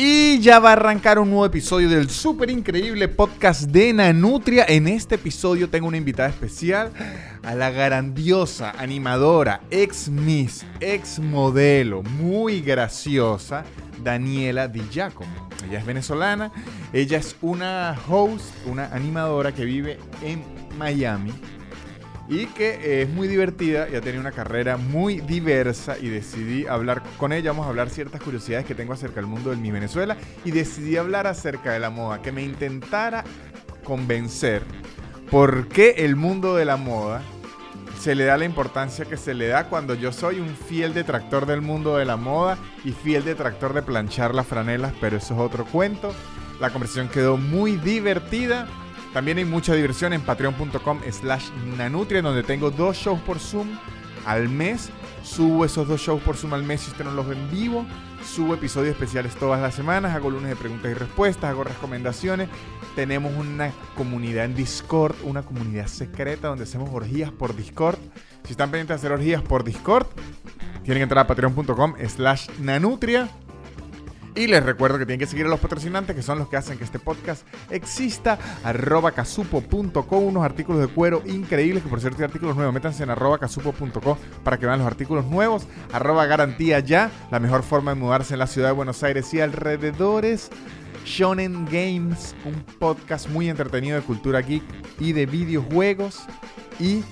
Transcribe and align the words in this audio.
Y 0.00 0.38
ya 0.38 0.60
va 0.60 0.68
a 0.68 0.72
arrancar 0.74 1.18
un 1.18 1.28
nuevo 1.28 1.44
episodio 1.44 1.88
del 1.88 2.08
súper 2.08 2.50
increíble 2.50 3.08
podcast 3.08 3.62
de 3.62 3.92
Nanutria. 3.92 4.64
En 4.68 4.86
este 4.86 5.16
episodio 5.16 5.68
tengo 5.68 5.88
una 5.88 5.96
invitada 5.96 6.28
especial 6.28 6.92
a 7.42 7.56
la 7.56 7.72
grandiosa 7.72 8.70
animadora, 8.78 9.60
ex 9.72 10.08
Miss, 10.08 10.64
ex 10.78 11.18
modelo, 11.18 12.04
muy 12.04 12.60
graciosa, 12.60 13.64
Daniela 14.04 14.68
Di 14.68 14.88
Giacomo. 14.88 15.48
Ella 15.68 15.80
es 15.80 15.86
venezolana, 15.86 16.52
ella 16.92 17.18
es 17.18 17.34
una 17.42 17.98
host, 18.08 18.54
una 18.66 18.94
animadora 18.94 19.52
que 19.52 19.64
vive 19.64 19.98
en 20.22 20.44
Miami 20.78 21.32
y 22.28 22.46
que 22.46 23.02
es 23.02 23.08
muy 23.08 23.26
divertida 23.26 23.88
y 23.88 23.96
ha 23.96 24.20
una 24.20 24.32
carrera 24.32 24.76
muy 24.76 25.20
diversa 25.20 25.96
y 25.98 26.08
decidí 26.08 26.66
hablar 26.66 27.02
con 27.16 27.32
ella, 27.32 27.52
vamos 27.52 27.66
a 27.66 27.70
hablar 27.70 27.90
ciertas 27.90 28.20
curiosidades 28.20 28.66
que 28.66 28.74
tengo 28.74 28.92
acerca 28.92 29.16
del 29.16 29.26
mundo 29.26 29.50
del 29.50 29.58
Mi 29.58 29.70
Venezuela 29.70 30.16
y 30.44 30.50
decidí 30.50 30.96
hablar 30.96 31.26
acerca 31.26 31.72
de 31.72 31.78
la 31.78 31.90
moda, 31.90 32.20
que 32.20 32.32
me 32.32 32.42
intentara 32.42 33.24
convencer 33.84 34.62
por 35.30 35.68
qué 35.68 35.94
el 35.98 36.16
mundo 36.16 36.56
de 36.56 36.64
la 36.64 36.76
moda 36.76 37.22
se 37.98 38.14
le 38.14 38.24
da 38.24 38.36
la 38.36 38.44
importancia 38.44 39.04
que 39.04 39.16
se 39.16 39.34
le 39.34 39.48
da 39.48 39.68
cuando 39.68 39.94
yo 39.94 40.12
soy 40.12 40.38
un 40.38 40.54
fiel 40.54 40.94
detractor 40.94 41.46
del 41.46 41.62
mundo 41.62 41.96
de 41.96 42.04
la 42.04 42.16
moda 42.16 42.56
y 42.84 42.92
fiel 42.92 43.24
detractor 43.24 43.74
de 43.74 43.82
planchar 43.82 44.34
las 44.34 44.46
franelas, 44.46 44.92
pero 45.00 45.16
eso 45.16 45.34
es 45.34 45.40
otro 45.40 45.64
cuento. 45.64 46.14
La 46.60 46.70
conversación 46.70 47.08
quedó 47.08 47.36
muy 47.36 47.76
divertida. 47.76 48.68
También 49.12 49.38
hay 49.38 49.44
mucha 49.44 49.74
diversión 49.74 50.12
en 50.12 50.20
patreon.com 50.20 51.00
slash 51.10 51.50
nanutria, 51.76 52.22
donde 52.22 52.42
tengo 52.42 52.70
dos 52.70 52.96
shows 52.96 53.20
por 53.20 53.38
Zoom 53.38 53.68
al 54.26 54.48
mes. 54.48 54.90
Subo 55.22 55.64
esos 55.64 55.88
dos 55.88 56.00
shows 56.00 56.22
por 56.22 56.36
Zoom 56.36 56.54
al 56.54 56.62
mes 56.62 56.82
si 56.82 56.90
usted 56.90 57.04
no 57.04 57.12
los 57.12 57.26
ve 57.26 57.36
en 57.36 57.50
vivo. 57.50 57.86
Subo 58.22 58.54
episodios 58.54 58.92
especiales 58.92 59.34
todas 59.36 59.60
las 59.60 59.74
semanas. 59.74 60.14
Hago 60.14 60.30
lunes 60.30 60.50
de 60.50 60.56
preguntas 60.56 60.90
y 60.90 60.94
respuestas. 60.94 61.50
Hago 61.50 61.64
recomendaciones. 61.64 62.48
Tenemos 62.94 63.32
una 63.34 63.72
comunidad 63.96 64.44
en 64.44 64.54
Discord, 64.54 65.16
una 65.22 65.42
comunidad 65.42 65.86
secreta 65.86 66.48
donde 66.48 66.64
hacemos 66.64 66.90
orgías 66.92 67.30
por 67.30 67.56
Discord. 67.56 67.98
Si 68.44 68.52
están 68.52 68.70
pendientes 68.70 68.88
de 68.88 68.94
hacer 69.06 69.12
orgías 69.12 69.42
por 69.42 69.64
Discord, 69.64 70.06
tienen 70.82 70.98
que 70.98 71.02
entrar 71.04 71.24
a 71.24 71.26
patreon.com 71.26 71.94
slash 72.08 72.48
nanutria. 72.60 73.28
Y 74.38 74.46
les 74.46 74.64
recuerdo 74.64 75.00
que 75.00 75.04
tienen 75.04 75.18
que 75.18 75.26
seguir 75.26 75.46
a 75.46 75.48
los 75.48 75.58
patrocinantes, 75.58 76.14
que 76.14 76.22
son 76.22 76.38
los 76.38 76.48
que 76.48 76.56
hacen 76.56 76.78
que 76.78 76.84
este 76.84 77.00
podcast 77.00 77.44
exista. 77.70 78.38
Arroba 78.62 79.10
casupo.co, 79.10 80.18
unos 80.18 80.44
artículos 80.44 80.80
de 80.80 80.86
cuero 80.86 81.22
increíbles, 81.26 81.82
que 81.82 81.88
por 81.88 82.00
cierto 82.00 82.18
hay 82.18 82.26
artículos 82.26 82.54
nuevos. 82.54 82.72
Métanse 82.72 83.02
en 83.02 83.10
arroba 83.10 83.38
casupo.co 83.38 84.16
para 84.44 84.56
que 84.56 84.64
vean 84.64 84.78
los 84.78 84.86
artículos 84.86 85.24
nuevos. 85.26 85.66
Arroba 85.92 86.26
garantía 86.26 86.78
ya, 86.78 87.10
la 87.32 87.40
mejor 87.40 87.64
forma 87.64 87.92
de 87.94 88.00
mudarse 88.00 88.34
en 88.34 88.38
la 88.38 88.46
ciudad 88.46 88.68
de 88.68 88.74
Buenos 88.74 89.02
Aires 89.02 89.34
y 89.34 89.40
alrededores. 89.40 90.50
Shonen 91.04 91.64
Games, 91.64 92.36
un 92.44 92.62
podcast 92.78 93.28
muy 93.28 93.48
entretenido 93.48 93.96
de 93.96 94.02
cultura 94.02 94.40
geek 94.40 94.62
y 95.00 95.14
de 95.14 95.26
videojuegos. 95.26 96.20
Y 96.78 97.02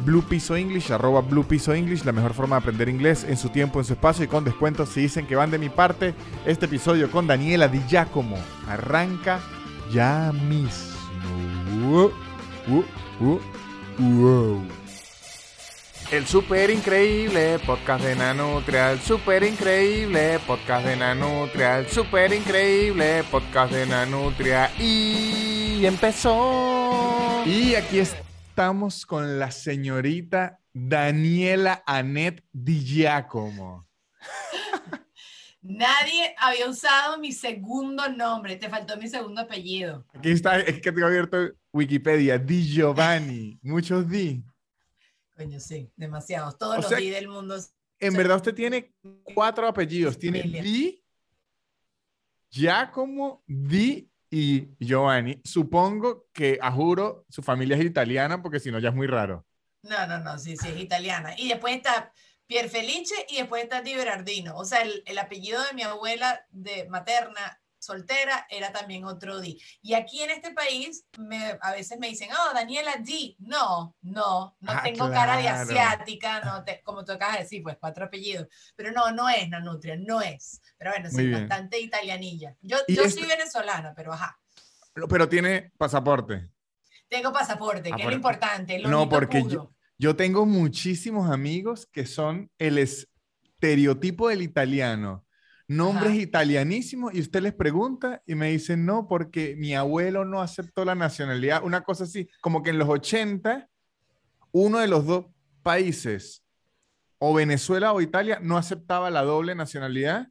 Blue 0.00 0.22
Piso 0.22 0.56
English, 0.56 0.90
arroba 0.90 1.20
Blue 1.20 1.44
Piso 1.44 1.72
English, 1.72 2.04
la 2.04 2.12
mejor 2.12 2.34
forma 2.34 2.56
de 2.56 2.62
aprender 2.62 2.88
inglés 2.88 3.24
en 3.24 3.36
su 3.36 3.48
tiempo, 3.48 3.78
en 3.78 3.84
su 3.84 3.92
espacio 3.94 4.24
y 4.24 4.28
con 4.28 4.44
descuentos 4.44 4.88
si 4.88 5.02
dicen 5.02 5.26
que 5.26 5.36
van 5.36 5.50
de 5.50 5.58
mi 5.58 5.68
parte. 5.68 6.14
Este 6.44 6.66
episodio 6.66 7.10
con 7.10 7.26
Daniela 7.26 7.68
Di 7.68 7.80
Giacomo 7.88 8.38
arranca 8.68 9.40
ya 9.92 10.32
mismo. 10.32 10.94
Uh, 11.86 12.10
uh, 12.68 13.40
uh, 13.98 14.62
el 16.10 16.26
super 16.26 16.70
increíble 16.70 17.58
podcast 17.66 18.04
de 18.04 18.14
Nanutria, 18.14 18.92
el 18.92 19.00
super 19.00 19.42
increíble 19.42 20.38
podcast 20.46 20.86
de 20.86 20.96
Nanutria, 20.96 21.78
el 21.78 21.88
super 21.88 22.32
increíble 22.32 23.24
podcast 23.30 23.72
de 23.72 23.86
Nanutria 23.86 24.70
y 24.78 25.84
empezó. 25.84 27.42
Y 27.46 27.74
aquí 27.74 28.00
estamos 28.54 29.04
con 29.04 29.40
la 29.40 29.50
señorita 29.50 30.60
Daniela 30.72 31.82
Anet 31.84 32.44
Di 32.52 32.84
Giacomo. 32.84 33.88
Nadie 35.60 36.36
había 36.38 36.68
usado 36.68 37.18
mi 37.18 37.32
segundo 37.32 38.08
nombre, 38.08 38.54
te 38.54 38.68
faltó 38.68 38.96
mi 38.96 39.08
segundo 39.08 39.40
apellido. 39.40 40.06
Aquí 40.14 40.30
está, 40.30 40.60
es 40.60 40.80
que 40.80 40.92
tengo 40.92 41.08
abierto 41.08 41.36
Wikipedia, 41.72 42.38
Di 42.38 42.64
Giovanni, 42.64 43.58
muchos 43.62 44.08
Di. 44.08 44.44
Coño, 45.36 45.58
sí, 45.58 45.90
demasiados, 45.96 46.56
todos 46.56 46.76
los 46.76 46.96
Di 46.96 47.10
del 47.10 47.26
mundo. 47.26 47.56
En 47.98 48.14
verdad 48.14 48.36
usted 48.36 48.54
tiene 48.54 48.94
cuatro 49.34 49.66
apellidos, 49.66 50.16
tiene 50.16 50.42
Di, 50.44 51.04
Giacomo, 52.48 53.42
Di 53.48 54.08
y 54.34 54.74
Giovanni. 54.80 55.40
Supongo 55.44 56.26
que, 56.32 56.58
a 56.60 56.72
juro, 56.72 57.24
su 57.28 57.40
familia 57.40 57.76
es 57.76 57.84
italiana 57.84 58.42
porque 58.42 58.58
si 58.58 58.72
no 58.72 58.80
ya 58.80 58.88
es 58.88 58.94
muy 58.94 59.06
raro. 59.06 59.46
No, 59.82 60.08
no, 60.08 60.18
no, 60.18 60.36
sí, 60.40 60.56
sí, 60.56 60.70
es 60.70 60.80
italiana. 60.80 61.34
Y 61.38 61.46
después 61.46 61.76
está 61.76 62.12
Pier 62.48 62.68
Felice 62.68 63.14
y 63.28 63.36
después 63.36 63.62
está 63.62 63.80
Di 63.80 63.94
Berardino. 63.94 64.56
O 64.56 64.64
sea, 64.64 64.82
el, 64.82 65.04
el 65.06 65.18
apellido 65.18 65.62
de 65.62 65.74
mi 65.74 65.82
abuela 65.82 66.44
de 66.50 66.88
materna 66.88 67.62
soltera 67.84 68.46
era 68.50 68.72
también 68.72 69.04
otro 69.04 69.40
Di. 69.40 69.60
Y 69.82 69.94
aquí 69.94 70.22
en 70.22 70.30
este 70.30 70.52
país 70.52 71.04
me, 71.18 71.58
a 71.60 71.72
veces 71.72 71.98
me 71.98 72.08
dicen, 72.08 72.30
oh, 72.32 72.54
Daniela 72.54 72.96
Di. 72.96 73.36
No, 73.40 73.94
no, 74.02 74.56
no 74.60 74.72
Ah, 74.72 74.82
tengo 74.82 75.10
cara 75.10 75.36
de 75.36 75.42
claro. 75.42 75.62
asiática, 75.70 76.40
no 76.40 76.64
te, 76.64 76.80
como 76.82 77.04
tú 77.04 77.12
acabas 77.12 77.36
de 77.36 77.42
decir, 77.44 77.62
pues 77.62 77.76
cuatro 77.78 78.06
apellidos. 78.06 78.48
Pero 78.76 78.92
no, 78.92 79.12
no 79.12 79.28
es 79.28 79.48
Nanutria, 79.48 79.96
no 79.96 80.20
es. 80.20 80.60
Pero 80.78 80.90
bueno, 80.92 81.08
bien. 81.12 81.32
bastante 81.32 81.78
italianilla. 81.78 82.56
Yo, 82.62 82.78
yo 82.88 83.08
soy 83.08 83.26
venezolana, 83.26 83.92
pero 83.94 84.12
ajá. 84.12 84.38
Pero 85.08 85.28
tiene 85.28 85.72
pasaporte. 85.76 86.48
Tengo 87.08 87.32
pasaporte, 87.32 87.90
Ah, 87.92 87.96
que 87.96 88.02
es 88.02 88.06
por- 88.06 88.12
lo 88.12 88.16
importante. 88.16 88.78
Lo 88.78 88.88
No, 88.88 89.08
porque 89.08 89.40
puro. 89.40 89.50
yo, 89.52 89.74
yo 89.98 90.16
tengo 90.16 90.46
muchísimos 90.46 91.30
amigos 91.30 91.86
que 91.86 92.06
son 92.06 92.50
el 92.58 92.78
estereotipo 92.78 94.28
del 94.28 94.42
italiano. 94.42 95.24
Nombres 95.66 96.12
Ajá. 96.12 96.20
italianísimos 96.20 97.14
y 97.14 97.20
usted 97.20 97.40
les 97.40 97.54
pregunta 97.54 98.22
y 98.26 98.34
me 98.34 98.50
dicen 98.50 98.84
no, 98.84 99.08
porque 99.08 99.56
mi 99.56 99.74
abuelo 99.74 100.24
no 100.24 100.42
aceptó 100.42 100.84
la 100.84 100.94
nacionalidad. 100.94 101.62
Una 101.64 101.82
cosa 101.82 102.04
así, 102.04 102.28
como 102.40 102.62
que 102.62 102.70
en 102.70 102.78
los 102.78 102.88
80, 102.88 103.68
uno 104.52 104.78
de 104.78 104.88
los 104.88 105.06
dos 105.06 105.26
países, 105.62 106.44
o 107.18 107.32
Venezuela 107.32 107.92
o 107.94 108.02
Italia, 108.02 108.38
no 108.42 108.58
aceptaba 108.58 109.10
la 109.10 109.22
doble 109.22 109.54
nacionalidad 109.54 110.28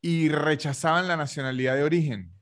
y 0.00 0.28
rechazaban 0.28 1.08
la 1.08 1.16
nacionalidad 1.16 1.74
de 1.74 1.82
origen. 1.82 2.32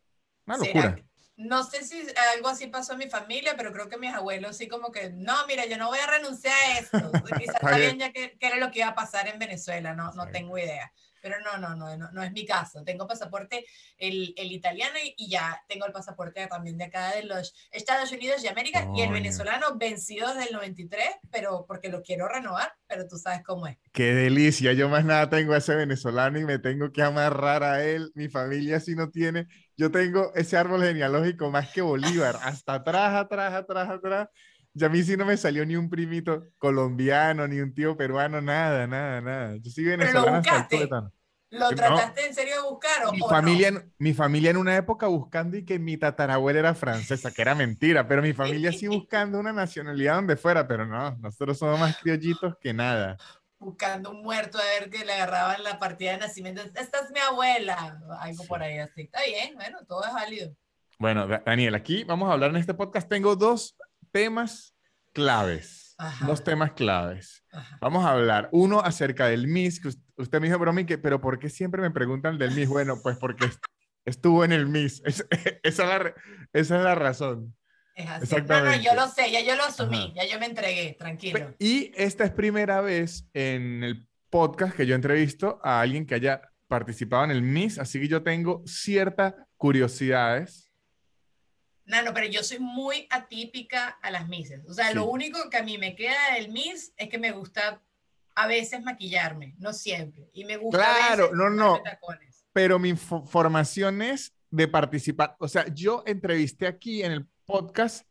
Una 0.47 0.59
¿Será 0.59 0.67
locura. 0.67 1.06
No 1.37 1.65
sé 1.65 1.85
si 1.85 2.01
algo 2.35 2.49
así 2.49 2.67
pasó 2.69 2.93
en 2.95 2.99
mi 3.01 3.11
familia, 3.11 3.55
pero 3.59 3.71
creo 3.73 3.89
que 3.91 3.99
mis 3.99 4.13
abuelos 4.15 4.57
sí 4.57 4.69
como 4.69 4.91
que, 4.91 5.11
no, 5.11 5.47
mira, 5.47 5.67
yo 5.67 5.77
no 5.77 5.89
voy 5.89 5.99
a 5.99 6.07
renunciar 6.07 6.55
a 6.55 6.79
esto. 6.79 7.21
Quizás 7.37 7.67
sabían 7.69 7.99
ya 7.99 8.11
que 8.13 8.37
era 8.41 8.57
lo 8.57 8.71
que 8.71 8.79
iba 8.81 8.89
a 8.89 8.95
pasar 8.95 9.29
en 9.29 9.39
Venezuela, 9.39 9.95
no, 9.95 10.13
no 10.15 10.31
tengo 10.31 10.57
idea. 10.57 10.91
Pero 11.21 11.37
no, 11.41 11.59
no, 11.59 11.75
no, 11.77 11.95
no, 11.97 12.11
no 12.13 12.23
es 12.23 12.33
mi 12.33 12.47
caso. 12.47 12.85
Tengo 12.85 13.07
pasaporte 13.07 13.67
el, 13.99 14.33
el 14.37 14.53
italiano 14.53 14.97
y, 15.05 15.15
y 15.19 15.29
ya 15.29 15.63
tengo 15.69 15.85
el 15.87 15.93
pasaporte 15.93 16.47
también 16.47 16.79
de 16.79 16.85
acá 16.85 17.15
de 17.15 17.25
los 17.25 17.55
Estados 17.71 18.13
Unidos 18.13 18.41
de 18.43 18.49
América 18.49 18.89
y 18.93 19.03
el 19.03 19.11
venezolano 19.13 19.77
vencido 19.77 20.29
desde 20.33 20.49
el 20.49 20.55
93, 20.55 21.17
pero 21.31 21.67
porque 21.67 21.89
lo 21.91 22.03
quiero 22.03 22.29
renovar, 22.29 22.73
pero 22.87 23.07
tú 23.09 23.19
sabes 23.19 23.43
cómo 23.45 23.67
es. 23.67 23.77
Qué 23.93 24.13
delicia, 24.15 24.75
yo 24.75 24.91
más 24.91 25.07
nada 25.07 25.31
tengo 25.31 25.55
a 25.55 25.57
ese 25.57 25.75
venezolano 25.75 26.39
y 26.39 26.45
me 26.45 26.59
tengo 26.59 26.93
que 26.93 27.03
amarrar 27.03 27.63
a 27.63 27.83
él. 27.85 28.13
Mi 28.15 28.29
familia 28.29 28.79
sí 28.79 28.95
no 28.95 29.11
tiene. 29.11 29.47
Yo 29.77 29.91
tengo 29.91 30.33
ese 30.35 30.57
árbol 30.57 30.83
genealógico 30.83 31.51
más 31.51 31.69
que 31.71 31.83
Bolívar, 31.83 32.39
hasta 32.43 32.75
atrás, 32.75 33.15
atrás, 33.15 33.53
atrás, 33.55 33.89
atrás. 33.91 34.29
Y 34.75 34.85
a 34.85 34.89
mí 34.89 35.03
sí 35.03 35.17
no 35.17 35.25
me 35.27 35.37
salió 35.37 35.65
ni 35.67 35.77
un 35.77 35.89
primito 35.91 36.49
colombiano, 36.59 37.47
ni 37.49 37.61
un 37.61 37.75
tío 37.75 37.97
peruano, 37.97 38.41
nada, 38.41 38.87
nada, 38.87 39.21
nada. 39.21 39.57
Yo 39.57 39.71
soy 39.71 39.85
venezolano 39.85 40.37
hasta. 40.39 40.69
¿Lo 41.51 41.69
No. 41.71 41.77
trataste 41.77 42.27
en 42.27 42.35
serio 42.35 42.57
de 42.57 42.69
buscar 42.69 43.07
o, 43.07 43.13
Mi 43.13 43.23
familia, 43.23 43.71
no? 43.71 43.83
mi 43.99 44.15
familia 44.15 44.51
en 44.51 44.57
una 44.57 44.77
época 44.77 45.07
buscando 45.07 45.57
y 45.57 45.65
que 45.65 45.79
mi 45.79 45.97
tatarabuela 45.97 46.59
era 46.59 46.75
francesa, 46.75 47.33
que 47.33 47.43
era 47.43 47.55
mentira, 47.55 48.09
pero 48.09 48.21
mi 48.23 48.33
familia 48.35 48.73
sí 48.73 48.89
buscando 48.89 49.39
una 49.39 49.53
nacionalidad 49.53 50.17
donde 50.17 50.37
fuera, 50.37 50.67
pero 50.67 50.87
no, 50.87 51.17
nosotros 51.19 51.57
somos 51.59 51.79
más 51.79 51.95
criollitos 51.97 52.55
que 52.61 52.75
nada. 52.75 53.21
Buscando 53.67 54.11
un 54.13 54.23
muerto 54.23 54.59
a 54.59 54.63
ver 54.81 54.89
que 54.91 55.05
le 55.05 55.13
agarraban 55.13 55.63
la 55.65 55.79
partida 55.81 56.13
de 56.13 56.19
nacimiento. 56.19 56.63
Esta 56.63 57.01
es 57.01 57.11
mi 57.11 57.19
abuela. 57.19 57.99
Algo 58.21 58.43
Sí. 58.45 58.49
por 58.49 58.63
ahí 58.63 58.79
así. 58.79 59.03
Está 59.03 59.21
bien, 59.25 59.55
bueno, 59.57 59.79
todo 59.87 60.05
es 60.05 60.13
válido. 60.13 60.55
Bueno, 61.01 61.27
Da- 61.27 61.43
Daniel, 61.45 61.75
aquí 61.75 62.05
vamos 62.05 62.31
a 62.31 62.33
hablar 62.35 62.51
en 62.51 62.57
este 62.57 62.75
podcast. 62.75 63.09
Tengo 63.09 63.35
dos 63.35 63.77
temas 64.13 64.75
claves. 65.13 65.95
Ajá. 65.99 66.27
Dos 66.27 66.45
temas 66.45 66.73
claves. 66.73 67.43
Ajá. 67.53 67.79
Vamos 67.81 68.05
a 68.05 68.11
hablar. 68.13 68.49
Uno 68.53 68.81
acerca 68.81 69.27
del 69.27 69.49
Miss, 69.49 69.81
que 69.81 69.89
us- 69.89 69.99
usted 70.17 70.41
me 70.41 70.47
dijo, 70.47 70.59
Bromi, 70.61 70.87
que, 70.87 70.97
pero 70.99 71.21
¿por 71.21 71.39
qué 71.41 71.49
siempre 71.51 71.83
me 71.83 71.91
preguntan 71.91 72.39
del 72.39 72.53
Miss? 72.53 72.69
Bueno, 72.69 73.01
pues 73.03 73.17
porque 73.19 73.47
est- 73.47 73.65
estuvo 74.05 74.45
en 74.45 74.53
el 74.53 74.67
Miss. 74.67 75.03
Es- 75.05 75.27
esa, 75.65 75.83
es 75.83 75.89
la, 75.89 76.15
esa 76.53 76.77
es 76.79 76.85
la 76.85 76.95
razón. 76.95 77.56
Es 77.97 78.07
así. 78.09 78.09
No, 78.09 78.17
no, 78.19 78.23
Exactamente. 78.23 78.85
yo 78.85 78.95
lo 78.95 79.09
sé, 79.09 79.31
ya 79.33 79.41
yo 79.41 79.57
lo 79.57 79.65
asumí, 79.65 80.13
Ajá. 80.15 80.23
ya 80.23 80.33
yo 80.33 80.39
me 80.39 80.47
entregué, 80.47 80.95
tranquilo. 80.99 81.55
Y 81.59 81.91
esta 81.97 82.25
es 82.25 82.31
primera 82.31 82.81
vez 82.83 83.27
en 83.33 83.83
el 83.83 84.07
podcast 84.31 84.77
que 84.77 84.87
yo 84.87 84.95
entrevisto 84.95 85.59
a 85.65 85.81
alguien 85.81 86.07
que 86.07 86.15
haya 86.15 86.43
participado 86.69 87.25
en 87.25 87.31
el 87.31 87.43
Miss, 87.43 87.79
así 87.79 87.99
que 87.99 88.07
yo 88.07 88.23
tengo 88.23 88.63
ciertas 88.67 89.35
curiosidades. 89.57 90.71
No, 91.87 92.03
no, 92.03 92.13
pero 92.13 92.27
yo 92.27 92.43
soy 92.43 92.59
muy 92.59 93.07
atípica 93.11 93.99
a 94.03 94.11
las 94.11 94.29
Misses. 94.29 94.61
O 94.69 94.75
sea, 94.75 94.93
lo 94.93 95.07
único 95.07 95.49
que 95.49 95.57
a 95.57 95.63
mí 95.63 95.79
me 95.79 95.95
queda 95.95 96.35
del 96.35 96.51
Miss 96.51 96.93
es 96.97 97.09
que 97.09 97.19
me 97.19 97.31
gusta 97.31 97.83
a 98.35 98.47
veces 98.47 98.83
maquillarme, 98.83 99.55
no 99.59 99.73
siempre. 99.73 100.29
Y 100.35 100.45
me 100.45 100.57
gusta. 100.59 100.79
Claro, 100.79 101.31
no, 101.33 101.49
no. 101.49 101.83
Pero 102.53 102.79
mi 102.79 102.95
formación 102.95 104.03
es 104.03 104.35
de 104.51 104.69
participar. 104.69 105.37
O 105.39 105.49
sea, 105.49 105.67
yo 105.73 106.03
entrevisté 106.07 106.67
aquí 106.67 107.03
en 107.03 107.13
el 107.13 107.27
podcast 107.47 108.07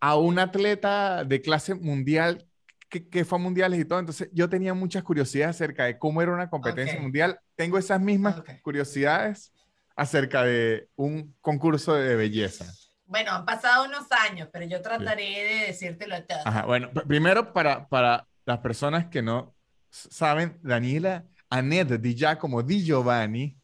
a 0.00 0.16
un 0.16 0.38
atleta 0.38 1.24
de 1.24 1.40
clase 1.40 1.74
mundial 1.74 2.46
que, 2.90 3.08
que, 3.08 3.24
fue 3.24 3.38
a 3.38 3.42
mundiales 3.42 3.80
y 3.80 3.84
todo. 3.84 3.98
Entonces, 3.98 4.28
yo 4.32 4.48
tenía 4.48 4.74
muchas 4.74 5.02
curiosidades 5.02 5.56
acerca 5.56 5.84
de 5.84 5.98
cómo 5.98 6.20
era 6.20 6.32
una 6.32 6.50
competencia 6.50 7.00
mundial. 7.00 7.40
Tengo 7.56 7.78
esas 7.78 8.00
mismas 8.00 8.42
curiosidades 8.62 9.52
acerca 9.96 10.42
de 10.42 10.88
un 10.96 11.34
concurso 11.40 11.94
de 11.94 12.16
belleza. 12.16 12.66
Bueno, 13.06 13.32
han 13.32 13.44
pasado 13.44 13.84
unos 13.84 14.06
años, 14.10 14.48
pero 14.52 14.66
yo 14.66 14.82
trataré 14.82 15.22
de 15.22 15.66
decírtelo 15.66 16.22
todo. 16.24 16.38
Ajá, 16.44 16.66
bueno, 16.66 16.90
primero 16.90 17.52
para, 17.52 17.86
para 17.88 18.26
las 18.44 18.58
personas 18.58 19.06
que 19.06 19.22
no 19.22 19.54
saben, 19.90 20.58
Daniela 20.62 21.24
Anet 21.48 21.88
Di 22.00 22.14
Giacomo 22.14 22.62
Di 22.62 22.84
Giovanni 22.84 23.56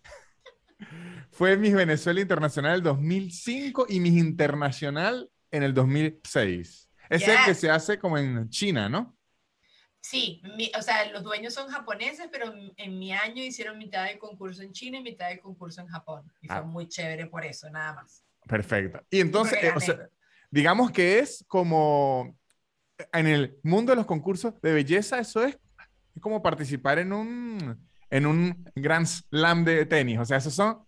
fue 1.40 1.56
Miss 1.56 1.72
Venezuela 1.72 2.20
Internacional 2.20 2.74
el 2.74 2.82
2005 2.82 3.86
y 3.88 3.98
Miss 3.98 4.18
Internacional 4.18 5.30
en 5.50 5.62
el 5.62 5.72
2006. 5.72 6.90
Es 7.08 7.26
el 7.26 7.38
que 7.46 7.54
se 7.54 7.70
hace 7.70 7.98
como 7.98 8.18
en 8.18 8.50
China, 8.50 8.90
¿no? 8.90 9.16
Sí, 10.02 10.42
o 10.78 10.82
sea, 10.82 11.10
los 11.10 11.22
dueños 11.22 11.54
son 11.54 11.68
japoneses, 11.68 12.28
pero 12.30 12.52
en, 12.76 12.98
mi 12.98 13.14
año 13.14 13.42
hicieron 13.42 13.78
mitad 13.78 14.04
del 14.04 14.18
concurso 14.18 14.62
en 14.62 14.72
China 14.72 14.98
y 14.98 15.02
mitad 15.02 15.30
del 15.30 15.40
concurso 15.40 15.80
en 15.80 15.86
Japón. 15.86 16.30
Y 16.42 16.46
fue 16.46 16.56
ah. 16.56 16.62
muy 16.62 16.86
chévere 16.88 17.24
por 17.24 17.42
eso, 17.42 17.70
nada 17.70 17.94
más. 17.94 18.22
Perfecto. 18.46 19.02
Y 19.08 19.20
entonces, 19.20 19.58
eh, 19.62 19.98
digamos 20.50 20.90
que 20.90 21.20
es 21.20 21.42
como 21.48 22.36
en 23.14 23.26
el 23.26 23.58
mundo 23.62 23.92
de 23.92 23.96
los 23.96 24.04
concursos 24.04 24.60
de 24.60 24.74
belleza, 24.74 25.18
eso 25.18 25.42
es, 25.42 25.58
como 26.20 26.42
participar 26.42 26.98
en 26.98 27.14
un, 27.14 27.88
en 28.10 28.26
un 28.26 28.70
Grand 28.74 29.06
Slam 29.06 29.64
de 29.64 29.86
tenis. 29.86 30.18
O 30.18 30.24
sea, 30.26 30.36
esos 30.36 30.52
son 30.54 30.84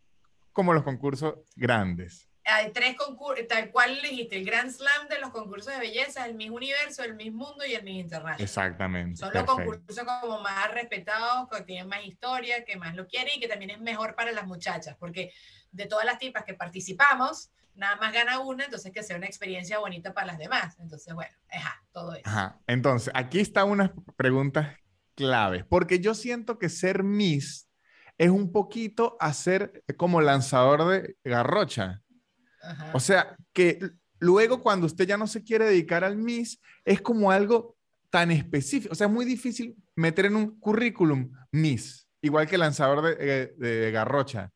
como 0.53 0.73
los 0.73 0.83
concursos 0.83 1.35
grandes. 1.57 2.29
Hay 2.45 2.73
tres 2.73 2.97
concursos, 2.97 3.47
tal 3.47 3.71
cual 3.71 4.01
dijiste, 4.03 4.37
el 4.37 4.45
Grand 4.45 4.71
Slam 4.71 5.09
de 5.09 5.21
los 5.21 5.31
concursos 5.31 5.73
de 5.73 5.79
belleza, 5.79 6.27
el 6.27 6.35
Miss 6.35 6.51
Universo, 6.51 7.05
el 7.05 7.15
Miss 7.15 7.33
Mundo 7.33 7.65
y 7.65 7.75
el 7.75 7.85
Miss 7.85 8.01
Internacional. 8.01 8.41
Exactamente. 8.41 9.17
Son 9.17 9.33
los 9.33 9.45
concursos 9.45 10.05
como 10.21 10.41
más 10.41 10.73
respetados, 10.73 11.49
que 11.49 11.63
tienen 11.63 11.89
más 11.89 12.05
historia, 12.05 12.65
que 12.65 12.77
más 12.77 12.97
lo 12.97 13.07
quieren 13.07 13.35
y 13.37 13.41
que 13.41 13.47
también 13.47 13.71
es 13.71 13.81
mejor 13.81 14.17
para 14.17 14.33
las 14.33 14.47
muchachas, 14.47 14.97
porque 14.99 15.33
de 15.71 15.87
todas 15.87 16.05
las 16.05 16.19
tipas 16.19 16.45
que 16.45 16.55
participamos, 16.55 17.53
nada 17.75 17.97
más 17.97 18.13
gana 18.13 18.41
una, 18.41 18.65
entonces 18.65 18.93
que 18.93 19.05
sea 19.05 19.17
una 19.17 19.27
experiencia 19.27 19.79
bonita 19.79 20.13
para 20.13 20.27
las 20.27 20.39
demás. 20.39 20.77
Entonces, 20.81 21.15
bueno, 21.15 21.35
ajá, 21.49 21.83
todo 21.93 22.15
eso. 22.15 22.23
Ajá. 22.25 22.61
Entonces, 22.67 23.13
aquí 23.15 23.39
están 23.39 23.71
unas 23.71 23.93
preguntas 24.17 24.77
claves, 25.15 25.65
porque 25.65 26.01
yo 26.01 26.15
siento 26.15 26.59
que 26.59 26.69
ser 26.69 27.05
Miss 27.05 27.69
es 28.19 28.31
un 28.31 28.53
poquito 28.53 29.17
hacer 29.21 29.83
como 29.97 30.21
lanzador 30.21 30.89
de 30.89 31.17
garrocha. 31.25 32.03
O 32.93 33.01
sea, 33.01 33.37
que 33.53 33.81
luego 34.19 34.63
cuando 34.63 34.87
usted 34.87 35.07
ya 35.07 35.17
no 35.17 35.27
se 35.27 35.43
quiere 35.43 35.67
dedicar 35.67 36.05
al 36.05 36.17
Miss, 36.17 36.61
es 36.85 37.01
como 37.01 37.31
algo 37.31 37.77
tan 38.11 38.31
específico. 38.31 38.93
O 38.93 38.95
sea, 38.95 39.07
es 39.07 39.13
muy 39.13 39.25
difícil 39.25 39.75
meter 39.97 40.27
en 40.27 40.37
un 40.37 40.61
currículum 40.61 41.33
Miss, 41.51 42.07
igual 42.21 42.47
que 42.49 42.59
lanzador 42.59 43.17
de, 43.17 43.55
de 43.57 43.91
garrocha. 43.91 44.53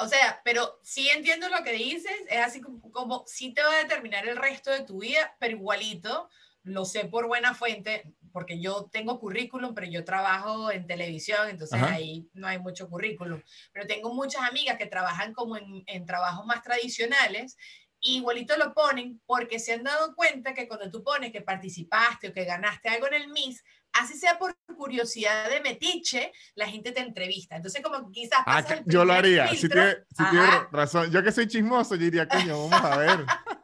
O 0.00 0.08
sea, 0.08 0.40
pero 0.44 0.80
sí 0.82 1.08
entiendo 1.10 1.48
lo 1.50 1.62
que 1.62 1.72
dices, 1.72 2.12
es 2.28 2.38
así 2.38 2.60
como, 2.60 2.80
como 2.90 3.24
sí 3.26 3.52
te 3.52 3.62
va 3.62 3.70
a 3.74 3.82
determinar 3.82 4.26
el 4.26 4.36
resto 4.36 4.70
de 4.70 4.82
tu 4.82 5.00
vida, 5.00 5.36
pero 5.38 5.56
igualito, 5.56 6.30
lo 6.62 6.86
sé 6.86 7.04
por 7.04 7.26
buena 7.26 7.54
fuente, 7.54 8.14
porque 8.32 8.60
yo 8.60 8.88
tengo 8.90 9.18
currículum, 9.18 9.74
pero 9.74 9.86
yo 9.86 10.04
trabajo 10.04 10.70
en 10.70 10.86
televisión, 10.86 11.48
entonces 11.48 11.82
ahí 11.82 12.28
no 12.32 12.46
hay 12.46 12.58
mucho 12.58 12.88
currículum. 12.88 13.40
Pero 13.72 13.86
tengo 13.86 14.14
muchas 14.14 14.42
amigas 14.42 14.78
que 14.78 14.86
trabajan 14.86 15.32
como 15.32 15.56
en, 15.56 15.82
en 15.86 16.06
trabajos 16.06 16.46
más 16.46 16.62
tradicionales 16.62 17.56
igualito 18.02 18.56
lo 18.56 18.72
ponen 18.72 19.20
porque 19.26 19.58
se 19.58 19.74
han 19.74 19.84
dado 19.84 20.14
cuenta 20.14 20.54
que 20.54 20.66
cuando 20.66 20.90
tú 20.90 21.02
pones 21.02 21.32
que 21.32 21.42
participaste 21.42 22.28
o 22.28 22.32
que 22.32 22.44
ganaste 22.44 22.88
algo 22.88 23.06
en 23.08 23.14
el 23.14 23.28
Miss, 23.28 23.62
así 23.92 24.16
sea 24.16 24.38
por 24.38 24.56
curiosidad 24.76 25.50
de 25.50 25.60
metiche, 25.60 26.32
la 26.54 26.66
gente 26.66 26.92
te 26.92 27.00
entrevista. 27.00 27.56
Entonces, 27.56 27.82
como 27.82 28.10
quizás... 28.10 28.40
Ah, 28.46 28.64
yo 28.86 29.04
lo 29.04 29.12
haría, 29.12 29.48
si 29.48 29.68
tiene, 29.68 29.96
si 30.16 30.24
razón. 30.70 31.10
Yo 31.10 31.22
que 31.22 31.32
soy 31.32 31.46
chismoso, 31.46 31.96
yo 31.96 32.04
diría, 32.04 32.26
coño, 32.26 32.68
vamos 32.68 32.90
a 32.90 32.96
ver. 32.96 33.26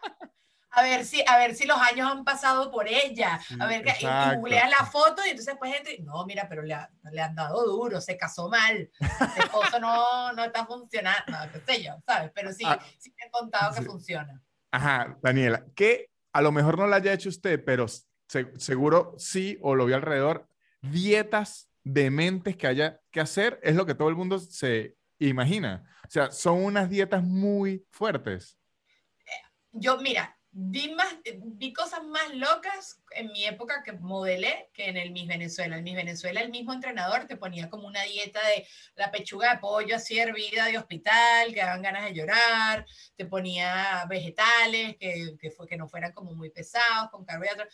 a 0.76 0.82
ver 0.82 1.06
si, 1.06 1.24
a 1.26 1.38
ver 1.38 1.54
si 1.54 1.66
los 1.66 1.78
años 1.78 2.10
han 2.10 2.22
pasado 2.22 2.70
por 2.70 2.86
ella, 2.86 3.40
a 3.58 3.66
ver, 3.66 3.82
que, 3.82 3.94
y 3.98 4.36
googleas 4.36 4.68
la 4.68 4.84
foto 4.84 5.24
y 5.24 5.30
entonces 5.30 5.54
pues 5.58 5.72
gente, 5.72 5.98
no, 6.02 6.26
mira, 6.26 6.46
pero 6.50 6.62
le, 6.62 6.76
le 7.10 7.20
han 7.22 7.34
dado 7.34 7.64
duro, 7.64 7.98
se 7.98 8.18
casó 8.18 8.50
mal, 8.50 8.76
el 8.76 9.42
esposo 9.42 9.80
no, 9.80 10.34
no 10.34 10.44
está 10.44 10.66
funcionando, 10.66 11.24
no, 11.28 11.50
qué 11.50 11.60
sé 11.60 11.82
yo, 11.82 11.94
¿sabes? 12.06 12.30
Pero 12.34 12.52
sí, 12.52 12.62
ah, 12.66 12.78
sí 12.98 13.10
me 13.16 13.24
han 13.24 13.30
contado 13.30 13.74
que 13.74 13.82
funciona. 13.82 14.42
Ajá, 14.70 15.16
Daniela, 15.22 15.64
que 15.74 16.10
a 16.34 16.42
lo 16.42 16.52
mejor 16.52 16.76
no 16.76 16.86
la 16.86 16.96
haya 16.96 17.14
hecho 17.14 17.30
usted, 17.30 17.64
pero 17.64 17.86
seguro 18.58 19.14
sí, 19.16 19.58
o 19.62 19.74
lo 19.74 19.86
vi 19.86 19.94
alrededor, 19.94 20.46
dietas 20.82 21.70
dementes 21.84 22.54
que 22.54 22.66
haya 22.66 23.00
que 23.10 23.20
hacer, 23.20 23.58
es 23.62 23.76
lo 23.76 23.86
que 23.86 23.94
todo 23.94 24.10
el 24.10 24.16
mundo 24.16 24.38
se 24.38 24.98
imagina. 25.18 25.90
O 26.06 26.10
sea, 26.10 26.30
son 26.30 26.62
unas 26.62 26.90
dietas 26.90 27.22
muy 27.22 27.86
fuertes. 27.90 28.58
Yo, 29.72 29.98
mira, 29.98 30.35
vi, 30.58 30.94
más, 30.94 31.14
vi 31.38 31.74
cosas 31.74 32.02
más 32.02 32.34
locas 32.34 33.02
en 33.10 33.30
mi 33.30 33.44
época 33.44 33.82
que 33.84 33.92
modelé 33.92 34.70
que 34.72 34.88
en 34.88 34.96
el 34.96 35.10
Miss 35.10 35.28
Venezuela. 35.28 35.76
En 35.76 35.84
Miss 35.84 35.96
Venezuela 35.96 36.40
el 36.40 36.50
mismo 36.50 36.72
entrenador 36.72 37.26
te 37.26 37.36
ponía 37.36 37.68
como 37.68 37.86
una 37.86 38.02
dieta 38.04 38.40
de 38.46 38.66
la 38.94 39.10
pechuga 39.10 39.52
de 39.52 39.58
pollo 39.58 39.96
así 39.96 40.18
hervida 40.18 40.64
de 40.64 40.78
hospital, 40.78 41.52
que 41.52 41.60
daban 41.60 41.82
ganas 41.82 42.04
de 42.04 42.14
llorar, 42.14 42.86
te 43.16 43.26
ponía 43.26 44.06
vegetales 44.08 44.96
que, 44.96 45.36
que, 45.38 45.50
fue, 45.50 45.66
que 45.66 45.76
no 45.76 45.88
fueran 45.88 46.12
como 46.12 46.32
muy 46.32 46.48
pesados, 46.48 47.10
con 47.10 47.26
carbohidratos 47.26 47.66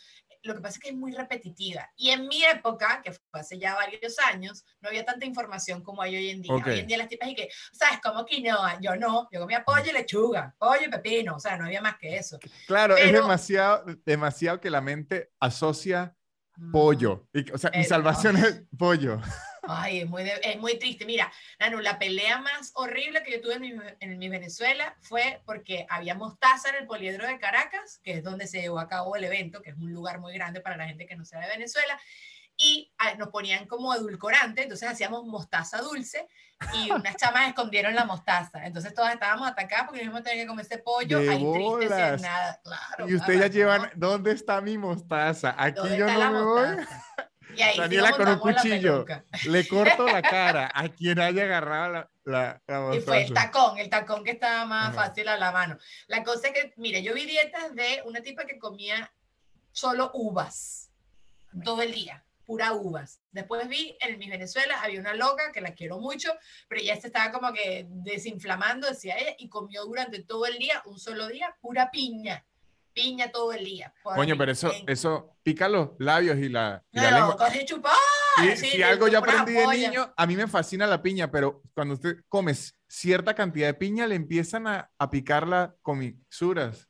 lo 0.43 0.55
que 0.55 0.61
pasa 0.61 0.75
es 0.75 0.79
que 0.79 0.89
es 0.89 0.95
muy 0.95 1.13
repetitiva. 1.13 1.89
Y 1.95 2.09
en 2.09 2.27
mi 2.27 2.43
época, 2.43 3.01
que 3.03 3.13
fue 3.13 3.39
hace 3.39 3.57
ya 3.57 3.75
varios 3.75 4.17
años, 4.19 4.65
no 4.81 4.89
había 4.89 5.05
tanta 5.05 5.25
información 5.25 5.81
como 5.81 6.01
hay 6.01 6.15
hoy 6.15 6.29
en 6.29 6.41
día. 6.41 6.53
Hoy 6.53 6.79
en 6.79 6.87
día 6.87 6.97
las 6.97 7.07
tipas 7.07 7.29
y 7.29 7.35
que, 7.35 7.49
¿sabes? 7.71 7.99
Como 8.01 8.25
quinoa. 8.25 8.77
Yo 8.81 8.95
no, 8.95 9.29
yo 9.31 9.39
comía 9.39 9.63
pollo 9.63 9.89
y 9.89 9.93
lechuga, 9.93 10.53
pollo 10.57 10.85
y 10.85 10.89
pepino. 10.89 11.35
O 11.35 11.39
sea, 11.39 11.57
no 11.57 11.65
había 11.65 11.81
más 11.81 11.97
que 11.97 12.17
eso. 12.17 12.37
Claro, 12.67 12.97
es 12.97 13.11
demasiado, 13.11 13.85
demasiado 14.05 14.59
que 14.59 14.69
la 14.69 14.81
mente 14.81 15.31
asocia 15.39 16.15
mm. 16.57 16.71
pollo. 16.71 17.27
Y, 17.33 17.49
o 17.51 17.57
sea, 17.57 17.71
mi 17.71 17.83
salvación 17.83 18.37
es 18.37 18.63
pollo. 18.77 19.19
Ay, 19.67 20.01
es 20.01 20.09
muy, 20.09 20.23
es 20.23 20.59
muy 20.59 20.77
triste. 20.77 21.05
Mira, 21.05 21.31
Nanu, 21.59 21.79
la 21.79 21.97
pelea 21.97 22.39
más 22.39 22.71
horrible 22.75 23.23
que 23.23 23.31
yo 23.31 23.41
tuve 23.41 23.55
en 23.55 23.61
mi, 23.61 23.73
en 23.99 24.17
mi, 24.17 24.29
Venezuela 24.29 24.95
fue 25.01 25.41
porque 25.45 25.85
había 25.89 26.15
mostaza 26.15 26.69
en 26.69 26.75
el 26.75 26.87
poliedro 26.87 27.25
de 27.25 27.39
Caracas, 27.39 27.99
que 28.03 28.13
es 28.13 28.23
donde 28.23 28.47
se 28.47 28.61
llevó 28.61 28.79
a 28.79 28.87
cabo 28.87 29.15
el 29.15 29.23
evento, 29.23 29.61
que 29.61 29.69
es 29.71 29.77
un 29.77 29.93
lugar 29.93 30.19
muy 30.19 30.33
grande 30.33 30.59
para 30.59 30.77
la 30.77 30.87
gente 30.87 31.05
que 31.05 31.15
no 31.15 31.25
sea 31.25 31.39
de 31.39 31.47
Venezuela, 31.47 31.99
y 32.57 32.93
ah, 32.99 33.15
nos 33.15 33.29
ponían 33.29 33.65
como 33.65 33.93
edulcorante, 33.93 34.63
entonces 34.63 34.87
hacíamos 34.87 35.25
mostaza 35.25 35.81
dulce 35.81 36.27
y 36.73 36.91
unas 36.91 37.15
chamas 37.17 37.47
escondieron 37.47 37.95
la 37.95 38.05
mostaza. 38.05 38.65
Entonces 38.65 38.93
todas 38.93 39.13
estábamos 39.13 39.47
atacadas 39.47 39.87
porque 39.87 40.03
íbamos 40.03 40.21
a 40.21 40.23
tener 40.23 40.39
que 40.39 40.47
comer 40.47 40.65
ese 40.65 40.77
pollo 40.77 41.17
ahí 41.19 41.45
triste 41.51 42.17
sin 42.17 42.21
nada. 42.21 42.61
Claro, 42.63 43.09
y 43.09 43.15
ustedes 43.15 43.39
ya 43.39 43.47
llevan, 43.47 43.91
¿dónde 43.95 44.31
está 44.31 44.61
mi 44.61 44.77
mostaza? 44.77 45.55
Aquí 45.57 45.95
yo 45.97 46.07
no 46.07 46.31
me 46.31 46.41
voy. 46.43 46.85
Daniela 47.77 48.11
con 48.11 48.27
un 48.27 48.39
cuchillo. 48.39 49.05
Le 49.45 49.67
corto 49.67 50.05
la 50.05 50.21
cara 50.21 50.71
a 50.73 50.89
quien 50.89 51.19
haya 51.19 51.43
agarrado 51.43 52.09
la, 52.25 52.61
la, 52.67 52.95
Y 52.95 53.01
fue 53.01 53.23
el 53.23 53.33
tacón, 53.33 53.77
el 53.77 53.89
tacón 53.89 54.23
que 54.23 54.31
estaba 54.31 54.65
más 54.65 54.95
fácil 54.95 55.27
a 55.27 55.37
la 55.37 55.51
mano. 55.51 55.77
La 56.07 56.23
cosa 56.23 56.47
es 56.47 56.53
que, 56.53 56.73
mire, 56.77 57.03
yo 57.03 57.13
vi 57.13 57.25
dietas 57.25 57.75
de 57.75 58.01
una 58.05 58.21
tipa 58.21 58.45
que 58.45 58.57
comía 58.57 59.11
solo 59.71 60.11
uvas 60.13 60.91
todo 61.63 61.81
el 61.81 61.91
día, 61.91 62.23
pura 62.45 62.73
uvas. 62.73 63.19
Después 63.31 63.67
vi 63.67 63.97
en 63.99 64.17
mi 64.17 64.29
Venezuela, 64.29 64.81
había 64.81 64.99
una 64.99 65.13
loca 65.13 65.51
que 65.51 65.61
la 65.61 65.73
quiero 65.73 65.99
mucho, 65.99 66.31
pero 66.67 66.81
ya 66.81 66.99
se 66.99 67.07
estaba 67.07 67.31
como 67.31 67.53
que 67.53 67.85
desinflamando, 67.89 68.87
decía 68.87 69.17
ella, 69.17 69.35
y 69.37 69.49
comió 69.49 69.85
durante 69.85 70.23
todo 70.23 70.45
el 70.45 70.57
día, 70.57 70.81
un 70.85 70.99
solo 70.99 71.27
día, 71.27 71.55
pura 71.61 71.91
piña 71.91 72.45
piña 72.93 73.31
todo 73.31 73.53
el 73.53 73.65
día. 73.65 73.93
Coño, 74.03 74.37
pero 74.37 74.51
eso, 74.51 74.71
eso 74.87 75.35
pica 75.43 75.67
los 75.67 75.89
labios 75.99 76.37
y 76.37 76.49
la, 76.49 76.83
y 76.91 76.97
no, 76.97 77.03
la 77.03 77.11
lengua. 77.11 77.37
chupar. 77.65 77.93
si 78.55 78.81
algo 78.81 79.07
yo 79.07 79.19
aprendí 79.19 79.53
de 79.53 79.67
niño, 79.67 80.13
a 80.15 80.25
mí 80.25 80.35
me 80.35 80.47
fascina 80.47 80.87
la 80.87 81.01
piña, 81.01 81.31
pero 81.31 81.61
cuando 81.73 81.95
usted 81.95 82.17
come 82.29 82.53
cierta 82.87 83.33
cantidad 83.33 83.67
de 83.67 83.73
piña, 83.73 84.07
le 84.07 84.15
empiezan 84.15 84.67
a, 84.67 84.91
a 84.97 85.09
picar 85.09 85.47
las 85.47 85.71
comisuras. 85.81 86.87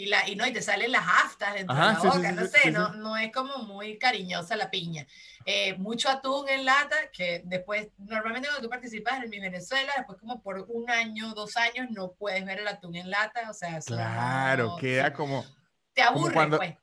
Y, 0.00 0.06
la, 0.06 0.26
y 0.26 0.34
no, 0.34 0.46
y 0.46 0.52
te 0.52 0.62
salen 0.62 0.92
las 0.92 1.06
aftas 1.06 1.52
dentro 1.52 1.76
de 1.76 1.80
la 1.82 1.98
boca, 1.98 2.32
no 2.32 2.46
sé, 2.46 2.70
no, 2.70 2.94
no 2.94 3.18
es 3.18 3.30
como 3.30 3.58
muy 3.64 3.98
cariñosa 3.98 4.56
la 4.56 4.70
piña. 4.70 5.06
Eh, 5.44 5.74
mucho 5.76 6.08
atún 6.08 6.48
en 6.48 6.64
lata, 6.64 6.96
que 7.12 7.42
después, 7.44 7.88
normalmente 7.98 8.48
cuando 8.48 8.62
tú 8.62 8.70
participas 8.70 9.22
en 9.22 9.28
mi 9.28 9.38
Venezuela, 9.38 9.92
después 9.98 10.18
como 10.18 10.42
por 10.42 10.64
un 10.68 10.88
año, 10.88 11.34
dos 11.34 11.54
años, 11.58 11.88
no 11.90 12.12
puedes 12.12 12.42
ver 12.46 12.60
el 12.60 12.68
atún 12.68 12.96
en 12.96 13.10
lata, 13.10 13.50
o 13.50 13.52
sea, 13.52 13.78
claro, 13.80 14.76
queda 14.80 15.12
como... 15.12 15.44
Te 15.92 16.00
aburre, 16.00 16.32
cuando, 16.32 16.56
pues. 16.56 16.76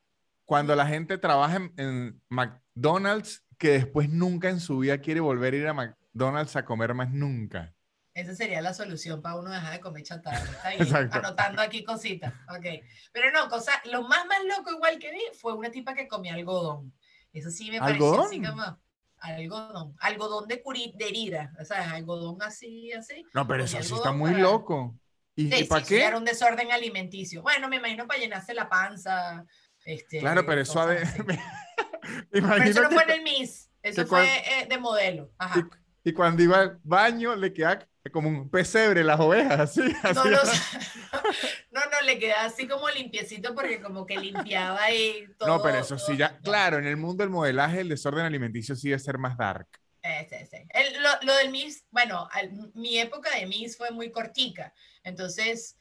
Cuando 0.46 0.76
la 0.76 0.86
gente 0.86 1.18
trabaja 1.18 1.56
en, 1.56 1.74
en 1.78 2.22
McDonald's, 2.30 3.44
que 3.58 3.70
después 3.72 4.10
nunca 4.10 4.50
en 4.50 4.60
su 4.60 4.78
vida 4.78 5.00
quiere 5.00 5.22
volver 5.22 5.56
a 5.56 5.58
ir 5.58 5.68
a 5.68 5.74
McDonald's 5.74 6.56
a 6.56 6.66
comer 6.66 6.94
más 6.94 7.10
nunca. 7.10 7.74
Esa 8.18 8.34
sería 8.34 8.64
la 8.64 8.74
solución 8.74 9.22
para 9.22 9.36
uno 9.36 9.52
dejar 9.52 9.74
de 9.74 9.80
comer 9.80 10.02
chatarra. 10.02 10.40
Está 10.40 10.70
ahí, 10.70 10.80
anotando 11.12 11.62
aquí 11.62 11.84
cositas. 11.84 12.34
Ok. 12.50 12.66
Pero 13.12 13.32
no, 13.32 13.48
cosa, 13.48 13.72
lo 13.92 14.08
más 14.08 14.26
más 14.26 14.40
loco 14.44 14.72
igual 14.72 14.98
que 14.98 15.12
vi 15.12 15.22
fue 15.40 15.54
una 15.54 15.70
tipa 15.70 15.94
que 15.94 16.08
comía 16.08 16.34
algodón. 16.34 16.92
Eso 17.32 17.52
sí 17.52 17.70
me 17.70 17.78
pareció 17.78 18.24
así 18.24 18.42
como 18.42 18.80
algodón. 19.20 19.96
Algodón 20.00 20.48
de, 20.48 20.64
curi, 20.64 20.96
de 20.98 21.10
herida. 21.10 21.54
O 21.62 21.64
sea, 21.64 21.92
algodón 21.92 22.42
así, 22.42 22.92
así. 22.92 23.24
No, 23.36 23.48
pero 23.48 23.66
eso 23.66 23.84
sí 23.84 23.94
está 23.94 24.12
muy 24.12 24.34
loco. 24.34 25.00
¿Y, 25.36 25.52
sí, 25.52 25.66
para 25.66 25.86
qué? 25.86 26.04
Era 26.04 26.18
un 26.18 26.26
desorden 26.26 26.72
alimenticio. 26.72 27.44
Bueno, 27.44 27.70
me 27.70 27.76
imagino 27.76 28.08
para 28.08 28.20
llenarse 28.20 28.56
la 28.56 28.68
panza. 28.68 29.46
Este, 29.86 30.22
claro, 30.22 30.44
pero 30.44 30.62
eso 30.62 30.88
de... 30.88 31.06
pero 32.32 32.64
eso 32.64 32.82
no 32.82 32.90
fue 32.90 33.04
en 33.04 33.10
el 33.12 33.22
Miss. 33.22 33.70
Eso 33.84 34.08
fue 34.08 34.26
eh, 34.26 34.66
de 34.68 34.80
modelo. 34.80 35.30
Ajá. 35.38 35.70
Y, 36.04 36.10
y, 36.10 36.14
cuando 36.14 36.42
iba 36.42 36.62
al 36.62 36.80
baño 36.84 37.36
le 37.36 37.54
quedaba 37.54 37.88
como 38.12 38.30
un 38.30 38.50
pesebre 38.50 39.04
las 39.04 39.20
ovejas, 39.20 39.60
así. 39.60 39.82
No, 40.14 40.26
no, 40.26 40.32
no, 41.72 41.82
no, 41.82 42.02
le 42.06 42.20
queda 42.20 42.46
así 42.46 42.68
como 42.68 42.90
limpiecito 42.90 43.54
porque 43.54 43.82
como 43.82 44.06
que 44.06 44.18
limpiaba 44.18 44.82
ahí 44.82 45.28
todo. 45.38 45.50
No, 45.50 45.62
pero 45.62 45.80
eso 45.80 45.98
sí, 45.98 46.18
ya, 46.18 46.38
claro, 46.40 46.78
en 46.78 46.86
el 46.86 46.98
mundo 46.98 47.24
del 47.24 47.30
modelaje 47.30 47.82
el 47.82 47.90
desorden 47.90 48.26
alimenticio 48.26 48.76
sí 48.76 48.90
debe 48.90 49.00
ser 49.00 49.18
más 49.18 49.38
dark. 49.38 49.68
Sí, 50.30 50.38
sí. 50.50 50.58
El, 50.70 51.04
lo, 51.04 51.10
lo, 51.24 51.36
del 51.36 51.52
Miss, 51.52 51.86
bueno, 51.92 52.30
mi 52.76 52.98
época 52.98 53.30
de 53.36 53.46
Miss 53.46 53.76
fue 53.76 53.92
muy 53.92 54.10
cortica, 54.10 54.74
entonces 55.04 55.77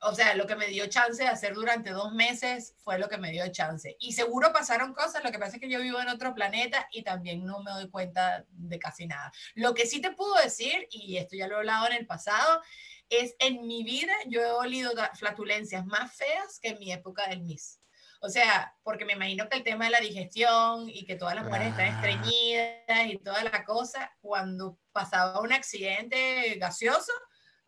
o 0.00 0.14
sea, 0.14 0.34
lo 0.34 0.46
que 0.46 0.56
me 0.56 0.68
dio 0.68 0.86
chance 0.86 1.22
de 1.22 1.28
hacer 1.28 1.54
durante 1.54 1.90
dos 1.90 2.12
meses 2.12 2.74
fue 2.78 2.98
lo 2.98 3.08
que 3.08 3.18
me 3.18 3.32
dio 3.32 3.46
chance. 3.48 3.96
Y 3.98 4.12
seguro 4.12 4.52
pasaron 4.52 4.94
cosas, 4.94 5.24
lo 5.24 5.32
que 5.32 5.38
pasa 5.38 5.56
es 5.56 5.60
que 5.60 5.68
yo 5.68 5.80
vivo 5.80 6.00
en 6.00 6.08
otro 6.08 6.34
planeta 6.34 6.88
y 6.92 7.02
también 7.02 7.44
no 7.44 7.62
me 7.62 7.72
doy 7.72 7.90
cuenta 7.90 8.44
de 8.50 8.78
casi 8.78 9.06
nada. 9.06 9.32
Lo 9.54 9.74
que 9.74 9.86
sí 9.86 10.00
te 10.00 10.12
puedo 10.12 10.34
decir, 10.36 10.86
y 10.90 11.16
esto 11.16 11.36
ya 11.36 11.48
lo 11.48 11.56
he 11.56 11.58
hablado 11.58 11.86
en 11.88 11.94
el 11.94 12.06
pasado, 12.06 12.62
es 13.08 13.34
en 13.38 13.66
mi 13.66 13.84
vida 13.84 14.12
yo 14.26 14.40
he 14.40 14.50
olido 14.50 14.92
flatulencias 15.14 15.84
más 15.86 16.14
feas 16.14 16.58
que 16.60 16.68
en 16.68 16.78
mi 16.78 16.92
época 16.92 17.26
del 17.28 17.42
Miss. 17.42 17.80
O 18.20 18.28
sea, 18.28 18.76
porque 18.82 19.04
me 19.04 19.12
imagino 19.12 19.48
que 19.48 19.56
el 19.56 19.62
tema 19.62 19.84
de 19.84 19.92
la 19.92 20.00
digestión 20.00 20.88
y 20.88 21.04
que 21.06 21.14
todas 21.14 21.36
las 21.36 21.44
mujeres 21.44 21.68
están 21.68 21.86
estreñidas 21.86 23.06
y 23.06 23.18
toda 23.18 23.44
la 23.44 23.64
cosa, 23.64 24.12
cuando 24.20 24.78
pasaba 24.92 25.40
un 25.40 25.52
accidente 25.52 26.56
gaseoso, 26.56 27.12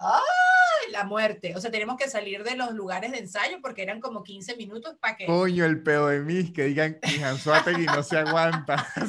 ¡Ay! 0.01 0.93
La 0.93 1.05
muerte. 1.05 1.55
O 1.55 1.61
sea, 1.61 1.71
tenemos 1.71 1.97
que 1.97 2.09
salir 2.09 2.43
de 2.43 2.57
los 2.57 2.73
lugares 2.73 3.13
de 3.13 3.19
ensayo 3.19 3.59
porque 3.61 3.83
eran 3.83 4.01
como 4.01 4.23
15 4.23 4.57
minutos 4.57 4.97
para 5.01 5.17
que. 5.17 5.27
Coño, 5.27 5.65
el 5.65 5.83
pedo 5.83 6.09
de 6.09 6.21
mí, 6.21 6.53
que 6.53 6.65
digan 6.65 6.99
y 7.05 7.19
no 7.87 8.03
se 8.03 8.19
aguanta. 8.19 8.89
o 8.97 9.07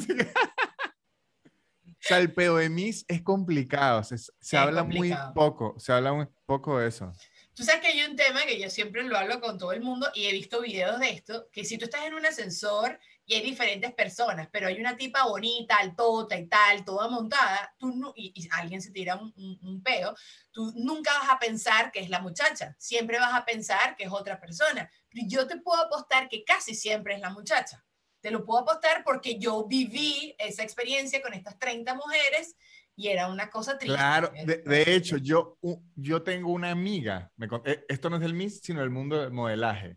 sea, 1.98 2.18
el 2.18 2.32
pedo 2.32 2.56
de 2.58 2.68
mis 2.68 3.04
es 3.08 3.22
complicado. 3.22 4.04
Se, 4.04 4.16
se 4.18 4.56
habla 4.56 4.84
muy 4.84 5.14
poco. 5.34 5.74
Se 5.78 5.92
habla 5.92 6.12
muy 6.12 6.26
poco 6.46 6.78
de 6.78 6.88
eso. 6.88 7.12
Tú 7.54 7.64
sabes 7.64 7.82
que 7.82 7.88
hay 7.88 8.02
un 8.02 8.16
tema 8.16 8.42
que 8.46 8.58
yo 8.60 8.70
siempre 8.70 9.02
lo 9.02 9.16
hablo 9.16 9.40
con 9.40 9.58
todo 9.58 9.72
el 9.72 9.82
mundo 9.82 10.10
y 10.14 10.26
he 10.26 10.32
visto 10.32 10.62
videos 10.62 10.98
de 11.00 11.10
esto, 11.10 11.48
que 11.52 11.64
si 11.64 11.76
tú 11.76 11.84
estás 11.84 12.06
en 12.06 12.14
un 12.14 12.24
ascensor 12.24 12.98
y 13.24 13.34
hay 13.34 13.42
diferentes 13.42 13.92
personas, 13.94 14.48
pero 14.50 14.66
hay 14.66 14.80
una 14.80 14.96
tipa 14.96 15.24
bonita, 15.24 15.76
altota 15.76 16.36
y 16.36 16.46
tal, 16.46 16.84
toda 16.84 17.08
montada, 17.08 17.74
tú 17.78 17.92
no, 17.94 18.12
y, 18.16 18.48
alguien 18.50 18.82
se 18.82 18.90
tira 18.90 19.16
un, 19.16 19.32
un, 19.62 19.82
peo, 19.82 20.14
tú 20.50 20.72
nunca 20.76 21.12
vas 21.20 21.30
a 21.30 21.38
pensar 21.38 21.92
que 21.92 22.00
es 22.00 22.10
la 22.10 22.20
muchacha, 22.20 22.74
siempre 22.78 23.18
vas 23.18 23.34
a 23.34 23.44
pensar 23.44 23.96
que 23.96 24.04
es 24.04 24.10
otra 24.10 24.40
persona. 24.40 24.90
Pero 25.08 25.26
yo 25.28 25.46
te 25.46 25.58
puedo 25.58 25.80
apostar 25.80 26.28
que 26.28 26.44
casi 26.44 26.74
siempre 26.74 27.14
es 27.14 27.20
la 27.20 27.30
muchacha. 27.30 27.84
Te 28.20 28.30
lo 28.30 28.44
puedo 28.44 28.60
apostar 28.60 29.02
porque 29.04 29.38
yo 29.38 29.66
viví 29.66 30.34
esa 30.38 30.62
experiencia 30.62 31.20
con 31.22 31.32
estas 31.34 31.58
30 31.58 31.94
mujeres 31.94 32.56
y 32.94 33.08
era 33.08 33.28
una 33.28 33.50
cosa 33.50 33.78
triste. 33.78 33.96
Claro, 33.96 34.32
de, 34.44 34.94
hecho, 34.94 35.16
yo, 35.16 35.58
yo 35.96 36.22
tengo 36.22 36.52
una 36.52 36.70
amiga, 36.70 37.30
me, 37.36 37.48
eh, 37.64 37.84
esto 37.88 38.10
no 38.10 38.16
es 38.16 38.22
del 38.22 38.34
Miss, 38.34 38.60
sino 38.62 38.80
del 38.80 38.90
mundo 38.90 39.20
del 39.20 39.32
modelaje. 39.32 39.96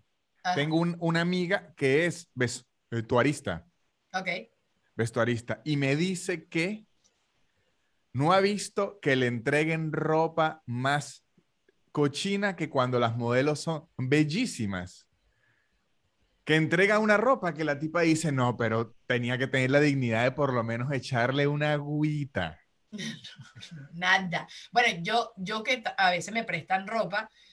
Tengo 0.53 0.77
un, 0.77 0.96
una 1.00 1.22
amiga 1.22 1.74
que 1.75 2.05
es 2.05 2.29
vestuarista. 2.89 3.65
Ok. 4.13 4.29
Vestuarista. 4.95 5.61
Y 5.65 5.77
me 5.77 5.95
dice 5.95 6.47
que 6.47 6.85
no 8.13 8.31
ha 8.31 8.39
visto 8.39 8.99
que 9.01 9.15
le 9.15 9.27
entreguen 9.27 9.91
ropa 9.91 10.63
más 10.65 11.25
cochina 11.91 12.55
que 12.55 12.69
cuando 12.69 12.99
las 12.99 13.15
modelos 13.15 13.61
son 13.61 13.89
bellísimas. 13.97 15.07
Que 16.43 16.55
entrega 16.55 16.99
una 16.99 17.17
ropa 17.17 17.53
que 17.53 17.63
la 17.63 17.79
tipa 17.79 18.01
dice, 18.01 18.31
no, 18.31 18.55
pero 18.55 18.95
tenía 19.07 19.37
que 19.37 19.47
tener 19.47 19.71
la 19.71 19.79
dignidad 19.79 20.23
de 20.23 20.31
por 20.31 20.53
lo 20.53 20.63
menos 20.63 20.93
echarle 20.93 21.47
una 21.47 21.73
agüita. 21.73 22.59
Nada. 23.93 24.47
Bueno, 24.71 24.99
yo, 25.01 25.33
yo 25.37 25.63
que 25.63 25.83
a 25.97 26.11
veces 26.11 26.33
me 26.33 26.43
prestan 26.43 26.87
ropa, 26.87 27.29
eh, 27.29 27.44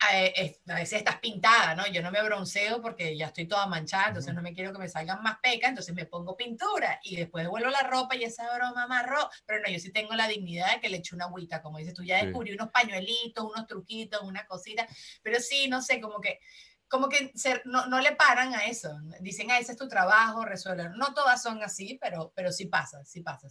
a 0.00 0.74
veces 0.74 0.98
estás 0.98 1.18
pintada, 1.18 1.74
¿no? 1.74 1.86
Yo 1.86 2.02
no 2.02 2.10
me 2.10 2.22
bronceo 2.22 2.80
porque 2.80 3.16
ya 3.16 3.26
estoy 3.26 3.46
toda 3.46 3.66
manchada, 3.66 4.08
entonces 4.08 4.34
no 4.34 4.40
me 4.40 4.54
quiero 4.54 4.72
que 4.72 4.78
me 4.78 4.88
salgan 4.88 5.22
más 5.22 5.38
pecas, 5.42 5.68
entonces 5.68 5.94
me 5.94 6.06
pongo 6.06 6.36
pintura 6.36 6.98
y 7.02 7.16
después 7.16 7.46
vuelvo 7.48 7.68
la 7.68 7.82
ropa 7.82 8.16
y 8.16 8.24
esa 8.24 8.54
broma 8.56 8.86
marró. 8.86 9.28
Pero 9.44 9.60
no, 9.60 9.70
yo 9.70 9.78
sí 9.78 9.92
tengo 9.92 10.14
la 10.14 10.26
dignidad 10.26 10.74
de 10.74 10.80
que 10.80 10.88
le 10.88 10.98
eche 10.98 11.14
una 11.14 11.26
agüita, 11.26 11.60
como 11.60 11.78
dices 11.78 11.92
tú, 11.92 12.02
ya 12.02 12.24
descubrí 12.24 12.52
unos 12.52 12.70
pañuelitos, 12.70 13.44
unos 13.44 13.66
truquitos, 13.66 14.22
una 14.22 14.46
cosita, 14.46 14.86
pero 15.22 15.38
sí, 15.38 15.68
no 15.68 15.82
sé, 15.82 16.00
como 16.00 16.20
que 16.20 16.40
como 16.88 17.08
que 17.08 17.32
no, 17.66 17.86
no, 17.86 18.00
le 18.00 18.16
paran 18.16 18.52
a 18.52 18.66
eso. 18.66 18.90
Dicen, 19.20 19.48
ah, 19.52 19.60
ese 19.60 19.72
es 19.72 19.78
tu 19.78 19.86
trabajo, 19.86 20.44
resuelve. 20.44 20.90
No 20.96 21.14
todas 21.14 21.40
son 21.40 21.62
así, 21.62 21.96
pero, 22.02 22.32
pero 22.34 22.50
sí 22.50 22.66
pasa, 22.66 23.04
sí 23.04 23.20
pasa. 23.20 23.46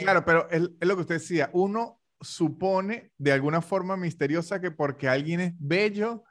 claro, 0.00 0.24
pero 0.24 0.48
es, 0.48 0.62
es, 0.62 0.88
lo 0.88 0.96
que 0.96 1.02
usted 1.02 1.16
decía. 1.16 1.50
Uno 1.52 1.99
supone 2.20 3.12
de 3.18 3.32
alguna 3.32 3.62
forma 3.62 3.96
misteriosa 3.96 4.60
que 4.60 4.70
porque 4.70 5.08
alguien 5.08 5.40
es 5.40 5.52
bello, 5.58 6.24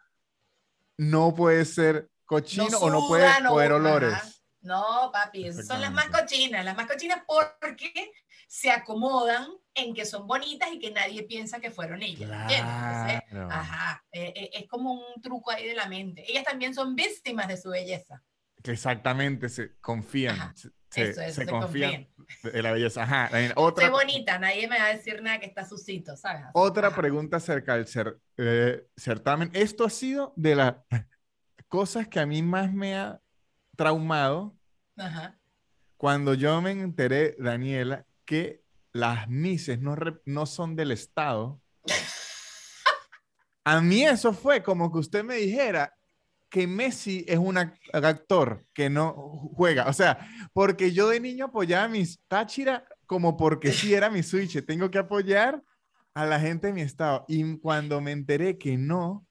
no 0.97 1.33
puede 1.33 1.65
ser 1.65 2.09
cochino 2.25 2.77
o 2.79 2.89
no 2.89 3.07
puede 3.07 3.27
poder 3.47 3.71
olores. 3.71 4.43
No, 4.61 5.09
papi, 5.13 5.53
son 5.53 5.79
las 5.79 5.91
más 5.91 6.09
cochinas, 6.09 6.65
las 6.65 6.75
más 6.75 6.85
cochinas 6.85 7.23
porque 7.25 8.11
se 8.47 8.69
acomodan 8.69 9.47
en 9.73 9.93
que 9.93 10.05
son 10.05 10.27
bonitas 10.27 10.69
y 10.73 10.79
que 10.79 10.91
nadie 10.91 11.23
piensa 11.23 11.59
que 11.59 11.71
fueron 11.71 12.01
ellas. 12.01 12.29
ajá, 13.49 14.03
eh, 14.11 14.33
eh, 14.35 14.49
es 14.53 14.67
como 14.67 14.93
un 14.93 15.21
truco 15.21 15.51
ahí 15.51 15.65
de 15.65 15.75
la 15.75 15.87
mente. 15.87 16.29
Ellas 16.29 16.43
también 16.43 16.73
son 16.73 16.95
víctimas 16.95 17.47
de 17.47 17.57
su 17.57 17.69
belleza. 17.69 18.21
Exactamente, 18.63 19.47
se 19.47 19.77
confían 19.79 20.53
se, 20.89 21.45
confía 21.47 22.07
en 22.43 22.63
la 22.63 22.71
belleza. 22.71 23.03
Ajá. 23.03 23.29
Otra, 23.55 23.85
Soy 23.85 23.93
bonita, 23.93 24.39
nadie 24.39 24.67
me 24.67 24.77
va 24.77 24.85
a 24.85 24.95
decir 24.95 25.21
nada 25.21 25.39
que 25.39 25.45
está 25.45 25.67
sucito, 25.67 26.15
¿sabes? 26.15 26.45
Otra 26.53 26.93
pregunta 26.95 27.37
acerca 27.37 27.75
del 27.77 27.87
eh, 28.37 28.85
certamen. 28.97 29.51
Esto 29.53 29.85
ha 29.85 29.89
sido 29.89 30.33
de 30.35 30.55
las 30.55 30.75
cosas 31.67 32.07
que 32.07 32.19
a 32.19 32.25
mí 32.25 32.41
más 32.41 32.73
me 32.73 32.95
ha 32.95 33.21
traumado. 33.75 34.55
Ajá. 34.97 35.39
Cuando 35.97 36.33
yo 36.33 36.61
me 36.61 36.71
enteré, 36.71 37.35
Daniela, 37.39 38.05
que 38.25 38.63
las 38.91 39.27
mises 39.27 39.79
no, 39.79 39.95
no 40.25 40.45
son 40.45 40.75
del 40.75 40.91
Estado. 40.91 41.61
A 43.65 43.81
mí 43.81 44.03
eso 44.03 44.33
fue 44.33 44.63
como 44.63 44.91
que 44.91 44.97
usted 44.97 45.23
me 45.23 45.35
dijera, 45.35 45.93
que 46.49 46.67
Messi 46.67 47.25
es 47.27 47.37
un 47.37 47.57
actor 47.57 48.65
que 48.73 48.89
no 48.89 49.13
juega. 49.55 49.87
O 49.87 49.93
sea, 49.93 50.27
porque 50.53 50.91
yo 50.91 51.09
de 51.09 51.19
niño 51.19 51.45
apoyaba 51.45 51.85
a 51.85 51.89
mis 51.89 52.19
Táchira 52.27 52.85
como 53.05 53.37
porque 53.37 53.71
sí 53.71 53.93
era 53.93 54.09
mi 54.09 54.23
switch. 54.23 54.65
Tengo 54.65 54.89
que 54.91 54.97
apoyar 54.97 55.63
a 56.13 56.25
la 56.25 56.39
gente 56.39 56.67
de 56.67 56.73
mi 56.73 56.81
estado. 56.81 57.25
Y 57.27 57.57
cuando 57.59 58.01
me 58.01 58.11
enteré 58.11 58.57
que 58.57 58.77
no. 58.77 59.25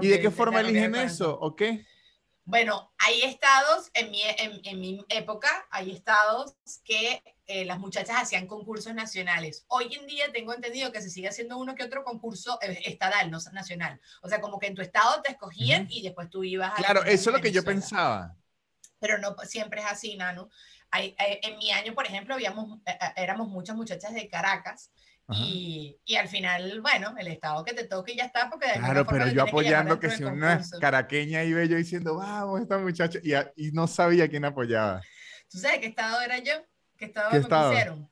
¿Y 0.00 0.08
de 0.08 0.20
qué 0.20 0.30
forma 0.30 0.60
eligen 0.60 0.94
eso? 0.94 1.38
¿O 1.38 1.54
qué? 1.54 1.84
Bueno, 2.48 2.90
hay 2.96 3.20
estados, 3.24 3.90
en 3.92 4.10
mi, 4.10 4.22
en, 4.24 4.80
mi 4.80 5.04
época, 5.10 5.66
hay 5.70 5.90
estados 5.90 6.56
que 6.82 7.22
eh, 7.44 7.66
las 7.66 7.78
muchachas 7.78 8.16
hacían 8.22 8.46
concursos 8.46 8.94
nacionales. 8.94 9.66
Hoy 9.68 9.94
en 9.94 10.06
día 10.06 10.32
tengo 10.32 10.54
entendido 10.54 10.90
que 10.90 11.02
se 11.02 11.10
sigue 11.10 11.28
haciendo 11.28 11.58
uno 11.58 11.74
que 11.74 11.84
otro 11.84 12.04
concurso 12.04 12.58
eh, 12.62 12.80
estadal, 12.86 13.30
no 13.30 13.38
nacional. 13.52 14.00
O 14.22 14.30
sea, 14.30 14.40
como 14.40 14.58
que 14.58 14.66
en 14.66 14.74
tu 14.74 14.80
estado 14.80 15.20
te 15.20 15.32
escogían 15.32 15.88
y 15.90 16.00
después 16.00 16.30
tú 16.30 16.42
ibas 16.42 16.72
a... 16.72 16.76
Claro, 16.76 17.04
eso 17.04 17.28
es 17.28 17.36
lo 17.36 17.42
que 17.42 17.52
yo 17.52 17.62
pensaba. 17.62 18.34
Pero 18.98 19.18
no 19.18 19.36
siempre 19.44 19.82
es 19.82 19.86
así, 19.86 20.16
Nano. 20.16 20.48
Hay, 20.90 21.14
en 21.18 21.58
mi 21.58 21.70
año, 21.70 21.92
por 21.92 22.06
ejemplo, 22.06 22.34
habíamos, 22.34 22.78
eh, 22.86 22.98
éramos 23.16 23.48
muchas 23.48 23.76
muchachas 23.76 24.14
de 24.14 24.26
Caracas 24.26 24.90
Y, 25.30 26.00
y, 26.06 26.16
al 26.16 26.26
final, 26.26 26.80
bueno, 26.80 27.14
el 27.18 27.26
estado 27.26 27.62
que 27.62 27.74
te 27.74 27.84
toque 27.84 28.16
ya 28.16 28.24
está, 28.24 28.48
porque 28.48 28.66
de 28.66 28.78
Claro, 28.78 29.06
pero 29.06 29.28
yo 29.28 29.42
apoyando 29.42 30.00
que 30.00 30.10
si 30.10 30.24
una 30.24 30.62
caraqueña 30.80 31.44
iba 31.44 31.62
yo 31.64 31.76
diciendo, 31.76 32.16
vamos, 32.16 32.62
esta 32.62 32.78
muchacha, 32.78 33.18
y, 33.22 33.34
y, 33.56 33.72
no 33.72 33.86
sabía 33.86 34.26
quién 34.26 34.46
apoyaba. 34.46 35.02
¿Tú 35.50 35.58
sabes 35.58 35.80
qué 35.80 35.86
estado 35.86 36.20
era 36.22 36.38
yo? 36.38 36.54
¿Qué 36.96 37.06
estado 37.06 37.30
me 37.30 37.40
pusieron? 37.40 38.10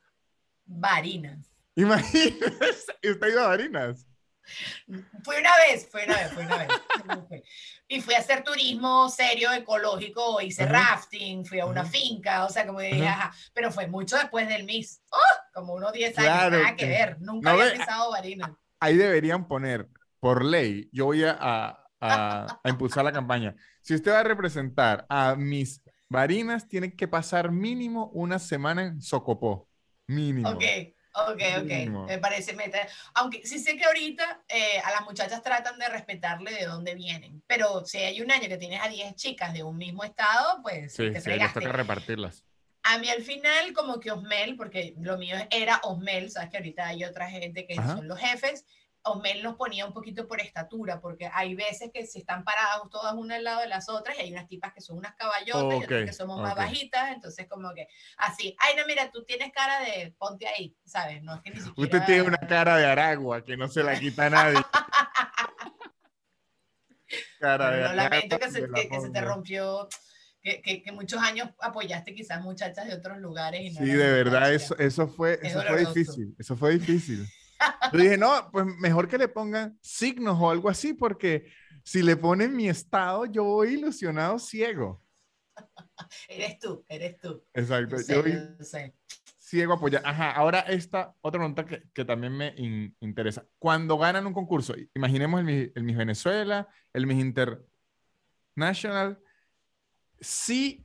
Varinas. 0.66 1.50
Imagínese, 1.74 2.92
¿y 3.02 3.10
usted 3.10 3.28
iba 3.28 3.44
a 3.44 3.48
Varinas? 3.48 4.06
Fue 5.24 5.40
una 5.40 5.56
vez, 5.56 5.88
fue 5.90 6.04
una 6.04 6.16
vez, 6.16 6.32
fue 6.32 6.44
una 6.44 6.56
vez. 6.58 6.68
y 7.88 8.00
fui 8.00 8.14
a 8.14 8.18
hacer 8.18 8.42
turismo 8.42 9.08
serio, 9.08 9.52
ecológico, 9.52 10.40
hice 10.40 10.66
rafting, 10.66 11.44
fui 11.44 11.60
a 11.60 11.66
una 11.66 11.84
finca, 11.84 12.44
o 12.44 12.48
sea, 12.48 12.66
como 12.66 12.80
dije, 12.80 13.06
ajá, 13.06 13.32
pero 13.52 13.70
fue 13.70 13.86
mucho 13.86 14.16
después 14.16 14.48
del 14.48 14.64
Miss, 14.64 15.00
¡Oh! 15.10 15.18
como 15.54 15.74
unos 15.74 15.92
10 15.92 16.18
años, 16.18 16.52
nada 16.52 16.76
que 16.76 16.86
ver, 16.86 17.20
nunca 17.20 17.52
había 17.52 17.72
pisado 17.72 18.10
varina. 18.10 18.56
Ahí 18.80 18.96
deberían 18.96 19.46
poner, 19.46 19.88
por 20.18 20.44
ley, 20.44 20.88
yo 20.92 21.06
voy 21.06 21.24
a, 21.24 21.36
a, 21.40 21.86
a, 22.00 22.68
impulsar 22.68 23.04
la 23.04 23.12
campaña, 23.12 23.54
si 23.82 23.94
usted 23.94 24.12
va 24.12 24.20
a 24.20 24.24
representar 24.24 25.06
a 25.08 25.36
mis 25.36 25.80
varinas, 26.08 26.68
tiene 26.68 26.94
que 26.94 27.06
pasar 27.06 27.52
mínimo 27.52 28.10
una 28.12 28.38
semana 28.38 28.82
en 28.82 29.00
Socopó, 29.00 29.68
mínimo. 30.08 30.50
Ok. 30.50 30.64
Ok, 31.16 31.40
ok, 31.62 32.06
me 32.06 32.18
parece 32.18 32.52
meta. 32.52 32.86
Aunque 33.14 33.46
sí 33.46 33.58
sé 33.58 33.76
que 33.76 33.84
ahorita 33.84 34.42
eh, 34.48 34.80
a 34.84 34.90
las 34.90 35.02
muchachas 35.02 35.42
tratan 35.42 35.78
de 35.78 35.88
respetarle 35.88 36.52
de 36.52 36.66
dónde 36.66 36.94
vienen, 36.94 37.42
pero 37.46 37.86
si 37.86 37.98
hay 37.98 38.20
un 38.20 38.30
año 38.30 38.48
que 38.48 38.58
tienes 38.58 38.82
a 38.82 38.88
10 38.88 39.14
chicas 39.14 39.54
de 39.54 39.62
un 39.62 39.78
mismo 39.78 40.04
estado, 40.04 40.60
pues 40.62 40.92
sí, 40.92 41.10
te 41.10 41.20
sí, 41.20 41.30
les 41.30 41.52
toca 41.54 41.72
repartirlas. 41.72 42.44
A 42.82 42.98
mí 42.98 43.08
al 43.08 43.22
final 43.22 43.72
como 43.72 43.98
que 43.98 44.12
Osmel, 44.12 44.56
porque 44.56 44.94
lo 45.00 45.16
mío 45.16 45.36
era 45.50 45.80
Osmel, 45.82 46.30
sabes 46.30 46.50
que 46.50 46.58
ahorita 46.58 46.86
hay 46.86 47.04
otra 47.04 47.28
gente 47.28 47.66
que 47.66 47.74
son 47.76 48.06
los 48.06 48.18
jefes, 48.18 48.64
Osmel 49.06 49.42
nos 49.42 49.56
ponía 49.56 49.86
un 49.86 49.92
poquito 49.92 50.26
por 50.26 50.40
estatura, 50.40 51.00
porque 51.00 51.30
hay 51.32 51.54
veces 51.54 51.90
que 51.92 52.06
se 52.06 52.18
están 52.18 52.44
paradas 52.44 52.80
todas 52.90 53.14
una 53.14 53.36
al 53.36 53.44
lado 53.44 53.60
de 53.60 53.68
las 53.68 53.88
otras 53.88 54.16
y 54.18 54.22
hay 54.22 54.32
unas 54.32 54.48
tipas 54.48 54.72
que 54.72 54.80
son 54.80 54.98
unas 54.98 55.14
caballotas 55.14 55.80
y 55.80 55.84
otras 55.84 56.04
que 56.04 56.12
somos 56.12 56.40
más 56.40 56.54
bajitas, 56.54 57.12
entonces 57.12 57.46
como 57.48 57.72
que 57.74 57.88
así, 58.18 58.56
ay 58.58 58.74
no, 58.76 58.86
mira, 58.86 59.10
tú 59.10 59.24
tienes 59.24 59.52
cara 59.52 59.80
de 59.80 60.14
ponte 60.18 60.46
ahí, 60.48 60.76
¿sabes? 60.84 61.22
No 61.22 61.36
es 61.36 61.42
que 61.42 61.50
ni 61.50 61.60
siquiera... 61.60 61.74
Usted 61.76 62.04
tiene 62.04 62.22
una 62.22 62.38
cara 62.38 62.76
de 62.76 62.86
Aragua 62.86 63.44
que 63.44 63.56
no 63.56 63.68
se 63.68 63.82
la 63.82 63.98
quita 63.98 64.28
nadie. 64.28 64.58
cara 67.40 67.70
de 67.70 67.84
Aragua. 67.84 67.94
lamento 67.94 68.38
que 68.38 68.50
se, 68.50 68.68
que, 68.68 69.00
se 69.00 69.10
te 69.10 69.20
rompió... 69.20 69.88
Que, 70.42 70.80
que, 70.80 70.92
muchos 70.92 71.20
años 71.20 71.48
apoyaste 71.60 72.14
quizás 72.14 72.40
muchachas 72.40 72.86
de 72.86 72.94
otros 72.94 73.18
lugares. 73.18 73.62
Y 73.62 73.70
no 73.70 73.80
sí, 73.80 73.86
de 73.86 74.12
verdad, 74.12 74.54
eso, 74.54 74.78
eso, 74.78 75.08
fue, 75.08 75.40
eso 75.42 75.60
fue 75.60 75.80
difícil. 75.80 76.36
Eso 76.38 76.56
fue 76.56 76.78
difícil. 76.78 77.26
Yo 77.92 77.98
dije, 77.98 78.18
no, 78.18 78.50
pues 78.50 78.66
mejor 78.66 79.08
que 79.08 79.18
le 79.18 79.28
pongan 79.28 79.78
signos 79.80 80.36
o 80.40 80.50
algo 80.50 80.68
así, 80.68 80.92
porque 80.92 81.50
si 81.84 82.02
le 82.02 82.16
ponen 82.16 82.56
mi 82.56 82.68
estado, 82.68 83.26
yo 83.26 83.44
voy 83.44 83.74
ilusionado 83.74 84.38
ciego. 84.38 85.02
Eres 86.28 86.58
tú, 86.58 86.84
eres 86.88 87.18
tú. 87.18 87.42
Exacto, 87.54 87.96
yo, 88.06 88.22
voy 88.22 88.32
ciego 89.38 89.74
apoyar. 89.74 90.02
Ajá, 90.04 90.32
ahora 90.32 90.60
esta 90.60 91.14
otra 91.20 91.38
pregunta 91.38 91.64
que, 91.64 91.84
que 91.92 92.04
también 92.04 92.36
me 92.36 92.54
interesa. 93.00 93.46
Cuando 93.58 93.96
ganan 93.96 94.26
un 94.26 94.34
concurso, 94.34 94.74
imaginemos 94.94 95.40
el, 95.40 95.72
el 95.74 95.82
Miss 95.84 95.96
Venezuela, 95.96 96.68
el 96.92 97.06
Miss 97.06 97.20
International, 97.20 99.18
sí, 100.20 100.84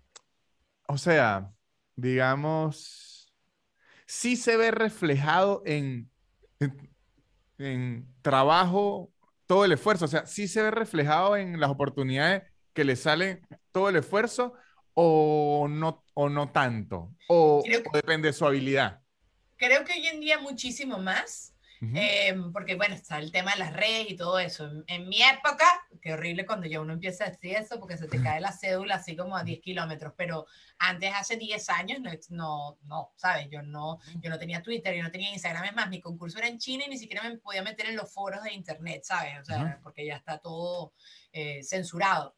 o 0.87 0.97
sea, 0.97 1.51
digamos, 1.95 3.33
sí 4.05 4.35
se 4.35 4.57
ve 4.57 4.71
reflejado 4.71 5.63
en 5.65 6.10
en, 7.57 8.07
trabajo, 8.21 9.11
todo 9.45 9.65
el 9.65 9.71
esfuerzo. 9.71 10.05
O 10.05 10.07
sea, 10.07 10.25
sí 10.25 10.47
se 10.47 10.61
ve 10.61 10.71
reflejado 10.71 11.35
en 11.37 11.59
las 11.59 11.69
oportunidades 11.69 12.43
que 12.73 12.83
le 12.83 12.95
salen 12.95 13.45
todo 13.71 13.89
el 13.89 13.97
esfuerzo 13.97 14.53
o 14.93 15.67
no, 15.69 16.03
o 16.13 16.29
no 16.29 16.51
tanto. 16.51 17.13
O, 17.27 17.63
o 17.63 17.91
depende 17.93 18.29
de 18.29 18.33
su 18.33 18.45
habilidad. 18.45 19.01
Creo 19.57 19.83
que 19.85 19.93
hoy 19.93 20.07
en 20.07 20.19
día 20.19 20.39
muchísimo 20.39 20.97
más. 20.97 21.53
Em, 21.81 22.53
porque 22.53 22.75
bueno, 22.75 22.93
está 22.93 23.17
el 23.17 23.31
tema 23.31 23.53
de 23.53 23.59
las 23.59 23.73
redes 23.73 24.11
y 24.11 24.15
todo 24.15 24.37
eso. 24.37 24.69
En, 24.85 25.09
mi 25.09 25.23
época, 25.23 25.65
qué 25.99 26.13
horrible 26.13 26.45
cuando 26.45 26.67
ya 26.67 26.79
uno 26.79 26.93
empieza 26.93 27.25
a 27.25 27.29
decir 27.31 27.55
eso, 27.55 27.79
porque 27.79 27.97
se 27.97 28.07
te 28.07 28.21
cae 28.21 28.39
la 28.39 28.51
cédula 28.51 28.95
así 28.95 29.15
como 29.15 29.35
a 29.35 29.43
10 29.43 29.61
kilómetros, 29.61 30.13
pero 30.15 30.45
antes, 30.77 31.11
hace 31.15 31.37
10 31.37 31.69
años, 31.69 31.99
no, 31.99 32.11
no, 32.29 32.77
no, 32.83 33.13
¿sabes? 33.15 33.47
Yo 33.49 33.63
no, 33.63 33.99
yo 34.21 34.29
no 34.29 34.37
tenía 34.37 34.61
Twitter, 34.61 34.95
yo 34.95 35.01
no 35.01 35.11
tenía 35.11 35.31
Instagram, 35.31 35.65
es 35.65 35.73
más, 35.73 35.89
mi 35.89 35.99
concurso 35.99 36.37
era 36.37 36.47
en 36.47 36.59
China 36.59 36.83
y 36.85 36.89
ni 36.89 36.97
siquiera 36.97 37.27
me 37.27 37.37
podía 37.37 37.63
meter 37.63 37.87
en 37.87 37.95
los 37.95 38.13
foros 38.13 38.43
de 38.43 38.53
Internet, 38.53 39.01
¿sabes? 39.03 39.39
O 39.41 39.43
sea, 39.43 39.79
porque 39.81 40.05
ya 40.05 40.17
está 40.17 40.37
todo 40.37 40.93
eh, 41.31 41.63
censurado. 41.63 42.35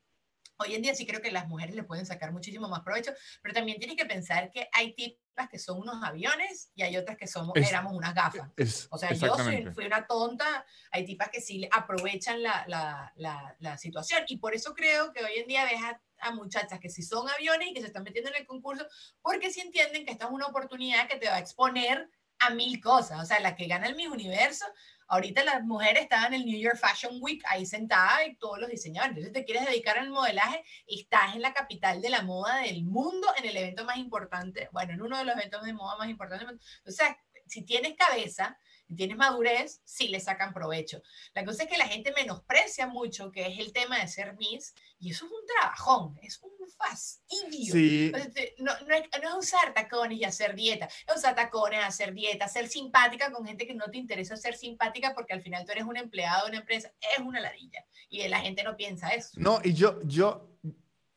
Hoy 0.58 0.76
en 0.76 0.82
día 0.82 0.96
sí 0.96 1.06
creo 1.06 1.22
que 1.22 1.32
las 1.32 1.48
mujeres 1.48 1.76
le 1.76 1.84
pueden 1.84 2.06
sacar 2.06 2.32
muchísimo 2.32 2.68
más 2.68 2.82
provecho, 2.82 3.12
pero 3.42 3.54
también 3.54 3.80
tienes 3.80 3.98
que 3.98 4.06
pensar 4.06 4.52
que 4.52 4.70
hay 4.72 4.94
tipas 4.94 5.50
que 5.50 5.58
son 5.58 5.80
unos 5.80 6.04
aviones 6.04 6.72
y 6.76 6.84
hay 6.84 6.96
otras 6.96 7.18
que 7.18 7.28
somos, 7.28 7.56
éramos 7.56 7.94
unas 7.94 8.14
gafas. 8.14 8.50
o 8.90 8.98
sea, 8.98 9.14
yo 9.14 9.36
fui 9.74 9.86
una 9.86 10.06
tonta, 10.06 10.66
hay 10.92 11.06
tipas 11.06 11.30
que 11.30 11.42
sí 11.42 11.68
aprovechan 11.72 12.42
la, 12.44 12.66
la, 12.68 13.56
la, 13.60 13.78
situación 13.78 14.24
y 14.28 14.38
por 14.38 14.54
eso 14.54 14.74
creo 14.74 15.12
que 15.12 15.24
hoy 15.24 15.34
en 15.38 15.48
día 15.48 15.66
ves 15.66 15.82
a, 15.82 16.02
a, 16.28 16.32
muchachas 16.32 16.80
que 16.80 16.90
sí 16.90 17.02
son 17.02 17.28
aviones 17.30 17.70
y 17.70 17.74
que 17.74 17.82
se 17.82 17.88
están 17.88 18.04
metiendo 18.04 18.30
en 18.30 18.38
el 18.38 18.46
concurso 18.46 18.86
porque 19.22 19.52
sí 19.52 19.62
entienden 19.62 20.06
que 20.06 20.12
esta 20.12 20.26
es 20.26 20.32
una 20.32 20.46
oportunidad 20.46 21.08
que 21.08 21.18
te 21.18 21.28
va 21.28 21.36
a 21.36 21.40
exponer 21.40 22.10
a 22.40 22.50
mil 22.52 22.80
cosas. 22.82 23.22
O 23.22 23.26
sea, 23.26 23.40
la 23.40 23.56
que 23.56 23.68
gana 23.68 23.88
el 23.88 23.96
mi 23.96 24.08
universo 24.08 24.66
Ahorita 25.08 25.44
las 25.44 25.64
mujeres 25.64 26.04
estaban 26.04 26.34
en 26.34 26.42
el 26.42 26.46
New 26.46 26.60
York 26.60 26.78
Fashion 26.78 27.18
Week 27.22 27.44
ahí 27.48 27.66
sentadas 27.66 28.28
y 28.28 28.36
todos 28.36 28.60
los 28.60 28.70
diseñadores. 28.70 29.18
Entonces 29.18 29.34
te 29.34 29.46
quieres 29.46 29.66
dedicar 29.66 29.98
al 29.98 30.10
modelaje 30.10 30.64
estás 30.88 31.36
en 31.36 31.42
la 31.42 31.54
capital 31.54 32.02
de 32.02 32.10
la 32.10 32.22
moda 32.22 32.58
del 32.58 32.84
mundo, 32.84 33.28
en 33.38 33.46
el 33.46 33.58
evento 33.58 33.86
más 33.86 33.98
importante, 33.98 34.70
bueno, 34.72 34.94
en 34.94 35.02
uno 35.02 35.18
de 35.18 35.26
los 35.26 35.36
eventos 35.36 35.64
de 35.64 35.74
moda 35.74 35.98
más 35.98 36.10
importantes. 36.10 36.48
Sea, 36.88 37.18
si 37.48 37.64
tienes 37.64 37.96
cabeza, 37.96 38.58
tienes 38.96 39.18
madurez, 39.18 39.82
sí 39.84 40.08
le 40.08 40.20
sacan 40.20 40.54
provecho. 40.54 41.02
La 41.34 41.44
cosa 41.46 41.64
es 41.64 41.70
que 41.70 41.78
la 41.78 41.88
gente 41.88 42.14
menosprecia 42.16 42.88
mucho 42.88 43.32
que 43.32 43.48
es 43.48 43.60
el 43.60 43.74
tema 43.74 44.00
de 44.00 44.08
ser 44.08 44.36
Miss 44.38 44.74
y 45.00 45.12
eso 45.12 45.26
es 45.26 45.32
un 45.32 45.46
trabajón, 45.58 46.20
es 46.22 46.42
un 46.42 46.52
fastidio. 46.78 48.12
No, 48.60 48.72
no, 48.88 48.96
es, 48.96 49.04
no, 49.22 49.30
es, 49.30 49.36
usar 49.38 49.74
tacones 49.74 50.20
y 50.20 50.24
hacer 50.24 50.56
dieta, 50.56 50.86
es 50.86 51.16
usar 51.16 51.36
tacones, 51.36 51.84
hacer 51.84 52.14
dieta, 52.14 52.48
ser 52.48 52.68
simpática 52.68 53.32
con 53.32 53.46
gente 53.46 53.68
que 53.68 53.74
no 53.74 53.86
te 53.90 53.98
interesa 53.98 54.36
ser 54.36 54.56
simpática 54.56 55.14
porque 55.14 55.34
al 55.34 55.42
final 55.42 55.66
tú 55.66 55.72
eres 55.72 55.84
un 55.84 55.98
empleado 55.98 56.46
de 56.46 56.52
una 56.52 56.60
empresa, 56.60 56.92
es 57.18 57.20
una 57.20 57.40
ladilla 57.40 57.86
y 58.10 58.28
la 58.28 58.40
gente 58.40 58.64
no 58.64 58.76
piensa 58.76 59.10
eso. 59.10 59.32
No, 59.38 59.60
y 59.64 59.74
yo, 59.74 60.00
yo, 60.04 60.58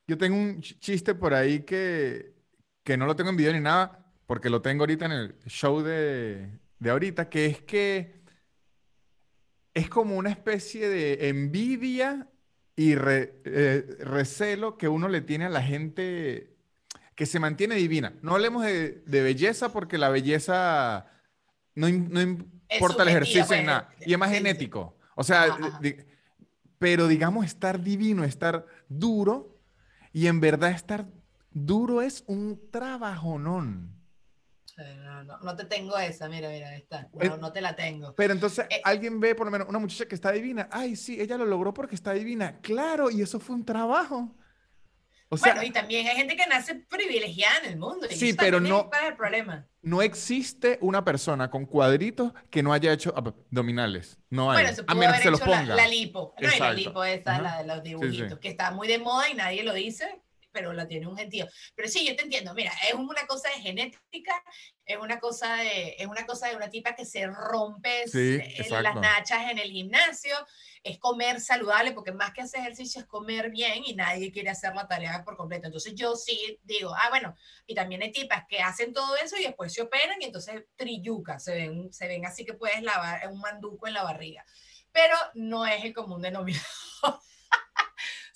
yo 0.06 0.18
tengo 0.18 0.36
un 0.36 0.60
chiste 0.60 1.14
por 1.14 1.34
ahí 1.34 1.60
que, 1.60 2.34
que 2.82 2.96
no 2.96 3.06
lo 3.06 3.16
tengo 3.16 3.30
en 3.30 3.36
video 3.36 3.52
ni 3.52 3.60
nada 3.60 4.02
porque 4.26 4.50
lo 4.50 4.62
tengo 4.62 4.82
ahorita 4.82 5.06
en 5.06 5.12
el 5.12 5.38
show 5.46 5.82
de, 5.82 6.50
de 6.78 6.90
ahorita, 6.90 7.28
que 7.28 7.46
es 7.46 7.60
que 7.62 8.16
es 9.74 9.88
como 9.88 10.16
una 10.16 10.30
especie 10.30 10.88
de 10.88 11.28
envidia 11.28 12.28
y 12.76 12.92
eh, 12.92 13.96
recelo 14.00 14.78
que 14.78 14.88
uno 14.88 15.08
le 15.08 15.20
tiene 15.20 15.46
a 15.46 15.50
la 15.50 15.62
gente 15.62 16.56
que 17.14 17.26
se 17.26 17.40
mantiene 17.40 17.74
divina. 17.74 18.14
No 18.22 18.34
hablemos 18.34 18.62
de, 18.64 19.02
belleza 19.06 19.72
porque 19.72 19.98
la 19.98 20.10
belleza 20.10 21.06
no, 21.74 21.88
importa 21.88 23.02
el 23.02 23.08
ejercicio 23.08 23.56
en 23.56 23.66
nada. 23.66 23.90
Y 24.04 24.12
es 24.12 24.18
más 24.18 24.30
genético. 24.30 24.98
O 25.14 25.24
sea, 25.24 25.58
pero 26.78 27.08
digamos 27.08 27.46
estar 27.46 27.82
divino, 27.82 28.22
estar 28.24 28.66
duro, 28.88 29.58
y 30.12 30.26
en 30.26 30.40
verdad 30.40 30.70
estar 30.70 31.06
duro 31.50 32.02
es 32.02 32.22
un 32.26 32.60
trabajonón. 32.70 33.95
No, 34.76 35.24
no, 35.24 35.38
no, 35.38 35.56
te 35.56 35.64
tengo 35.64 35.96
esa, 35.96 36.28
mira, 36.28 36.50
mira, 36.50 36.76
está. 36.76 37.08
No, 37.12 37.38
no 37.38 37.52
te 37.52 37.62
la 37.62 37.74
tengo. 37.74 38.14
Pero 38.14 38.34
entonces 38.34 38.66
eh, 38.68 38.80
alguien 38.84 39.18
ve 39.20 39.34
por 39.34 39.46
lo 39.46 39.50
menos 39.50 39.68
una 39.68 39.78
muchacha 39.78 40.06
que 40.06 40.14
está 40.14 40.32
divina. 40.32 40.68
Ay, 40.70 40.96
sí, 40.96 41.18
ella 41.18 41.38
lo 41.38 41.46
logró 41.46 41.72
porque 41.72 41.94
está 41.94 42.12
divina. 42.12 42.60
Claro, 42.60 43.10
y 43.10 43.22
eso 43.22 43.40
fue 43.40 43.56
un 43.56 43.64
trabajo. 43.64 44.34
O 45.28 45.36
sea, 45.36 45.54
bueno, 45.54 45.66
y 45.66 45.72
también 45.72 46.06
hay 46.06 46.14
gente 46.14 46.36
que 46.36 46.46
nace 46.46 46.74
privilegiada 46.74 47.58
en 47.64 47.72
el 47.72 47.78
mundo. 47.78 48.06
sí, 48.10 48.34
pero 48.34 48.60
no. 48.60 48.90
el 49.06 49.16
problema. 49.16 49.66
No 49.82 50.02
existe 50.02 50.78
una 50.82 51.04
persona 51.04 51.50
con 51.50 51.64
cuadritos 51.64 52.32
que 52.50 52.62
no 52.62 52.72
haya 52.72 52.92
hecho 52.92 53.14
abdominales. 53.16 54.18
No 54.28 54.50
hay. 54.50 54.62
Bueno, 54.62 54.76
se 54.76 54.84
a 54.86 54.94
menos 54.94 55.16
que 55.16 55.22
se 55.22 55.30
los 55.30 55.40
ponga. 55.40 55.74
La, 55.74 55.88
lipo. 55.88 56.34
No, 56.38 56.48
la 56.58 56.72
lipo 56.72 57.02
esa, 57.02 57.40
la 57.40 57.58
de 57.58 57.66
los 57.66 57.82
dibujitos, 57.82 58.38
que 58.38 58.48
está 58.48 58.72
muy 58.72 58.88
de 58.88 58.98
moda 58.98 59.28
y 59.30 59.34
nadie 59.34 59.64
lo 59.64 59.72
dice 59.72 60.22
pero 60.56 60.72
la 60.72 60.88
tiene 60.88 61.06
un 61.06 61.18
gentío. 61.18 61.46
Pero 61.74 61.86
sí, 61.86 62.06
yo 62.06 62.16
te 62.16 62.22
entiendo, 62.22 62.54
mira, 62.54 62.72
es 62.88 62.94
una 62.94 63.26
cosa 63.26 63.50
de 63.50 63.60
genética, 63.60 64.42
es 64.86 64.96
una 64.96 65.20
cosa 65.20 65.56
de, 65.56 65.96
es 65.98 66.06
una 66.06 66.24
cosa 66.24 66.48
de 66.48 66.56
una 66.56 66.70
tipa 66.70 66.94
que 66.94 67.04
se 67.04 67.26
rompe 67.26 68.04
las 68.70 68.94
nachas 68.96 69.50
en 69.50 69.58
el 69.58 69.70
gimnasio, 69.70 70.34
es 70.82 70.98
comer 70.98 71.42
saludable, 71.42 71.92
porque 71.92 72.12
más 72.12 72.32
que 72.32 72.40
hacer 72.40 72.60
ejercicio 72.60 73.02
es 73.02 73.06
comer 73.06 73.50
bien 73.50 73.82
y 73.84 73.94
nadie 73.94 74.32
quiere 74.32 74.48
hacer 74.48 74.74
la 74.74 74.88
tarea 74.88 75.22
por 75.24 75.36
completo. 75.36 75.66
Entonces 75.66 75.94
yo 75.94 76.16
sí 76.16 76.58
digo, 76.62 76.94
ah, 76.94 77.10
bueno, 77.10 77.36
y 77.66 77.74
también 77.74 78.00
hay 78.00 78.12
tipas 78.12 78.44
que 78.48 78.60
hacen 78.60 78.94
todo 78.94 79.14
eso 79.16 79.36
y 79.36 79.42
después 79.42 79.74
se 79.74 79.82
operan 79.82 80.22
y 80.22 80.24
entonces 80.24 80.64
trilluca, 80.74 81.38
se 81.38 81.54
ven, 81.54 81.92
se 81.92 82.08
ven 82.08 82.24
así 82.24 82.46
que 82.46 82.54
puedes 82.54 82.82
lavar 82.82 83.28
un 83.28 83.40
manduco 83.40 83.86
en 83.86 83.92
la 83.92 84.04
barriga. 84.04 84.42
Pero 84.90 85.16
no 85.34 85.66
es 85.66 85.84
el 85.84 85.92
común 85.92 86.22
denominador. 86.22 86.64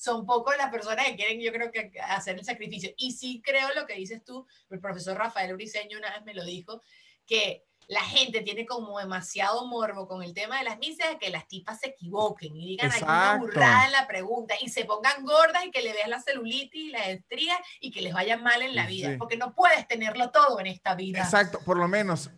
Son 0.00 0.24
pocos 0.24 0.56
las 0.56 0.70
personas 0.70 1.04
que 1.04 1.16
quieren, 1.16 1.40
yo 1.40 1.52
creo 1.52 1.70
que 1.70 1.90
hacer 2.00 2.38
el 2.38 2.44
sacrificio. 2.44 2.90
Y 2.96 3.12
sí 3.12 3.42
creo 3.44 3.68
lo 3.74 3.86
que 3.86 3.96
dices 3.96 4.24
tú, 4.24 4.46
el 4.70 4.80
profesor 4.80 5.18
Rafael 5.18 5.52
Uriseño 5.52 5.98
una 5.98 6.10
vez 6.10 6.24
me 6.24 6.32
lo 6.32 6.42
dijo, 6.42 6.80
que 7.26 7.66
la 7.86 8.00
gente 8.00 8.40
tiene 8.40 8.64
como 8.64 8.98
demasiado 8.98 9.66
morbo 9.66 10.08
con 10.08 10.22
el 10.22 10.32
tema 10.32 10.58
de 10.58 10.64
las 10.64 10.78
misas, 10.78 11.16
que 11.20 11.28
las 11.28 11.46
tipas 11.46 11.80
se 11.80 11.88
equivoquen 11.88 12.56
y 12.56 12.68
digan 12.68 12.90
alguna 12.92 13.36
burrada 13.36 13.86
en 13.86 13.92
la 13.92 14.06
pregunta 14.06 14.54
y 14.58 14.70
se 14.70 14.86
pongan 14.86 15.22
gordas 15.22 15.66
y 15.66 15.70
que 15.70 15.82
le 15.82 15.92
veas 15.92 16.08
la 16.08 16.22
celulitis 16.22 16.82
y 16.82 16.88
la 16.88 17.10
estrías 17.10 17.58
y 17.78 17.90
que 17.90 18.00
les 18.00 18.14
vaya 18.14 18.38
mal 18.38 18.62
en 18.62 18.74
la 18.74 18.86
vida, 18.86 19.16
porque 19.18 19.36
no 19.36 19.54
puedes 19.54 19.86
tenerlo 19.86 20.30
todo 20.30 20.60
en 20.60 20.68
esta 20.68 20.94
vida. 20.94 21.18
Exacto, 21.18 21.60
por 21.62 21.76
lo 21.76 21.88
menos 21.88 22.30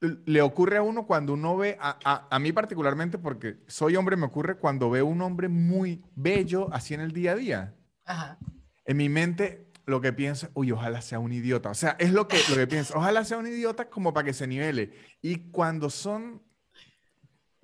le 0.00 0.42
ocurre 0.42 0.76
a 0.76 0.82
uno 0.82 1.06
cuando 1.06 1.32
uno 1.32 1.56
ve, 1.56 1.76
a, 1.80 1.98
a, 2.04 2.28
a, 2.30 2.38
mí 2.38 2.52
particularmente, 2.52 3.18
porque 3.18 3.58
soy 3.66 3.96
hombre, 3.96 4.16
me 4.16 4.26
ocurre 4.26 4.58
cuando 4.58 4.90
veo 4.90 5.06
un 5.06 5.22
hombre 5.22 5.48
muy 5.48 6.04
bello 6.14 6.72
así 6.72 6.94
en 6.94 7.00
el 7.00 7.12
día 7.12 7.32
a 7.32 7.36
día. 7.36 7.74
Ajá. 8.04 8.38
En 8.84 8.96
mi 8.96 9.08
mente 9.08 9.66
lo 9.86 10.00
que 10.00 10.12
pienso, 10.12 10.48
uy, 10.54 10.72
ojalá 10.72 11.00
sea 11.00 11.18
un 11.18 11.32
idiota. 11.32 11.70
O 11.70 11.74
sea, 11.74 11.96
es 11.98 12.12
lo 12.12 12.28
que, 12.28 12.38
lo 12.50 12.56
que 12.56 12.66
pienso, 12.66 12.94
ojalá 12.96 13.24
sea 13.24 13.38
un 13.38 13.46
idiota 13.46 13.88
como 13.88 14.12
para 14.12 14.24
que 14.24 14.32
se 14.32 14.46
nivele. 14.46 14.92
Y 15.22 15.50
cuando 15.50 15.90
son 15.90 16.42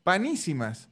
panísimas, 0.03 0.88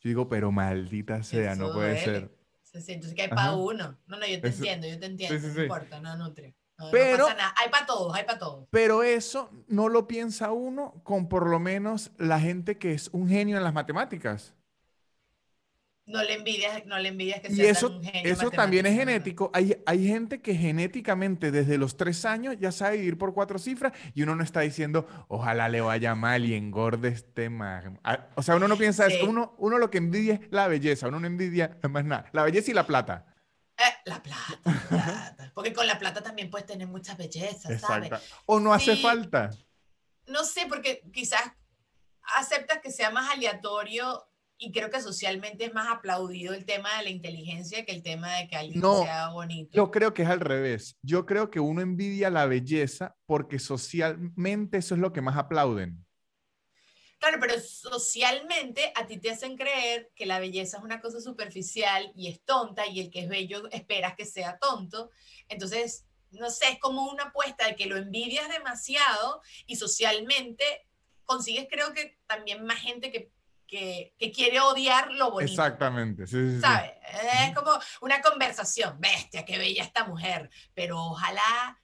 yo 0.00 0.08
digo, 0.08 0.28
pero 0.28 0.50
maldita 0.50 1.22
sea, 1.22 1.54
no 1.54 1.72
puede 1.72 2.02
ser. 2.02 2.36
Sí, 2.62 2.92
entonces 2.92 3.14
que 3.14 3.22
hay 3.22 3.28
para 3.28 3.52
uno. 3.52 3.98
No, 4.06 4.18
no, 4.18 4.26
yo 4.26 4.40
te 4.40 4.48
entiendo, 4.48 4.86
yo 4.88 4.98
te 4.98 5.06
entiendo. 5.06 5.48
no 5.48 5.62
importa, 5.62 6.00
no 6.00 6.16
nutre. 6.16 6.56
Pero, 6.90 7.18
no 7.18 7.24
pasa 7.24 7.36
nada. 7.36 7.54
Hay 7.56 7.70
para 7.70 7.86
todos, 7.86 8.14
hay 8.14 8.24
para 8.24 8.38
todos. 8.38 8.66
Pero 8.70 9.02
eso 9.02 9.50
no 9.68 9.88
lo 9.88 10.06
piensa 10.06 10.52
uno 10.52 11.00
con 11.04 11.28
por 11.28 11.48
lo 11.48 11.58
menos 11.58 12.12
la 12.18 12.40
gente 12.40 12.78
que 12.78 12.92
es 12.92 13.08
un 13.12 13.28
genio 13.28 13.56
en 13.56 13.64
las 13.64 13.74
matemáticas. 13.74 14.54
No 16.04 16.20
le 16.22 16.34
envidias, 16.34 16.84
no 16.84 16.98
le 16.98 17.08
envidias 17.08 17.40
que 17.40 17.48
sea 17.54 17.64
y 17.64 17.68
eso, 17.68 17.92
tan 17.92 18.02
genio 18.02 18.32
eso 18.32 18.50
también 18.50 18.86
es 18.86 18.94
genético. 18.96 19.52
Hay, 19.54 19.80
hay 19.86 20.08
gente 20.08 20.40
que 20.40 20.54
genéticamente 20.54 21.52
desde 21.52 21.78
los 21.78 21.96
tres 21.96 22.24
años 22.24 22.56
ya 22.58 22.72
sabe 22.72 22.96
vivir 22.96 23.16
por 23.16 23.32
cuatro 23.32 23.58
cifras 23.60 23.92
y 24.12 24.22
uno 24.24 24.34
no 24.34 24.42
está 24.42 24.60
diciendo, 24.60 25.06
ojalá 25.28 25.68
le 25.68 25.80
vaya 25.80 26.16
mal 26.16 26.44
y 26.44 26.54
engorde 26.54 27.08
este 27.08 27.50
más. 27.50 27.84
Ah, 28.02 28.26
o 28.34 28.42
sea, 28.42 28.56
uno 28.56 28.66
no 28.66 28.76
piensa 28.76 29.06
eso. 29.06 29.30
Uno, 29.30 29.54
uno 29.58 29.78
lo 29.78 29.90
que 29.90 29.98
envidia 29.98 30.34
es 30.34 30.40
la 30.50 30.66
belleza. 30.66 31.06
Uno 31.06 31.20
no 31.20 31.26
envidia 31.28 31.78
más 31.88 32.04
nada. 32.04 32.26
La 32.32 32.42
belleza 32.42 32.72
y 32.72 32.74
la 32.74 32.86
plata. 32.86 33.31
La 34.04 34.22
plata, 34.22 35.50
Porque 35.54 35.72
con 35.72 35.86
la 35.86 35.98
plata 35.98 36.22
también 36.22 36.50
puedes 36.50 36.66
tener 36.66 36.88
muchas 36.88 37.16
bellezas, 37.16 37.80
¿sabes? 37.80 38.10
O 38.46 38.60
no 38.60 38.72
hace 38.72 38.96
falta. 38.96 39.50
No 40.26 40.44
sé, 40.44 40.66
porque 40.68 41.02
quizás 41.12 41.42
aceptas 42.36 42.78
que 42.80 42.90
sea 42.90 43.10
más 43.10 43.30
aleatorio 43.30 44.28
y 44.58 44.70
creo 44.70 44.90
que 44.90 45.00
socialmente 45.00 45.64
es 45.64 45.74
más 45.74 45.88
aplaudido 45.88 46.54
el 46.54 46.64
tema 46.64 46.96
de 46.98 47.04
la 47.04 47.10
inteligencia 47.10 47.84
que 47.84 47.92
el 47.92 48.02
tema 48.02 48.32
de 48.36 48.46
que 48.46 48.56
alguien 48.56 48.80
sea 48.80 49.30
bonito. 49.30 49.72
Yo 49.74 49.90
creo 49.90 50.14
que 50.14 50.22
es 50.22 50.28
al 50.28 50.38
revés. 50.38 50.96
Yo 51.02 51.26
creo 51.26 51.50
que 51.50 51.58
uno 51.58 51.80
envidia 51.80 52.30
la 52.30 52.46
belleza 52.46 53.16
porque 53.26 53.58
socialmente 53.58 54.78
eso 54.78 54.94
es 54.94 55.00
lo 55.00 55.12
que 55.12 55.20
más 55.20 55.36
aplauden. 55.36 56.06
Claro, 57.22 57.38
pero 57.40 57.60
socialmente 57.60 58.92
a 58.96 59.06
ti 59.06 59.16
te 59.16 59.30
hacen 59.30 59.56
creer 59.56 60.10
que 60.16 60.26
la 60.26 60.40
belleza 60.40 60.78
es 60.78 60.82
una 60.82 61.00
cosa 61.00 61.20
superficial 61.20 62.10
y 62.16 62.26
es 62.26 62.44
tonta 62.44 62.84
y 62.88 62.98
el 62.98 63.12
que 63.12 63.20
es 63.20 63.28
bello 63.28 63.70
esperas 63.70 64.16
que 64.16 64.26
sea 64.26 64.58
tonto. 64.58 65.12
Entonces, 65.48 66.04
no 66.32 66.50
sé, 66.50 66.72
es 66.72 66.80
como 66.80 67.08
una 67.08 67.26
apuesta 67.26 67.68
de 67.68 67.76
que 67.76 67.86
lo 67.86 67.96
envidias 67.96 68.48
demasiado 68.48 69.40
y 69.66 69.76
socialmente 69.76 70.64
consigues 71.24 71.68
creo 71.70 71.92
que 71.92 72.18
también 72.26 72.64
más 72.64 72.80
gente 72.80 73.12
que 73.12 73.30
que, 73.68 74.32
quiere 74.34 74.60
odiar 74.60 75.12
lo 75.12 75.30
bonito. 75.30 75.50
Exactamente, 75.50 76.26
sí, 76.26 76.56
sí, 76.56 76.60
¿Sabes? 76.60 76.90
Es 77.46 77.54
como 77.54 77.70
una 78.02 78.20
conversación, 78.20 79.00
bestia, 79.00 79.46
qué 79.46 79.56
bella 79.56 79.82
esta 79.82 80.04
mujer, 80.04 80.50
pero 80.74 80.98
ojalá, 80.98 81.80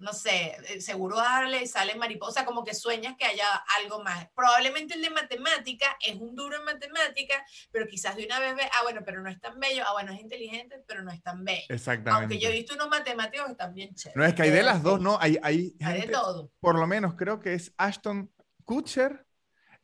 no 0.00 0.12
sé, 0.12 0.56
eh, 0.68 0.80
seguro 0.80 1.16
darle 1.16 1.66
sale 1.66 1.94
mariposa, 1.94 2.44
como 2.44 2.64
que 2.64 2.74
sueñas 2.74 3.16
que 3.18 3.24
haya 3.24 3.46
algo 3.80 4.02
más. 4.02 4.28
Probablemente 4.34 4.94
el 4.94 5.02
de 5.02 5.10
matemática 5.10 5.96
es 6.04 6.16
un 6.16 6.34
duro 6.34 6.56
en 6.56 6.64
matemática, 6.64 7.44
pero 7.70 7.86
quizás 7.86 8.16
de 8.16 8.24
una 8.24 8.40
vez 8.40 8.56
ve, 8.56 8.62
ah, 8.62 8.82
bueno, 8.82 9.02
pero 9.04 9.22
no 9.22 9.30
es 9.30 9.40
tan 9.40 9.60
bello, 9.60 9.84
ah, 9.86 9.92
bueno, 9.92 10.12
es 10.12 10.20
inteligente, 10.20 10.82
pero 10.86 11.02
no 11.02 11.12
es 11.12 11.22
tan 11.22 11.44
bello. 11.44 11.66
Exactamente. 11.68 12.34
Aunque 12.34 12.38
yo 12.38 12.48
he 12.48 12.52
visto 12.52 12.74
unos 12.74 12.88
matemáticos 12.88 13.46
que 13.46 13.52
están 13.52 13.74
bien 13.74 13.94
chéveres. 13.94 14.16
No, 14.16 14.24
es 14.24 14.34
que 14.34 14.42
hay 14.42 14.50
de 14.50 14.62
las 14.62 14.82
dos, 14.82 15.00
¿no? 15.00 15.18
Hay, 15.20 15.38
hay, 15.42 15.76
hay 15.82 16.00
de 16.02 16.08
todo. 16.08 16.50
Por 16.60 16.78
lo 16.78 16.86
menos 16.86 17.14
creo 17.14 17.38
que 17.38 17.54
es 17.54 17.72
Ashton 17.76 18.32
Kutcher, 18.64 19.26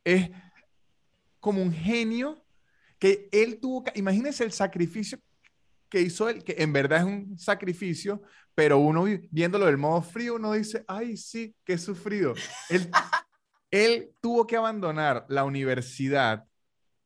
es 0.03 0.31
como 1.39 1.61
un 1.61 1.73
genio 1.73 2.43
que 2.99 3.29
él 3.31 3.59
tuvo 3.59 3.83
que, 3.83 3.91
imagínense 3.95 4.43
el 4.43 4.51
sacrificio 4.51 5.19
que 5.89 6.01
hizo 6.01 6.27
él, 6.29 6.43
que 6.43 6.55
en 6.57 6.73
verdad 6.73 6.99
es 6.99 7.05
un 7.05 7.37
sacrificio, 7.37 8.21
pero 8.57 8.79
uno 8.79 9.05
viéndolo 9.29 9.67
del 9.67 9.77
modo 9.77 10.01
frío, 10.01 10.33
uno 10.33 10.53
dice, 10.53 10.83
ay, 10.87 11.15
sí, 11.15 11.55
qué 11.63 11.77
sufrido. 11.77 12.33
Él, 12.69 12.89
él 13.69 14.09
tuvo 14.19 14.47
que 14.47 14.57
abandonar 14.57 15.27
la 15.29 15.43
universidad 15.43 16.43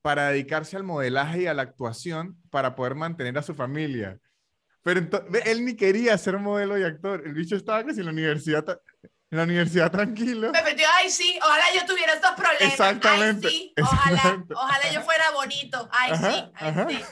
para 0.01 0.29
dedicarse 0.29 0.77
al 0.77 0.83
modelaje 0.83 1.41
y 1.41 1.47
a 1.47 1.53
la 1.53 1.63
actuación 1.63 2.41
para 2.49 2.73
poder 2.73 2.95
mantener 2.95 3.37
a 3.37 3.43
su 3.43 3.53
familia. 3.53 4.17
Pero 4.81 5.01
él 5.43 5.65
ni 5.65 5.75
quería 5.75 6.17
ser 6.17 6.37
modelo 6.37 6.79
y 6.79 6.83
actor. 6.83 7.21
El 7.25 7.33
bicho 7.33 7.57
estaba 7.57 7.83
casi 7.85 7.99
en 7.99 8.05
la 8.05 8.13
universidad 8.13 8.79
en 9.03 9.37
la 9.37 9.43
universidad 9.43 9.91
tranquilo. 9.91 10.53
Me 10.53 10.63
metió, 10.63 10.87
ay, 10.99 11.09
sí, 11.09 11.37
ojalá 11.41 11.65
yo 11.75 11.85
tuviera 11.85 12.13
estos 12.13 12.31
problemas. 12.31 12.61
Exactamente. 12.61 13.47
Ay, 13.49 13.53
sí, 13.53 13.73
ojalá, 13.81 14.45
ojalá 14.55 14.91
yo 14.93 15.01
fuera 15.01 15.31
bonito. 15.31 15.89
Ay, 15.91 16.11
sí, 16.15 16.51
ay, 16.55 16.73
sí. 16.87 17.03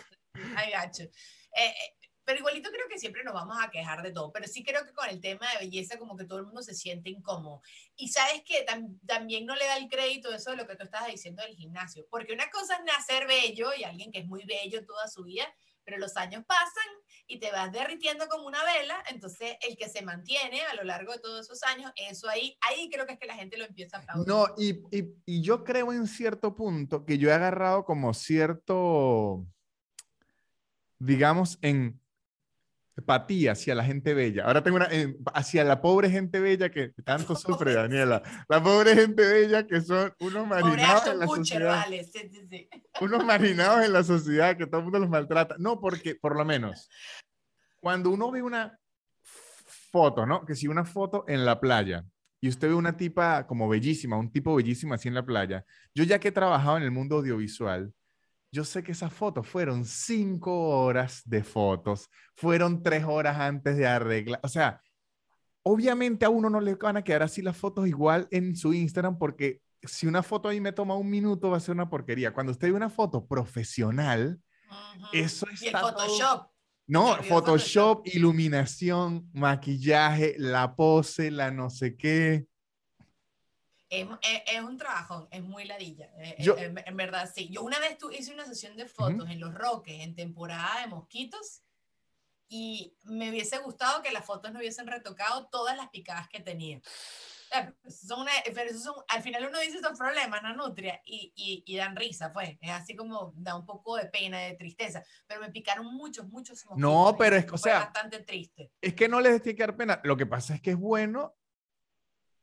Ay, 0.55 0.71
gacho. 0.71 1.03
Eh, 1.03 1.11
eh, 1.67 1.98
pero 2.29 2.41
igualito 2.41 2.69
creo 2.69 2.87
que 2.87 2.99
siempre 2.99 3.23
nos 3.23 3.33
vamos 3.33 3.57
a 3.59 3.71
quejar 3.71 4.03
de 4.03 4.11
todo, 4.11 4.31
pero 4.31 4.47
sí 4.47 4.63
creo 4.63 4.85
que 4.85 4.93
con 4.93 5.09
el 5.09 5.19
tema 5.19 5.51
de 5.51 5.65
belleza 5.65 5.97
como 5.97 6.15
que 6.15 6.25
todo 6.25 6.37
el 6.37 6.45
mundo 6.45 6.61
se 6.61 6.75
siente 6.75 7.09
incómodo. 7.09 7.63
Y 7.95 8.09
sabes 8.09 8.43
que 8.45 8.63
también 9.07 9.47
no 9.47 9.55
le 9.55 9.65
da 9.65 9.77
el 9.77 9.89
crédito 9.89 10.31
eso 10.31 10.51
de 10.51 10.57
lo 10.57 10.67
que 10.67 10.75
tú 10.75 10.83
estabas 10.83 11.09
diciendo 11.09 11.41
del 11.41 11.55
gimnasio, 11.55 12.05
porque 12.11 12.31
una 12.33 12.47
cosa 12.51 12.75
es 12.75 12.83
nacer 12.83 13.25
bello 13.25 13.71
y 13.75 13.83
alguien 13.83 14.11
que 14.11 14.19
es 14.19 14.27
muy 14.27 14.45
bello 14.45 14.85
toda 14.85 15.07
su 15.07 15.23
vida, 15.23 15.51
pero 15.83 15.97
los 15.97 16.17
años 16.17 16.45
pasan 16.45 16.85
y 17.25 17.39
te 17.39 17.51
vas 17.51 17.71
derritiendo 17.71 18.27
como 18.27 18.45
una 18.45 18.63
vela, 18.63 19.03
entonces 19.09 19.57
el 19.67 19.75
que 19.75 19.89
se 19.89 20.03
mantiene 20.03 20.61
a 20.67 20.75
lo 20.75 20.83
largo 20.83 21.13
de 21.13 21.19
todos 21.19 21.47
esos 21.47 21.63
años, 21.63 21.91
eso 21.95 22.29
ahí, 22.29 22.55
ahí 22.61 22.91
creo 22.91 23.07
que 23.07 23.13
es 23.13 23.19
que 23.19 23.25
la 23.25 23.33
gente 23.33 23.57
lo 23.57 23.65
empieza 23.65 23.97
a 23.97 24.01
aplaudir. 24.01 24.27
No, 24.27 24.45
y, 24.55 24.83
y, 24.95 25.15
y 25.25 25.41
yo 25.41 25.63
creo 25.63 25.91
en 25.91 26.05
cierto 26.05 26.55
punto 26.55 27.05
que 27.05 27.17
yo 27.17 27.31
he 27.31 27.33
agarrado 27.33 27.85
como 27.85 28.13
cierto, 28.13 29.47
digamos, 30.99 31.57
en 31.63 31.98
empatía 32.99 33.53
hacia 33.53 33.75
la 33.75 33.83
gente 33.83 34.13
bella. 34.13 34.45
Ahora 34.45 34.63
tengo 34.63 34.77
una 34.77 34.87
eh, 34.91 35.15
hacia 35.33 35.63
la 35.63 35.81
pobre 35.81 36.09
gente 36.09 36.39
bella 36.39 36.69
que 36.69 36.89
tanto 37.03 37.35
sufre, 37.35 37.73
Daniela. 37.73 38.21
La 38.47 38.61
pobre 38.61 38.95
gente 38.95 39.25
bella 39.25 39.65
que 39.65 39.81
son 39.81 40.13
unos 40.19 40.47
marinados 40.47 41.07
en 41.07 41.19
la 41.19 41.27
sociedad. 41.27 41.85
Unos 43.01 43.25
marinados 43.25 43.85
en 43.85 43.93
la 43.93 44.03
sociedad 44.05 44.57
que 44.57 44.67
todo 44.67 44.77
el 44.77 44.83
mundo 44.83 44.99
los 44.99 45.09
maltrata. 45.09 45.55
No, 45.57 45.79
porque 45.79 46.15
por 46.15 46.35
lo 46.35 46.45
menos 46.45 46.89
cuando 47.79 48.09
uno 48.09 48.31
ve 48.31 48.41
una 48.41 48.77
foto, 49.91 50.25
¿no? 50.25 50.45
Que 50.45 50.55
si 50.55 50.67
una 50.67 50.85
foto 50.85 51.25
en 51.27 51.45
la 51.45 51.59
playa 51.59 52.05
y 52.41 52.49
usted 52.49 52.69
ve 52.69 52.73
una 52.73 52.95
tipa 52.95 53.47
como 53.47 53.67
bellísima, 53.67 54.17
un 54.17 54.31
tipo 54.31 54.55
bellísimo 54.55 54.93
así 54.93 55.07
en 55.07 55.15
la 55.15 55.25
playa, 55.25 55.65
yo 55.93 56.03
ya 56.03 56.19
que 56.19 56.29
he 56.29 56.31
trabajado 56.31 56.77
en 56.77 56.83
el 56.83 56.91
mundo 56.91 57.17
audiovisual, 57.17 57.93
yo 58.51 58.63
sé 58.63 58.83
que 58.83 58.91
esas 58.91 59.13
fotos 59.13 59.47
fueron 59.47 59.85
cinco 59.85 60.69
horas 60.69 61.21
de 61.25 61.43
fotos, 61.43 62.09
fueron 62.35 62.81
tres 62.83 63.03
horas 63.05 63.37
antes 63.37 63.77
de 63.77 63.87
arreglar, 63.87 64.39
o 64.43 64.47
sea, 64.47 64.81
obviamente 65.63 66.25
a 66.25 66.29
uno 66.29 66.49
no 66.49 66.61
le 66.61 66.75
van 66.75 66.97
a 66.97 67.03
quedar 67.03 67.23
así 67.23 67.41
las 67.41 67.57
fotos 67.57 67.87
igual 67.87 68.27
en 68.31 68.55
su 68.55 68.73
Instagram 68.73 69.17
porque 69.17 69.61
si 69.83 70.07
una 70.07 70.23
foto 70.23 70.49
ahí 70.49 70.59
me 70.59 70.71
toma 70.71 70.95
un 70.95 71.09
minuto 71.09 71.49
va 71.49 71.57
a 71.57 71.61
ser 71.61 71.73
una 71.73 71.89
porquería. 71.89 72.33
Cuando 72.33 72.51
usted 72.51 72.69
ve 72.69 72.73
una 72.73 72.89
foto 72.89 73.25
profesional, 73.25 74.39
eso 75.13 75.47
está 75.49 75.65
y 75.65 75.69
el 75.69 75.77
Photoshop. 75.77 76.47
No, 76.87 77.15
Photoshop, 77.23 78.07
iluminación, 78.07 79.29
maquillaje, 79.31 80.35
la 80.37 80.75
pose, 80.75 81.31
la 81.31 81.51
no 81.51 81.69
sé 81.69 81.95
qué. 81.95 82.45
Es, 83.89 84.07
es, 84.45 84.61
un 84.61 84.77
trabajo, 84.77 85.27
es 85.31 85.41
muy 85.41 85.65
ladilla. 85.65 86.11
Eh, 86.19 86.35
eh, 86.37 86.73
en, 86.85 86.97
verdad, 86.97 87.29
sí. 87.33 87.49
Yo 87.49 87.63
una 87.63 87.79
vez 87.79 87.97
tu, 87.97 88.11
hice 88.11 88.33
una 88.33 88.45
sesión 88.45 88.77
de 88.77 88.87
fotos 88.87 89.29
en 89.29 89.39
Los 89.39 89.53
Roques, 89.53 89.99
en 90.01 90.15
temporada 90.15 90.81
de 90.81 90.87
mosquitos, 90.87 91.63
y 92.47 92.95
me 93.03 93.29
hubiese 93.29 93.57
gustado 93.59 94.01
que 94.01 94.11
las 94.11 94.25
fotos 94.25 94.51
no 94.51 94.59
hubiesen 94.59 94.87
retocado 94.87 95.47
todas 95.47 95.77
las 95.77 95.89
picadas 95.89 96.27
que 96.29 96.39
tenía. 96.39 96.81
Son 97.87 98.27
pero 98.53 98.77
son, 98.77 98.93
al 99.07 99.23
final 99.23 99.47
uno 99.47 99.59
dice 99.59 99.79
son 99.79 99.97
problemas, 99.97 100.43
¿no? 100.43 100.55
Nutria, 100.55 101.01
y, 101.03 101.33
y, 101.35 101.63
y, 101.65 101.77
dan 101.77 101.95
risa, 101.95 102.31
pues. 102.31 102.57
Es 102.61 102.69
así 102.69 102.95
como 102.95 103.33
da 103.35 103.55
un 103.55 103.65
poco 103.65 103.95
de 103.97 104.05
pena, 104.05 104.39
de 104.39 104.53
tristeza. 104.53 105.03
Pero 105.25 105.41
me 105.41 105.49
picaron 105.49 105.87
muchos, 105.87 106.27
muchos 106.27 106.63
No, 106.75 107.15
pero 107.17 107.35
es 107.35 107.45
que, 107.45 107.55
o 107.55 107.57
sea, 107.57 107.79
bastante 107.79 108.19
triste. 108.19 108.71
Es 108.81 108.93
que 108.93 109.07
no 109.07 109.19
les 109.19 109.41
tiene 109.41 109.57
que 109.57 109.63
dar 109.63 109.75
pena. 109.75 109.99
Lo 110.03 110.15
que 110.15 110.27
pasa 110.27 110.53
es 110.53 110.61
que 110.61 110.71
es 110.71 110.77
bueno. 110.77 111.38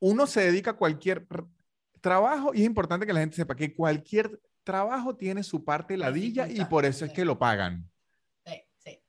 Uno 0.01 0.27
se 0.27 0.41
dedica 0.41 0.73
a 0.73 0.77
cualquier 0.77 1.27
trabajo 2.01 2.53
y 2.55 2.61
es 2.61 2.67
importante 2.67 3.07
que 3.07 3.13
la 3.13 3.21
gente 3.21 3.37
sepa 3.37 3.57
que 3.57 3.75
cualquier 3.75 4.41
trabajo 4.65 5.17
tiene 5.17 5.43
su 5.43 5.65
parte 5.65 5.97
ladilla 5.97 6.49
y 6.49 6.65
por 6.65 6.85
eso 6.85 7.05
es 7.05 7.13
que 7.13 7.25
lo 7.25 7.39
pagan. 7.39 7.89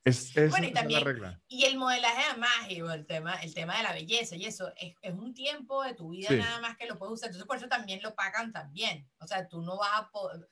Es, 0.08 0.50
bueno, 0.50 0.66
y 0.66 0.72
también, 0.72 1.02
y 1.48 1.64
el 1.64 1.76
modelaje 1.76 2.36
mágico, 2.38 2.90
el 2.90 3.06
tema, 3.06 3.34
el 3.36 3.54
tema 3.54 3.76
de 3.76 3.82
la 3.82 3.92
belleza 3.92 4.36
y 4.36 4.44
eso, 4.44 4.72
es, 4.76 4.94
es 5.00 5.12
un 5.12 5.34
tiempo 5.34 5.82
de 5.84 5.94
tu 5.94 6.10
vida 6.10 6.30
nada 6.30 6.60
más 6.60 6.76
que 6.76 6.86
lo 6.86 6.98
puedes 6.98 7.14
usar. 7.14 7.28
Entonces, 7.28 7.46
por 7.46 7.56
eso 7.56 7.68
también 7.68 8.00
lo 8.02 8.14
pagan 8.14 8.52
también. 8.52 9.08
O 9.18 9.26
sea, 9.26 9.46
tú 9.48 9.62
no 9.62 9.78
vas 9.78 9.90
a 9.94 10.10
poder, 10.10 10.48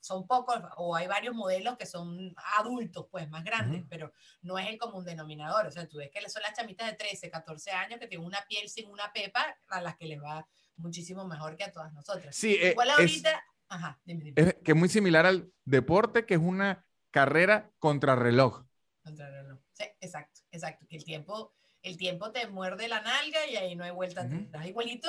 son 0.00 0.26
pocos, 0.26 0.60
o 0.76 0.96
hay 0.96 1.06
varios 1.06 1.34
modelos 1.34 1.76
que 1.76 1.86
son 1.86 2.34
adultos, 2.56 3.06
pues, 3.10 3.28
más 3.28 3.44
grandes, 3.44 3.84
pero 3.88 4.12
no 4.42 4.58
es 4.58 4.68
el 4.68 4.78
común 4.78 5.04
denominador. 5.04 5.66
O 5.66 5.70
sea, 5.70 5.86
tú 5.86 5.98
ves 5.98 6.10
que 6.10 6.26
son 6.28 6.42
las 6.42 6.54
chamitas 6.54 6.86
de 6.86 6.94
13, 6.94 7.30
14 7.30 7.70
años 7.72 8.00
que 8.00 8.06
tienen 8.06 8.26
una 8.26 8.44
piel 8.48 8.68
sin 8.68 8.88
una 8.88 9.12
pepa, 9.12 9.58
a 9.68 9.80
las 9.80 9.96
que 9.96 10.06
les 10.06 10.20
va 10.20 10.46
muchísimo 10.76 11.26
mejor 11.26 11.56
que 11.56 11.64
a 11.64 11.72
todas 11.72 11.92
nosotras. 11.92 12.34
Sí, 12.34 12.56
eh, 12.60 12.70
Igual 12.70 12.90
ahorita... 12.90 13.30
Es, 13.30 13.38
ajá, 13.68 14.00
dime, 14.04 14.32
Es 14.36 14.54
que 14.64 14.72
es 14.72 14.76
muy 14.76 14.88
similar 14.88 15.26
al 15.26 15.52
deporte, 15.64 16.24
que 16.24 16.34
es 16.34 16.40
una 16.40 16.86
carrera 17.10 17.70
contra 19.08 19.30
reloj. 19.30 19.58
Sí, 19.72 19.84
exacto, 20.00 20.40
exacto. 20.50 20.86
Que 20.88 20.96
el 20.96 21.04
tiempo, 21.04 21.54
el 21.82 21.96
tiempo 21.96 22.30
te 22.30 22.46
muerde 22.46 22.88
la 22.88 23.00
nalga 23.00 23.46
y 23.46 23.56
ahí 23.56 23.74
no 23.74 23.84
hay 23.84 23.90
vuelta 23.90 24.22
uh 24.22 24.66
Igualito, 24.66 25.08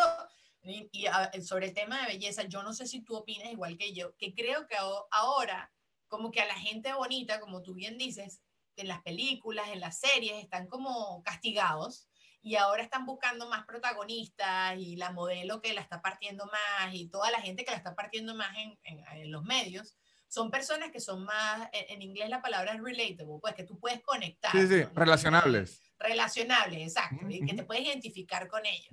y, 0.64 1.08
sobre 1.42 1.68
el 1.68 1.74
tema 1.74 2.02
de 2.02 2.14
belleza, 2.14 2.44
yo 2.44 2.64
no 2.64 2.74
sé 2.74 2.86
si 2.86 3.02
tú 3.02 3.16
opinas 3.16 3.52
igual 3.52 3.78
que 3.78 3.94
yo, 3.94 4.16
que 4.18 4.34
creo 4.34 4.68
que 4.68 4.76
ahora, 5.12 5.72
como 6.08 6.32
que 6.32 6.42
a 6.42 6.48
la 6.48 6.56
gente 6.56 6.94
bonita, 6.94 7.40
como 7.40 7.62
tú 7.62 7.74
bien 7.74 7.98
dices, 7.98 8.42
en 8.76 8.88
las 8.88 9.02
películas, 9.02 9.70
en 9.70 9.80
las 9.80 10.00
series, 10.00 10.42
están 10.42 10.68
como 10.68 11.22
castigados 11.24 12.08
y 12.42 12.56
ahora 12.56 12.84
están 12.84 13.06
buscando 13.06 13.50
más 13.50 13.66
protagonistas 13.66 14.78
y 14.78 14.96
la 14.96 15.12
modelo 15.12 15.62
que 15.62 15.74
la 15.74 15.82
está 15.82 16.02
partiendo 16.02 16.46
más 16.46 16.94
y 16.94 17.10
toda 17.10 17.30
la 17.32 17.42
gente 17.42 17.66
que 17.66 17.72
la 17.72 17.78
está 17.78 17.96
partiendo 17.96 18.36
más 18.36 18.56
en, 18.58 18.78
en 18.84 19.32
los 19.32 19.44
medios 19.44 19.99
son 20.30 20.52
personas 20.52 20.92
que 20.92 21.00
son 21.00 21.26
más, 21.26 21.68
en, 21.74 22.02
inglés 22.04 22.30
la 22.30 22.42
palabra 22.42 22.74
es 22.74 22.82
relatable, 22.82 23.40
pues 23.42 23.56
que 23.56 23.64
tú 23.64 23.80
puedes 23.80 24.02
conectar. 24.02 24.52
Sí, 24.52 24.68
sí, 24.68 24.84
relacionables. 24.94 25.82
Relacionables, 25.98 26.82
exacto, 26.82 27.28
y 27.28 27.44
que 27.46 27.56
te 27.56 27.64
puedes 27.64 27.84
identificar 27.84 28.48
con 28.48 28.64
ellos. 28.66 28.92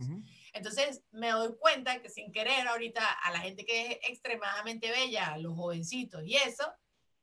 Entonces 0.54 1.04
me 1.12 1.30
doy 1.30 1.54
cuenta 1.58 2.00
que 2.00 2.08
sin 2.08 2.32
querer 2.32 2.66
ahorita 2.66 3.06
a 3.06 3.30
la 3.32 3.40
gente 3.40 3.66
que 3.66 3.92
es 3.92 3.98
extremadamente 4.08 4.90
bella, 4.90 5.36
los 5.36 5.54
jovencitos 5.54 6.22
y 6.24 6.36
eso, 6.36 6.72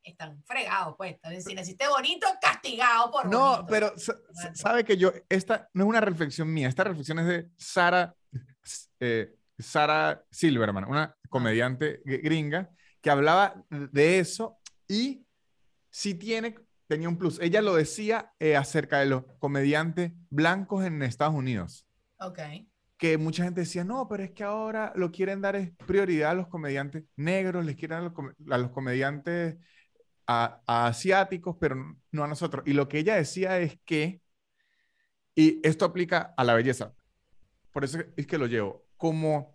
están 0.03 0.43
fregados, 0.43 0.95
pues. 0.95 1.17
Si 1.43 1.55
naciste 1.55 1.87
bonito, 1.87 2.27
castigado 2.39 3.09
por 3.09 3.25
No, 3.25 3.65
pero 3.67 3.93
sabe 4.53 4.83
que 4.83 4.95
yo, 4.95 5.11
esta 5.27 5.69
no 5.73 5.85
es 5.85 5.89
una 5.89 6.01
reflexión 6.01 6.53
mía, 6.53 6.67
esta 6.69 6.83
reflexión 6.83 7.19
es 7.19 7.25
de 7.25 7.49
Sara, 7.57 8.15
eh, 8.99 9.35
Sara 9.57 10.23
Silverman, 10.29 10.85
una 10.85 11.17
comediante 11.29 12.01
gringa, 12.05 12.69
que 13.03 13.09
hablaba 13.09 13.63
de 13.69 14.17
eso 14.19 14.57
y 14.87 15.27
si 15.91 16.15
tiene, 16.15 16.55
tenía 16.87 17.09
un 17.09 17.17
plus. 17.17 17.37
Ella 17.41 17.61
lo 17.61 17.75
decía 17.75 18.33
eh, 18.39 18.55
acerca 18.55 18.99
de 18.99 19.07
los 19.07 19.25
comediantes 19.39 20.13
blancos 20.29 20.85
en 20.85 21.03
Estados 21.03 21.35
Unidos. 21.35 21.85
Ok. 22.17 22.39
Que 22.97 23.17
mucha 23.17 23.43
gente 23.43 23.61
decía, 23.61 23.83
no, 23.83 24.07
pero 24.07 24.23
es 24.23 24.31
que 24.31 24.45
ahora 24.45 24.93
lo 24.95 25.11
quieren 25.11 25.41
dar 25.41 25.57
es 25.57 25.71
prioridad 25.85 26.31
a 26.31 26.35
los 26.35 26.47
comediantes 26.47 27.03
negros, 27.17 27.65
les 27.65 27.75
quieren 27.75 27.97
a 28.49 28.57
los, 28.57 28.71
comediantes 28.71 29.57
asiáticos, 30.25 31.57
pero 31.59 31.75
no 32.09 32.23
a 32.23 32.27
nosotros. 32.29 32.63
Y 32.65 32.71
lo 32.71 32.87
que 32.87 32.99
ella 32.99 33.15
decía 33.15 33.59
es 33.59 33.77
que, 33.83 34.21
y 35.35 35.59
esto 35.67 35.83
aplica 35.83 36.33
a 36.37 36.45
la 36.45 36.53
belleza, 36.53 36.93
por 37.73 37.83
eso 37.83 37.99
es 38.15 38.25
que 38.25 38.37
lo 38.37 38.47
llevo, 38.47 38.85
como 38.95 39.53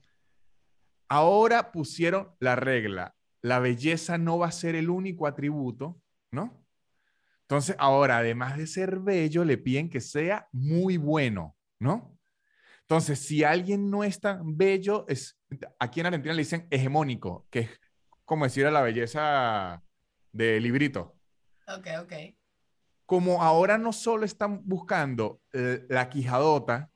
ahora 1.08 1.72
pusieron 1.72 2.34
la 2.40 2.54
regla 2.54 3.14
la 3.48 3.58
belleza 3.58 4.18
no 4.18 4.38
va 4.38 4.48
a 4.48 4.52
ser 4.52 4.74
el 4.74 4.90
único 4.90 5.26
atributo, 5.26 6.00
¿no? 6.30 6.64
Entonces, 7.42 7.74
ahora, 7.78 8.18
además 8.18 8.58
de 8.58 8.66
ser 8.66 9.00
bello, 9.00 9.44
le 9.44 9.56
piden 9.56 9.88
que 9.88 10.00
sea 10.00 10.48
muy 10.52 10.98
bueno, 10.98 11.56
¿no? 11.80 12.18
Entonces, 12.82 13.18
si 13.18 13.44
alguien 13.44 13.90
no 13.90 14.04
es 14.04 14.20
tan 14.20 14.56
bello, 14.56 15.06
es, 15.08 15.38
aquí 15.78 16.00
en 16.00 16.06
Argentina 16.06 16.34
le 16.34 16.42
dicen 16.42 16.66
hegemónico, 16.70 17.46
que 17.50 17.60
es 17.60 17.70
como 18.24 18.44
decir 18.44 18.66
a 18.66 18.70
la 18.70 18.82
belleza 18.82 19.82
de 20.32 20.60
librito. 20.60 21.16
Ok, 21.66 21.86
ok. 22.02 22.12
Como 23.06 23.42
ahora 23.42 23.78
no 23.78 23.92
solo 23.94 24.26
están 24.26 24.60
buscando 24.66 25.40
eh, 25.54 25.86
la 25.88 26.10
quijadota, 26.10 26.90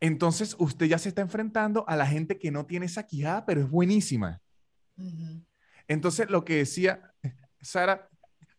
entonces 0.00 0.56
usted 0.58 0.86
ya 0.86 0.96
se 0.98 1.10
está 1.10 1.20
enfrentando 1.20 1.86
a 1.86 1.96
la 1.96 2.06
gente 2.06 2.38
que 2.38 2.50
no 2.50 2.64
tiene 2.64 2.86
esa 2.86 3.06
quijada, 3.06 3.44
pero 3.44 3.60
es 3.60 3.68
buenísima. 3.68 4.40
Entonces, 5.90 6.30
lo 6.30 6.44
que 6.44 6.58
decía 6.58 7.12
Sara 7.60 8.08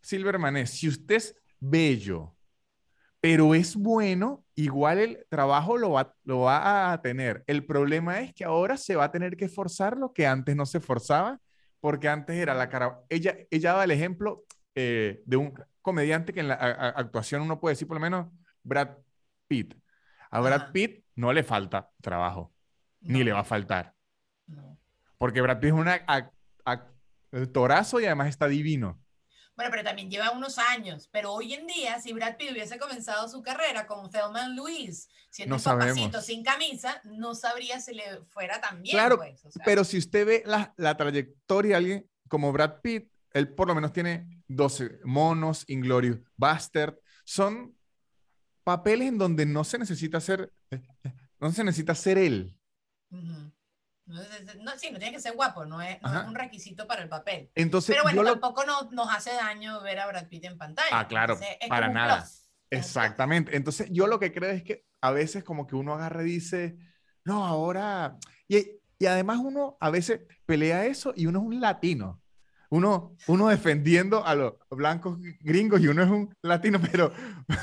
Silverman 0.02 0.58
es, 0.58 0.72
si 0.72 0.90
usted 0.90 1.16
es 1.16 1.42
bello, 1.62 2.36
pero 3.22 3.56
es 3.56 3.78
bueno, 3.78 4.44
igual 4.54 4.98
el 4.98 5.26
trabajo 5.30 5.78
lo 5.78 5.92
va, 5.92 6.14
lo 6.26 6.42
va 6.42 6.92
a 6.92 7.02
tener. 7.02 7.42
El 7.48 7.66
problema 7.66 8.20
es 8.20 8.34
que 8.34 8.44
ahora 8.44 8.76
se 8.76 8.98
va 8.98 9.06
a 9.06 9.12
tener 9.12 9.38
que 9.38 9.48
forzar 9.48 9.96
lo 9.96 10.12
que 10.12 10.28
antes 10.28 10.58
no 10.58 10.66
se 10.66 10.82
forzaba, 10.82 11.40
porque 11.80 12.10
antes 12.10 12.36
era 12.36 12.54
la 12.54 12.68
cara. 12.68 13.00
Ella, 13.08 13.38
ella 13.50 13.70
daba 13.70 13.86
el 13.86 13.92
ejemplo 13.92 14.44
eh, 14.76 15.24
de 15.26 15.38
un 15.38 15.54
comediante 15.82 16.34
que 16.34 16.42
en 16.42 16.50
la 16.50 16.56
actuación 16.56 17.44
uno 17.44 17.62
puede 17.62 17.76
decir 17.76 17.88
por 17.88 17.96
lo 17.96 18.02
menos 18.02 18.28
Brad 18.62 18.90
Pitt. 19.48 19.74
A 20.32 20.42
Brad 20.42 20.74
Pitt 20.74 21.06
no 21.16 21.32
le 21.32 21.44
falta 21.44 21.92
trabajo, 22.02 22.52
ni 23.00 23.24
le 23.24 23.32
va 23.32 23.40
a 23.40 23.46
faltar. 23.46 23.96
Porque 25.18 25.40
Brad 25.40 25.62
Pitt 25.62 25.70
es 25.70 25.74
un 27.32 27.44
actorazo 27.44 28.00
y 28.00 28.06
además 28.06 28.30
está 28.30 28.48
divino. 28.48 29.02
Bueno, 29.56 29.72
pero 29.72 29.84
también 29.84 30.10
lleva 30.10 30.32
unos 30.32 30.58
años. 30.58 31.10
Pero 31.12 31.34
hoy 31.34 31.54
en 31.54 31.68
día, 31.68 32.00
si 32.00 32.14
Brad 32.14 32.38
Pitt 32.38 32.52
hubiese 32.52 32.80
comenzado 32.80 33.28
su 33.28 33.42
carrera 33.42 33.86
con 33.86 34.10
Thelma 34.10 34.48
Luis, 34.50 35.10
siendo 35.30 35.56
un 35.56 35.62
papacito 35.62 36.22
sin 36.22 36.44
camisa, 36.44 37.02
no 37.04 37.36
sabría 37.36 37.80
si 37.80 37.94
le 37.94 38.24
fuera 38.30 38.60
tan 38.62 38.82
bien. 38.82 38.96
Claro, 38.96 39.18
pues, 39.18 39.42
pero 39.66 39.84
si 39.84 39.98
usted 39.98 40.26
ve 40.26 40.44
la, 40.46 40.74
la 40.78 40.96
trayectoria 40.96 41.72
de 41.72 41.76
alguien 41.76 42.10
como 42.28 42.52
Brad 42.52 42.82
Pitt, 42.82 43.12
él 43.34 43.54
por 43.54 43.68
lo 43.68 43.76
menos 43.76 43.94
tiene 43.94 44.44
12 44.48 45.00
monos, 45.04 45.64
Inglorious 45.68 46.20
Bastard. 46.38 46.96
Son 47.24 47.76
papeles 48.64 49.10
en 49.10 49.18
donde 49.18 49.46
no 49.46 49.64
se 49.64 49.78
necesita 49.78 50.20
ser, 50.20 50.52
eh, 50.70 50.82
eh, 51.04 51.14
no 51.40 51.52
se 51.52 51.64
necesita 51.64 51.96
ser 51.96 52.18
él. 52.18 52.58
No, 54.12 54.72
sí, 54.78 54.90
no 54.92 55.00
tiene 55.00 55.12
que 55.12 55.20
ser 55.20 55.34
guapo, 55.34 55.66
no 55.66 55.82
es, 55.82 55.98
un 56.28 56.36
requisito 56.36 56.88
para 56.88 57.04
el 57.04 57.10
papel. 57.10 57.50
Entonces, 57.56 57.96
Pero 57.96 58.04
bueno, 58.04 58.24
tampoco 58.24 58.64
nos 58.92 59.10
hace 59.10 59.34
daño 59.34 59.82
ver 59.82 60.00
a 60.00 60.08
Brad 60.08 60.28
Pitt 60.28 60.46
en 60.46 60.58
pantalla. 60.58 60.90
Ah, 60.92 61.08
claro, 61.08 61.38
para 61.70 61.90
nada. 61.90 62.28
Exactamente. 62.70 63.56
Entonces, 63.56 63.88
yo 63.92 64.08
lo 64.08 64.20
que 64.20 64.32
creo 64.32 64.50
es 64.50 64.64
que 64.64 64.86
a 65.02 65.12
veces 65.12 65.44
como 65.44 65.68
que 65.68 65.76
uno 65.76 65.94
agarra 65.94 66.22
y 66.24 66.26
dice, 66.26 66.78
no, 67.26 67.46
ahora... 67.46 68.18
Y, 68.48 68.80
y 68.98 69.06
además 69.08 69.40
uno 69.40 69.78
a 69.80 69.90
veces 69.90 70.22
pelea 70.46 70.86
eso 70.86 71.14
y 71.16 71.26
uno 71.26 71.40
es 71.40 71.46
un 71.46 71.60
latino. 71.60 72.22
Uno, 72.70 73.18
uno 73.28 73.50
defendiendo 73.50 74.26
a 74.26 74.34
los 74.34 74.54
blancos 74.70 75.18
gringos 75.42 75.82
y 75.82 75.88
uno 75.88 76.04
es 76.04 76.10
un 76.10 76.34
latino, 76.42 76.80
pero, 76.80 77.12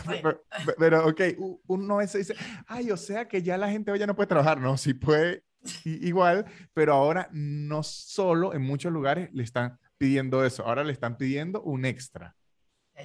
pero, 0.06 0.44
pero, 0.78 1.08
ok, 1.08 1.20
uno 1.66 1.94
a 1.94 1.98
veces 1.98 2.28
dice, 2.28 2.40
ay, 2.66 2.90
o 2.90 2.96
sea 2.98 3.26
que 3.26 3.42
ya 3.42 3.56
la 3.56 3.70
gente 3.70 3.90
hoy 3.90 3.98
ya 3.98 4.06
no 4.06 4.14
puede 4.14 4.26
trabajar. 4.26 4.60
No, 4.60 4.76
sí 4.76 4.92
puede 4.92 5.44
igual, 5.84 6.46
pero 6.72 6.94
ahora 6.94 7.28
no 7.32 7.82
solo 7.82 8.54
en 8.54 8.62
muchos 8.62 8.92
lugares 8.92 9.30
le 9.32 9.42
están 9.42 9.78
pidiendo 9.96 10.44
eso, 10.44 10.64
ahora 10.64 10.84
le 10.84 10.92
están 10.92 11.16
pidiendo 11.16 11.62
un 11.62 11.84
extra. 11.84 12.36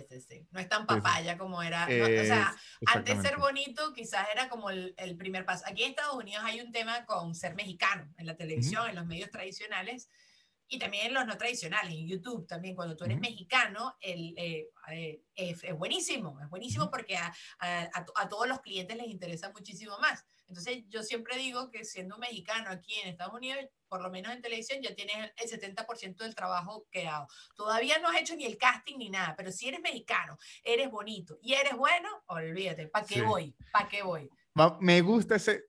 Sí, 0.10 0.22
sí. 0.22 0.48
No 0.50 0.60
es 0.60 0.68
tan 0.68 0.88
papaya 0.88 1.38
como 1.38 1.62
era. 1.62 1.86
o 1.86 2.26
sea, 2.26 2.56
antes 2.88 3.22
ser 3.22 3.38
bonito 3.38 3.94
quizás 3.94 4.28
era 4.34 4.50
como 4.50 4.72
el, 4.72 4.96
el, 4.98 5.16
primer 5.16 5.46
paso. 5.46 5.64
Aquí 5.68 5.84
en 5.84 5.92
Estados 5.92 6.16
Unidos 6.16 6.44
hay 6.46 6.62
un 6.62 6.72
tema 6.72 7.06
con 7.06 7.36
ser 7.36 7.54
mexicano 7.54 8.12
en 8.18 8.26
la 8.26 8.36
televisión, 8.36 8.90
en 8.90 8.96
los 8.96 9.06
medios 9.06 9.30
tradicionales 9.30 10.10
y 10.68 10.80
también 10.80 11.08
en 11.08 11.14
los 11.14 11.28
no 11.28 11.38
tradicionales, 11.38 11.94
en 11.94 12.08
YouTube 12.08 12.48
también. 12.48 12.76
Cuando 12.76 12.96
tú 12.96 13.06
eres 13.06 13.20
mexicano, 13.20 13.96
el, 14.02 14.34
eh, 14.36 14.70
eh, 14.92 15.22
es, 15.36 15.64
es, 15.64 15.78
buenísimo, 15.78 16.40
es 16.42 16.50
buenísimo 16.50 16.90
porque 16.90 17.16
a, 17.16 17.32
a, 17.60 18.06
a, 18.16 18.30
todos 18.30 18.48
los 18.48 18.62
clientes 18.62 18.98
les 18.98 19.08
interesa 19.08 19.52
muchísimo 19.52 20.00
más 20.00 20.26
Entonces, 20.48 20.84
yo 20.90 21.04
siempre 21.04 21.38
digo 21.38 21.70
que 21.72 21.84
siendo 21.84 22.18
mexicano 22.18 22.70
aquí 22.70 22.94
en 23.00 23.10
Estados 23.10 23.34
Unidos, 23.34 23.60
por 23.88 24.02
lo 24.02 24.10
menos 24.10 24.34
en 24.34 24.42
televisión, 24.42 24.82
ya 24.82 24.94
tienes 24.94 25.32
el 25.38 25.50
70% 25.50 26.18
del 26.18 26.36
trabajo 26.36 26.88
quedado. 26.92 27.28
Todavía 27.56 28.00
no 28.00 28.10
has 28.10 28.22
hecho 28.22 28.36
ni 28.36 28.46
el 28.46 28.58
casting 28.58 28.98
ni 28.98 29.10
nada, 29.10 29.36
pero 29.36 29.52
si 29.52 29.68
eres 29.68 29.82
mexicano, 29.82 30.38
eres 30.64 30.90
bonito 30.90 31.38
y 31.42 31.54
eres 31.54 31.76
bueno, 31.76 32.10
olvídate, 32.28 32.88
¿para 32.88 33.06
qué 33.06 33.22
voy? 33.22 33.56
¿Para 33.72 33.88
qué 33.88 34.04
voy? 34.04 34.30
Me 34.80 35.02
gusta 35.02 35.36
ese, 35.36 35.66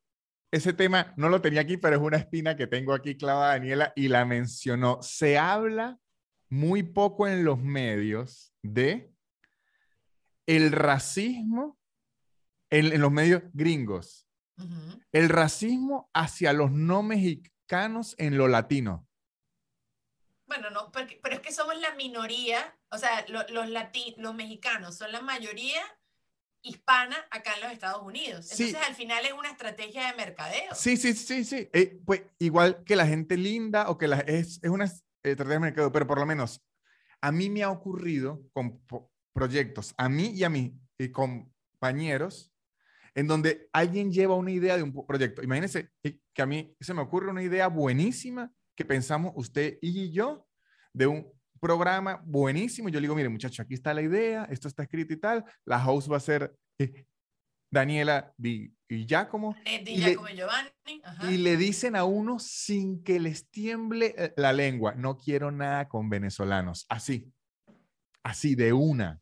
ese 0.50 0.72
tema, 0.72 1.14
no 1.16 1.28
lo 1.28 1.40
tenía 1.40 1.62
aquí, 1.62 1.76
pero 1.76 1.96
es 1.96 2.02
una 2.02 2.18
espina 2.18 2.56
que 2.56 2.66
tengo 2.66 2.92
aquí 2.92 3.16
clavada, 3.16 3.52
Daniela, 3.52 3.92
y 3.96 4.08
la 4.08 4.24
mencionó. 4.24 5.02
Se 5.02 5.38
habla 5.38 5.98
muy 6.48 6.82
poco 6.82 7.26
en 7.26 7.44
los 7.44 7.58
medios 7.58 8.54
de 8.62 9.12
el 10.46 10.72
racismo 10.72 11.78
en, 12.70 13.00
los 13.00 13.12
medios 13.12 13.42
gringos. 13.52 14.23
El 15.12 15.28
racismo 15.28 16.10
hacia 16.14 16.52
los 16.52 16.70
no 16.70 17.02
mexicanos 17.02 18.14
en 18.18 18.38
lo 18.38 18.48
latino. 18.48 19.06
Bueno, 20.46 20.70
no, 20.70 20.92
pero 20.92 21.34
es 21.34 21.40
que 21.40 21.52
somos 21.52 21.78
la 21.80 21.94
minoría, 21.94 22.78
o 22.90 22.98
sea, 22.98 23.24
los, 23.28 23.50
los 23.50 24.34
mexicanos 24.34 24.96
son 24.96 25.10
la 25.10 25.20
mayoría 25.20 25.82
hispana 26.62 27.16
acá 27.30 27.54
en 27.54 27.62
los 27.62 27.72
Estados 27.72 28.02
Unidos. 28.02 28.50
Entonces, 28.52 28.76
al 28.86 28.94
final 28.94 29.24
es 29.26 29.32
una 29.32 29.50
estrategia 29.50 30.06
de 30.06 30.16
mercadeo. 30.16 30.74
Sí, 30.74 30.96
sí, 30.96 31.12
sí, 31.14 31.44
sí. 31.44 31.68
Eh, 31.72 32.00
pues 32.04 32.22
igual 32.38 32.82
que 32.84 32.96
la 32.96 33.06
gente 33.06 33.36
linda 33.36 33.90
o 33.90 33.98
que 33.98 34.08
la, 34.08 34.20
es, 34.20 34.60
es 34.62 34.70
una 34.70 34.84
estrategia 34.84 35.54
de 35.54 35.58
mercadeo, 35.60 35.92
pero 35.92 36.06
por 36.06 36.18
lo 36.18 36.26
menos 36.26 36.62
a 37.20 37.32
mí 37.32 37.50
me 37.50 37.62
ha 37.62 37.70
ocurrido 37.70 38.42
con 38.52 38.82
proyectos, 39.32 39.94
a 39.96 40.08
mí 40.08 40.32
y 40.34 40.44
a 40.44 40.50
mis 40.50 40.72
compañeros, 41.12 42.53
en 43.14 43.27
donde 43.27 43.68
alguien 43.72 44.11
lleva 44.11 44.35
una 44.35 44.50
idea 44.50 44.77
de 44.77 44.83
un 44.83 45.07
proyecto. 45.07 45.42
Imagínense 45.42 45.90
que 46.03 46.42
a 46.42 46.46
mí 46.46 46.74
se 46.81 46.94
me 46.94 47.03
ocurre 47.03 47.31
una 47.31 47.42
idea 47.42 47.68
buenísima 47.68 48.50
que 48.77 48.85
pensamos 48.85 49.33
usted 49.37 49.79
y 49.81 50.11
yo 50.11 50.46
de 50.92 51.07
un 51.07 51.33
programa 51.61 52.20
buenísimo. 52.24 52.88
Yo 52.88 53.00
le 53.00 53.05
digo, 53.05 53.14
mire 53.14 53.29
muchacho, 53.29 53.62
aquí 53.62 53.74
está 53.74 53.94
la 53.94 54.03
idea, 54.03 54.46
esto 54.50 54.68
está 54.68 54.83
escrito 54.83 55.14
y 55.14 55.16
tal. 55.16 55.44
La 55.64 55.85
host 55.87 56.11
va 56.11 56.16
a 56.16 56.20
ser 56.20 56.55
eh, 56.79 57.07
Daniela 57.70 58.33
Di, 58.37 58.72
y 58.88 59.07
Giacomo. 59.07 59.57
Y, 59.64 59.96
le, 59.96 60.16
Giovanni. 60.35 60.70
y 61.31 61.38
le 61.38 61.57
dicen 61.57 61.96
a 61.96 62.05
uno 62.05 62.38
sin 62.38 63.03
que 63.03 63.18
les 63.18 63.50
tiemble 63.50 64.14
eh, 64.16 64.35
la 64.37 64.53
lengua, 64.53 64.94
no 64.94 65.16
quiero 65.16 65.50
nada 65.50 65.88
con 65.88 66.09
venezolanos. 66.09 66.87
Así, 66.88 67.33
así 68.22 68.55
de 68.55 68.72
una. 68.72 69.20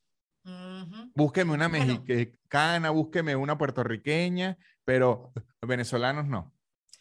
Búsqueme 1.15 1.53
una 1.53 1.69
mexicana, 1.69 2.91
búsqueme 2.91 3.37
una 3.37 3.59
puertorriqueña, 3.59 4.57
pero 4.85 5.33
venezolanos 5.61 6.27
no. 6.27 6.55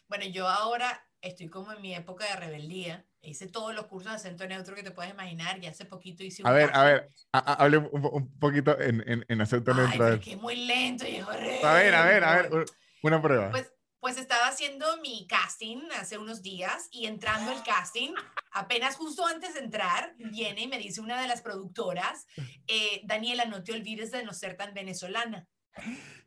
Bueno, 0.08 0.24
yo 0.26 0.48
ahora 0.48 1.06
estoy 1.20 1.48
como 1.48 1.72
en 1.72 1.80
mi 1.80 1.94
época 1.94 2.26
de 2.26 2.36
rebeldía. 2.36 3.06
Hice 3.22 3.46
todos 3.46 3.74
los 3.74 3.86
cursos 3.86 4.10
de 4.10 4.16
acento 4.16 4.46
neutro 4.46 4.74
que 4.74 4.82
te 4.82 4.90
puedes 4.90 5.12
imaginar 5.12 5.62
y 5.62 5.66
hace 5.66 5.84
poquito 5.84 6.24
hice 6.24 6.42
un. 6.42 6.48
A 6.48 6.52
ver, 6.52 6.70
a 6.74 6.84
ver, 6.84 7.08
hable 7.32 7.78
un, 7.78 8.38
poquito 8.38 8.78
en, 8.80 9.24
en, 9.28 9.40
acento 9.40 9.72
neutro. 9.72 10.06
Ay, 10.06 10.18
que 10.18 10.32
es 10.32 10.40
muy 10.40 10.56
lento 10.56 11.06
y 11.06 11.16
es 11.16 11.24
horrible. 11.24 11.64
A 11.64 11.72
ver, 11.74 11.94
a 11.94 12.04
ver, 12.04 12.24
a 12.24 12.42
ver, 12.42 12.64
una 13.02 13.22
prueba. 13.22 13.50
Pues, 13.50 13.72
pues 14.02 14.18
estaba 14.18 14.48
haciendo 14.48 14.96
mi 14.96 15.28
casting 15.28 15.78
hace 15.96 16.18
unos 16.18 16.42
días 16.42 16.88
y 16.90 17.06
entrando 17.06 17.52
al 17.52 17.62
casting, 17.62 18.12
apenas 18.50 18.96
justo 18.96 19.24
antes 19.24 19.54
de 19.54 19.60
entrar, 19.60 20.16
viene 20.18 20.62
y 20.62 20.66
me 20.66 20.78
dice 20.78 21.00
una 21.00 21.22
de 21.22 21.28
las 21.28 21.40
productoras, 21.40 22.26
eh, 22.66 23.02
Daniela, 23.04 23.44
no 23.44 23.62
te 23.62 23.72
olvides 23.72 24.10
de 24.10 24.24
no 24.24 24.32
ser 24.32 24.56
tan 24.56 24.74
venezolana. 24.74 25.46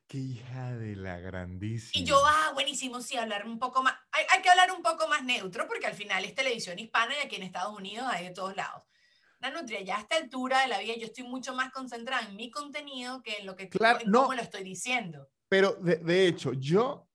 Qué 0.08 0.20
hija 0.20 0.74
de 0.78 0.96
la 0.96 1.20
grandísima. 1.20 2.02
Y 2.02 2.06
yo, 2.06 2.26
ah, 2.26 2.52
buenísimo, 2.54 3.02
sí, 3.02 3.18
hablar 3.18 3.46
un 3.46 3.60
poco 3.60 3.84
más, 3.84 3.94
hay, 4.14 4.24
hay, 4.30 4.42
que 4.42 4.50
hablar 4.50 4.72
un 4.72 4.82
poco 4.82 5.10
más 5.10 5.26
neutro 5.26 5.68
porque 5.68 5.88
al 5.88 5.96
final 5.96 6.24
es 6.24 6.34
televisión 6.34 6.80
hispana 6.80 7.14
y 7.18 7.26
aquí 7.26 7.36
en 7.36 7.44
Estados 7.44 7.78
Unidos 7.78 8.08
hay 8.10 8.24
de 8.24 8.32
todos 8.32 8.56
lados. 8.56 8.86
La 9.40 9.52
nutria, 9.52 9.82
ya 9.82 9.98
a 9.98 10.00
esta 10.00 10.16
altura 10.16 10.62
de 10.62 10.70
la 10.70 10.80
vida 10.80 10.94
yo 10.96 11.08
estoy 11.08 11.26
mucho 11.26 11.54
más 11.54 11.74
concentrada 11.74 12.26
en 12.26 12.38
mi 12.38 12.50
contenido 12.50 13.22
que 13.22 13.40
en 13.40 13.46
lo 13.46 13.58
que 13.58 13.68
claro, 13.68 14.00
en 14.00 14.12
no, 14.12 14.22
cómo 14.22 14.36
lo 14.36 14.42
estoy 14.42 14.64
diciendo. 14.64 15.28
Pero 15.50 15.74
de, 15.74 15.98
de 15.98 16.26
hecho, 16.26 16.54
yo 16.54 17.10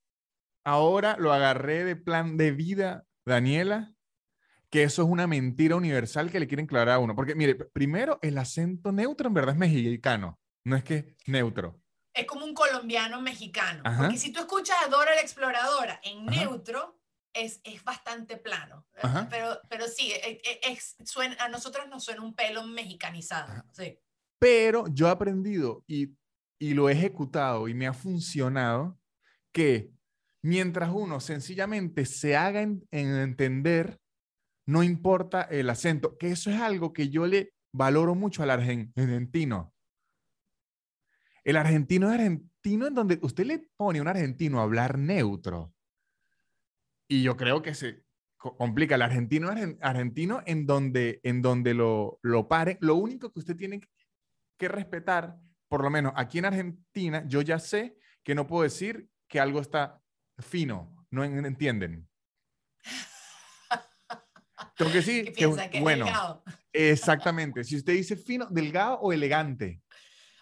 ahora 0.64 1.16
lo 1.18 1.32
agarré 1.32 1.84
de 1.84 1.96
plan 1.96 2.36
de 2.36 2.52
vida, 2.52 3.06
Daniela, 3.24 3.94
que 4.70 4.84
eso 4.84 5.02
es 5.02 5.08
una 5.08 5.26
mentira 5.26 5.76
universal 5.76 6.30
que 6.30 6.40
le 6.40 6.46
quieren 6.46 6.66
aclarar 6.66 6.94
a 6.94 6.98
uno. 6.98 7.14
Porque, 7.14 7.34
mire, 7.34 7.54
primero, 7.54 8.18
el 8.22 8.38
acento 8.38 8.92
neutro 8.92 9.28
en 9.28 9.34
verdad 9.34 9.54
es 9.54 9.58
mexicano, 9.58 10.38
no 10.64 10.76
es 10.76 10.84
que 10.84 11.16
neutro. 11.26 11.80
Es 12.14 12.26
como 12.26 12.44
un 12.44 12.54
colombiano 12.54 13.20
mexicano. 13.20 13.82
Porque 13.98 14.16
si 14.16 14.32
tú 14.32 14.40
escuchas 14.40 14.76
a 14.84 14.88
Dora 14.88 15.14
la 15.14 15.20
Exploradora 15.20 16.00
en 16.02 16.26
neutro, 16.26 17.00
es, 17.32 17.60
es, 17.62 17.84
bastante 17.84 18.36
plano. 18.36 18.86
Pero, 19.30 19.60
pero 19.68 19.86
sí, 19.86 20.12
e, 20.12 20.40
e, 20.44 20.60
es, 20.72 20.96
suena, 21.04 21.36
a 21.38 21.48
nosotros 21.48 21.88
nos 21.88 22.04
suena 22.04 22.22
un 22.22 22.34
pelo 22.34 22.64
mexicanizado. 22.64 23.64
Sí. 23.72 23.98
Pero 24.38 24.86
yo 24.88 25.06
he 25.06 25.10
aprendido 25.10 25.84
y, 25.86 26.16
y 26.58 26.74
lo 26.74 26.88
he 26.88 26.92
ejecutado 26.92 27.68
y 27.68 27.74
me 27.74 27.86
ha 27.86 27.92
funcionado 27.92 28.98
que 29.52 29.92
Mientras 30.42 30.90
uno 30.92 31.20
sencillamente 31.20 32.06
se 32.06 32.36
haga 32.36 32.62
en, 32.62 32.86
entender, 32.90 34.00
no 34.66 34.82
importa 34.82 35.42
el 35.42 35.68
acento, 35.68 36.16
que 36.16 36.30
eso 36.30 36.50
es 36.50 36.60
algo 36.60 36.92
que 36.92 37.10
yo 37.10 37.26
le 37.26 37.52
valoro 37.72 38.14
mucho 38.14 38.42
al 38.42 38.50
argentino. 38.50 39.74
El 41.44 41.56
argentino 41.56 42.08
es 42.08 42.14
argentino 42.14 42.86
en 42.86 42.94
donde 42.94 43.18
usted 43.22 43.44
le 43.44 43.68
pone 43.76 43.98
a 43.98 44.02
un 44.02 44.08
argentino 44.08 44.60
a 44.60 44.62
hablar 44.62 44.98
neutro. 44.98 45.74
Y 47.06 47.22
yo 47.22 47.36
creo 47.36 47.60
que 47.60 47.74
se 47.74 48.04
complica. 48.36 48.94
El 48.94 49.02
argentino 49.02 49.52
es 49.52 49.76
argentino 49.80 50.42
en 50.46 50.66
donde, 50.66 51.20
en 51.22 51.42
donde 51.42 51.74
lo, 51.74 52.18
lo 52.22 52.48
pare. 52.48 52.78
Lo 52.80 52.94
único 52.94 53.32
que 53.32 53.40
usted 53.40 53.56
tiene 53.56 53.80
que 54.56 54.68
respetar, 54.68 55.38
por 55.68 55.82
lo 55.82 55.90
menos 55.90 56.12
aquí 56.16 56.38
en 56.38 56.46
Argentina, 56.46 57.24
yo 57.26 57.42
ya 57.42 57.58
sé 57.58 57.96
que 58.22 58.34
no 58.34 58.46
puedo 58.46 58.62
decir 58.62 59.08
que 59.28 59.40
algo 59.40 59.60
está 59.60 60.00
fino, 60.40 61.06
no 61.10 61.24
entienden. 61.24 62.08
Tengo 64.76 64.92
que 64.92 64.98
decir 64.98 65.32
que, 65.36 65.46
bueno, 65.80 66.06
exactamente. 66.72 67.64
Si 67.64 67.76
usted 67.76 67.92
dice 67.92 68.16
fino, 68.16 68.46
delgado 68.46 68.98
o 69.00 69.12
elegante. 69.12 69.82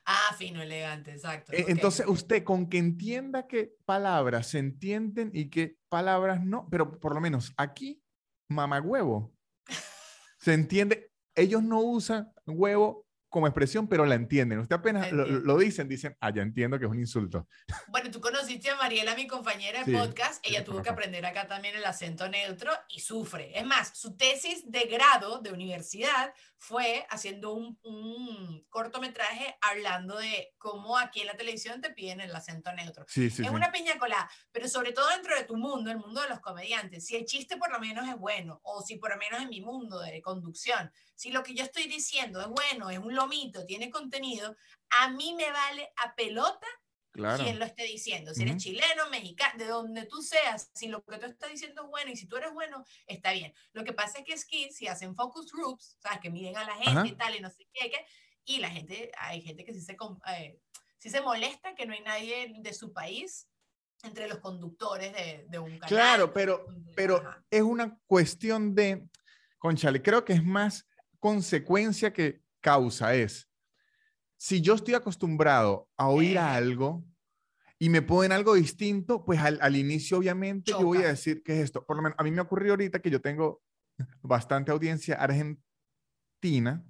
Ah, 0.07 0.35
fino, 0.39 0.63
elegante, 0.63 1.11
exacto. 1.11 1.53
E, 1.53 1.67
entonces, 1.69 2.07
usted 2.07 2.45
con 2.45 2.69
que 2.69 2.79
entienda 2.79 3.47
qué 3.47 3.75
palabras 3.85 4.47
se 4.47 4.59
entienden 4.59 5.31
y 5.35 5.51
qué 5.51 5.77
palabras 5.89 6.43
no, 6.43 6.69
pero 6.71 6.99
por 6.99 7.15
lo 7.15 7.21
menos 7.21 7.53
aquí, 7.57 8.01
mamagüevo, 8.49 9.35
se 10.39 10.55
entiende. 10.55 11.11
Ellos 11.35 11.63
no 11.63 11.81
usan 11.81 12.33
huevo 12.47 13.08
como 13.29 13.47
expresión, 13.47 13.89
pero 13.89 14.07
la 14.07 14.15
entienden. 14.15 14.59
Usted 14.59 14.77
apenas 14.77 15.13
lo, 15.13 15.59
dicen, 15.59 15.89
dicen, 15.89 16.17
ah, 16.21 16.31
ya 16.35 16.43
entiendo 16.43 16.79
que 16.79 16.87
es 16.87 16.91
un 16.91 16.99
insulto. 16.99 17.47
Bueno, 17.89 18.11
tú 18.11 18.21
conociste 18.21 18.71
a 18.71 18.77
Mariela, 18.77 19.15
mi 19.15 19.27
compañera 19.27 19.85
de 19.85 19.93
podcast, 19.93 20.45
ella 20.47 20.65
tuvo 20.65 20.83
que 20.83 20.91
aprender 20.91 21.25
acá 21.27 21.47
también 21.47 21.77
el 21.77 21.85
acento 21.85 22.29
neutro 22.29 22.73
y 22.89 23.01
sufre. 23.01 23.59
Es 23.59 23.67
más, 23.67 23.97
su 23.99 24.17
tesis 24.17 24.71
de 24.71 24.85
grado 24.85 25.41
de 25.41 25.53
universidad 25.53 26.33
fue 26.59 27.07
haciendo 27.09 27.55
un, 27.55 27.79
un 27.83 28.67
cortometraje 28.69 29.57
hablando 29.61 30.19
de 30.19 30.53
cómo 30.59 30.99
aquí 30.99 31.21
en 31.21 31.29
la 31.29 31.37
televisión 31.37 31.81
te 31.81 31.91
piden 31.91 32.21
el 32.21 32.35
acento 32.35 32.73
neutro. 32.73 33.05
Sí, 33.09 33.31
sí, 33.31 33.43
es 33.43 33.51
una 33.51 33.71
piña 33.71 33.97
colada, 33.99 34.29
pero 34.51 34.69
sobre 34.69 34.93
todo 34.93 35.09
dentro 35.09 35.37
de 35.37 35.45
tu 35.45 35.57
mundo, 35.57 35.91
el 35.91 35.99
mundo 35.99 36.21
de 36.21 36.29
los 36.29 36.41
comediantes, 36.41 37.07
si 37.07 37.17
el 37.17 37.25
chiste 37.25 37.57
por 37.57 37.71
lo 37.71 37.79
menos 37.79 38.09
es 38.09 38.17
bueno, 38.17 38.61
o 38.65 38.83
si 38.83 38.97
por 38.97 39.11
lo 39.11 39.17
menos 39.17 39.41
en 39.41 39.49
mi 39.49 39.61
mundo 39.61 40.01
de 40.01 40.21
conducción, 40.21 40.93
si 41.15 41.31
lo 41.31 41.43
que 41.43 41.55
yo 41.55 41.63
estoy 41.63 41.85
diciendo 41.85 42.41
es 42.41 42.49
bueno, 42.49 42.91
es 42.91 42.99
un 42.99 43.15
lomito, 43.15 43.65
tiene 43.65 43.89
contenido, 43.91 44.57
a 45.01 45.11
mí 45.11 45.35
me 45.35 45.51
vale 45.51 45.93
a 45.97 46.15
pelota 46.15 46.67
Claro. 47.19 47.43
quien 47.43 47.59
lo 47.59 47.65
esté 47.65 47.83
diciendo. 47.83 48.33
Si 48.33 48.43
eres 48.43 48.63
chileno, 48.63 49.11
mexicano, 49.11 49.59
de 49.59 49.67
donde 49.67 50.07
tú 50.07 50.23
seas, 50.23 50.71
si 50.73 50.87
lo 50.87 51.03
que 51.03 51.19
tú 51.19 51.27
estás 51.27 51.51
diciendo 51.51 51.83
es 51.83 51.89
bueno 51.89 52.13
y 52.13 52.17
si 52.17 52.27
tú 52.27 52.37
eres 52.37 52.53
bueno, 52.53 52.85
está 53.07 53.33
bien. 53.33 53.53
Lo 53.73 53.83
que 53.83 53.93
pasa 53.93 54.21
es 54.21 54.25
que 54.25 54.33
es 54.33 54.47
que 54.47 54.71
si 54.71 54.87
hacen 54.87 55.17
focus 55.17 55.51
groups, 55.51 55.97
¿sabes? 56.01 56.21
Que 56.21 56.31
miden 56.31 56.57
a 56.57 56.65
la 56.65 56.77
gente 56.77 57.09
y 57.09 57.17
tal, 57.17 57.35
y 57.35 57.41
no 57.41 57.51
sé 57.51 57.67
qué, 57.73 57.91
y 58.45 58.59
la 58.59 58.71
gente, 58.71 59.11
hay 59.19 59.43
gente 59.43 59.65
que 59.65 59.75
sí 59.75 59.81
se, 59.81 59.97
eh, 60.33 60.61
se 60.99 61.21
molesta 61.21 61.75
que 61.75 61.87
no 61.87 61.93
hay 61.93 62.03
nadie 62.03 62.53
de 62.61 62.73
su 62.73 62.93
país 62.93 63.49
entre 64.05 64.29
los 64.29 64.39
conductores 64.39 65.13
de, 65.13 65.45
de 65.49 65.59
un 65.59 65.73
canal. 65.73 65.89
Claro, 65.89 66.33
pero, 66.33 66.67
pero 66.95 67.21
es 67.51 67.63
una 67.63 67.99
cuestión 68.07 68.77
de, 68.77 69.09
conchale, 69.59 70.01
creo 70.01 70.25
que 70.25 70.35
es 70.35 70.45
más 70.45 70.87
consecuencia 71.19 72.13
que 72.13 72.41
causa, 72.61 73.15
es 73.15 73.49
si 74.39 74.61
yo 74.61 74.75
estoy 74.75 74.95
acostumbrado 74.95 75.91
a 75.97 76.09
oír 76.09 76.39
algo 76.39 77.05
y 77.79 77.89
me 77.91 78.03
ponen 78.03 78.33
algo 78.33 78.55
distinto, 78.55 79.25
pues 79.25 79.41
al, 79.41 79.77
inicio 79.77 80.19
obviamente 80.19 80.73
yo 80.73 80.83
voy 80.83 80.99
a 80.99 81.09
decir 81.09 81.43
que 81.43 81.55
es 81.55 81.65
esto. 81.65 81.85
Por 81.87 81.97
lo 81.97 82.03
menos 82.03 82.19
a 82.19 82.25
mí 82.25 82.31
me 82.33 82.41
ocurrió 82.41 82.73
ahorita 82.73 82.99
que 83.01 83.11
yo 83.11 83.21
tengo 83.21 83.63
bastante 84.23 84.73
audiencia 84.73 85.15
argentina. 85.15 86.85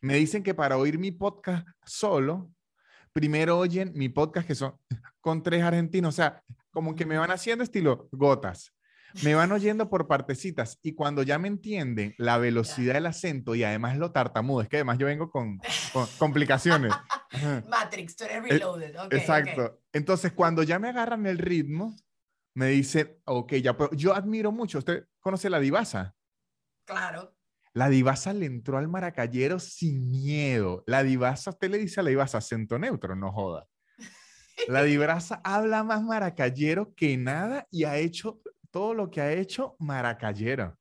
Me 0.00 0.14
dicen 0.14 0.42
que 0.42 0.54
para 0.54 0.76
oír 0.76 0.98
mi 0.98 1.12
podcast 1.12 1.66
solo, 1.84 2.50
primero 3.12 3.58
oyen 3.58 3.92
mi 3.94 4.08
podcast 4.08 4.46
que 4.46 4.54
son 4.54 4.76
con 5.20 5.42
tres 5.42 5.62
argentinos. 5.62 6.14
O 6.14 6.16
sea, 6.16 6.42
como 6.70 6.96
que 6.96 7.06
me 7.06 7.18
van 7.18 7.30
haciendo 7.30 7.62
estilo 7.62 8.08
gotas. 8.10 8.72
Me 9.22 9.34
van 9.34 9.52
oyendo 9.52 9.88
por 9.88 10.06
partecitas 10.06 10.78
y 10.82 10.94
cuando 10.94 11.22
ya 11.22 11.38
me 11.38 11.48
entienden 11.48 12.14
la 12.18 12.38
velocidad 12.38 12.94
del 12.94 13.06
acento 13.06 13.54
y 13.54 13.64
además 13.64 13.96
lo 13.96 14.12
tartamudo, 14.12 14.62
es 14.62 14.68
que 14.68 14.76
además 14.76 14.98
yo 14.98 15.06
vengo 15.06 15.30
con, 15.30 15.58
con 15.92 16.06
complicaciones. 16.18 16.92
Matrix, 17.68 18.16
tú 18.16 18.24
eres 18.24 18.42
reloaded. 18.42 18.98
Okay, 19.06 19.18
Exacto. 19.18 19.80
Entonces, 19.92 20.32
cuando 20.32 20.62
ya 20.62 20.78
me 20.78 20.88
agarran 20.88 21.26
el 21.26 21.38
ritmo, 21.38 21.96
me 22.54 22.66
dicen, 22.68 23.16
ok, 23.24 23.54
ya 23.54 23.76
puedo. 23.76 23.90
Yo 23.92 24.14
admiro 24.14 24.52
mucho. 24.52 24.78
¿Usted 24.78 25.04
conoce 25.20 25.48
la 25.48 25.60
divasa? 25.60 26.14
Claro. 26.84 27.34
La 27.72 27.88
divasa 27.88 28.32
le 28.32 28.46
entró 28.46 28.78
al 28.78 28.88
maracayero 28.88 29.58
sin 29.60 30.10
miedo. 30.10 30.82
La 30.86 31.02
divasa, 31.02 31.50
usted 31.50 31.70
le 31.70 31.78
dice 31.78 32.00
a 32.00 32.02
la 32.02 32.10
divasa 32.10 32.38
acento 32.38 32.78
neutro, 32.78 33.14
no 33.14 33.30
joda. 33.30 33.66
La 34.66 34.82
divasa 34.84 35.40
habla 35.44 35.84
más 35.84 36.02
maracayero 36.02 36.94
que 36.94 37.16
nada 37.16 37.66
y 37.70 37.84
ha 37.84 37.96
hecho 37.98 38.40
todo 38.70 38.94
lo 38.94 39.10
que 39.10 39.20
ha 39.20 39.32
hecho 39.32 39.76
Maracayera. 39.78 40.78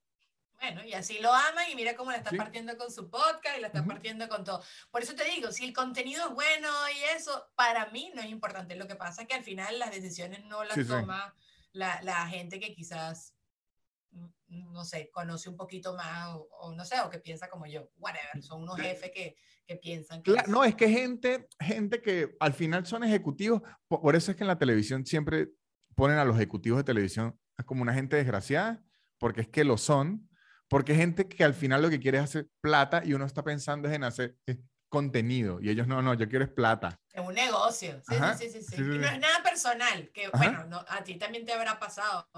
Bueno, 0.60 0.84
y 0.84 0.94
así 0.94 1.20
lo 1.20 1.32
aman 1.32 1.66
y 1.72 1.76
mira 1.76 1.96
cómo 1.96 2.12
la 2.12 2.18
está 2.18 2.32
partiendo 2.32 2.76
con 2.78 2.92
su 2.92 3.10
podcast 3.10 3.58
y 3.58 3.62
la 3.62 3.68
está 3.68 3.86
partiendo 3.86 4.28
con 4.28 4.44
todo. 4.44 4.64
Por 4.90 5.04
eso 5.04 5.14
te 5.14 5.24
digo, 5.26 5.52
si 5.52 5.66
el 5.66 5.74
contenido 5.74 6.28
es 6.30 6.34
bueno 6.34 6.70
y 6.96 7.16
eso, 7.16 7.52
para 7.56 7.92
mí 7.92 8.12
no 8.16 8.22
es 8.22 8.30
importante. 8.30 8.76
Lo 8.76 8.88
que 8.88 8.96
pasa 8.96 9.22
es 9.22 9.28
que 9.28 9.36
al 9.36 9.44
final 9.44 9.78
las 9.78 9.92
decisiones 9.92 10.44
no 10.46 10.64
las 10.64 10.76
toma 10.88 11.36
La, 11.74 12.02
la, 12.02 12.28
gente 12.28 12.60
que 12.60 12.74
quizás, 12.74 13.36
mm, 14.10 14.72
no 14.74 14.84
sé, 14.84 15.12
conoce 15.12 15.48
un 15.48 15.58
poquito 15.58 15.96
más 15.96 16.30
o, 16.34 16.74
no 16.76 16.84
sé, 16.86 17.00
o 17.02 17.10
que 17.12 17.20
piensa 17.20 17.50
como 17.50 17.68
yo. 17.68 17.92
Whatever, 17.98 18.42
son 18.42 18.64
unos 18.64 18.78
jefes 18.78 19.12
que, 19.14 19.36
que 19.68 19.76
piensan. 19.76 20.24
Que 20.24 20.34
no, 20.48 20.64
es 20.64 20.74
que 20.74 20.90
gente, 20.90 21.48
gente 21.60 22.02
que 22.02 22.36
al 22.40 22.54
final 22.54 22.88
son 22.88 23.04
ejecutivos, 23.04 23.62
por 23.88 24.16
eso 24.16 24.32
es 24.32 24.38
que 24.38 24.44
en 24.44 24.48
la 24.48 24.58
televisión 24.58 25.06
siempre 25.06 25.50
ponen 25.94 26.18
a 26.18 26.26
los 26.26 26.36
ejecutivos 26.36 26.80
de 26.80 26.84
televisión 26.84 27.40
como 27.66 27.82
una 27.82 27.93
gente 27.93 28.16
desgraciada, 28.16 28.84
porque 29.18 29.41
es 29.41 29.47
que 29.47 29.64
lo 29.64 29.78
son, 29.78 30.30
porque 30.68 30.93
es 30.93 30.97
gente 30.97 31.28
que 31.28 31.43
al 31.43 31.53
final 31.53 31.82
lo 31.82 31.89
que 31.89 31.99
quiere 31.99 32.18
es 32.18 32.26
hacer 32.26 32.49
plata 32.62 33.01
y 33.03 33.14
uno 33.14 33.26
está 33.26 33.43
pensando 33.43 33.88
es 33.88 33.95
en 33.95 34.03
hacer 34.03 34.38
contenido 34.89 35.60
y 35.62 35.70
ellos 35.70 35.86
no, 35.86 36.01
no, 36.01 36.14
yo 36.14 36.30
quiero 36.30 36.45
es 36.45 36.51
plata. 36.51 36.99
Es 37.12 37.22
un 37.26 37.34
negocio, 37.34 37.99
sí, 38.08 38.16
sí, 38.38 38.49
sí, 38.49 38.62
sí, 38.62 38.76
Y 38.78 38.82
no 38.82 39.08
es 39.08 39.20
nada 39.20 39.41
personal, 39.43 40.12
que 40.14 40.30
bueno, 40.30 40.66
no, 40.66 40.86
a 40.88 41.03
ti 41.03 41.16
también 41.16 41.45
te 41.45 41.51
habrá 41.51 41.80
pasado. 41.80 42.30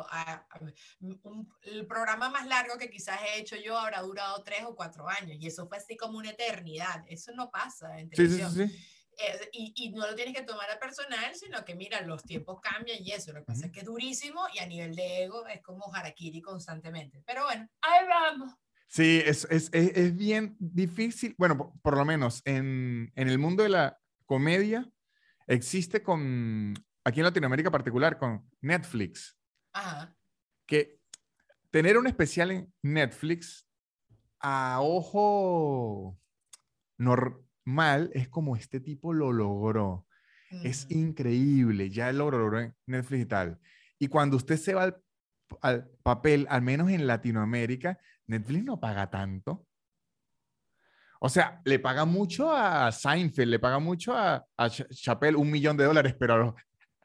el 1.63 1.85
programa 1.85 2.29
más 2.29 2.47
largo 2.47 2.77
que 2.77 2.89
quizás 2.89 3.19
he 3.21 3.39
hecho 3.39 3.55
yo 3.57 3.77
habrá 3.77 4.01
durado 4.01 4.41
tres 4.43 4.63
o 4.65 4.75
cuatro 4.75 5.07
años 5.07 5.37
y 5.39 5.47
eso 5.47 5.67
fue 5.67 5.77
así 5.77 5.97
como 5.97 6.17
una 6.17 6.31
eternidad. 6.31 7.03
Eso 7.07 7.33
no 7.33 7.51
pasa 7.51 7.99
en 7.99 8.09
televisión. 8.09 8.51
Sí, 8.51 8.67
sí, 8.67 8.73
sí. 8.73 8.98
Eh, 9.21 9.49
y, 9.51 9.73
y, 9.75 9.89
no 9.89 10.07
lo 10.07 10.15
tienes 10.15 10.33
que 10.33 10.43
tomar 10.43 10.71
a 10.71 10.79
personal, 10.79 11.35
sino 11.35 11.65
que 11.65 11.75
mira, 11.75 11.99
los 12.01 12.23
tiempos 12.23 12.61
cambian 12.61 13.03
y 13.03 13.11
eso. 13.11 13.33
Lo 13.33 13.41
que 13.41 13.47
pasa 13.47 13.65
es 13.65 13.71
que 13.73 13.81
es 13.81 13.85
durísimo 13.85 14.41
y 14.53 14.59
a 14.59 14.65
nivel 14.65 14.95
de 14.95 15.23
ego 15.23 15.45
es 15.47 15.61
como 15.61 15.93
harakiri 15.93 16.41
constantemente. 16.41 17.21
Pero 17.25 17.43
bueno, 17.43 17.67
ahí 17.81 18.07
vamos. 18.07 18.53
Sí, 18.87 19.21
es, 19.25 19.45
es, 19.51 19.69
es, 19.73 19.97
es 19.97 20.15
bien 20.15 20.55
difícil. 20.57 21.35
Bueno, 21.37 21.57
por, 21.57 21.73
por 21.81 21.97
lo 21.97 22.05
menos 22.05 22.41
en, 22.45 23.11
en, 23.15 23.27
el 23.27 23.37
mundo 23.37 23.63
de 23.63 23.69
la 23.69 23.99
comedia 24.25 24.89
existe 25.47 26.01
con, 26.01 26.73
aquí 27.03 27.19
en 27.19 27.25
Latinoamérica 27.25 27.69
particular, 27.69 28.17
con 28.17 28.49
Netflix. 28.61 29.37
Ajá. 29.73 30.15
Que 30.65 30.97
tener 31.71 31.97
un 31.97 32.07
especial 32.07 32.51
en 32.51 32.73
Netflix 32.81 33.67
a 34.39 34.79
ojo 34.81 36.17
normal 36.97 37.48
mal 37.69 38.09
es 38.13 38.27
como 38.27 38.55
este 38.55 38.79
tipo 38.79 39.13
lo 39.13 39.31
logró. 39.31 40.05
Es 40.63 40.87
increíble, 40.89 41.91
ya 41.91 42.11
lo 42.11 42.31
logró 42.31 42.59
en 42.59 42.75
Netflix 42.87 43.21
y 43.21 43.25
tal. 43.27 43.59
Y 43.99 44.07
cuando 44.07 44.35
usted 44.35 44.57
se 44.57 44.73
va 44.73 44.99
al, 45.61 45.89
papel, 46.01 46.47
al 46.49 46.63
menos 46.63 46.89
en 46.89 47.05
Latinoamérica, 47.05 47.99
Netflix 48.25 48.63
no 48.63 48.79
paga 48.79 49.09
tanto. 49.11 49.67
O 51.19 51.29
sea, 51.29 51.61
le 51.65 51.77
paga 51.77 52.05
mucho 52.05 52.51
a 52.51 52.91
Seinfeld, 52.91 53.51
le 53.51 53.59
paga 53.59 53.77
mucho 53.77 54.15
a, 54.15 54.43
a 54.57 54.69
Chappelle, 54.69 55.37
un 55.37 55.51
millón 55.51 55.77
de 55.77 55.83
dólares, 55.83 56.15
pero 56.17 56.33
a 56.33 56.37
los 56.37 56.53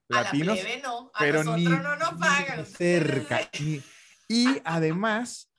latinos. 0.09 0.59
No, 0.83 1.11
a 1.13 1.19
pero 1.19 1.45
nosotros 1.45 1.79
ni, 1.79 1.85
no 1.85 1.97
nos 1.97 2.15
pagan. 2.15 2.65
cerca. 2.65 3.41
y 3.53 3.83
además, 4.65 5.51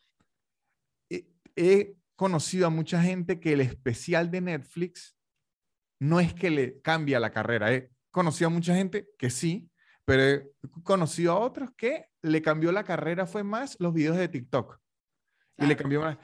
he, 1.56 1.96
conocido 2.16 2.68
a 2.68 2.70
mucha 2.70 3.02
gente 3.02 3.40
que 3.40 3.54
el 3.54 3.62
especial 3.62 4.32
de 4.32 4.42
Netflix 4.42 5.18
no 6.00 6.20
es 6.20 6.34
que 6.34 6.50
le 6.50 6.82
cambia 6.82 7.20
la 7.20 7.32
carrera. 7.32 7.74
He 7.74 7.92
conocido 8.12 8.48
a 8.48 8.52
mucha 8.52 8.76
gente 8.76 9.08
que 9.18 9.30
sí, 9.30 9.70
pero 10.06 10.24
he 10.24 10.52
conocido 10.84 11.34
a 11.34 11.40
otros 11.40 11.72
que 11.76 12.08
le 12.22 12.42
cambió 12.42 12.72
la 12.72 12.84
carrera 12.84 13.26
fue 13.26 13.44
más 13.44 13.76
los 13.80 13.94
videos 13.94 14.18
de 14.18 14.28
TikTok. 14.28 14.80
Y 15.58 15.66
le 15.66 15.76
cambió 15.76 16.02
más. 16.02 16.18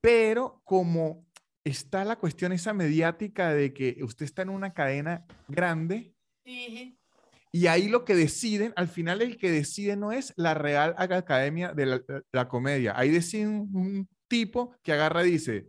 Pero 0.00 0.62
como 0.64 1.26
está 1.64 2.04
la 2.04 2.16
cuestión 2.16 2.52
esa 2.52 2.72
mediática 2.72 3.52
de 3.52 3.74
que 3.74 3.98
usted 4.02 4.24
está 4.24 4.42
en 4.42 4.48
una 4.48 4.72
cadena 4.72 5.26
grande 5.48 6.14
y 7.52 7.66
ahí 7.66 7.88
lo 7.88 8.04
que 8.04 8.14
deciden, 8.14 8.72
al 8.76 8.88
final 8.88 9.22
el 9.22 9.36
que 9.36 9.50
decide 9.50 9.96
no 9.96 10.12
es 10.12 10.32
la 10.36 10.54
Real 10.54 10.94
Academia 10.96 11.72
de 11.72 12.02
la, 12.32 12.48
Comedia, 12.48 12.94
ahí 12.96 13.10
deciden 13.10 13.68
un 13.72 14.08
tipo 14.30 14.74
que 14.82 14.94
agarra 14.94 15.26
y 15.26 15.32
dice, 15.32 15.68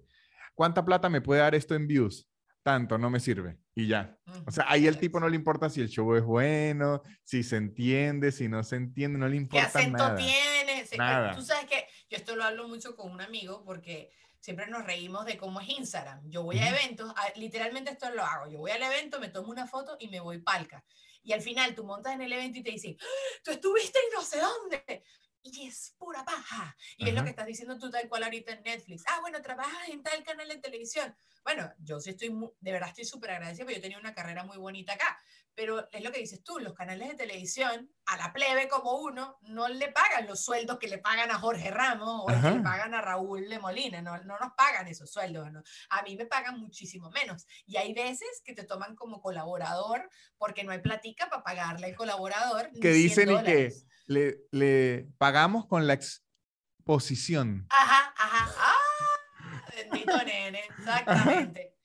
¿cuánta 0.55 0.85
plata 0.85 1.09
me 1.09 1.19
puede 1.19 1.41
dar 1.41 1.55
esto 1.55 1.75
en 1.75 1.87
views? 1.87 2.29
Tanto, 2.63 2.97
no 2.97 3.09
me 3.09 3.19
sirve. 3.19 3.57
Y 3.73 3.87
ya. 3.87 4.17
O 4.45 4.51
sea, 4.51 4.65
ahí 4.69 4.85
el 4.85 4.97
tipo 4.97 5.19
no 5.19 5.27
le 5.27 5.35
importa 5.35 5.69
si 5.69 5.81
el 5.81 5.89
show 5.89 6.15
es 6.15 6.23
bueno, 6.23 7.01
si 7.23 7.41
se 7.43 7.57
entiende, 7.57 8.31
si 8.31 8.47
no 8.47 8.63
se 8.63 8.75
entiende, 8.75 9.17
no 9.17 9.27
le 9.27 9.37
importa 9.37 9.71
¿Qué 9.71 9.79
acento 9.79 9.97
nada. 9.97 10.15
tiene? 10.15 10.85
Nada. 10.97 11.35
Tú 11.35 11.41
sabes 11.41 11.65
que 11.65 11.87
yo 12.09 12.17
esto 12.17 12.35
lo 12.35 12.43
hablo 12.43 12.67
mucho 12.67 12.95
con 12.95 13.11
un 13.11 13.21
amigo 13.21 13.63
porque 13.65 14.11
siempre 14.39 14.67
nos 14.67 14.85
reímos 14.85 15.25
de 15.25 15.37
cómo 15.37 15.61
es 15.61 15.69
Instagram. 15.69 16.21
Yo 16.29 16.43
voy 16.43 16.59
a 16.59 16.69
eventos, 16.69 17.13
literalmente 17.35 17.91
esto 17.91 18.11
lo 18.11 18.23
hago. 18.23 18.51
Yo 18.51 18.59
voy 18.59 18.71
al 18.71 18.83
evento, 18.83 19.19
me 19.19 19.29
tomo 19.29 19.49
una 19.49 19.67
foto 19.67 19.95
y 19.99 20.09
me 20.09 20.19
voy 20.19 20.39
palca. 20.39 20.83
Y 21.23 21.33
al 21.33 21.41
final 21.41 21.73
tú 21.75 21.83
montas 21.83 22.13
en 22.13 22.21
el 22.21 22.33
evento 22.33 22.59
y 22.59 22.63
te 22.63 22.71
dicen, 22.71 22.97
¡Ah! 22.99 23.39
tú 23.43 23.51
estuviste 23.51 23.97
en 23.99 24.13
no 24.13 24.21
sé 24.21 24.39
dónde 24.39 25.03
y 25.43 25.67
es 25.67 25.95
pura 25.97 26.23
paja. 26.23 26.75
Y 26.97 27.09
es 27.09 27.15
lo 27.15 27.23
que 27.23 27.31
estás 27.31 27.45
diciendo 27.45 27.77
tú 27.77 27.89
tal 27.89 28.07
cual 28.07 28.23
ahorita 28.23 28.53
en 28.53 28.63
Netflix. 28.63 29.03
Ah, 29.07 29.19
bueno, 29.21 29.41
trabajas 29.41 29.89
en 29.89 30.03
tal 30.03 30.23
canal 30.23 30.47
de 30.47 30.57
televisión. 30.57 31.15
Bueno, 31.43 31.71
yo 31.79 31.99
sí 31.99 32.11
estoy, 32.11 32.29
de 32.59 32.71
verdad 32.71 32.89
estoy 32.89 33.05
súper 33.05 33.31
agradecida 33.31 33.65
porque 33.65 33.77
yo 33.77 33.81
tenía 33.81 33.97
una 33.97 34.13
carrera 34.13 34.43
muy 34.43 34.57
bonita 34.57 34.93
acá. 34.93 35.17
Pero 35.53 35.89
es 35.91 36.01
lo 36.01 36.11
que 36.11 36.19
dices 36.19 36.43
tú, 36.43 36.59
los 36.59 36.73
canales 36.73 37.09
de 37.09 37.15
televisión, 37.15 37.91
a 38.05 38.17
la 38.17 38.31
plebe 38.31 38.69
como 38.69 38.99
uno, 39.01 39.37
no 39.41 39.67
le 39.67 39.91
pagan 39.91 40.25
los 40.25 40.45
sueldos 40.45 40.79
que 40.79 40.87
le 40.87 40.97
pagan 40.97 41.29
a 41.29 41.39
Jorge 41.39 41.69
Ramos 41.71 42.21
o 42.23 42.27
que 42.27 42.51
le 42.51 42.61
pagan 42.61 42.93
a 42.93 43.01
Raúl 43.01 43.49
de 43.49 43.59
Molina, 43.59 44.01
no, 44.01 44.17
no 44.23 44.39
nos 44.39 44.53
pagan 44.55 44.87
esos 44.87 45.11
sueldos. 45.11 45.51
¿no? 45.51 45.61
A 45.89 46.03
mí 46.03 46.15
me 46.15 46.25
pagan 46.25 46.57
muchísimo 46.59 47.09
menos. 47.11 47.45
Y 47.65 47.75
hay 47.75 47.93
veces 47.93 48.41
que 48.45 48.53
te 48.53 48.63
toman 48.63 48.95
como 48.95 49.21
colaborador 49.21 50.09
porque 50.37 50.63
no 50.63 50.71
hay 50.71 50.79
platica 50.79 51.29
para 51.29 51.43
pagarle 51.43 51.87
al 51.87 51.95
colaborador. 51.95 52.71
Que 52.79 52.91
dicen 52.91 53.29
y 53.31 53.43
que 53.43 53.73
le, 54.11 54.47
le 54.51 55.07
pagamos 55.17 55.65
con 55.65 55.87
la 55.87 55.93
exposición. 55.93 57.65
Ajá, 57.69 58.13
ajá. 58.17 58.55
¡Ah! 58.57 59.65
Bendito 59.75 60.17
nene, 60.23 60.61
exactamente. 60.77 61.75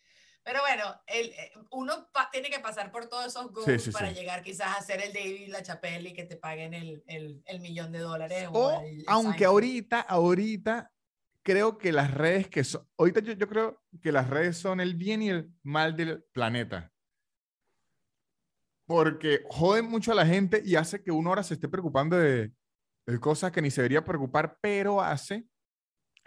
Pero 0.43 0.61
bueno, 0.61 0.85
el, 1.09 1.27
eh, 1.31 1.53
uno 1.73 2.09
tiene 2.31 2.51
que 2.51 2.61
pasar 2.61 2.93
por 2.93 3.09
todos 3.09 3.27
esos 3.27 3.53
goals 3.53 3.91
para 3.91 4.13
llegar 4.13 4.43
quizás 4.43 4.79
a 4.79 4.83
ser 4.83 5.03
el 5.03 5.13
David 5.13 5.49
La 5.49 5.63
Chapelle 5.63 6.11
y 6.11 6.13
que 6.13 6.25
te 6.25 6.37
paguen 6.37 6.73
el, 6.73 7.03
el, 7.09 7.43
el 7.47 7.61
millón 7.61 7.91
de 7.91 7.99
dólares. 7.99 8.49
O, 8.53 8.81
aunque 9.09 9.45
ahorita, 9.45 10.01
ahorita 10.01 10.93
creo 11.43 11.79
que 11.79 11.91
las 11.91 12.13
redes 12.13 12.49
que 12.49 12.63
son, 12.63 12.89
ahorita 12.97 13.21
yo, 13.21 13.33
yo, 13.33 13.49
creo 13.49 13.83
que 14.01 14.13
las 14.13 14.31
redes 14.31 14.57
son 14.57 14.81
el 14.81 14.95
bien 14.95 15.23
y 15.23 15.31
el 15.31 15.51
mal 15.65 15.97
del 15.97 16.23
planeta 16.33 16.93
porque 18.87 19.43
joden 19.51 19.89
mucho 19.89 20.13
a 20.13 20.15
la 20.15 20.25
gente 20.25 20.63
y 20.65 20.77
hace 20.77 21.03
que 21.03 21.11
uno 21.11 21.31
ahora 21.31 21.43
se 21.43 21.55
esté 21.55 21.69
preocupando 21.69 22.17
de, 22.17 22.53
cosas 23.21 23.53
que 23.53 23.63
ni 23.63 23.71
se 23.71 23.83
debería 23.83 24.05
preocupar, 24.05 24.59
pero 24.61 25.01
hace 25.01 25.47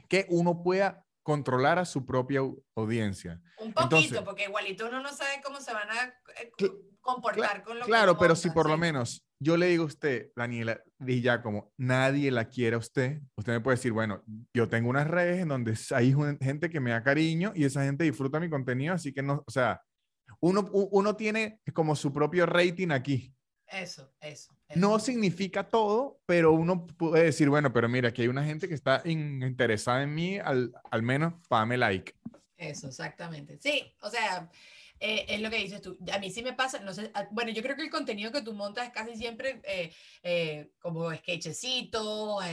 que 0.07 0.25
uno 0.29 0.63
pueda 0.63 1.05
controlar 1.23 1.77
a 1.77 1.85
su 1.85 2.05
propia 2.05 2.41
audiencia. 2.75 3.41
Un 3.59 3.73
poquito, 3.73 4.23
porque 4.23 4.45
igualito 4.45 4.87
uno 4.87 5.01
no 5.01 5.09
sabe 5.09 5.41
cómo 5.43 5.59
se 5.59 5.73
van 5.73 5.89
a 5.89 6.05
eh, 6.41 6.51
comportar 7.01 7.63
con 7.63 7.79
lo 7.79 7.85
Claro, 7.85 8.17
pero 8.17 8.35
si 8.35 8.49
por 8.49 8.69
lo 8.69 8.77
menos 8.77 9.25
yo 9.41 9.55
le 9.55 9.67
digo 9.67 9.83
a 9.83 9.87
usted, 9.87 10.31
Daniela 10.35 10.81
ya 10.99 11.41
como 11.41 11.71
nadie 11.77 12.31
la 12.31 12.45
quiere 12.49 12.75
a 12.75 12.79
usted, 12.79 13.21
usted 13.37 13.53
me 13.53 13.61
puede 13.61 13.77
decir, 13.77 13.91
bueno, 13.91 14.23
yo 14.53 14.67
tengo 14.67 14.89
unas 14.89 15.07
redes 15.07 15.41
en 15.41 15.47
donde 15.47 15.77
hay 15.91 16.13
gente 16.41 16.69
que 16.69 16.79
me 16.79 16.91
da 16.91 17.03
cariño 17.03 17.51
y 17.55 17.63
esa 17.63 17.83
gente 17.83 18.03
disfruta 18.03 18.39
mi 18.39 18.49
contenido, 18.49 18.93
así 18.93 19.13
que 19.13 19.21
no, 19.21 19.43
o 19.45 19.51
sea, 19.51 19.81
uno, 20.39 20.69
uno 20.71 21.15
tiene 21.15 21.61
como 21.73 21.95
su 21.95 22.13
propio 22.13 22.45
rating 22.45 22.91
aquí. 22.91 23.33
Eso, 23.67 24.11
eso, 24.19 24.51
No 24.75 24.97
significa 24.97 25.63
todo, 25.63 26.19
pero 26.25 26.51
uno 26.53 26.87
puede 26.87 27.25
decir, 27.25 27.49
bueno, 27.49 27.71
pero 27.71 27.87
mira, 27.87 28.09
aquí 28.09 28.23
hay 28.23 28.27
una 28.27 28.43
gente 28.43 28.67
que 28.67 28.73
está 28.73 29.03
interesada 29.05 30.01
en 30.01 30.15
mí, 30.15 30.39
al, 30.39 30.73
al 30.89 31.03
menos, 31.03 31.33
pame 31.47 31.77
like. 31.77 32.15
Eso, 32.57 32.87
exactamente. 32.87 33.59
Sí, 33.61 33.93
o 34.01 34.09
sea, 34.09 34.49
eh, 34.99 35.25
es 35.29 35.41
lo 35.41 35.49
que 35.49 35.57
dices 35.57 35.81
tú. 35.81 35.97
A 36.11 36.19
mí 36.19 36.31
sí 36.31 36.43
me 36.43 36.53
pasa, 36.53 36.79
no 36.79 36.93
sé, 36.93 37.11
bueno, 37.31 37.51
yo 37.51 37.61
creo 37.61 37.75
que 37.75 37.83
el 37.83 37.89
contenido 37.89 38.31
que 38.31 38.41
tú 38.41 38.53
montas 38.53 38.87
es 38.87 38.93
casi 38.93 39.15
siempre 39.15 39.61
eh, 39.63 39.93
eh, 40.23 40.71
como 40.79 41.13
sketchecitos, 41.13 42.43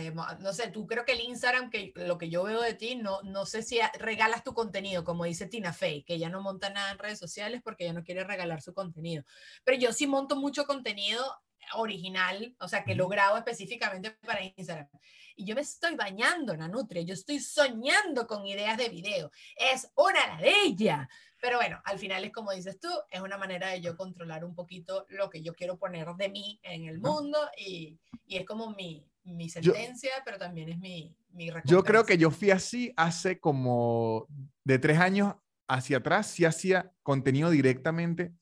no 0.41 0.53
sé, 0.53 0.69
tú 0.69 0.87
creo 0.87 1.05
que 1.05 1.13
el 1.13 1.21
Instagram, 1.21 1.71
que 1.71 1.93
lo 1.97 2.19
que 2.19 2.29
yo 2.29 2.45
veo 2.45 2.61
de 2.61 2.75
ti, 2.75 2.97
no, 2.97 3.21
no 3.23 3.47
sé 3.47 3.63
si 3.63 3.79
regalas 3.99 4.45
tu 4.45 4.55
contenido, 4.55 5.05
como 5.05 5.25
dice 5.25 5.47
Tina 5.47 5.73
Fey, 5.73 6.05
que 6.05 6.15
ella 6.15 6.29
no 6.29 6.41
monta 6.41 6.71
nada 6.71 6.93
en 6.93 6.99
redes 6.99 7.19
sociales 7.19 7.61
porque 7.65 7.85
ella 7.85 7.95
no 7.95 8.05
quiere 8.05 8.25
regalar 8.25 8.63
su 8.63 8.73
contenido. 8.73 9.25
Pero 9.65 9.79
yo 9.79 9.93
sí 9.93 10.07
monto 10.07 10.37
mucho 10.37 10.67
contenido 10.67 11.25
original, 11.75 12.55
o 12.61 12.69
sea, 12.69 12.85
que 12.85 12.95
lo 12.95 13.09
grabo 13.09 13.37
específicamente 13.37 14.13
para 14.25 14.45
Instagram. 14.45 14.89
Y 15.37 15.45
yo 15.45 15.55
me 15.55 15.61
estoy 15.61 15.95
bañando 15.97 16.55
en 16.55 16.71
Nutria, 16.71 17.03
yo 17.03 17.15
estoy 17.15 17.41
soñando 17.41 18.27
con 18.27 18.47
ideas 18.47 18.79
de 18.79 18.89
video. 18.89 19.31
Es 19.57 19.91
una 19.97 20.27
ladilla. 20.27 21.09
Pero 21.41 21.59
bueno, 21.59 21.81
al 21.85 21.99
final 21.99 22.25
es 22.25 22.33
como 22.33 22.53
dices 22.53 22.81
tú, 22.81 22.89
es 23.11 23.21
una 23.21 23.37
manera 23.37 23.69
de 23.69 23.81
yo 23.81 23.97
controlar 23.97 24.45
un 24.45 24.55
poquito 24.55 25.07
lo 25.11 25.29
que 25.29 25.43
yo 25.43 25.55
quiero 25.55 25.79
poner 25.79 26.09
de 26.17 26.29
mí 26.29 26.61
en 26.63 26.87
el 26.87 26.99
mundo 26.99 27.39
y, 27.57 27.99
y 28.27 28.37
es 28.37 28.47
como 28.47 28.71
mi, 28.71 29.07
mi 29.25 29.49
sentencia, 29.49 30.11
pero 30.25 30.39
también 30.39 30.69
es 30.71 30.79
mi, 30.79 31.15
mi 31.31 31.51
Yo 31.65 31.83
creo 31.85 32.05
que 32.05 32.17
yo 32.17 32.31
fui 32.31 32.51
así 32.51 32.93
hace 32.97 33.39
como 33.39 34.27
de 34.65 34.79
tres 34.79 34.99
años 34.99 35.35
hacia 35.69 35.99
atrás, 35.99 36.29
sí 36.29 36.45
hacía 36.45 36.93
contenido 37.03 37.51
directamente 37.51 38.33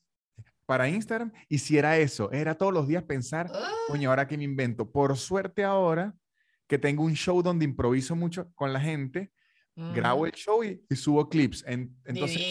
para 0.65 0.89
Instagram 0.89 1.31
y 1.49 1.59
si 1.59 1.77
era 1.77 1.97
eso, 1.97 2.31
era 2.31 2.55
todos 2.55 2.73
los 2.73 2.87
días 2.87 3.03
pensar, 3.03 3.51
coño, 3.87 4.09
ahora 4.09 4.27
que 4.27 4.37
me 4.37 4.43
invento. 4.43 4.89
Por 4.91 5.17
suerte 5.17 5.63
ahora 5.63 6.15
que 6.67 6.77
tengo 6.77 7.03
un 7.03 7.13
show 7.13 7.41
donde 7.41 7.65
improviso 7.65 8.15
mucho 8.15 8.51
con 8.55 8.73
la 8.73 8.79
gente, 8.79 9.31
grabo 9.75 10.25
el 10.25 10.31
show 10.33 10.63
y, 10.63 10.81
subo 10.95 11.29
clips. 11.29 11.63
entonces 11.67 12.41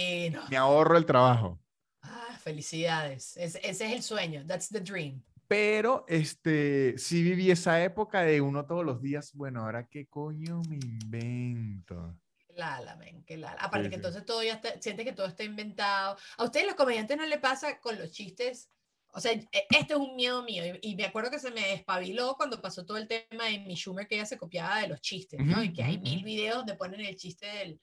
me 0.50 0.56
ahorro 0.56 0.96
el 0.96 1.06
trabajo. 1.06 1.60
Ah, 2.02 2.38
felicidades. 2.42 3.36
ese 3.36 3.60
es 3.64 3.80
el 3.80 4.02
sueño. 4.02 4.44
That's 4.46 4.68
the 4.68 4.80
dream. 4.80 5.22
Pero 5.46 6.04
este, 6.08 6.96
sí 6.96 7.22
viví 7.22 7.50
esa 7.50 7.82
época 7.84 8.22
de 8.22 8.40
uno 8.40 8.64
todos 8.64 8.84
los 8.84 9.02
días, 9.02 9.32
bueno, 9.34 9.62
ahora 9.62 9.86
qué 9.88 10.06
coño 10.06 10.62
me 10.68 10.76
invento. 10.76 12.18
Lala, 12.56 12.96
men, 12.96 13.24
qué 13.24 13.36
lala. 13.36 13.60
Aparte 13.60 13.90
que 13.90 13.96
entonces 13.96 14.24
todo 14.24 14.42
ya 14.42 14.54
está, 14.54 14.80
siente 14.80 15.04
que 15.04 15.12
todo 15.12 15.26
está 15.26 15.44
inventado. 15.44 16.16
A 16.38 16.44
ustedes 16.44 16.66
los 16.66 16.76
comediantes 16.76 17.16
no 17.16 17.26
le 17.26 17.38
pasa 17.38 17.78
con 17.80 17.98
los 17.98 18.10
chistes. 18.12 18.70
O 19.16 19.20
sea, 19.20 19.32
este 19.32 19.94
es 19.94 19.96
un 19.98 20.16
miedo 20.16 20.42
mío. 20.42 20.64
Y, 20.82 20.96
me 20.96 21.04
acuerdo 21.04 21.30
que 21.30 21.38
se 21.38 21.52
me 21.52 21.68
despabiló 21.68 22.34
cuando 22.36 22.60
pasó 22.60 22.84
todo 22.84 22.96
el 22.96 23.06
tema 23.06 23.44
de 23.44 23.60
mi 23.60 23.76
Schumer, 23.76 24.08
que 24.08 24.16
ella 24.16 24.26
se 24.26 24.36
copiaba 24.36 24.80
de 24.80 24.88
los 24.88 25.00
chistes, 25.00 25.38
¿no? 25.40 25.62
y 25.62 25.72
que 25.72 25.84
hay 25.84 25.98
mil 25.98 26.24
videos 26.24 26.56
donde 26.58 26.74
ponen 26.74 27.00
el 27.00 27.14
chiste 27.14 27.46
del 27.46 27.80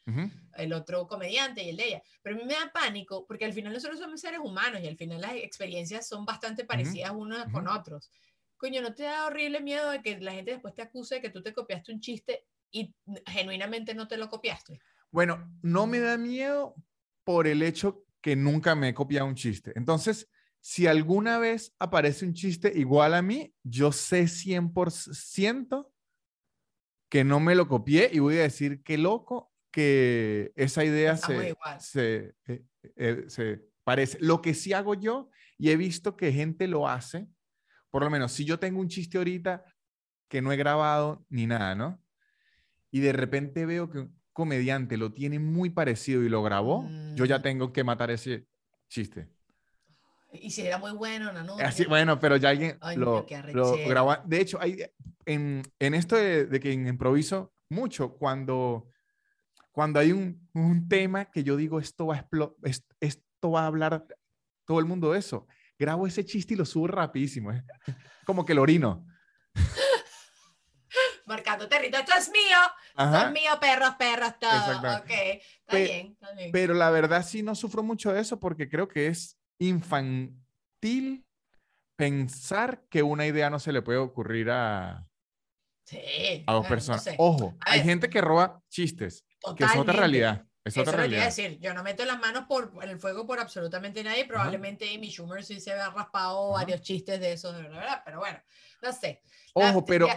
el 0.57 0.73
otro 0.73 1.07
comediante 1.07 1.63
y 1.63 1.69
el 1.69 1.77
de 1.77 1.87
ella. 1.87 2.03
Pero 2.21 2.35
a 2.35 2.39
mí 2.39 2.45
me 2.45 2.53
da 2.53 2.69
pánico, 2.73 3.25
porque 3.25 3.45
al 3.45 3.53
final 3.53 3.71
nosotros 3.71 3.99
somos 3.99 4.19
seres 4.19 4.41
humanos 4.43 4.81
y 4.83 4.87
al 4.87 4.97
final 4.97 5.21
las 5.21 5.35
experiencias 5.35 6.07
son 6.07 6.25
bastante 6.25 6.65
parecidas 6.65 7.11
unas 7.11 7.49
con 7.51 7.67
otros. 7.67 8.11
Coño, 8.57 8.81
¿no 8.81 8.93
te 8.93 9.03
da 9.03 9.25
horrible 9.25 9.61
miedo 9.61 9.89
de 9.89 10.01
que 10.01 10.19
la 10.19 10.33
gente 10.33 10.51
después 10.51 10.75
te 10.75 10.81
acuse 10.81 11.15
de 11.15 11.21
que 11.21 11.29
tú 11.29 11.41
te 11.41 11.53
copiaste 11.53 11.93
un 11.93 12.01
chiste 12.01 12.45
y 12.71 12.93
genuinamente 13.25 13.95
no 13.95 14.07
te 14.07 14.17
lo 14.17 14.29
copiaste? 14.29 14.79
Bueno, 15.09 15.49
no 15.61 15.87
me 15.87 15.99
da 15.99 16.17
miedo 16.17 16.75
por 17.23 17.47
el 17.47 17.63
hecho 17.63 18.03
que 18.21 18.35
nunca 18.35 18.75
me 18.75 18.89
he 18.89 18.93
copiado 18.93 19.27
un 19.27 19.35
chiste. 19.35 19.71
Entonces, 19.75 20.29
si 20.61 20.87
alguna 20.87 21.39
vez 21.39 21.75
aparece 21.79 22.25
un 22.25 22.33
chiste 22.33 22.71
igual 22.75 23.13
a 23.13 23.21
mí, 23.21 23.53
yo 23.63 23.91
sé 23.91 24.23
100% 24.23 25.91
que 27.09 27.23
no 27.23 27.39
me 27.39 27.55
lo 27.55 27.67
copié 27.67 28.09
y 28.13 28.19
voy 28.19 28.37
a 28.37 28.43
decir 28.43 28.83
que 28.83 28.97
loco 28.97 29.51
que 29.71 30.51
esa 30.55 30.85
idea 30.85 31.17
se, 31.17 31.55
se, 31.79 32.35
eh, 32.47 32.65
eh, 32.95 33.23
se, 33.27 33.65
parece. 33.83 34.17
Lo 34.21 34.41
que 34.41 34.53
sí 34.53 34.73
hago 34.73 34.93
yo, 34.93 35.29
y 35.57 35.69
he 35.69 35.77
visto 35.77 36.15
que 36.15 36.31
gente 36.31 36.67
lo 36.67 36.87
hace, 36.87 37.27
por 37.89 38.03
lo 38.03 38.09
menos 38.09 38.31
si 38.31 38.45
yo 38.45 38.59
tengo 38.59 38.79
un 38.79 38.87
chiste 38.87 39.17
ahorita 39.17 39.63
que 40.29 40.41
no 40.41 40.51
he 40.51 40.57
grabado 40.57 41.25
ni 41.29 41.47
nada, 41.47 41.75
¿no? 41.75 42.01
y 42.91 42.99
de 42.99 43.13
repente 43.13 43.65
veo 43.65 43.89
que 43.89 43.99
un 43.99 44.21
comediante 44.33 44.97
lo 44.97 45.13
tiene 45.13 45.39
muy 45.39 45.69
parecido 45.69 46.23
y 46.23 46.29
lo 46.29 46.43
grabó, 46.43 46.87
yo 47.15 47.25
ya 47.25 47.39
mm. 47.39 47.41
tengo 47.41 47.73
que 47.73 47.83
matar 47.83 48.11
ese 48.11 48.45
chiste. 48.89 49.29
Y 50.33 50.51
si 50.51 50.65
era 50.65 50.77
muy 50.77 50.91
bueno, 50.91 51.31
¿no? 51.33 51.57
Así, 51.57 51.85
bueno, 51.85 52.19
pero 52.19 52.37
ya 52.37 52.49
alguien 52.49 52.77
lo, 52.95 53.25
lo, 53.53 53.77
grabó. 53.85 54.15
De 54.25 54.39
hecho, 54.39 54.59
hay, 54.61 54.85
en, 55.25 55.63
en 55.79 55.93
esto 55.93 56.15
de, 56.15 56.45
de, 56.45 56.59
que 56.59 56.71
improviso 56.71 57.53
mucho, 57.69 58.13
cuando, 58.13 58.87
cuando 59.71 59.99
hay 59.99 60.11
un, 60.11 60.49
un 60.53 60.87
tema 60.87 61.25
que 61.25 61.43
yo 61.43 61.55
digo, 61.55 61.79
esto 61.79 62.07
va, 62.07 62.15
a 62.15 62.27
esto 62.99 63.51
va 63.51 63.63
a 63.63 63.67
hablar 63.67 64.05
todo 64.65 64.79
el 64.79 64.85
mundo 64.85 65.11
de 65.11 65.19
eso, 65.19 65.47
grabo 65.77 66.07
ese 66.07 66.25
chiste 66.25 66.53
y 66.53 66.57
lo 66.57 66.65
subo 66.65 66.87
rapidísimo. 66.87 67.51
¿eh? 67.51 67.63
Como 68.25 68.45
que 68.45 68.53
lo 68.53 68.61
orino 68.61 69.05
marcando 71.25 71.67
territorio. 71.67 72.05
Esto 72.05 72.17
es 72.17 72.29
mío, 72.29 72.57
esto 72.97 73.27
es 73.27 73.31
mío, 73.31 73.51
perros, 73.59 73.95
perros, 73.97 74.33
todo. 74.39 74.97
Ok, 74.97 75.09
está 75.09 75.77
bien, 75.77 76.17
Pero 76.51 76.73
la 76.73 76.89
verdad 76.89 77.25
sí 77.25 77.41
no 77.41 77.55
sufro 77.55 77.83
mucho 77.83 78.13
de 78.13 78.21
eso 78.21 78.39
porque 78.39 78.69
creo 78.69 78.87
que 78.87 79.07
es 79.07 79.40
infantil 79.61 81.25
pensar 81.95 82.83
que 82.89 83.03
una 83.03 83.27
idea 83.27 83.49
no 83.49 83.59
se 83.59 83.71
le 83.71 83.83
puede 83.83 83.99
ocurrir 83.99 84.49
a, 84.49 85.07
sí, 85.85 86.43
a 86.47 86.53
dos 86.53 86.67
personas. 86.67 87.07
Ojo, 87.17 87.55
hay 87.61 87.81
gente 87.81 88.09
que 88.09 88.21
roba 88.21 88.61
chistes, 88.69 89.23
que 89.55 89.63
es 89.63 89.75
otra 89.75 89.93
realidad. 89.93 90.45
Es 90.63 90.77
otra 90.77 90.93
realidad. 90.93 91.25
decir, 91.25 91.59
yo 91.59 91.73
no 91.73 91.83
meto 91.83 92.05
las 92.05 92.19
manos 92.19 92.45
por, 92.47 92.71
en 92.83 92.89
el 92.89 92.99
fuego 92.99 93.25
por 93.25 93.39
absolutamente 93.39 94.03
nadie. 94.03 94.25
Probablemente 94.25 94.93
Amy 94.93 95.09
Schumer 95.09 95.43
sí 95.43 95.59
se 95.59 95.71
había 95.71 95.89
raspado 95.89 96.51
varios 96.51 96.81
chistes 96.81 97.19
de 97.19 97.33
esos, 97.33 97.55
de 97.55 97.63
verdad, 97.63 98.01
pero 98.05 98.19
bueno, 98.19 98.39
no 98.81 98.93
sé. 98.93 99.21
Ojo, 99.53 99.85
pero, 99.85 100.07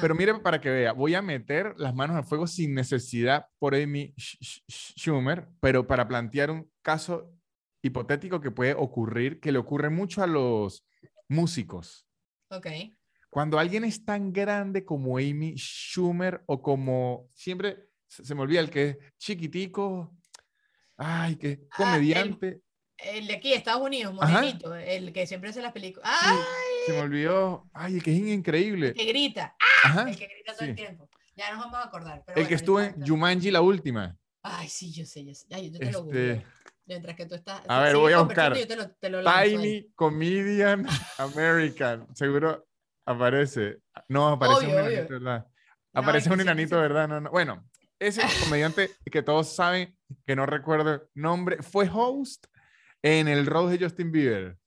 pero 0.00 0.14
mire 0.14 0.34
para 0.40 0.60
que 0.60 0.70
vea, 0.70 0.92
voy 0.92 1.14
a 1.14 1.22
meter 1.22 1.74
las 1.78 1.94
manos 1.94 2.16
al 2.16 2.24
fuego 2.24 2.46
sin 2.46 2.74
necesidad 2.74 3.46
por 3.58 3.74
Amy 3.74 4.14
Schumer, 4.16 5.48
pero 5.60 5.86
para 5.86 6.06
plantear 6.06 6.50
un 6.50 6.70
caso 6.82 7.37
hipotético 7.82 8.40
que 8.40 8.50
puede 8.50 8.74
ocurrir, 8.74 9.40
que 9.40 9.52
le 9.52 9.58
ocurre 9.58 9.90
mucho 9.90 10.22
a 10.22 10.26
los 10.26 10.86
músicos. 11.28 12.06
Ok. 12.50 12.66
Cuando 13.30 13.58
alguien 13.58 13.84
es 13.84 14.04
tan 14.04 14.32
grande 14.32 14.84
como 14.84 15.18
Amy 15.18 15.54
Schumer 15.56 16.42
o 16.46 16.62
como 16.62 17.28
siempre 17.34 17.88
se, 18.06 18.34
me 18.34 18.40
olvida 18.40 18.60
el 18.60 18.70
que 18.70 18.88
es 18.88 18.98
chiquitico, 19.18 20.16
ay, 20.96 21.36
que 21.36 21.60
ah, 21.72 21.76
comediante. 21.76 22.62
el, 22.96 23.26
de 23.26 23.34
aquí, 23.34 23.52
Estados 23.52 23.82
Unidos, 23.82 24.14
morenito, 24.14 24.74
el 24.74 25.12
que 25.12 25.26
siempre 25.26 25.50
hace 25.50 25.60
las 25.60 25.72
películas. 25.72 26.08
¡Ay! 26.10 26.36
se 26.86 26.92
me 26.94 27.00
olvidó, 27.00 27.68
ay, 27.74 27.96
el 27.96 28.02
que 28.02 28.12
es 28.12 28.18
increíble. 28.18 28.88
El 28.88 28.94
que 28.94 29.04
grita, 29.04 29.54
el 30.06 30.16
que 30.16 30.26
grita 30.26 30.54
todo 30.54 30.66
el 30.66 30.74
tiempo. 30.74 31.08
Ya 31.36 31.52
nos 31.52 31.60
vamos 31.60 31.78
a 31.78 31.84
acordar. 31.84 32.24
el 32.34 32.48
que 32.48 32.54
estuvo 32.54 32.80
en 32.80 33.06
Jumanji 33.06 33.50
la 33.50 33.60
última. 33.60 34.16
Ay, 34.42 34.68
sí, 34.68 34.90
yo 34.92 35.04
sé, 35.04 35.24
yo 35.24 35.34
sé. 35.34 35.46
Ay, 35.50 35.70
yo 35.70 35.78
te 35.78 35.92
lo 35.92 36.06
este... 36.06 36.44
Mientras 36.88 37.16
que 37.16 37.26
tú 37.26 37.34
estás. 37.34 37.62
A 37.68 37.80
ver, 37.82 37.96
voy 37.96 38.14
a 38.14 38.22
buscar. 38.22 38.54
Tiny 38.54 39.92
Comedian 39.94 40.86
American. 41.18 42.06
Seguro 42.16 42.66
aparece. 43.04 43.82
No, 44.08 44.28
aparece 44.28 44.66
un 44.66 44.72
enanito, 44.72 45.12
¿verdad? 45.12 45.46
aparece 45.92 46.32
un 46.32 46.40
enanito, 46.40 46.80
¿verdad? 46.80 47.08
No, 47.08 47.20
no. 47.20 47.30
Bueno, 47.30 47.68
ese 47.98 48.22
comediante 48.42 48.90
que 49.10 49.22
todos 49.22 49.54
saben, 49.54 49.94
que 50.26 50.34
no 50.34 50.46
recuerdo 50.46 50.94
el 50.94 51.02
nombre, 51.14 51.62
fue 51.62 51.90
host 51.92 52.46
en 53.02 53.28
el 53.28 53.44
Road 53.44 53.72
de 53.72 53.84
Justin 53.84 54.10
Bieber. 54.10 54.58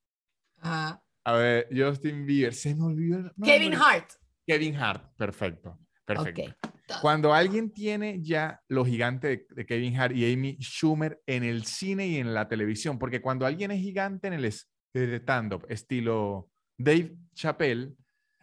Ajá. 0.60 1.04
A 1.24 1.34
ver, 1.34 1.68
Justin 1.76 2.26
Bieber, 2.26 2.54
se 2.54 2.76
me 2.76 2.84
olvidó. 2.84 3.32
Kevin 3.44 3.74
Hart. 3.74 4.12
Kevin 4.46 4.76
Hart, 4.76 5.16
perfecto. 5.18 5.80
Perfecto. 6.06 6.71
Cuando 7.00 7.34
alguien 7.34 7.72
tiene 7.72 8.22
ya 8.22 8.62
lo 8.68 8.84
gigante 8.86 9.46
de, 9.50 9.66
Kevin 9.66 9.98
Hart 10.00 10.16
y 10.16 10.34
Amy 10.34 10.58
Schumer 10.60 11.22
en 11.26 11.44
el 11.44 11.66
cine 11.66 12.08
y 12.08 12.18
en 12.18 12.34
la 12.34 12.48
televisión, 12.48 13.00
porque 13.00 13.22
cuando 13.22 13.46
alguien 13.46 13.72
es 13.72 13.80
gigante 13.80 14.28
en 14.28 14.34
el 14.34 14.46
stand-up, 14.46 15.66
estilo 15.70 16.50
Dave 16.78 17.16
Chappelle, 17.34 17.94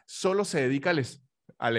solo 0.06 0.44
se 0.44 0.62
dedica 0.62 0.90
al, 0.90 1.04
al 1.58 1.76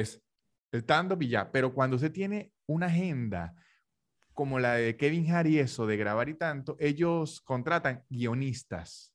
stand-up 0.73 1.21
y 1.21 1.29
ya, 1.29 1.51
pero 1.51 1.73
cuando 1.73 1.97
se 1.97 2.09
tiene 2.09 2.51
una 2.67 2.87
agenda 2.87 3.55
como 4.33 4.59
la 4.59 4.75
de 4.75 4.95
Kevin 4.95 5.29
Hart 5.31 5.49
y 5.49 5.59
eso, 5.59 5.85
de 5.85 5.97
grabar 5.97 6.29
y 6.29 6.35
tanto, 6.35 6.77
ellos 6.79 7.41
contratan 7.41 8.03
guionistas. 8.09 9.13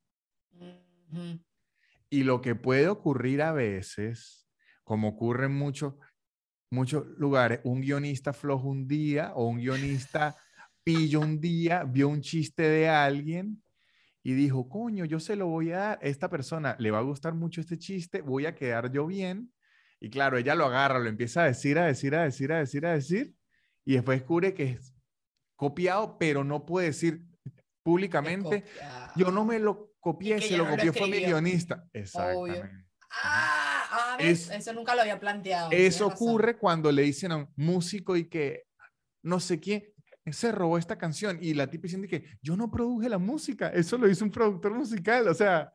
Y 2.10 2.24
lo 2.24 2.40
que 2.40 2.54
puede 2.54 2.88
ocurrir 2.88 3.40
a 3.40 3.52
veces 3.52 4.44
como 4.84 5.08
ocurre 5.08 5.46
en 5.46 5.54
muchos, 6.70 7.06
lugares, 7.18 7.60
un 7.64 7.80
guionista 7.80 8.32
flojo 8.32 8.68
un 8.68 8.86
día 8.86 9.32
o 9.34 9.46
un 9.46 9.58
guionista 9.58 10.36
pillo 10.82 11.20
un 11.20 11.40
día, 11.40 11.84
vio 11.84 12.08
un 12.08 12.20
chiste 12.20 12.62
de 12.62 12.88
alguien 12.88 13.62
y 14.22 14.34
dijo, 14.34 14.68
coño, 14.68 15.04
yo 15.04 15.20
se 15.20 15.36
lo 15.36 15.46
voy 15.46 15.72
a 15.72 15.78
dar, 15.78 15.98
esta 16.02 16.28
persona 16.28 16.76
le 16.78 16.90
va 16.90 16.98
a 16.98 17.02
gustar 17.02 17.34
mucho 17.34 17.60
este 17.60 17.78
chiste, 17.78 18.22
voy 18.22 18.46
a 18.46 18.54
quedar 18.54 18.90
yo 18.90 19.06
bien. 19.06 19.52
Y 20.00 20.10
claro, 20.10 20.36
ella 20.36 20.54
lo 20.54 20.66
agarra, 20.66 20.98
lo 20.98 21.08
empieza 21.08 21.42
a 21.42 21.46
decir, 21.46 21.78
a 21.78 21.86
decir, 21.86 22.14
a 22.14 22.24
decir, 22.24 22.52
a 22.52 22.58
decir, 22.58 22.86
a 22.86 22.92
decir, 22.92 23.34
y 23.84 23.94
después 23.94 24.18
descubre 24.18 24.52
que 24.54 24.72
es 24.72 24.94
copiado, 25.56 26.18
pero 26.18 26.44
no 26.44 26.66
puede 26.66 26.88
decir, 26.88 27.24
públicamente. 27.82 28.64
Yo 29.14 29.30
no 29.30 29.44
me 29.44 29.60
lo 29.60 29.92
copié, 30.00 30.40
se 30.40 30.56
lo 30.56 30.68
copió 30.68 30.92
fue 30.92 31.08
mi 31.08 31.20
guionista. 31.20 31.86
Exactamente. 31.92 32.86
Ah, 33.22 33.63
eso 34.18 34.72
nunca 34.72 34.94
lo 34.94 35.02
había 35.02 35.18
planteado. 35.18 35.70
Eso 35.70 36.06
ocurre 36.06 36.56
cuando 36.56 36.90
le 36.90 37.02
dicen 37.02 37.32
a 37.32 37.36
un 37.36 37.52
músico 37.56 38.16
y 38.16 38.28
que 38.28 38.64
no 39.22 39.40
sé 39.40 39.60
quién 39.60 39.84
se 40.32 40.52
robó 40.52 40.78
esta 40.78 40.96
canción 40.96 41.38
y 41.40 41.54
la 41.54 41.68
tipa 41.68 41.82
diciendo 41.82 42.08
que 42.08 42.24
yo 42.40 42.56
no 42.56 42.70
produje 42.70 43.08
la 43.08 43.18
música, 43.18 43.68
eso 43.68 43.98
lo 43.98 44.08
hizo 44.08 44.24
un 44.24 44.30
productor 44.30 44.72
musical, 44.72 45.28
o 45.28 45.34
sea, 45.34 45.72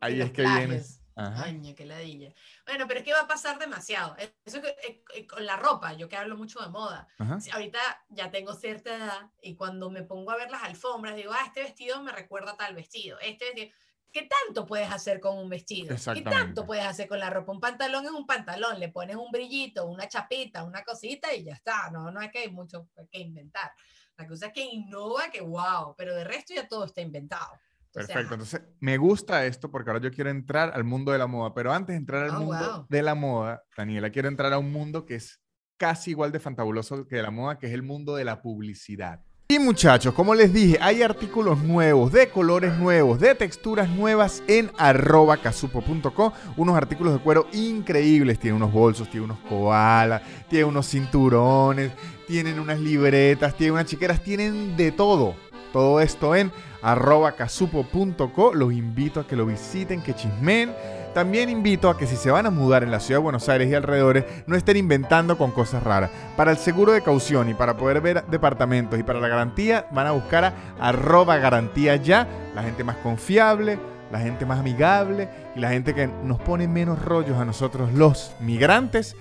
ahí 0.00 0.20
es 0.20 0.32
que 0.32 0.42
viene. 0.42 0.82
Año, 1.16 1.74
qué 1.76 1.84
ladilla. 1.84 2.32
Bueno, 2.66 2.88
pero 2.88 2.98
es 2.98 3.06
que 3.06 3.12
va 3.12 3.20
a 3.20 3.28
pasar 3.28 3.58
demasiado. 3.58 4.16
Eso 4.44 4.60
que, 4.60 4.68
eh, 4.68 5.04
eh, 5.14 5.26
con 5.28 5.46
la 5.46 5.56
ropa, 5.56 5.92
yo 5.92 6.08
que 6.08 6.16
hablo 6.16 6.36
mucho 6.36 6.60
de 6.60 6.68
moda. 6.68 7.06
ahorita 7.52 7.78
ya 8.08 8.32
tengo 8.32 8.52
cierta 8.54 8.96
edad 8.96 9.30
y 9.40 9.54
cuando 9.54 9.90
me 9.90 10.02
pongo 10.02 10.32
a 10.32 10.36
ver 10.36 10.50
las 10.50 10.64
alfombras, 10.64 11.14
digo, 11.14 11.32
ah, 11.32 11.44
este 11.46 11.62
vestido 11.62 12.02
me 12.02 12.10
recuerda 12.10 12.52
a 12.52 12.56
tal 12.56 12.74
vestido. 12.74 13.18
Este 13.20 13.44
vestido. 13.44 13.70
¿Qué 14.14 14.28
tanto 14.28 14.64
puedes 14.64 14.92
hacer 14.92 15.18
con 15.18 15.36
un 15.36 15.48
vestido? 15.48 15.96
¿Qué 16.14 16.22
tanto 16.22 16.64
puedes 16.64 16.84
hacer 16.86 17.08
con 17.08 17.18
la 17.18 17.30
ropa? 17.30 17.50
Un 17.50 17.58
pantalón 17.58 18.04
es 18.04 18.12
un 18.12 18.24
pantalón, 18.24 18.78
le 18.78 18.88
pones 18.88 19.16
un 19.16 19.32
brillito, 19.32 19.86
una 19.86 20.06
chapita, 20.06 20.62
una 20.62 20.84
cosita 20.84 21.34
y 21.34 21.42
ya 21.42 21.54
está. 21.54 21.90
No, 21.90 22.12
no 22.12 22.20
hay 22.20 22.30
que 22.30 22.38
hay 22.38 22.50
mucho 22.52 22.88
que 23.10 23.18
inventar. 23.18 23.72
La 24.16 24.28
cosa 24.28 24.46
es 24.46 24.52
que 24.52 24.64
innova, 24.64 25.32
que 25.32 25.40
wow, 25.40 25.96
pero 25.98 26.14
de 26.14 26.22
resto 26.22 26.54
ya 26.54 26.68
todo 26.68 26.84
está 26.84 27.00
inventado. 27.00 27.58
Perfecto, 27.92 28.34
entonces 28.34 28.62
me 28.78 28.98
gusta 28.98 29.46
esto 29.46 29.68
porque 29.68 29.90
ahora 29.90 30.00
yo 30.00 30.12
quiero 30.12 30.30
entrar 30.30 30.70
al 30.72 30.84
mundo 30.84 31.10
de 31.10 31.18
la 31.18 31.26
moda, 31.26 31.52
pero 31.52 31.72
antes 31.72 31.94
de 31.94 31.98
entrar 31.98 32.22
al 32.22 32.36
oh, 32.36 32.40
mundo 32.40 32.86
de 32.88 33.02
la 33.02 33.16
moda, 33.16 33.64
Daniela, 33.76 34.10
quiero 34.10 34.28
entrar 34.28 34.52
a 34.52 34.58
un 34.58 34.70
mundo 34.70 35.04
que 35.04 35.16
es 35.16 35.40
casi 35.76 36.10
igual 36.10 36.30
de 36.30 36.38
fantabuloso 36.38 37.08
que 37.08 37.16
de 37.16 37.22
la 37.22 37.32
moda, 37.32 37.58
que 37.58 37.66
es 37.66 37.72
el 37.72 37.82
mundo 37.82 38.14
de 38.14 38.24
la 38.24 38.42
publicidad. 38.42 39.24
Y 39.46 39.58
muchachos, 39.58 40.14
como 40.14 40.34
les 40.34 40.54
dije, 40.54 40.78
hay 40.80 41.02
artículos 41.02 41.58
nuevos, 41.62 42.10
de 42.12 42.30
colores 42.30 42.78
nuevos, 42.78 43.20
de 43.20 43.34
texturas 43.34 43.90
nuevas 43.90 44.42
en 44.48 44.70
arroba 44.78 45.36
casupo.com. 45.36 46.32
Unos 46.56 46.74
artículos 46.74 47.12
de 47.12 47.18
cuero 47.18 47.46
increíbles. 47.52 48.38
Tiene 48.38 48.56
unos 48.56 48.72
bolsos, 48.72 49.10
tiene 49.10 49.26
unos 49.26 49.38
koalas, 49.40 50.22
tiene 50.48 50.64
unos 50.64 50.88
cinturones, 50.88 51.92
tienen 52.26 52.58
unas 52.58 52.80
libretas, 52.80 53.54
tienen 53.54 53.74
unas 53.74 53.84
chiqueras, 53.84 54.22
tienen 54.22 54.78
de 54.78 54.92
todo. 54.92 55.34
Todo 55.74 56.00
esto 56.00 56.34
en 56.34 56.50
arroba 56.80 57.32
casupo.co. 57.32 58.54
Los 58.54 58.72
invito 58.72 59.20
a 59.20 59.26
que 59.26 59.36
lo 59.36 59.44
visiten, 59.44 60.02
que 60.02 60.14
chismen 60.14 60.72
también 61.14 61.48
invito 61.48 61.88
a 61.88 61.96
que 61.96 62.06
si 62.06 62.16
se 62.16 62.30
van 62.30 62.46
a 62.46 62.50
mudar 62.50 62.82
en 62.82 62.90
la 62.90 63.00
ciudad 63.00 63.20
de 63.20 63.24
Buenos 63.24 63.48
Aires 63.48 63.70
y 63.70 63.74
alrededores, 63.74 64.24
no 64.46 64.56
estén 64.56 64.76
inventando 64.76 65.38
con 65.38 65.52
cosas 65.52 65.82
raras. 65.82 66.10
Para 66.36 66.50
el 66.50 66.58
seguro 66.58 66.92
de 66.92 67.02
caución 67.02 67.48
y 67.48 67.54
para 67.54 67.76
poder 67.76 68.00
ver 68.00 68.24
departamentos 68.26 68.98
y 68.98 69.02
para 69.04 69.20
la 69.20 69.28
garantía, 69.28 69.86
van 69.92 70.08
a 70.08 70.12
buscar 70.12 70.44
a 70.44 70.54
arroba 70.80 71.38
garantía 71.38 71.96
ya, 71.96 72.28
la 72.54 72.64
gente 72.64 72.84
más 72.84 72.96
confiable, 72.96 73.78
la 74.10 74.18
gente 74.18 74.44
más 74.44 74.58
amigable 74.58 75.28
y 75.54 75.60
la 75.60 75.70
gente 75.70 75.94
que 75.94 76.08
nos 76.24 76.40
pone 76.40 76.68
menos 76.68 77.02
rollos 77.02 77.38
a 77.38 77.44
nosotros 77.44 77.92
los 77.92 78.32
migrantes. 78.40 79.16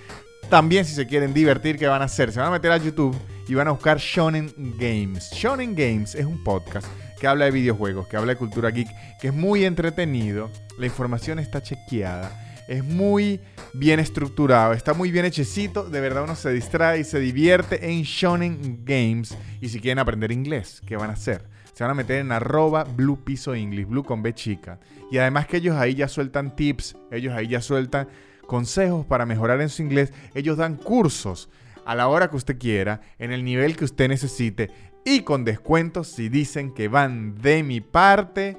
También 0.49 0.85
si 0.85 0.93
se 0.93 1.07
quieren 1.07 1.33
divertir, 1.33 1.77
¿qué 1.77 1.87
van 1.87 2.01
a 2.01 2.05
hacer? 2.05 2.31
Se 2.31 2.39
van 2.39 2.49
a 2.49 2.51
meter 2.51 2.71
a 2.71 2.77
YouTube 2.77 3.15
y 3.47 3.53
van 3.53 3.67
a 3.67 3.71
buscar 3.71 3.97
Shonen 3.97 4.53
Games. 4.77 5.31
Shonen 5.31 5.75
Games 5.75 6.15
es 6.15 6.25
un 6.25 6.43
podcast 6.43 6.87
que 7.23 7.27
habla 7.27 7.45
de 7.45 7.51
videojuegos, 7.51 8.05
que 8.09 8.17
habla 8.17 8.33
de 8.33 8.37
cultura 8.37 8.69
geek, 8.69 8.89
que 9.17 9.29
es 9.29 9.33
muy 9.33 9.63
entretenido, 9.63 10.51
la 10.77 10.87
información 10.87 11.39
está 11.39 11.63
chequeada, 11.63 12.29
es 12.67 12.83
muy 12.83 13.39
bien 13.73 14.01
estructurado, 14.01 14.73
está 14.73 14.93
muy 14.93 15.09
bien 15.09 15.23
hechecito, 15.23 15.89
de 15.89 16.01
verdad 16.01 16.25
uno 16.25 16.35
se 16.35 16.51
distrae 16.51 16.99
y 16.99 17.05
se 17.05 17.21
divierte 17.21 17.89
en 17.89 18.01
Shonen 18.01 18.81
Games. 18.83 19.37
Y 19.61 19.69
si 19.69 19.79
quieren 19.79 19.99
aprender 19.99 20.33
inglés, 20.33 20.81
¿qué 20.85 20.97
van 20.97 21.11
a 21.11 21.13
hacer? 21.13 21.47
Se 21.73 21.85
van 21.85 21.91
a 21.91 21.93
meter 21.93 22.19
en 22.19 22.33
arroba 22.33 22.83
blue 22.83 23.23
piso 23.23 23.55
English, 23.55 23.87
blue 23.87 24.03
con 24.03 24.21
B 24.21 24.33
chica. 24.33 24.81
Y 25.09 25.17
además 25.17 25.47
que 25.47 25.55
ellos 25.55 25.77
ahí 25.77 25.95
ya 25.95 26.09
sueltan 26.09 26.57
tips, 26.57 26.97
ellos 27.09 27.33
ahí 27.33 27.47
ya 27.47 27.61
sueltan 27.61 28.09
consejos 28.47 29.05
para 29.05 29.25
mejorar 29.25 29.61
en 29.61 29.69
su 29.69 29.81
inglés, 29.81 30.11
ellos 30.33 30.57
dan 30.57 30.75
cursos 30.75 31.47
a 31.85 31.95
la 31.95 32.09
hora 32.09 32.29
que 32.29 32.35
usted 32.35 32.57
quiera, 32.57 32.99
en 33.17 33.31
el 33.31 33.45
nivel 33.45 33.77
que 33.77 33.85
usted 33.85 34.09
necesite 34.09 34.71
y 35.05 35.21
con 35.21 35.43
descuentos 35.43 36.07
si 36.07 36.29
dicen 36.29 36.73
que 36.73 36.87
van 36.87 37.35
de 37.41 37.63
mi 37.63 37.81
parte. 37.81 38.57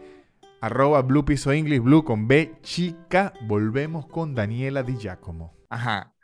Arroba 0.61 1.03
Blue 1.03 1.24
Piso 1.24 1.53
English 1.53 1.80
Blue 1.80 2.05
con 2.05 2.28
B 2.28 2.57
chica. 2.62 3.32
Volvemos 3.42 4.07
con 4.07 4.34
Daniela 4.34 4.82
Di 4.82 4.97
Giacomo. 4.97 5.57
Ajá, 5.68 6.14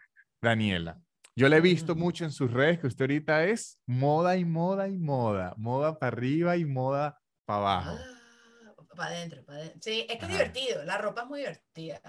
Daniela. 0.40 1.02
Yo 1.36 1.48
le 1.48 1.56
he 1.56 1.60
visto 1.60 1.94
mucho 1.94 2.24
en 2.24 2.32
sus 2.32 2.52
redes 2.52 2.80
que 2.80 2.86
usted 2.86 3.04
ahorita 3.04 3.44
es 3.44 3.78
moda 3.86 4.36
y 4.36 4.44
moda 4.44 4.88
y 4.88 4.98
moda. 4.98 5.54
Moda 5.56 5.98
para 5.98 6.08
arriba 6.08 6.56
y 6.56 6.64
moda 6.64 7.18
para 7.46 7.58
abajo. 7.58 7.96
Ah, 7.98 8.20
para 8.96 9.16
adentro, 9.16 9.44
para 9.44 9.58
adentro. 9.58 9.80
Sí, 9.80 10.06
es 10.08 10.18
que 10.18 10.24
es 10.26 10.30
divertido. 10.30 10.84
La 10.84 10.98
ropa 10.98 11.22
es 11.22 11.28
muy 11.28 11.40
divertida. 11.40 12.00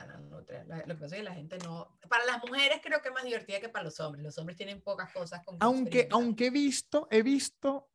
Lo 0.85 0.95
que 0.95 1.01
pasa 1.01 1.15
es 1.15 1.21
que 1.21 1.23
la 1.23 1.33
gente 1.33 1.57
no. 1.59 1.97
Para 2.09 2.25
las 2.25 2.43
mujeres 2.43 2.79
creo 2.83 3.01
que 3.01 3.09
es 3.09 3.13
más 3.13 3.23
divertida 3.23 3.61
que 3.61 3.69
para 3.69 3.85
los 3.85 3.99
hombres. 4.01 4.23
Los 4.23 4.37
hombres 4.37 4.57
tienen 4.57 4.81
pocas 4.81 5.13
cosas 5.13 5.41
con 5.45 5.57
Aunque, 5.61 6.07
aunque 6.11 6.47
he 6.47 6.51
visto, 6.51 7.07
he 7.09 7.21
visto 7.21 7.89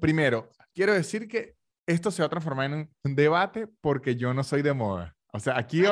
primero, 0.00 0.50
quiero 0.74 0.92
decir 0.92 1.28
que 1.28 1.56
esto 1.86 2.10
se 2.10 2.22
va 2.22 2.26
a 2.26 2.30
transformar 2.30 2.70
en 2.70 2.90
un 3.04 3.14
debate 3.14 3.66
porque 3.80 4.16
yo 4.16 4.34
no 4.34 4.44
soy 4.44 4.62
de 4.62 4.74
moda. 4.74 5.16
O 5.32 5.40
sea, 5.40 5.58
aquí, 5.58 5.82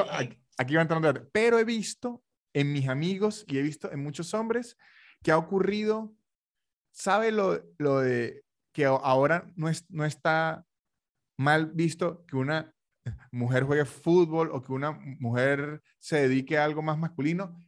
aquí, 0.59 0.75
va 0.75 0.81
a 0.81 0.83
entrar 0.83 0.99
un 0.99 1.03
debate. 1.03 1.29
Pero 1.33 1.59
he 1.59 1.65
visto 1.65 2.23
en 2.55 2.73
mis 2.73 2.89
amigos 2.89 3.45
y 3.49 3.59
he 3.59 3.63
visto 3.63 3.91
en 3.91 4.03
muchos 4.03 4.33
hombres 4.35 4.77
que 5.23 5.31
ha 5.31 5.39
ocurrido, 5.39 6.15
¿sabe 6.93 7.33
lo, 7.33 7.63
lo 7.79 8.01
de 8.01 8.45
que 8.73 8.85
ahora 8.85 9.51
no, 9.57 9.69
es, 9.69 9.85
no 9.91 10.05
está 10.05 10.67
mal 11.39 11.67
visto 11.73 12.25
que 12.27 12.37
una 12.37 12.75
mujer 13.31 13.65
juegue 13.65 13.85
fútbol 13.85 14.51
o 14.53 14.63
que 14.63 14.73
una 14.73 14.93
mujer 14.93 15.83
se 15.99 16.29
dedique 16.29 16.59
a 16.59 16.65
algo 16.65 16.83
más 16.83 16.99
masculino? 16.99 17.59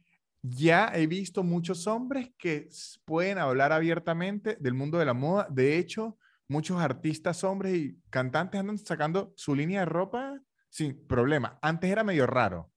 Ya 0.41 0.91
he 0.93 1.07
visto 1.07 1.43
muchos 1.43 1.87
hombres 1.87 2.31
que 2.37 2.69
pueden 3.05 3.37
hablar 3.37 3.71
abiertamente 3.71 4.57
del 4.59 4.73
mundo 4.73 4.97
de 4.97 5.05
la 5.05 5.13
moda. 5.13 5.47
De 5.49 5.77
hecho, 5.77 6.17
muchos 6.47 6.79
artistas 6.81 7.43
hombres 7.43 7.75
y 7.75 7.99
cantantes 8.09 8.59
andan 8.59 8.77
sacando 8.77 9.33
su 9.35 9.55
línea 9.55 9.81
de 9.81 9.85
ropa 9.85 10.39
sin 10.69 11.07
problema. 11.07 11.59
Antes 11.61 11.89
era 11.89 12.03
medio 12.03 12.25
raro. 12.25 12.71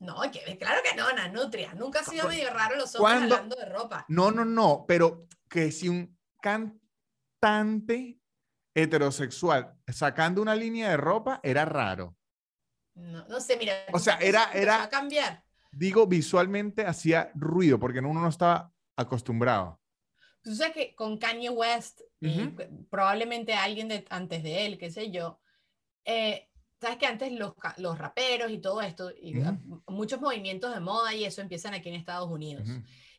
No, 0.00 0.20
que, 0.32 0.58
claro 0.58 0.80
que 0.82 0.96
no, 0.96 1.12
Nanutria. 1.12 1.74
Nunca 1.74 2.00
ha 2.00 2.04
sido 2.04 2.28
medio 2.28 2.50
raro 2.52 2.76
los 2.76 2.94
hombres 2.96 3.22
hablando 3.22 3.56
de 3.56 3.66
ropa. 3.66 4.04
No, 4.08 4.30
no, 4.30 4.44
no, 4.44 4.84
pero 4.88 5.28
que 5.48 5.70
si 5.70 5.88
un 5.88 6.18
cantante 6.40 8.18
heterosexual 8.74 9.76
sacando 9.92 10.42
una 10.42 10.56
línea 10.56 10.90
de 10.90 10.96
ropa 10.96 11.40
era 11.42 11.64
raro. 11.64 12.16
No, 12.94 13.26
no 13.28 13.40
sé, 13.40 13.56
mira. 13.56 13.74
O 13.92 13.98
sea, 13.98 14.16
era, 14.16 14.50
era. 14.52 14.82
A 14.82 14.88
cambiar 14.88 15.44
digo, 15.72 16.06
visualmente 16.06 16.86
hacía 16.86 17.32
ruido 17.34 17.78
porque 17.78 17.98
uno 17.98 18.20
no 18.20 18.28
estaba 18.28 18.72
acostumbrado. 18.96 19.80
Tú 20.42 20.54
sabes 20.54 20.74
que 20.74 20.94
con 20.94 21.18
Kanye 21.18 21.50
West, 21.50 22.00
probablemente 22.90 23.54
alguien 23.54 23.88
de, 23.88 24.04
antes 24.10 24.42
de 24.42 24.66
él, 24.66 24.78
qué 24.78 24.90
sé 24.90 25.10
yo, 25.10 25.40
eh, 26.04 26.48
sabes 26.80 26.98
que 26.98 27.06
antes 27.06 27.32
los, 27.32 27.54
los, 27.78 27.96
raperos 27.96 28.50
y 28.50 28.58
todo 28.58 28.82
esto, 28.82 29.10
y 29.10 29.34
muchos 29.86 30.20
movimientos 30.20 30.74
de 30.74 30.80
moda 30.80 31.14
y 31.14 31.24
eso 31.24 31.40
empiezan 31.40 31.74
aquí 31.74 31.88
en 31.88 31.94
Estados 31.94 32.28
Unidos. 32.28 32.68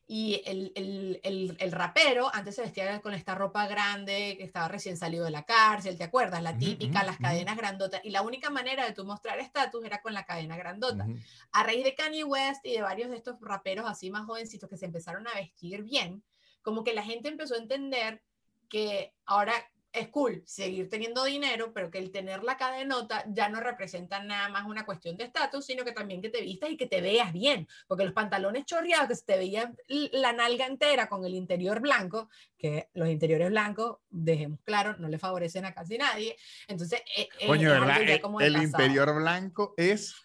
Y 0.06 0.42
el, 0.46 0.74
el, 0.76 1.56
el, 1.60 1.72
rapero 1.72 2.30
antes 2.34 2.56
se 2.56 2.62
vestía 2.62 3.02
con 3.02 3.14
esta 3.14 3.36
ropa 3.36 3.68
grande, 3.68 4.36
que 4.38 4.44
estaba 4.44 4.68
recién 4.68 4.98
salido 4.98 5.24
de 5.24 5.32
la 5.32 5.44
cárcel, 5.44 5.98
¿te 5.98 6.04
acuerdas? 6.04 6.44
La 6.44 6.58
típica, 6.58 7.04
las 7.04 7.18
cadenas 7.18 7.56
grandotas. 7.56 8.02
Y 8.04 8.10
la 8.10 8.22
única 8.22 8.50
manera 8.50 8.86
de 8.86 8.92
tú 8.92 9.06
mostrar 9.06 9.40
estatus 9.40 9.86
era 9.86 10.02
con 10.02 10.14
la 10.14 10.26
cadena 10.26 10.58
grandota. 10.58 11.08
A 11.54 11.64
raíz 11.64 11.86
de 11.86 11.96
Kanye 11.96 12.26
West 12.26 12.66
y 12.66 12.74
de 12.74 12.82
varios 12.82 13.10
de 13.12 13.16
estos 13.16 13.40
raperos 13.40 13.90
así 13.90 14.12
más 14.12 14.26
jovencitos 14.26 14.70
que 14.70 14.78
se 14.78 14.86
empezaron 14.86 15.26
a 15.28 15.34
vestir 15.36 15.84
bien, 15.84 16.22
como 16.62 16.84
que 16.84 16.94
la 16.94 17.04
gente 17.04 17.30
empezó 17.30 17.56
a 17.56 17.60
entender 17.60 18.22
que 18.68 19.14
ahora 19.26 19.54
es 19.94 20.08
cool 20.10 20.42
seguir 20.46 20.90
teniendo 20.90 21.24
dinero, 21.24 21.72
pero 21.72 21.92
que 21.92 22.00
el 22.00 22.12
tener 22.12 22.44
la 22.44 22.58
cadenota 22.58 23.24
ya 23.28 23.48
no 23.48 23.60
representa 23.60 24.22
nada 24.24 24.50
más 24.50 24.66
una 24.66 24.86
cuestión 24.86 25.16
de 25.16 25.26
estatus, 25.26 25.66
sino 25.66 25.86
que 25.86 25.92
también 25.92 26.22
que 26.22 26.30
te 26.30 26.42
vistas 26.42 26.72
y 26.72 26.78
que 26.78 26.88
te 26.88 27.00
veas 27.00 27.32
bien, 27.32 27.68
porque 27.88 28.04
los 28.04 28.14
pantalones 28.14 28.66
chorreados, 28.66 29.08
que 29.08 29.16
se 29.16 29.26
te 29.26 29.38
veía 29.38 29.72
la 29.88 30.34
nalga 30.34 30.66
entera 30.66 31.08
con 31.08 31.24
el 31.26 31.36
interior 31.36 31.80
blanco, 31.80 32.30
que 32.58 32.90
los 32.94 33.08
interiores 33.08 33.50
blancos, 33.52 33.98
dejemos 34.10 34.60
claro, 34.64 34.96
no 34.98 35.08
le 35.08 35.20
favorecen 35.20 35.66
a 35.66 35.74
casi 35.74 35.98
nadie, 35.98 36.36
entonces... 36.68 37.02
Eh, 37.16 37.30
eh, 37.40 37.48
Coño, 37.48 37.70
¿verdad? 37.70 38.02
Eh, 38.02 38.22
el, 38.42 38.64
interior 38.64 39.14
blanco 39.16 39.76
es 39.78 40.16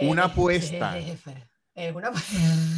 una 0.00 0.24
apuesta. 0.24 0.98
Es 1.74 1.94
una... 1.94 2.10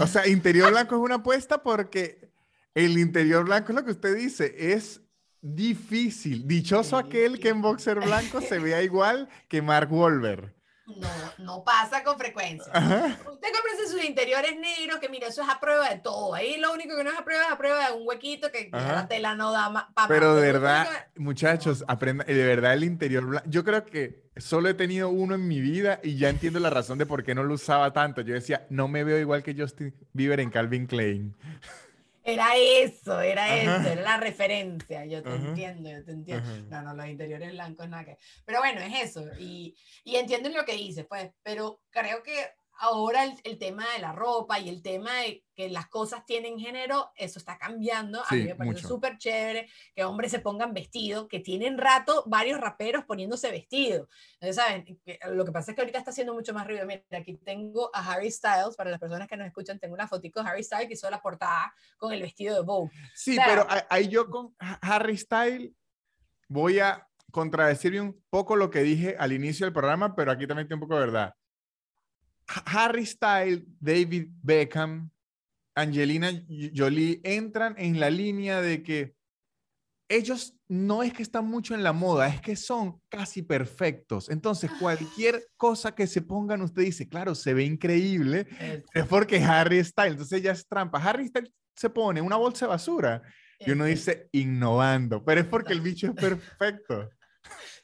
o 0.01 0.07
sea, 0.07 0.26
interior 0.26 0.70
blanco 0.72 0.97
es 0.97 1.01
una 1.01 1.16
apuesta 1.16 1.62
porque 1.62 2.28
el 2.74 2.99
interior 2.99 3.45
blanco 3.45 3.70
es 3.70 3.76
lo 3.76 3.85
que 3.85 3.93
usted 3.93 4.16
dice, 4.16 4.53
es 4.72 5.03
difícil. 5.45 6.47
Dichoso 6.49 6.97
aquel 6.97 7.38
que 7.38 7.51
en 7.51 7.61
boxer 7.61 8.01
blanco 8.01 8.40
se 8.40 8.59
vea 8.59 8.82
igual 8.82 9.28
que 9.49 9.61
Mark 9.61 9.90
Wolver. 9.90 10.55
No, 10.86 11.09
no 11.38 11.64
pasa 11.64 12.05
con 12.05 12.18
frecuencia. 12.18 12.70
Usted 12.74 13.49
compra 13.53 13.72
sus 13.90 14.05
interiores 14.05 14.59
negros, 14.59 14.99
que 14.99 15.09
mira, 15.09 15.28
eso 15.28 15.42
es 15.42 15.49
a 15.49 15.59
prueba 15.59 15.88
de 15.88 15.99
todo. 15.99 16.34
Ahí 16.34 16.59
lo 16.59 16.72
único 16.74 16.95
que 16.95 17.05
no 17.05 17.11
es 17.11 17.18
a 17.18 17.24
prueba 17.24 17.45
es 17.45 17.53
a 17.53 17.59
prueba 17.59 17.86
de 17.88 17.97
un 17.97 18.07
huequito 18.07 18.51
que 18.53 18.68
la 18.70 19.09
tela 19.09 19.34
no 19.34 19.51
da 19.53 19.70
más. 19.70 19.86
Pero 20.09 20.34
de 20.34 20.42
verdad, 20.42 20.86
muchachos, 21.16 21.84
aprendan, 21.88 22.26
de 22.26 22.45
verdad 22.45 22.74
el 22.74 22.84
interior 22.84 23.24
blanco. 23.24 23.49
Yo 23.49 23.64
creo 23.64 23.86
que 23.86 24.24
solo 24.36 24.68
he 24.68 24.74
tenido 24.74 25.09
uno 25.09 25.34
en 25.34 25.49
mi 25.49 25.61
vida 25.61 26.01
y 26.03 26.16
ya 26.16 26.28
entiendo 26.28 26.61
la 26.61 26.70
razón 26.70 26.99
de 26.99 27.07
por 27.07 27.24
qué 27.24 27.34
no 27.34 27.45
lo 27.45 27.55
usaba 27.55 27.92
tanto. 27.95 28.20
Yo 28.20 28.34
decía, 28.34 28.66
no 28.68 28.86
me 28.86 29.05
veo 29.05 29.18
igual 29.18 29.42
que 29.42 29.55
Justin 29.55 29.95
Bieber 30.12 30.40
en 30.40 30.51
Calvin 30.51 30.86
Klein. 30.86 31.34
Era 32.27 32.57
eso, 32.57 33.20
era 33.20 33.55
eso, 33.57 33.87
era 33.91 34.03
la 34.03 34.16
referencia. 34.16 35.05
Yo 35.05 35.22
te 35.22 35.35
entiendo, 35.35 35.91
yo 35.91 36.03
te 36.03 36.12
entiendo. 36.12 36.49
No, 36.70 36.81
no, 36.81 36.95
los 36.95 37.07
interiores 37.07 37.53
blancos, 37.53 37.87
nada 37.87 38.05
que. 38.05 38.16
Pero 38.47 38.61
bueno, 38.61 38.81
es 38.81 39.11
eso. 39.11 39.22
Y, 39.39 39.77
y 40.05 40.16
entiendo 40.16 40.49
lo 40.49 40.64
que 40.64 40.72
dices, 40.72 41.05
pues. 41.07 41.31
Pero 41.43 41.83
creo 41.91 42.22
que 42.22 42.33
ahora 42.79 43.25
el, 43.45 43.59
tema 43.59 43.85
de 43.95 44.01
la 44.01 44.12
ropa 44.12 44.59
y 44.59 44.68
el 44.68 44.83
tema 44.83 45.12
de 45.20 45.45
que 45.55 45.68
las 45.68 45.89
cosas 45.89 46.27
tienen 46.27 46.59
género, 46.59 47.12
eso 47.14 47.39
está 47.39 47.57
cambiando. 47.57 48.22
a 48.27 48.35
mí 48.35 48.45
me 48.45 48.55
parece 48.55 48.87
súper 48.87 49.18
chévere 49.18 49.68
que 49.95 50.05
hombres 50.05 50.33
se 50.33 50.41
pongan 50.41 50.75
vestidos, 50.75 51.29
que 51.29 51.41
tienen 51.41 51.79
rato 51.79 52.25
varios 52.27 52.61
raperos 52.61 53.05
poniéndose 53.05 53.51
vestidos. 53.51 54.09
¿saben? 54.53 55.01
Lo 55.31 55.45
que 55.45 55.53
pasa 55.53 55.70
es 55.70 55.77
que 55.77 55.83
ahorita 55.83 55.99
está 55.99 56.11
haciendo 56.11 56.35
mucho 56.35 56.53
más 56.53 56.66
ruido. 56.66 56.85
Mira, 56.87 57.03
aquí 57.12 57.37
tengo 57.37 57.91
a 57.95 58.12
Harry 58.12 58.31
Styles, 58.31 58.77
para 58.77 58.91
las 58.91 59.01
personas 59.01 59.29
que 59.29 59.37
nos 59.37 59.47
escuchan, 59.47 59.79
tengo 59.79 59.95
una 59.95 60.09
fotico 60.09 60.43
de 60.43 60.51
Harry 60.51 60.64
Styles 60.64 60.89
que 60.89 60.95
hizo 60.95 61.09
la 61.11 61.22
portada 61.22 61.72
con 61.97 62.12
el 62.12 62.20
vestido 62.20 62.55
de 62.57 62.62
Vogue. 62.62 62.91
Sí, 63.14 63.39
pero 63.45 63.66
ahí 63.89 64.09
yo 64.09 64.29
con 64.29 64.55
Harry 64.59 65.16
Styles 65.16 65.72
voy 66.49 66.81
a 66.81 67.09
contradecir 67.31 68.01
un 68.01 68.22
poco 68.31 68.57
lo 68.57 68.70
que 68.70 68.83
dije 68.83 69.16
al 69.18 69.33
inicio 69.33 69.66
del 69.66 69.72
programa, 69.72 70.14
pero 70.14 70.33
aquí 70.33 70.47
también 70.47 70.66
tiene 70.66 70.83
un 70.83 70.89
poco 70.89 70.95
de 70.95 71.07
verdad 71.07 71.35
Harry 72.47 73.07
Styles, 73.07 73.62
David 73.80 74.28
Beckham, 74.42 75.11
Angelina 75.74 76.30
Jolie 76.74 77.20
entran 77.24 77.74
en 77.78 77.99
la 77.99 78.11
línea 78.11 78.61
de 78.61 78.82
que 78.82 79.14
ellos 80.09 80.55
no 80.68 81.03
es 81.03 81.12
que 81.12 81.22
están 81.22 81.47
mucho 81.47 81.74
en 81.74 81.82
la 81.82 81.92
moda, 81.92 82.28
es 82.28 82.40
que 82.40 82.57
son 82.57 83.01
casi 83.09 83.42
perfectos. 83.42 84.28
Entonces, 84.28 84.70
ah. 84.72 84.76
cualquier 84.78 85.47
cosa 85.57 85.95
que 85.95 86.07
se 86.07 86.22
pongan, 86.22 86.62
usted 86.62 86.82
dice, 86.82 87.09
claro, 87.09 87.34
se 87.34 87.55
ve 87.55 87.64
increíble, 87.64 88.47
es 88.92 89.07
porque 89.07 89.42
Harry 89.42 89.82
Styles, 89.82 90.12
entonces 90.12 90.42
ya 90.42 90.53
es 90.53 90.66
trampa. 90.66 90.99
Harry 90.99 91.28
Styles 91.28 91.53
se 91.74 91.90
pone 91.90 92.20
una 92.20 92.36
bolsa 92.36 92.66
de 92.66 92.70
basura 92.70 93.22
y 93.59 93.70
uno 93.70 93.84
dice 93.84 94.28
innovando, 94.32 95.24
pero 95.24 95.40
es 95.40 95.47
porque 95.47 95.72
el 95.72 95.80
bicho 95.80 96.09
es 96.09 96.14
perfecto. 96.14 97.11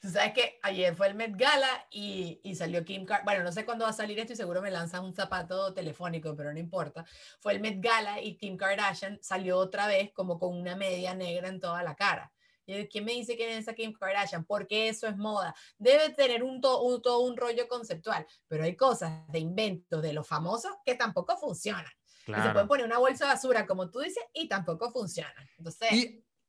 Sabes 0.01 0.33
que 0.33 0.59
ayer 0.63 0.95
fue 0.95 1.07
el 1.07 1.15
Met 1.15 1.35
Gala 1.35 1.87
y, 1.91 2.39
y 2.43 2.55
salió 2.55 2.83
Kim 2.83 3.05
Kardashian. 3.05 3.25
Bueno, 3.25 3.43
no 3.43 3.51
sé 3.51 3.65
cuándo 3.65 3.85
va 3.85 3.91
a 3.91 3.93
salir 3.93 4.19
esto 4.19 4.33
y 4.33 4.35
seguro 4.35 4.61
me 4.61 4.71
lanzan 4.71 5.03
un 5.03 5.13
zapato 5.13 5.73
telefónico, 5.73 6.35
pero 6.35 6.51
no 6.53 6.59
importa. 6.59 7.05
Fue 7.39 7.53
el 7.53 7.61
Met 7.61 7.81
Gala 7.81 8.21
y 8.21 8.37
Kim 8.37 8.57
Kardashian 8.57 9.19
salió 9.21 9.57
otra 9.57 9.87
vez 9.87 10.11
como 10.13 10.39
con 10.39 10.55
una 10.55 10.75
media 10.75 11.13
negra 11.13 11.47
en 11.47 11.59
toda 11.59 11.83
la 11.83 11.95
cara. 11.95 12.31
Y 12.65 12.87
¿Quién 12.87 13.05
me 13.05 13.13
dice 13.13 13.35
quién 13.35 13.49
es 13.49 13.59
esa 13.59 13.73
Kim 13.73 13.93
Kardashian? 13.93 14.45
Porque 14.45 14.87
eso 14.87 15.07
es 15.07 15.17
moda. 15.17 15.53
Debe 15.77 16.09
tener 16.09 16.43
un, 16.43 16.61
un, 16.63 17.01
todo 17.01 17.19
un 17.19 17.35
rollo 17.35 17.67
conceptual, 17.67 18.25
pero 18.47 18.63
hay 18.63 18.75
cosas 18.75 19.27
de 19.29 19.39
inventos 19.39 20.01
de 20.01 20.13
los 20.13 20.27
famosos 20.27 20.71
que 20.85 20.95
tampoco 20.95 21.37
funcionan. 21.37 21.91
Y 22.27 22.33
se 22.33 22.49
pueden 22.51 22.67
poner 22.67 22.85
una 22.85 22.99
bolsa 22.99 23.25
de 23.25 23.33
basura, 23.33 23.65
como 23.65 23.89
tú 23.89 23.99
dices, 23.99 24.23
y 24.33 24.47
tampoco 24.47 24.91
funcionan. 24.91 25.49
Entonces, 25.57 25.89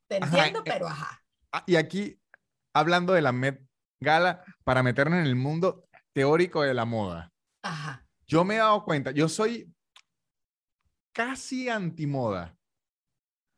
te 0.06 0.16
entiendo, 0.16 0.60
eh, 0.60 0.62
pero 0.64 0.86
ajá. 0.86 1.20
Ah, 1.50 1.64
y 1.66 1.76
aquí 1.76 2.21
hablando 2.72 3.12
de 3.12 3.22
la 3.22 3.32
Met 3.32 3.60
Gala 4.00 4.44
para 4.64 4.82
meternos 4.82 5.18
en 5.20 5.26
el 5.26 5.36
mundo 5.36 5.88
teórico 6.12 6.62
de 6.62 6.74
la 6.74 6.84
moda. 6.84 7.32
Ajá. 7.62 8.06
Yo 8.26 8.44
me 8.44 8.54
he 8.54 8.58
dado 8.58 8.84
cuenta, 8.84 9.10
yo 9.10 9.28
soy 9.28 9.72
casi 11.12 11.68
antimoda. 11.68 12.56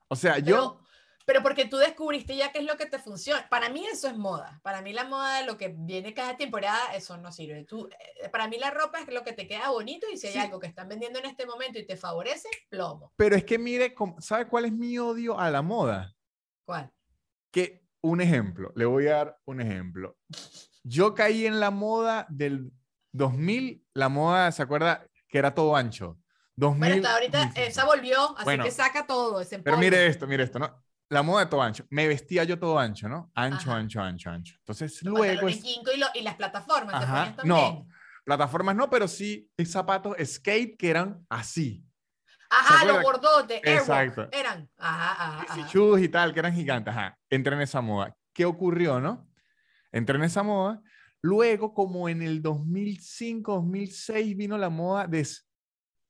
O 0.09 0.17
sea, 0.17 0.39
yo... 0.39 0.81
Pero 1.27 1.43
porque 1.43 1.65
tú 1.65 1.79
descubriste 1.79 2.37
ya 2.37 2.53
qué 2.53 2.59
es 2.59 2.67
lo 2.67 2.77
que 2.77 2.85
te 2.85 2.99
funciona. 2.99 3.49
Para 3.49 3.71
mí 3.71 3.87
eso 3.87 4.09
es 4.09 4.17
moda. 4.17 4.61
Para 4.63 4.83
mí 4.83 4.93
la 4.93 5.05
moda 5.05 5.39
de 5.39 5.47
lo 5.47 5.57
que 5.57 5.75
viene 5.75 6.13
cada 6.13 6.37
temporada, 6.37 6.95
eso 6.95 7.17
no 7.17 7.33
sirve. 7.33 7.65
Tú, 7.65 7.89
eh, 8.23 8.29
para 8.29 8.47
mí 8.47 8.59
la 8.59 8.71
ropa 8.71 9.01
es 9.01 9.09
lo 9.09 9.25
que 9.25 9.33
te 9.33 9.47
queda 9.47 9.71
bonito 9.71 10.07
y 10.13 10.19
si 10.19 10.27
hay 10.27 10.37
algo 10.37 10.61
que 10.61 10.67
están 10.67 10.87
vendiendo 10.87 11.19
en 11.19 11.25
este 11.25 11.47
momento 11.47 11.79
y 11.79 11.87
te 11.87 11.97
favorece, 11.97 12.49
plomo. 12.69 13.15
Pero 13.17 13.37
es 13.37 13.45
que 13.45 13.59
mire, 13.59 13.95
¿sabe 14.19 14.47
cuál 14.47 14.67
es 14.67 14.73
mi 14.73 14.99
odio 14.99 15.39
a 15.39 15.51
la 15.51 15.63
moda? 15.63 16.15
¿Cuál? 16.67 16.93
Que 17.51 17.84
un 18.05 18.21
ejemplo, 18.21 18.71
le 18.77 18.85
voy 18.85 19.07
a 19.07 19.17
dar 19.17 19.39
un 19.47 19.63
ejemplo. 19.63 20.19
Yo 20.83 21.15
caí 21.15 21.47
en 21.47 21.59
la 21.59 21.71
moda 21.71 22.27
del 22.29 22.71
2000, 23.13 23.83
la 23.95 24.11
moda, 24.11 24.53
¿se 24.53 24.63
acuerda? 24.63 25.07
Que 25.27 25.39
era 25.39 25.55
todo 25.55 25.75
ancho. 25.75 26.19
2000, 26.57 26.79
bueno, 26.79 26.97
hasta 26.97 27.15
ahorita 27.15 27.53
esa 27.63 27.87
volvió, 27.87 28.37
así 28.37 28.59
que 28.59 28.71
saca 28.71 29.07
todo. 29.07 29.41
Ese 29.41 29.59
pero 29.59 29.79
mire 29.79 30.07
esto, 30.07 30.27
mire 30.27 30.45
esto, 30.45 30.59
¿no? 30.59 30.85
La 31.09 31.23
moda 31.23 31.45
de 31.45 31.51
todo 31.51 31.63
ancho. 31.63 31.87
Me 31.89 32.07
vestía 32.07 32.45
yo 32.45 32.59
todo 32.59 32.79
ancho, 32.79 33.09
¿no? 33.09 33.31
Ancho, 33.35 33.73
ancho, 33.73 34.03
ancho, 34.03 34.31
ancho. 34.31 34.55
Entonces, 34.59 35.03
luego... 35.03 35.49
Es... 35.49 35.65
Y, 35.65 35.81
y, 36.15 36.23
las 36.23 36.35
plataformas. 36.35 36.95
Ajá. 36.95 37.35
No, 37.43 37.87
plataformas 38.25 38.77
no, 38.77 38.91
pero 38.91 39.09
sí 39.09 39.51
zapatos 39.65 40.15
skate 40.23 40.77
que 40.77 40.91
eran 40.91 41.25
así. 41.31 41.83
Ajá, 42.61 42.85
los 42.85 43.03
bordotes, 43.03 43.61
Exacto. 43.65 44.29
eran. 44.33 44.69
Ajá, 44.79 45.43
ajá, 45.43 45.99
y 45.99 46.09
tal, 46.09 46.33
que 46.33 46.41
eran 46.41 46.55
gigantes. 46.55 46.95
Ajá, 46.95 47.19
entré 47.29 47.55
en 47.55 47.63
esa 47.63 47.81
moda. 47.81 48.17
¿Qué 48.33 48.45
ocurrió, 48.45 49.01
no? 49.01 49.29
Entré 49.93 50.17
en 50.17 50.25
esa 50.25 50.43
moda. 50.43 50.81
Luego, 51.23 51.73
como 51.73 52.09
en 52.09 52.23
el 52.23 52.43
2005, 52.43 53.55
2006, 53.55 54.37
vino 54.37 54.59
la 54.59 54.69
moda 54.69 55.07
de 55.07 55.27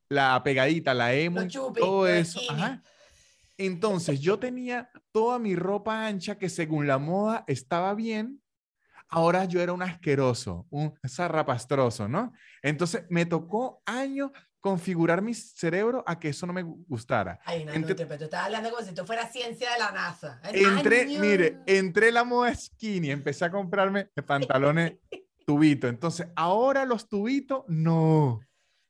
la 0.09 0.43
pegadita, 0.43 0.93
la 0.93 1.15
emo, 1.15 1.47
todo 1.49 2.07
eso. 2.09 2.41
Ajá. 2.51 2.83
Entonces, 3.57 4.21
yo 4.21 4.39
tenía 4.39 4.91
toda 5.13 5.39
mi 5.39 5.55
ropa 5.55 6.07
ancha 6.07 6.37
que 6.37 6.49
según 6.49 6.87
la 6.87 6.99
moda 6.99 7.45
estaba 7.47 7.95
bien. 7.95 8.41
Ahora 9.09 9.45
yo 9.45 9.61
era 9.61 9.73
un 9.73 9.83
asqueroso, 9.83 10.67
un 10.71 10.93
zarrapastroso, 11.07 12.09
¿no? 12.09 12.33
Entonces, 12.63 13.05
me 13.11 13.27
tocó 13.27 13.83
años 13.87 14.33
configurar 14.65 15.21
mi 15.21 15.35
cerebro 15.35 16.03
a 16.07 16.19
que 16.19 16.31
eso 16.31 16.47
no 16.47 16.55
me 16.55 16.63
gustara. 16.63 17.39
Ay, 17.45 17.67
no, 17.67 17.73
Entre... 17.75 18.07
no, 18.07 18.17
te, 18.17 18.25
estás 18.25 18.47
hablando 18.47 18.71
como 18.71 18.83
si 18.83 18.89
esto 18.89 19.05
fuera 19.05 19.27
ciencia 19.27 19.71
de 19.71 19.79
la 19.79 19.93
NASA. 19.93 20.41
Entré, 20.43 21.05
mire, 21.05 21.59
entré 21.67 22.11
la 22.11 22.25
moda 22.25 22.55
skinny, 22.55 23.11
empecé 23.11 23.45
a 23.45 23.51
comprarme 23.51 24.07
pantalones 24.27 24.95
tubito. 25.45 25.87
Entonces, 25.87 26.29
ahora 26.35 26.87
los 26.87 27.11
tubitos, 27.11 27.65
no. 27.69 28.41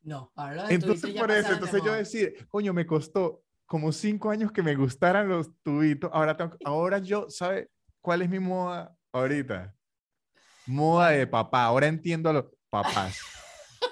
No, 0.02 0.30
ahora 0.36 0.62
los 0.62 0.70
Entonces, 0.70 1.12
por 1.12 1.32
eso, 1.32 1.52
entonces 1.52 1.82
yo 1.84 1.92
decir, 1.92 2.46
coño, 2.46 2.72
me 2.72 2.86
costó 2.86 3.42
como 3.66 3.90
cinco 3.90 4.30
años 4.30 4.52
que 4.52 4.62
me 4.62 4.76
gustaran 4.76 5.28
los 5.28 5.60
tubitos. 5.64 6.08
Ahora, 6.14 6.36
tengo, 6.36 6.56
ahora 6.64 6.98
yo, 6.98 7.28
¿sabe 7.28 7.68
cuál 8.00 8.22
es 8.22 8.30
mi 8.30 8.38
moda 8.38 8.96
ahorita? 9.10 9.74
Moda 10.66 11.08
de 11.08 11.26
papá. 11.26 11.64
Ahora 11.64 11.88
entiendo 11.88 12.30
a 12.30 12.32
los 12.32 12.44
papás. 12.70 13.18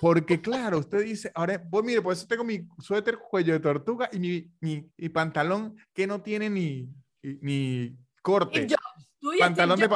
Porque 0.00 0.40
claro, 0.40 0.78
usted 0.78 1.04
dice, 1.04 1.30
ahora, 1.34 1.62
pues 1.70 1.84
mire, 1.84 2.02
por 2.02 2.12
eso 2.12 2.26
tengo 2.26 2.44
mi 2.44 2.66
suéter 2.78 3.18
cuello 3.18 3.52
de 3.52 3.60
tortuga 3.60 4.08
y 4.12 4.18
mi, 4.18 4.50
mi, 4.60 5.08
pantalón 5.08 5.76
que 5.92 6.06
no 6.06 6.22
tiene 6.22 6.50
ni, 6.50 6.88
ni 7.22 7.96
corte. 8.22 8.66
pantalón 9.38 9.78
de 9.78 9.88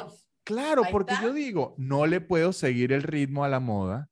Claro, 0.44 0.82
porque 0.92 1.14
yo 1.20 1.32
digo, 1.32 1.74
no 1.76 2.06
le 2.06 2.20
puedo 2.20 2.52
seguir 2.52 2.92
el 2.92 3.02
ritmo 3.02 3.44
a 3.44 3.48
la 3.48 3.58
moda 3.58 4.08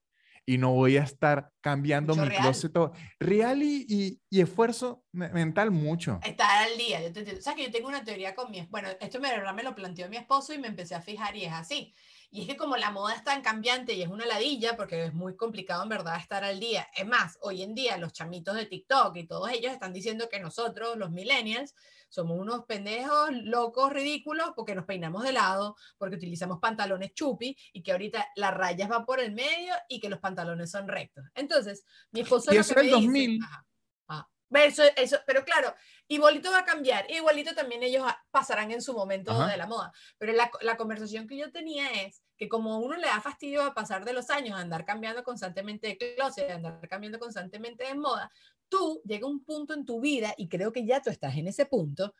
y 0.47 0.59
no 0.59 0.72
voy 0.72 0.97
a 0.97 1.03
estar 1.03 1.51
cambiando 1.61 2.14
mi 2.16 2.28
closet 2.28 2.72
real 3.18 3.62
y, 3.62 4.18
y, 4.28 4.41
esfuerzo 4.41 5.05
mental 5.12 5.70
mucho. 5.70 6.18
Estar 6.24 6.68
al 6.68 6.76
día, 6.76 7.01
yo 7.03 7.12
te. 7.12 7.39
O 7.39 7.41
sea, 7.41 7.55
que 7.55 7.64
yo 7.64 7.70
tengo 7.70 7.89
una 7.89 8.05
teoría 8.05 8.35
con 8.35 8.51
mi, 8.51 8.66
bueno, 8.66 8.89
esto 9.01 9.20
me, 9.20 9.30
me 9.53 9.62
lo 9.62 9.74
planteó 9.74 10.09
mi 10.09 10.16
esposo 10.16 10.53
y 10.53 10.59
me 10.59 10.66
empecé 10.68 10.95
a 10.95 11.01
fijar 11.01 11.37
y 11.37 11.45
es 11.45 11.53
así. 11.53 11.95
Y 12.31 12.43
es 12.43 12.47
que 12.47 12.57
como 12.57 12.77
la 12.77 12.91
moda 12.91 13.14
es 13.14 13.25
tan 13.25 13.43
cambiante 13.43 13.95
y 13.95 14.03
es 14.03 14.09
una 14.09 14.27
ladilla, 14.27 14.77
porque 14.77 15.07
es 15.07 15.14
muy 15.14 15.37
complicado 15.37 15.83
en 15.83 15.89
verdad 15.89 16.18
estar 16.18 16.45
al 16.45 16.61
día. 16.61 16.89
Es 16.97 17.07
más, 17.07 17.39
hoy 17.41 17.62
en 17.62 17.75
día 17.75 17.97
los 17.97 18.12
chamitos 18.12 18.57
de 18.57 18.66
TikTok 18.66 19.16
y 19.16 19.27
todos 19.27 19.51
ellos 19.51 19.72
están 19.72 19.93
diciendo 19.93 20.29
que 20.31 20.41
nosotros, 20.41 20.97
los 20.97 21.11
millennials, 21.11 21.75
somos 22.09 22.39
unos 22.39 22.64
pendejos, 22.64 23.31
locos, 23.33 23.93
ridículos, 23.93 24.53
porque 24.55 24.75
nos 24.75 24.85
peinamos 24.85 25.25
de 25.25 25.33
lado, 25.33 25.77
porque 25.99 26.16
utilizamos 26.16 26.61
pantalones 26.61 27.12
chupi 27.12 27.57
y 27.72 27.83
que 27.83 27.93
ahorita 27.93 28.29
las 28.37 28.55
rayas 28.55 28.89
van 28.89 29.05
por 29.05 29.18
el 29.18 29.33
medio 29.33 29.75
y 29.89 29.99
que 29.99 30.09
los 30.09 30.20
pantalones 30.20 30.70
son 30.70 30.87
rectos. 30.87 31.25
Entonces, 31.35 31.85
mi 32.12 32.20
esposo... 32.20 32.55
Y 32.55 32.59
eso 32.59 32.75
es 32.75 32.85
el 32.85 32.91
2000. 32.91 33.41
Eso, 34.55 34.82
eso, 34.96 35.18
pero 35.26 35.44
claro, 35.44 35.74
igualito 36.09 36.50
va 36.50 36.61
a 36.61 36.64
cambiar, 36.64 37.11
igualito 37.11 37.55
también 37.55 37.82
ellos 37.82 38.05
pasarán 38.30 38.70
en 38.70 38.82
su 38.82 38.92
momento 38.94 39.46
de 39.46 39.57
la 39.57 39.66
moda. 39.66 39.92
Pero 40.18 40.32
la, 40.32 40.50
la, 40.61 40.76
conversación 40.76 41.26
que 41.26 41.36
yo 41.36 41.50
tenía 41.50 41.90
es 42.02 42.22
que 42.36 42.48
como 42.48 42.78
uno 42.78 42.96
le 42.96 43.07
da 43.07 43.20
fastidio 43.20 43.62
a 43.62 43.74
pasar 43.74 44.05
de 44.05 44.12
los 44.12 44.30
años, 44.30 44.59
a 44.59 44.61
andar 44.61 44.84
cambiando 44.84 45.22
constantemente 45.24 45.88
de 45.88 45.98
closet, 46.16 46.50
a 46.50 46.55
andar 46.55 46.88
cambiando 46.88 47.18
constantemente 47.18 47.84
de 47.84 47.94
moda, 47.94 48.30
tú 48.68 49.00
llega 49.05 49.26
un 49.26 49.44
punto 49.44 49.74
en 49.74 49.84
tu 49.84 50.00
vida, 50.00 50.34
y 50.36 50.48
creo 50.48 50.72
que 50.72 50.86
ya 50.86 51.00
tú 51.00 51.11
estás 51.11 51.36
en 51.36 51.46
ese 51.46 51.66
punto, 51.66 52.14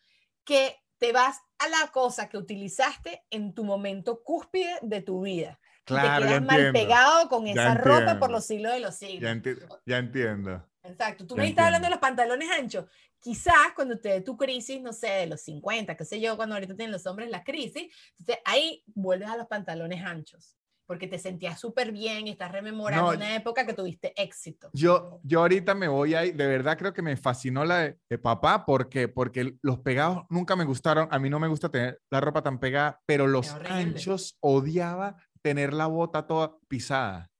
que 0.45 0.77
te 0.99 1.13
vas 1.13 1.39
a 1.59 1.69
la 1.69 1.91
cosa 1.93 2.29
que 2.29 2.39
utilizaste 2.39 3.25
en 3.31 3.55
tu 3.55 3.65
momento 3.65 4.23
cúspide 4.23 4.79
de 4.83 5.03
tu 5.03 5.23
vida. 5.23 5.61
Claro, 5.85 6.25
te 6.25 6.31
ya 6.33 6.39
quedas 6.39 6.47
mal 6.47 6.73
pegado 6.73 7.29
con 7.29 7.47
Ya 7.47 7.53
esa 7.53 7.75
ropa 7.75 8.19
por 8.19 8.31
los 8.31 8.47
siglos 8.47 8.73
de 8.73 8.81
los 8.81 8.99
Ya, 8.99 9.09
siglos. 9.09 9.31
enti- 9.31 9.83
ya 9.85 9.99
entiendo. 9.99 10.67
Exacto. 10.85 11.27
Tú 11.27 11.37
me 11.37 11.49
estás 11.49 11.67
hablando 11.67 11.87
de 11.87 11.91
los 11.91 12.01
pantalones 12.01 12.51
anchos. 12.51 12.85
Quizás 13.19 13.73
cuando 13.75 13.99
te 13.99 14.11
dé 14.11 14.21
tu 14.21 14.37
crisis, 14.37 14.81
no 14.83 14.93
sé, 14.93 15.09
de 15.09 15.27
los 15.27 15.41
50, 15.41 15.97
qué 15.97 16.05
sé 16.05 16.21
yo, 16.21 16.37
cuando 16.37 16.55
ahorita 16.55 16.77
tienen 16.77 16.93
los 16.93 17.07
hombres 17.07 17.31
la 17.31 17.43
crisis, 17.43 17.91
entonces 18.19 18.43
ahí 18.45 18.85
vuelves 18.89 19.31
a 19.31 19.39
los 19.39 19.47
pantalones 19.47 20.05
anchos, 20.05 20.59
porque 20.87 21.09
te 21.09 21.19
sentías 21.19 21.59
súper 21.59 21.91
bien 21.91 22.27
y 22.27 22.33
estás 22.33 22.53
rememorando 22.53 23.13
No, 23.13 23.17
una 23.17 23.35
época 23.35 23.65
que 23.65 23.73
tuviste 23.73 24.13
éxito. 24.15 24.69
Yo, 24.75 25.21
yo 25.23 25.41
ahorita 25.41 25.75
me 25.75 25.89
voy 25.89 26.15
ahí, 26.15 26.33
de 26.33 26.47
verdad 26.47 26.77
creo 26.77 26.93
que 26.93 27.01
me 27.01 27.17
fascinó 27.17 27.65
la 27.65 27.79
de, 27.79 27.99
de 28.11 28.19
papá, 28.19 28.67
porque, 28.67 29.09
porque 29.09 29.57
los 29.63 29.79
pegados 29.79 30.25
nunca 30.29 30.55
me 30.55 30.65
gustaron, 30.65 31.09
a 31.11 31.19
mí 31.19 31.31
no 31.31 31.41
me 31.41 31.49
gusta 31.49 31.71
tener 31.71 32.03
la 32.11 32.21
ropa 32.21 32.43
tan 32.43 32.61
pegada, 32.61 33.01
pero 33.07 33.27
los 33.27 33.55
anchos 33.71 34.37
odiaba 34.41 35.17
tener 35.41 35.73
la 35.73 35.87
bota 35.87 36.27
toda 36.27 36.59
pisada. 36.69 37.31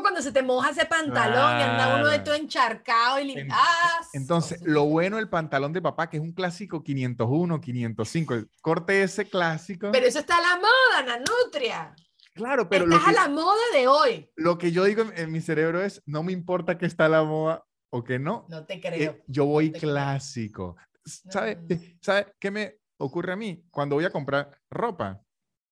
Cuando 0.00 0.22
se 0.22 0.32
te 0.32 0.42
moja 0.42 0.70
ese 0.70 0.86
pantalón 0.86 1.58
y 1.58 1.62
anda 1.62 1.88
uno 1.96 2.04
de 2.08 2.16
Claro. 2.16 2.24
todo 2.24 2.34
encharcado 2.34 3.20
y 3.20 3.24
lim- 3.24 3.38
En- 3.40 3.48
¡Ah! 3.52 4.00
Entonces, 4.14 4.60
lo 4.62 4.84
bueno 4.86 5.16
del 5.16 5.28
pantalón 5.28 5.72
de 5.72 5.82
papá, 5.82 6.08
que 6.08 6.16
es 6.16 6.22
un 6.22 6.32
clásico 6.32 6.82
501, 6.82 7.60
505, 7.60 8.34
el 8.34 8.50
corte 8.62 9.02
ese 9.02 9.28
clásico. 9.28 9.90
Pero 9.92 10.06
eso 10.06 10.18
está 10.20 10.38
a 10.38 10.40
la 10.40 10.56
moda, 10.56 11.18
Nanutria. 11.18 11.94
claro, 12.34 12.68
pero 12.68 12.86
lo 12.86 12.96
Estás 12.96 13.12
que, 13.12 13.18
a 13.18 13.22
la 13.24 13.28
moda 13.28 13.60
de 13.74 13.86
hoy. 13.88 14.30
lo 14.36 14.56
que 14.58 14.72
yo 14.72 14.84
digo 14.84 15.02
en, 15.02 15.16
en 15.18 15.30
mi 15.30 15.40
cerebro 15.40 15.82
es, 15.82 16.02
no 16.06 16.22
me 16.22 16.32
importa 16.32 16.78
que 16.78 16.86
está 16.86 17.08
la 17.08 17.22
moda 17.24 17.64
o 17.90 18.02
que 18.02 18.18
no, 18.18 18.46
No 18.48 18.64
te 18.64 18.74
eh, 18.74 18.80
creo. 18.80 19.18
yo 19.26 19.44
voy 19.44 19.70
creo. 19.70 19.80
clásico. 19.92 20.76
¿Sabe, 21.04 21.56
No, 21.56 21.62
no, 21.68 21.74
no. 21.76 21.80
¿Sabe 22.00 22.32
qué 22.40 22.50
me 22.50 22.78
ocurre 22.98 23.32
a 23.32 23.36
mí? 23.36 23.64
Cuando 23.70 23.96
voy 23.96 24.04
a 24.06 24.10
comprar 24.10 24.58
ropa, 24.70 25.20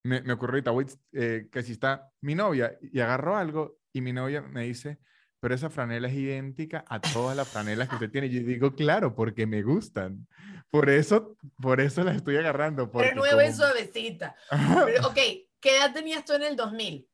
me, 0.05 0.21
me 0.23 0.33
ocurre 0.35 0.53
ahorita, 0.55 0.71
voy, 0.71 0.87
eh, 1.13 1.49
que 1.51 1.63
si 1.63 1.73
está 1.73 2.11
mi 2.23 2.35
novia 2.35 2.77
y 2.81 3.01
agarro 3.01 3.37
algo 3.37 3.79
y 3.93 4.01
mi 4.01 4.13
novia 4.13 4.41
me 4.43 4.65
dice, 4.65 4.99
pero 5.41 5.55
esa 5.55 5.71
franela 5.71 6.09
es 6.09 6.15
idéntica 6.15 6.85
a 6.89 7.01
todas 7.01 7.37
las 7.37 7.49
franelas 7.49 7.89
que 7.89 7.95
usted 7.97 8.11
tiene. 8.11 8.27
Y 8.27 8.31
yo 8.31 8.41
digo, 8.47 8.75
claro, 8.75 9.15
porque 9.15 9.47
me 9.47 9.63
gustan. 9.63 10.27
Por 10.71 10.91
eso, 10.91 11.37
por 11.61 11.81
eso 11.81 12.05
las 12.05 12.17
estoy 12.17 12.37
agarrando. 12.37 12.91
Pero 12.91 13.17
nueva 13.17 13.43
y 13.45 13.47
como- 13.47 13.57
suavecita. 13.59 14.37
Pero, 14.85 15.09
ok, 15.09 15.15
¿qué 15.61 15.77
edad 15.79 15.93
tenías 15.93 16.25
tú 16.25 16.35
en 16.35 16.43
el 16.43 16.57
2000? 16.57 17.09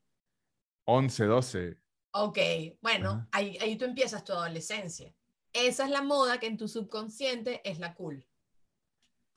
11, 0.85 1.25
12. 1.25 1.77
Ok, 2.11 2.37
bueno, 2.81 3.09
Ajá. 3.11 3.27
ahí, 3.31 3.57
ahí 3.61 3.75
tú 3.77 3.85
empiezas 3.85 4.23
tu 4.23 4.33
adolescencia. 4.33 5.13
Esa 5.53 5.85
es 5.85 5.89
la 5.91 6.01
moda 6.01 6.39
que 6.39 6.47
en 6.47 6.57
tu 6.57 6.67
subconsciente 6.67 7.61
es 7.69 7.79
la 7.79 7.93
cool. 7.95 8.25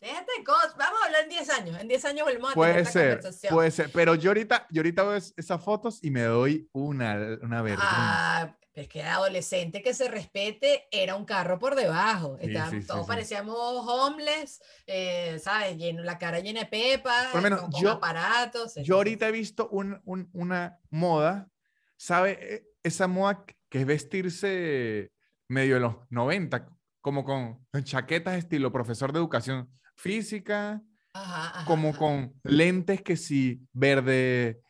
Déjate 0.01 0.33
cosas. 0.45 0.75
Vamos 0.79 0.99
a 1.03 1.07
hablar 1.07 1.23
en 1.25 1.29
10 1.31 1.51
años. 1.51 1.79
En 1.81 1.89
10 1.89 2.05
años 2.07 2.25
volvemos 2.27 2.51
a 2.51 2.55
tener 2.55 2.71
Puede 2.71 2.81
esta 2.81 2.93
ser, 2.93 3.09
conversación. 3.19 3.55
puede 3.55 3.71
ser. 3.71 3.91
Pero 3.93 4.15
yo 4.15 4.31
ahorita, 4.31 4.67
yo 4.71 4.81
ahorita 4.81 5.03
veo 5.03 5.17
es- 5.17 5.35
esas 5.37 5.63
fotos 5.63 5.99
y 6.03 6.11
me 6.11 6.23
doy 6.23 6.69
una, 6.73 7.17
una 7.43 7.61
vergüenza. 7.63 7.87
Ah, 7.93 8.57
es 8.73 8.89
que 8.89 9.03
adolescente 9.03 9.83
que 9.83 9.93
se 9.93 10.09
respete 10.09 10.89
era 10.91 11.17
un 11.17 11.27
carro 11.27 11.59
por 11.59 11.75
debajo. 11.75 12.39
Sí, 12.41 12.49
sí, 12.71 12.87
todos 12.87 13.05
sí. 13.05 13.09
parecíamos 13.09 13.55
homeless, 13.59 14.63
eh, 14.87 15.39
¿sabes? 15.43 15.77
Lleno, 15.77 16.03
la 16.03 16.17
cara 16.19 16.41
llena 16.41 16.61
de 16.61 16.67
pepa, 16.67 17.29
Por 17.33 17.43
menos 17.43 17.61
con, 17.61 17.71
yo- 17.83 17.91
aparatos. 17.93 18.77
Yo 18.77 18.95
ahorita 18.97 19.29
he 19.29 19.33
visto 19.33 19.69
un- 19.69 20.01
un- 20.07 20.31
una 20.33 20.79
moda, 20.91 21.51
¿sabe? 21.97 22.39
E- 22.41 22.67
Esa 22.83 23.07
moda 23.09 23.45
que 23.69 23.81
es 23.81 23.85
vestirse 23.85 25.13
medio 25.49 25.75
de 25.75 25.81
los 25.81 25.97
90, 26.09 26.67
como 27.03 27.25
con 27.25 27.67
chaquetas 27.85 28.39
estilo 28.39 28.73
profesor 28.73 29.13
de 29.13 29.19
educación 29.19 29.71
física, 30.01 30.83
Ajá, 31.13 31.49
ajá, 31.61 31.65
como 31.67 31.91
ajá. 31.91 31.99
con 31.99 32.35
lentes 32.45 33.03
que 33.03 33.17
sí, 33.17 33.61
verde 33.73 34.63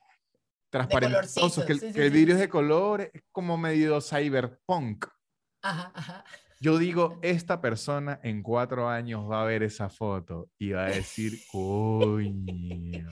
transparentosos, 0.71 1.65
que, 1.65 1.73
el- 1.73 1.81
sí, 1.81 1.89
sí, 1.89 1.95
que 1.95 2.07
el 2.07 2.11
vidrio 2.13 2.35
es 2.35 2.41
de 2.41 2.49
colores, 2.49 3.11
es 3.13 3.23
como 3.31 3.57
medio 3.57 4.01
cyberpunk. 4.01 5.07
Ajá, 5.63 5.93
ajá. 5.95 6.25
Yo 6.61 6.79
digo, 6.79 7.19
esta 7.23 7.61
persona 7.61 8.21
en 8.23 8.43
cuatro 8.43 8.89
años 8.89 9.31
va 9.31 9.43
a 9.43 9.45
ver 9.45 9.63
esa 9.63 9.89
foto 9.89 10.51
y 10.59 10.73
va 10.73 10.87
a 10.87 10.91
decir, 10.91 11.33
coño. 11.53 13.09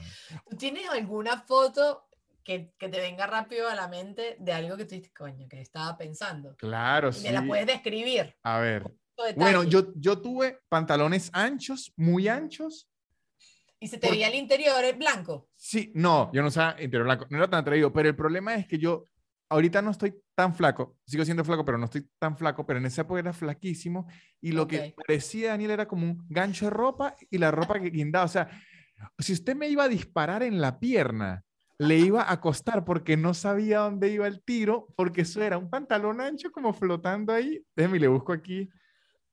¿Tú 0.49 0.57
tienes 0.57 0.89
alguna 0.89 1.41
foto 1.41 2.05
que, 2.43 2.73
que 2.77 2.89
te 2.89 2.99
venga 2.99 3.27
rápido 3.27 3.67
a 3.69 3.75
la 3.75 3.87
mente 3.87 4.35
de 4.39 4.53
algo 4.53 4.75
que 4.77 4.85
tú 4.85 4.95
dices, 4.95 5.13
coño, 5.13 5.47
que 5.47 5.61
estaba 5.61 5.97
pensando? 5.97 6.55
Claro, 6.57 7.09
Y 7.09 7.13
sí. 7.13 7.23
me 7.23 7.31
la 7.31 7.45
puedes 7.45 7.65
describir. 7.67 8.35
A 8.43 8.59
ver. 8.59 8.91
Bueno, 9.35 9.63
yo, 9.63 9.93
yo 9.95 10.19
tuve 10.21 10.59
pantalones 10.69 11.29
anchos, 11.33 11.93
muy 11.95 12.27
anchos. 12.27 12.89
Y 13.79 13.87
se 13.87 13.97
te 13.97 14.07
por- 14.07 14.15
veía 14.15 14.27
el 14.27 14.35
interior 14.35 14.83
eh, 14.83 14.93
blanco. 14.93 15.49
Sí, 15.55 15.91
no, 15.95 16.31
yo 16.33 16.41
no 16.41 16.49
usaba 16.49 16.71
interior 16.81 17.03
blanco, 17.03 17.27
no 17.29 17.37
era 17.37 17.49
tan 17.49 17.61
atrevido, 17.61 17.91
pero 17.93 18.09
el 18.09 18.15
problema 18.15 18.55
es 18.55 18.67
que 18.67 18.77
yo 18.77 19.05
ahorita 19.49 19.81
no 19.81 19.91
estoy 19.91 20.15
tan 20.35 20.53
flaco, 20.53 20.97
sigo 21.05 21.25
siendo 21.25 21.43
flaco, 21.43 21.65
pero 21.65 21.77
no 21.77 21.85
estoy 21.85 22.07
tan 22.19 22.37
flaco, 22.37 22.65
pero 22.65 22.79
en 22.79 22.85
esa 22.85 23.01
época 23.01 23.19
era 23.19 23.33
flaquísimo 23.33 24.07
y 24.41 24.51
lo 24.51 24.67
que 24.67 24.79
Ok. 24.79 24.95
parecía 25.07 25.49
Daniel 25.51 25.71
era 25.71 25.87
como 25.87 26.05
un 26.05 26.25
gancho 26.29 26.65
de 26.65 26.71
ropa 26.71 27.15
y 27.29 27.37
la 27.37 27.51
ropa 27.51 27.79
que 27.79 27.89
guindaba, 27.89 28.25
o 28.25 28.29
sea, 28.29 28.49
si 29.17 29.33
usted 29.33 29.55
me 29.55 29.69
iba 29.69 29.83
a 29.85 29.89
disparar 29.89 30.43
en 30.43 30.59
la 30.61 30.79
pierna, 30.79 31.43
le 31.77 31.97
iba 31.97 32.29
a 32.31 32.41
costar 32.41 32.83
porque 32.83 33.15
no 33.15 33.33
sabía 33.33 33.79
dónde 33.79 34.09
iba 34.11 34.27
el 34.27 34.43
tiro, 34.43 34.87
porque 34.97 35.21
eso 35.21 35.41
era 35.41 35.57
un 35.57 35.69
pantalón 35.69 36.19
ancho 36.19 36.51
como 36.51 36.73
flotando 36.73 37.31
ahí. 37.33 37.61
Déjeme, 37.75 37.99
le 37.99 38.09
busco 38.09 38.33
aquí. 38.33 38.69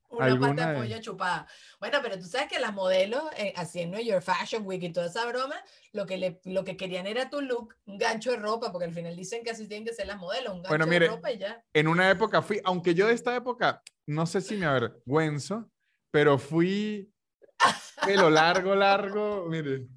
Una 0.09 0.25
alguna 0.25 0.67
de 0.67 0.73
de- 0.73 0.79
pollo 0.79 1.01
chupada. 1.01 1.47
Bueno, 1.79 1.99
pero 2.01 2.17
tú 2.17 2.25
sabes 2.25 2.47
que 2.47 2.59
las 2.59 2.73
modelos, 2.73 3.23
eh, 3.37 3.53
así 3.57 3.81
en 3.81 3.91
New 3.91 4.01
York 4.01 4.23
Fashion 4.23 4.65
Week 4.65 4.81
y 4.83 4.91
toda 4.93 5.07
esa 5.07 5.25
broma, 5.25 5.55
lo 5.91 6.05
que, 6.05 6.17
le, 6.17 6.39
lo 6.45 6.63
que 6.63 6.77
querían 6.77 7.07
era 7.07 7.29
tu 7.29 7.41
look, 7.41 7.75
un 7.85 7.97
gancho 7.97 8.31
de 8.31 8.37
ropa, 8.37 8.71
porque 8.71 8.85
al 8.85 8.93
final 8.93 9.15
dicen 9.15 9.43
que 9.43 9.51
así 9.51 9.67
tienen 9.67 9.85
que 9.85 9.93
ser 9.93 10.07
las 10.07 10.17
modelos, 10.17 10.53
un 10.53 10.61
gancho 10.61 10.69
Bueno, 10.69 10.85
de 10.85 10.91
mire, 10.91 11.07
ropa 11.07 11.31
y 11.31 11.37
ya. 11.39 11.61
en 11.73 11.87
una 11.89 12.09
época 12.09 12.41
fui, 12.41 12.61
aunque 12.63 12.93
yo 12.95 13.07
de 13.07 13.13
esta 13.13 13.35
época, 13.35 13.83
no 14.05 14.25
sé 14.25 14.39
si 14.39 14.55
me 14.55 14.65
avergüenzo, 14.65 15.69
pero 16.09 16.37
fui 16.39 17.11
pelo 18.05 18.29
largo, 18.29 18.75
largo, 18.75 19.45
mire. 19.49 19.87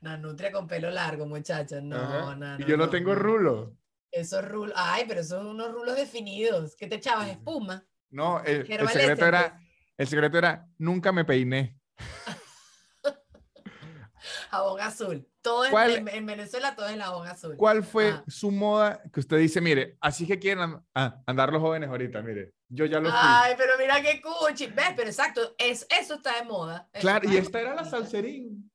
La 0.00 0.16
nutria 0.16 0.50
con 0.52 0.66
pelo 0.66 0.90
largo, 0.90 1.26
muchachos. 1.26 1.82
No, 1.82 1.96
ajá, 1.96 2.36
no, 2.36 2.54
y 2.56 2.60
no, 2.62 2.66
yo 2.68 2.76
no 2.76 2.84
no, 2.86 2.90
tengo 2.90 3.14
no. 3.14 3.18
rulo. 3.20 3.76
Esos 4.12 4.44
rulos, 4.44 4.72
ay, 4.76 5.04
pero 5.06 5.22
son 5.22 5.46
unos 5.46 5.72
rulos 5.72 5.96
definidos. 5.96 6.74
¿Qué 6.76 6.86
te 6.86 6.96
echabas? 6.96 7.28
Espuma. 7.28 7.84
No, 8.10 8.42
el, 8.44 8.66
secreto 8.66 9.26
era, 9.26 9.60
el 9.96 10.08
secreto 10.08 10.38
era, 10.38 10.66
nunca 10.78 11.12
me 11.12 11.24
peiné. 11.24 11.78
Jabón 14.50 14.80
azul. 14.80 15.26
Todo 15.40 15.64
es- 15.64 15.70
¿Cuál- 15.70 15.96
en, 15.96 16.08
en 16.08 16.26
Venezuela 16.26 16.74
todo 16.76 16.86
es 16.86 16.92
el 16.94 17.02
jabón 17.02 17.26
azul. 17.26 17.56
¿Cuál 17.56 17.82
fue 17.82 18.10
Ah. 18.10 18.24
su 18.28 18.50
moda 18.50 19.02
que 19.12 19.20
usted 19.20 19.38
dice, 19.38 19.60
mire, 19.60 19.96
así 20.00 20.26
que 20.26 20.38
quieren 20.38 20.76
ah, 20.94 21.22
andar 21.26 21.50
los 21.52 21.62
jóvenes 21.62 21.88
ahorita, 21.88 22.20
mire, 22.20 22.52
yo 22.68 22.84
ya 22.84 23.00
lo 23.00 23.08
fui. 23.10 23.18
Ay, 23.20 23.54
pero 23.56 23.72
mira 23.78 24.00
qué 24.02 24.20
cuchi. 24.20 24.66
¿Ves? 24.66 24.92
Pero 24.94 25.08
exacto, 25.08 25.54
es, 25.56 25.86
eso 25.98 26.14
está 26.14 26.36
de 26.36 26.44
moda. 26.44 26.88
Eso 26.92 27.00
Claro, 27.00 27.28
y 27.30 27.36
esta 27.38 27.60
era 27.60 27.74
la 27.74 27.84
salserín. 27.84 28.70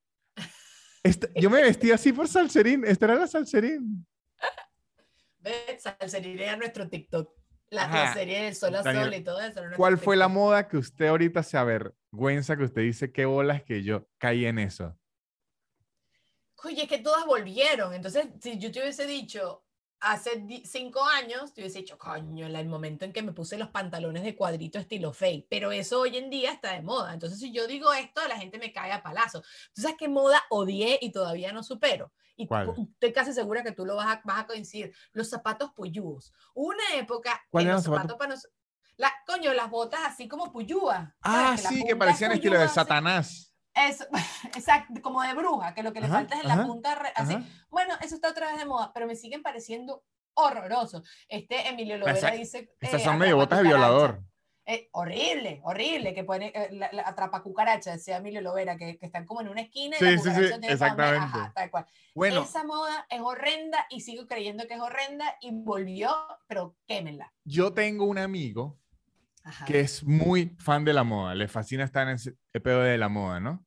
Esta- 1.04 1.30
yo 1.36 1.50
me 1.52 1.62
vestía 1.62 1.96
así 1.96 2.12
por 2.12 2.28
salserín, 2.28 2.84
esta 2.86 3.06
era 3.06 3.16
la 3.16 3.28
salserín. 3.28 4.08
¿Ves? 5.38 5.84
Salserín 5.84 6.40
era 6.40 6.56
nuestro 6.58 6.90
TikTok. 6.90 7.32
La, 7.76 8.14
serie 8.14 8.44
del 8.44 8.56
sol 8.56 8.76
a 8.76 8.82
Daniel, 8.82 9.06
sol 9.06 9.14
y 9.14 9.24
todo 9.24 9.42
eso. 9.42 9.62
¿Cuál 9.76 9.98
fue 9.98 10.16
la 10.16 10.28
moda 10.28 10.68
que 10.68 10.78
usted 10.78 11.08
ahorita 11.08 11.44
se 11.44 11.58
avergüenza, 11.58 12.56
que 12.58 12.64
usted 12.64 12.82
dice, 12.82 13.12
qué 13.12 13.26
bolas 13.26 13.64
que 13.64 13.84
yo 13.84 14.08
caí 14.18 14.46
en 14.46 14.60
eso? 14.60 14.98
Oye, 16.64 16.84
es 16.84 16.90
que 16.90 16.98
todas 16.98 17.26
volvieron. 17.26 17.94
Entonces, 17.94 18.28
si 18.42 18.58
yo 18.58 18.72
te 18.72 18.82
hubiese 18.82 19.06
dicho 19.06 19.64
hace 20.00 20.46
cinco 20.66 21.04
años, 21.04 21.54
te 21.54 21.62
hubiese 21.62 21.80
dicho, 21.80 21.98
coño, 21.98 22.46
el 22.48 22.68
momento 22.68 23.06
en 23.06 23.14
que 23.14 23.24
me 23.24 23.32
puse 23.32 23.58
los 23.58 23.70
pantalones 23.70 24.24
de 24.24 24.36
cuadrito 24.36 24.78
estilo 24.80 25.14
fake. 25.14 25.48
Pero 25.50 25.72
eso 25.72 26.02
hoy 26.02 26.18
en 26.18 26.30
día 26.30 26.52
está 26.52 26.74
de 26.74 26.82
moda. 26.82 27.14
Entonces, 27.14 27.39
si 27.39 27.52
yo 27.52 27.68
digo 27.68 27.91
esto, 27.93 28.22
la 28.28 28.38
gente 28.38 28.60
me 28.60 28.72
cae 28.72 28.91
a 28.91 29.02
palazo. 29.02 29.41
¿Tú 29.74 29.82
sabes 29.82 29.98
qué 29.98 30.08
moda 30.08 30.43
odié 30.50 31.00
y 31.02 31.12
todavía 31.12 31.52
no 31.52 31.64
supero? 31.64 32.12
Y 32.38 32.48
¿Cuál? 32.48 32.68
cu- 32.74 32.89
estoy 32.93 33.14
casi 33.14 33.34
segura 33.34 33.64
que 33.64 33.72
tú 33.72 33.86
lo 33.86 33.96
vas 33.96 34.08
a, 34.08 34.22
vas 34.26 34.39
a 34.41 34.48
coincidir. 34.48 34.93
Los 35.14 35.30
zapatos 35.30 35.72
puyúos. 35.72 36.34
Una 36.54 36.84
época 36.96 37.41
¿Cuáles 37.50 37.66
en 37.66 37.70
eran 37.70 37.76
los 37.78 37.84
zapatos? 37.86 38.02
zapatos 38.12 38.18
para 38.18 38.30
nos- 38.36 38.50
la, 38.98 39.12
coño, 39.26 39.54
las 39.54 39.70
botas 39.70 40.02
así 40.06 40.28
como 40.28 40.52
puyúas. 40.52 41.10
Ah, 41.22 41.58
sí, 41.58 41.84
que 41.86 41.96
parecían 41.96 42.32
estilo 42.34 42.60
de. 42.60 42.68
Satanás. 42.70 43.52
Eso, 43.76 44.06
exacto, 44.56 45.02
como 45.02 45.22
de 45.22 45.34
bruja, 45.34 45.74
que 45.74 45.84
lo 45.84 45.92
que 45.94 46.00
le 46.00 46.08
Ajá, 46.08 46.16
falta 46.16 46.36
es 46.36 46.42
en 46.44 46.48
la 46.48 46.66
punta, 46.66 46.94
así. 47.16 47.34
Ajá. 47.36 47.44
Bueno, 47.70 47.94
eso 48.02 48.16
está 48.16 48.30
otra 48.30 48.48
vez 48.48 48.58
de 48.60 48.66
moda, 48.66 48.92
pero 48.94 49.06
me 49.06 49.16
siguen 49.16 49.44
pareciendo 49.44 50.04
horrorosos. 50.34 51.08
Este 51.28 51.68
Emilio 51.70 51.98
Lovera 51.98 52.18
Esa- 52.18 52.32
dice... 52.32 52.74
Estas 52.80 53.02
eh, 53.02 53.04
son 53.04 53.18
medio 53.18 53.36
botas 53.38 53.60
de 53.60 53.66
violador. 53.66 54.22
Eh, 54.68 54.90
horrible, 54.94 55.62
horrible, 55.64 56.14
que 56.16 56.24
pone 56.24 56.52
eh, 56.56 56.70
la, 56.72 56.90
la 56.92 57.04
atrapa 57.08 57.44
cucaracha, 57.44 57.92
decía 57.92 58.18
Emilio 58.18 58.42
Lovera, 58.42 58.76
que, 58.78 58.98
que 58.98 59.06
están 59.06 59.24
como 59.26 59.42
en 59.42 59.50
una 59.50 59.62
esquina 59.62 59.96
y 59.96 60.00
Sí, 60.00 60.06
la 60.06 60.18
sí, 60.18 60.30
sí, 60.32 60.54
exactamente. 60.68 61.18
ajá, 61.18 61.52
tal 61.54 61.70
cual. 61.70 61.86
Bueno, 62.16 62.42
Esa 62.42 62.64
moda 62.64 63.06
es 63.10 63.22
horrenda 63.22 63.86
y 63.92 64.02
sigo 64.02 64.26
creyendo 64.26 64.66
que 64.68 64.74
es 64.74 64.80
horrenda 64.82 65.36
y 65.40 65.52
volvió, 65.52 66.10
pero 66.48 66.76
quémenla. 66.88 67.32
yo 67.44 67.74
tengo 67.74 68.06
un 68.06 68.18
amigo 68.18 68.80
Ajá. 69.48 69.66
que 69.66 69.80
es 69.80 70.04
muy 70.04 70.56
fan 70.58 70.84
de 70.84 70.91
la 70.91 71.04
moda, 71.04 71.36
le 71.36 71.48
fascina 71.48 71.84
estar 71.84 72.08
en 72.10 72.16
ese 72.16 72.36
pedo 72.64 72.82
de 72.82 72.98
la 72.98 73.10
moda, 73.10 73.39
¿no? 73.39 73.64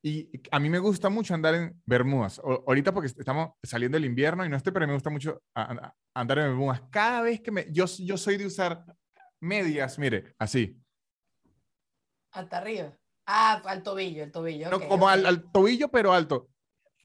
Y 0.00 0.30
a 0.52 0.60
mí 0.60 0.70
me 0.70 0.78
gusta 0.78 1.08
mucho 1.10 1.34
andar 1.34 1.54
en 1.56 1.82
Bermudas. 1.84 2.40
O- 2.44 2.62
ahorita 2.68 2.94
porque 2.94 3.08
estamos 3.08 3.50
saliendo 3.64 3.96
del 3.96 4.04
invierno 4.04 4.46
y 4.46 4.48
no 4.48 4.56
estoy, 4.56 4.72
pero 4.72 4.86
me 4.86 4.94
gusta 4.94 5.10
mucho 5.10 5.42
a- 5.56 5.72
a- 5.72 5.94
andar 6.14 6.38
en 6.38 6.44
Bermudas. 6.50 6.82
Cada 6.90 7.20
vez 7.22 7.40
que 7.40 7.50
me... 7.50 7.66
Yo, 7.72 7.84
yo 7.86 8.16
soy 8.16 8.36
de 8.36 8.46
usar 8.46 8.84
medias, 9.40 9.98
mire, 9.98 10.34
así. 10.38 10.80
Hasta 12.32 12.58
arriba. 12.58 12.96
Ah, 13.26 13.60
al 13.66 13.82
tobillo, 13.82 14.22
el 14.22 14.30
tobillo. 14.30 14.70
No, 14.70 14.80
como 14.88 15.08
al, 15.08 15.50
tobillo, 15.50 15.88
pero 15.88 16.12
alto. 16.12 16.48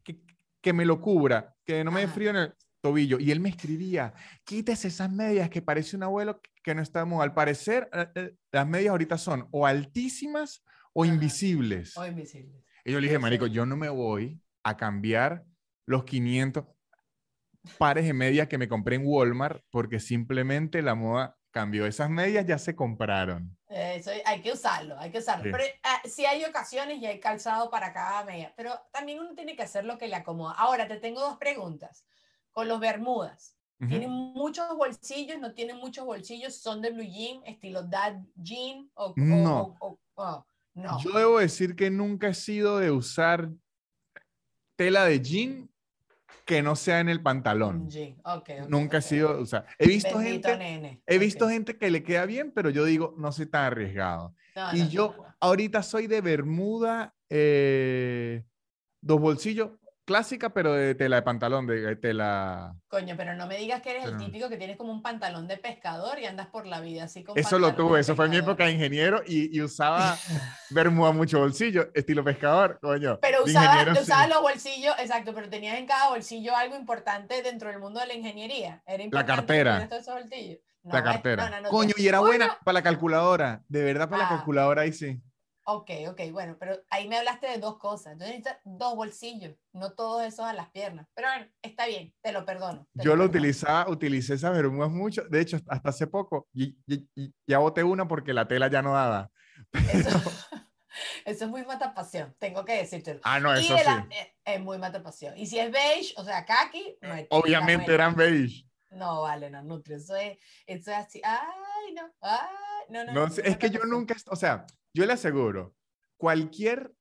Que, 0.04 0.22
que 0.62 0.72
me 0.72 0.86
lo 0.86 1.02
cubra, 1.02 1.56
que 1.66 1.84
no 1.84 1.92
me 1.92 2.02
dé 2.02 2.08
frío 2.08 2.30
en 2.30 2.36
el 2.38 2.54
tobillo. 2.84 3.18
Y 3.18 3.32
él 3.32 3.40
me 3.40 3.50
escribía, 3.50 4.14
quítese 4.44 4.90
esas 4.90 5.10
medias 5.10 5.50
que 5.50 5.62
parece 5.62 5.96
un 5.96 6.04
abuelo 6.04 6.42
que 6.62 6.76
no 6.76 6.84
moda. 7.06 7.24
Al 7.24 7.34
parecer, 7.34 7.90
eh, 7.94 8.08
eh, 8.14 8.36
las 8.52 8.68
medias 8.68 8.92
ahorita 8.92 9.18
son 9.18 9.48
o 9.52 9.66
altísimas 9.66 10.64
o 10.92 11.06
Ajá. 11.06 11.14
invisibles. 11.14 11.98
O 11.98 12.06
invisible. 12.06 12.62
Y 12.84 12.92
yo 12.92 13.00
le 13.00 13.08
dije, 13.08 13.20
marico, 13.20 13.48
yo 13.48 13.66
no 13.66 13.78
me 13.78 13.88
voy 13.88 14.42
a 14.64 14.76
cambiar 14.76 15.46
los 15.86 16.04
500 16.04 16.66
pares 17.78 18.06
de 18.06 18.14
medias 18.14 18.50
que 18.50 18.58
me 18.58 18.68
compré 18.68 18.98
en 18.98 19.04
Walmart 19.06 19.64
porque 19.70 20.02
simplemente 20.02 20.82
la 20.82 20.94
moda 20.94 21.38
cambió. 21.52 21.86
Esas 21.86 22.10
medias 22.10 22.46
ya 22.46 22.58
se 22.58 22.76
compraron. 22.76 23.58
Eso 23.70 24.12
hay 24.26 24.42
que 24.42 24.52
usarlo, 24.52 25.00
hay 25.00 25.10
que 25.10 25.20
usarlo. 25.20 25.46
Sí. 25.46 25.52
Pero 25.52 25.64
sí 26.04 26.26
hay 26.26 26.44
ocasiones 26.44 27.00
y 27.00 27.06
hay 27.06 27.22
calzado 27.22 27.70
para 27.70 27.94
cada 27.94 28.26
media. 28.26 28.54
Pero 28.58 28.78
también 28.92 29.20
uno 29.20 29.34
tiene 29.36 29.56
que 29.56 29.64
hacer 29.64 29.86
lo 29.86 29.98
que 29.98 30.10
le 30.10 30.16
acomoda. 30.16 30.54
Ahora, 30.58 30.86
te 30.86 30.98
tengo 30.98 31.22
dos 31.22 31.38
preguntas. 31.38 32.06
Con 32.54 32.68
los 32.68 32.80
bermudas. 32.80 33.58
¿Tienen 33.90 34.10
muchos 34.12 34.66
bolsillos? 34.78 35.38
¿No 35.42 35.54
tienen 35.54 35.76
muchos 35.76 36.06
bolsillos? 36.06 36.56
¿Son 36.56 36.82
de 36.82 36.92
blue 36.92 37.04
jean, 37.04 37.42
estilo 37.46 37.84
dad 37.84 38.16
jean? 38.36 38.90
O, 38.94 39.14
No. 39.18 39.62
o- 39.62 39.78
o- 39.82 40.00
o- 40.16 40.46
no. 40.76 41.00
Yo 41.02 41.12
debo 41.12 41.40
decir 41.40 41.76
que 41.76 41.92
nunca 41.92 42.30
he 42.30 42.34
sido 42.34 42.78
de 42.80 42.92
usar 42.92 43.50
tela 44.78 45.04
de 45.06 45.20
jean 45.22 45.70
que 46.46 46.62
no 46.62 46.76
sea 46.78 47.02
en 47.02 47.10
el 47.10 47.22
pantalón. 47.22 47.82
Un 47.82 47.90
jean. 47.90 48.14
Ok, 48.24 48.50
ok, 48.62 48.70
Nunca 48.70 48.98
he 49.00 49.02
sido, 49.02 49.38
o 49.42 49.46
sea, 49.46 49.66
he 49.78 49.88
visto 49.88 50.18
Bendito 50.18 50.50
gente, 50.50 50.58
nene. 50.58 51.02
he 51.06 51.18
visto 51.18 51.50
gente 51.50 51.78
que 51.78 51.92
le 51.92 52.04
queda 52.04 52.26
bien, 52.26 52.52
pero 52.54 52.70
yo 52.70 52.86
digo, 52.86 53.14
no 53.18 53.32
soy 53.34 53.48
tan 53.48 53.66
arriesgado. 53.66 54.34
No, 54.56 54.74
Y 54.76 54.80
no, 54.84 54.90
yo 54.90 55.16
no. 55.18 55.26
ahorita 55.42 55.84
soy 55.84 56.08
de 56.08 56.22
bermuda, 56.22 57.14
eh, 57.30 58.46
dos 59.02 59.20
bolsillos, 59.20 59.72
clásica, 60.06 60.50
pero 60.50 60.74
de 60.74 60.96
tela 60.96 61.18
de 61.18 61.22
pantalón, 61.22 61.66
de 61.68 61.96
tela... 61.96 62.76
Coño, 62.88 63.16
pero 63.18 63.36
no 63.36 63.48
me 63.48 63.58
digas 63.58 63.82
que 63.82 63.92
eres 63.92 64.04
Pero- 64.06 64.18
el 64.18 64.26
típico 64.26 64.50
que 64.50 64.58
tienes 64.58 64.78
como 64.78 64.92
un 64.92 65.02
pantalón 65.02 65.48
de 65.48 65.58
pescador 65.58 66.20
y 66.20 66.26
andas 66.26 66.48
por 66.48 66.66
la 66.66 66.80
vida 66.82 67.06
así 67.06 67.24
con 67.24 67.38
Eso 67.38 67.58
lo 67.60 67.74
tuve, 67.74 68.00
eso 68.02 68.16
fue 68.16 68.26
en 68.26 68.32
mi 68.32 68.38
época 68.38 68.66
de 68.66 68.72
ingeniero 68.74 69.22
y, 69.26 69.56
y 69.56 69.62
usaba 69.62 70.18
bermuda 70.70 71.12
mucho 71.12 71.40
bolsillo, 71.40 71.90
estilo 71.94 72.24
pescador, 72.24 72.80
coño. 72.82 73.20
Pero 73.22 73.44
usaba, 73.44 73.96
sí. 73.96 74.02
usaba 74.02 74.28
los 74.28 74.42
bolsillos, 74.42 74.96
exacto, 75.00 75.34
pero 75.34 75.50
tenías 75.50 75.78
en 75.78 75.86
cada 75.86 76.10
bolsillo 76.10 76.56
algo 76.56 76.76
importante 76.76 77.42
dentro 77.42 77.70
del 77.70 77.80
mundo 77.80 78.00
de 78.00 78.08
la 78.08 78.14
ingeniería. 78.14 78.82
Era 78.86 79.04
importante 79.04 79.32
que 79.32 79.36
cartera. 79.38 79.72
tuvieras 79.72 79.90
todos 79.90 80.02
esos 80.04 80.14
bolsillos. 80.16 80.60
No, 80.84 80.94
La 80.94 81.04
cartera. 81.04 81.46
No, 81.50 81.56
no, 81.56 81.62
no, 81.62 81.70
Coño, 81.70 81.94
y 81.96 82.08
era 82.08 82.18
Coño, 82.18 82.28
buena 82.28 82.58
para 82.66 82.74
la 82.74 82.82
calculadora. 82.84 83.64
De 83.70 83.84
verdad, 83.84 84.10
para 84.10 84.24
Ah. 84.28 84.30
la 84.30 84.36
calculadora 84.38 84.82
ahí 84.82 84.92
sí. 84.92 85.18
Ok, 85.66 85.90
ok, 86.10 86.20
bueno, 86.32 86.58
pero 86.60 86.78
ahí 86.90 87.08
me 87.08 87.18
hablaste 87.18 87.48
de 87.48 87.58
dos 87.58 87.78
cosas. 87.78 88.14
Entonces 88.14 88.38
necesitas 88.38 88.60
dos 88.66 88.96
bolsillos, 88.96 89.56
no 89.72 89.94
todos 89.94 90.24
esos 90.24 90.46
a 90.46 90.52
las 90.54 90.70
piernas. 90.72 91.08
Pero 91.14 91.30
bueno, 91.30 91.48
está 91.62 91.88
bien, 91.88 92.14
te 92.22 92.32
lo 92.34 92.46
perdono. 92.46 92.88
te 92.94 93.04
Yo 93.04 93.12
lo 93.12 93.24
perdono. 93.24 93.30
utilizaba, 93.30 93.90
utilicé 93.90 94.34
esas 94.34 94.52
bermudas 94.54 94.92
mucho. 94.92 95.24
De 95.30 95.40
hecho, 95.40 95.58
hasta 95.68 95.90
hace 95.90 96.08
poco. 96.08 96.48
Y, 96.54 96.78
y- 96.86 97.08
y- 97.16 97.34
ya 97.48 97.60
boté 97.60 97.82
una 97.84 98.08
porque 98.08 98.34
la 98.34 98.46
tela 98.48 98.70
ya 98.70 98.82
no 98.82 98.94
daba. 98.94 99.32
Eso, 99.94 100.10
eso 101.26 101.46
es 101.46 101.50
muy 101.50 101.64
matapasión, 101.66 102.36
tengo 102.40 102.66
que 102.66 102.74
decírtelo. 102.78 103.22
Ah, 103.24 103.40
no, 103.40 103.54
eso 103.54 103.78
sí. 103.78 103.84
la- 103.86 104.08
eh, 104.12 104.36
es 104.46 104.60
muy 104.62 104.78
matapasión. 104.78 105.38
Y 105.38 105.46
si 105.48 105.60
es 105.60 105.72
beige, 105.72 106.14
o 106.18 106.24
sea, 106.24 106.46
kaki, 106.46 106.98
no 107.02 107.14
es- 107.16 107.28
Obviamente 107.30 107.94
eran 107.94 108.16
beige. 108.16 108.68
No, 108.92 109.22
vale, 109.24 109.50
no, 109.50 109.64
Nutri, 109.64 109.96
eso 109.96 110.16
es, 110.16 110.38
eso 110.68 110.92
es 110.92 110.98
así, 110.98 111.20
ay, 111.24 111.94
no, 111.96 112.04
ay, 112.22 112.48
no, 112.90 113.06
no. 113.06 113.14
No, 113.14 113.26
no, 113.28 113.30
sé, 113.30 113.44
no 113.44 113.50
es 113.50 113.58
que 113.58 113.70
yo 113.70 113.84
nunca, 113.86 114.16
o 114.28 114.36
sea, 114.36 114.66
yo 114.94 115.06
le 115.06 115.14
aseguro, 115.14 115.76
cualquier, 116.18 116.94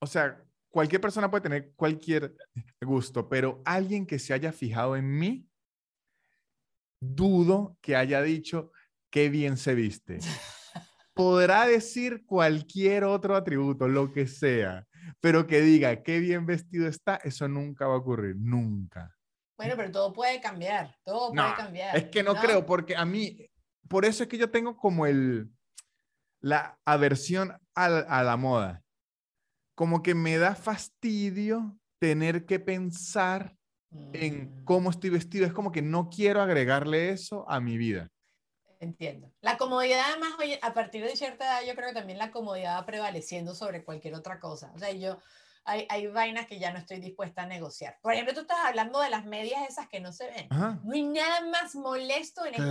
o 0.00 0.06
sea, 0.06 0.42
cualquier 0.70 1.00
persona 1.00 1.30
puede 1.30 1.42
tener 1.42 1.72
cualquier 1.74 2.34
gusto, 2.80 3.28
pero 3.28 3.62
alguien 3.64 4.06
que 4.06 4.18
se 4.18 4.32
haya 4.32 4.52
fijado 4.52 4.96
en 4.96 5.18
mí, 5.18 5.46
dudo 7.00 7.76
que 7.80 7.96
haya 7.96 8.22
dicho 8.22 8.72
qué 9.10 9.28
bien 9.28 9.56
se 9.56 9.74
viste. 9.74 10.18
Podrá 11.14 11.66
decir 11.66 12.24
cualquier 12.24 13.04
otro 13.04 13.36
atributo, 13.36 13.88
lo 13.88 14.12
que 14.12 14.26
sea, 14.26 14.86
pero 15.20 15.46
que 15.46 15.60
diga 15.60 16.02
qué 16.02 16.20
bien 16.20 16.46
vestido 16.46 16.86
está, 16.86 17.16
eso 17.16 17.48
nunca 17.48 17.86
va 17.86 17.94
a 17.94 17.98
ocurrir, 17.98 18.36
nunca. 18.36 19.14
Bueno, 19.56 19.74
pero 19.76 19.90
todo 19.90 20.12
puede 20.12 20.40
cambiar, 20.40 20.96
todo 21.04 21.34
No, 21.34 21.42
puede 21.42 21.56
cambiar. 21.56 21.96
Es 21.96 22.04
que 22.06 22.22
no, 22.22 22.34
creo, 22.34 22.64
porque 22.64 22.96
a 22.96 23.04
mí, 23.04 23.46
por 23.90 24.04
eso 24.04 24.22
es 24.22 24.28
que 24.28 24.38
yo 24.38 24.52
tengo 24.52 24.76
como 24.76 25.04
el, 25.04 25.50
la 26.40 26.78
aversión 26.84 27.60
a, 27.74 27.88
la 28.22 28.36
moda. 28.36 28.84
Como 29.74 30.00
que 30.00 30.14
me 30.14 30.38
da 30.38 30.54
fastidio 30.54 31.76
tener 31.98 32.46
que 32.46 32.60
pensar 32.60 33.56
en 34.12 34.44
Mm, 34.44 34.64
cómo 34.64 34.90
estoy 34.90 35.10
vestido. 35.10 35.44
Es 35.44 35.52
como 35.52 35.72
que 35.72 35.82
no 35.82 36.08
quiero 36.08 36.40
agregarle 36.40 37.10
eso 37.10 37.44
a 37.50 37.58
mi 37.58 37.76
vida. 37.76 38.12
Entiendo. 38.78 39.32
La 39.40 39.58
comodidad, 39.58 40.02
además, 40.06 40.34
a 40.62 40.72
partir 40.72 41.04
de 41.04 41.16
cierta 41.16 41.44
edad, 41.44 41.66
yo 41.66 41.74
creo 41.74 41.88
que 41.88 41.94
también 41.94 42.18
la 42.18 42.30
comodidad 42.30 42.78
va 42.78 42.86
prevaleciendo 42.86 43.56
sobre 43.56 43.82
cualquier 43.84 44.14
otra 44.14 44.38
cosa. 44.38 44.70
O 44.76 44.78
sea, 44.78 44.92
yo, 44.92 45.18
hay, 45.64 45.86
hay 45.88 46.06
vainas 46.08 46.46
que 46.46 46.58
ya 46.58 46.72
no 46.72 46.78
estoy 46.78 46.98
dispuesta 47.00 47.42
a 47.42 47.46
negociar. 47.46 47.98
Por 48.02 48.12
ejemplo, 48.12 48.34
tú 48.34 48.40
estás 48.40 48.58
hablando 48.64 49.00
de 49.00 49.10
las 49.10 49.24
medias 49.24 49.60
esas 49.68 49.88
que 49.88 50.00
no 50.00 50.12
se 50.12 50.26
ven. 50.30 50.46
Ajá. 50.50 50.80
No 50.82 50.92
hay 50.94 51.02
nada 51.02 51.42
más 51.50 51.74
molesto 51.74 52.44
en 52.46 52.54
esta 52.54 52.64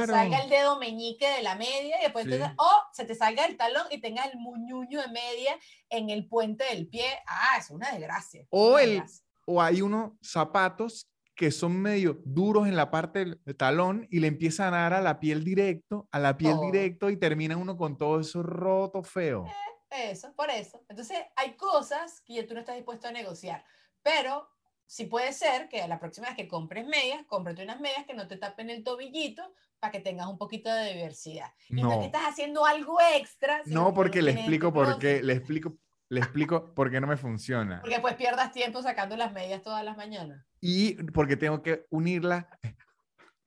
que 0.00 0.06
te 0.06 0.12
salga 0.12 0.38
el 0.42 0.50
dedo 0.50 0.78
meñique 0.78 1.28
de 1.28 1.42
la 1.42 1.54
media 1.54 1.98
y 2.00 2.02
después 2.04 2.26
te- 2.26 2.38
Sí. 2.38 2.52
o 2.56 2.70
se 2.92 3.04
te 3.04 3.14
salga 3.14 3.44
el 3.44 3.56
talón 3.56 3.86
y 3.90 4.00
tengas 4.00 4.26
el 4.32 4.38
muñuño 4.38 5.00
de 5.00 5.08
media 5.08 5.52
en 5.90 6.10
el 6.10 6.26
puente 6.28 6.64
del 6.64 6.88
pie. 6.88 7.04
Ah, 7.26 7.56
es 7.58 7.70
una 7.70 7.90
desgracia. 7.92 8.44
O 8.50 8.72
una 8.72 8.82
el- 8.82 8.90
desgracia. 8.90 9.24
O 9.46 9.60
hay 9.62 9.82
unos 9.82 10.12
zapatos 10.22 11.06
que 11.34 11.50
son 11.50 11.74
medio 11.80 12.20
duros 12.24 12.68
en 12.68 12.76
la 12.76 12.90
parte 12.90 13.24
del 13.24 13.56
talón 13.56 14.06
y 14.10 14.20
le 14.20 14.26
empiezan 14.26 14.74
a 14.74 14.82
dar 14.82 14.92
a 14.94 15.00
la 15.00 15.18
piel 15.20 15.42
directo, 15.42 16.06
a 16.12 16.18
la 16.18 16.36
piel 16.36 16.52
Todo. 16.52 16.66
directo 16.66 17.08
y 17.10 17.16
termina 17.16 17.56
uno 17.56 17.76
con 17.78 17.96
todo 17.96 18.20
eso 18.20 18.42
roto, 18.42 19.02
feo. 19.02 19.46
Eso, 19.90 20.32
por 20.34 20.50
eso. 20.50 20.80
Entonces, 20.88 21.18
hay 21.36 21.54
cosas 21.56 22.20
que 22.22 22.34
ya 22.34 22.46
tú 22.46 22.54
no 22.54 22.60
estás 22.60 22.76
dispuesto 22.76 23.08
a 23.08 23.12
negociar, 23.12 23.64
pero 24.02 24.48
sí 24.86 25.06
puede 25.06 25.32
ser 25.32 25.68
que 25.68 25.86
la 25.88 25.98
próxima 25.98 26.28
vez 26.28 26.36
que 26.36 26.48
compres 26.48 26.86
medias, 26.86 27.24
cómprate 27.26 27.62
unas 27.64 27.80
medias 27.80 28.06
que 28.06 28.14
no 28.14 28.26
te 28.28 28.36
tapen 28.36 28.70
el 28.70 28.82
tobillito 28.84 29.42
para 29.78 29.90
que 29.92 30.00
tengas 30.00 30.26
un 30.26 30.36
poquito 30.38 30.72
de 30.72 30.92
diversidad. 30.94 31.52
Y 31.68 31.82
no, 31.82 31.90
No. 31.90 32.00
que 32.00 32.06
estás 32.06 32.22
haciendo 32.28 32.64
algo 32.66 32.98
extra. 33.14 33.62
No, 33.66 33.88
que 33.88 33.94
porque 33.94 34.22
le 34.22 34.32
explico 34.32 34.72
por 34.72 34.98
qué, 34.98 35.22
le 35.22 35.32
explico, 35.34 35.78
le 36.08 36.20
explico 36.20 36.74
por 36.74 36.90
qué 36.90 37.00
no 37.00 37.06
me 37.06 37.16
funciona. 37.16 37.80
Porque 37.80 38.00
pues 38.00 38.14
pierdas 38.14 38.52
tiempo 38.52 38.82
sacando 38.82 39.16
las 39.16 39.32
medias 39.32 39.62
todas 39.62 39.84
las 39.84 39.96
mañanas. 39.96 40.44
Y 40.60 40.94
porque 41.12 41.36
tengo 41.36 41.62
que 41.62 41.86
unirla 41.90 42.48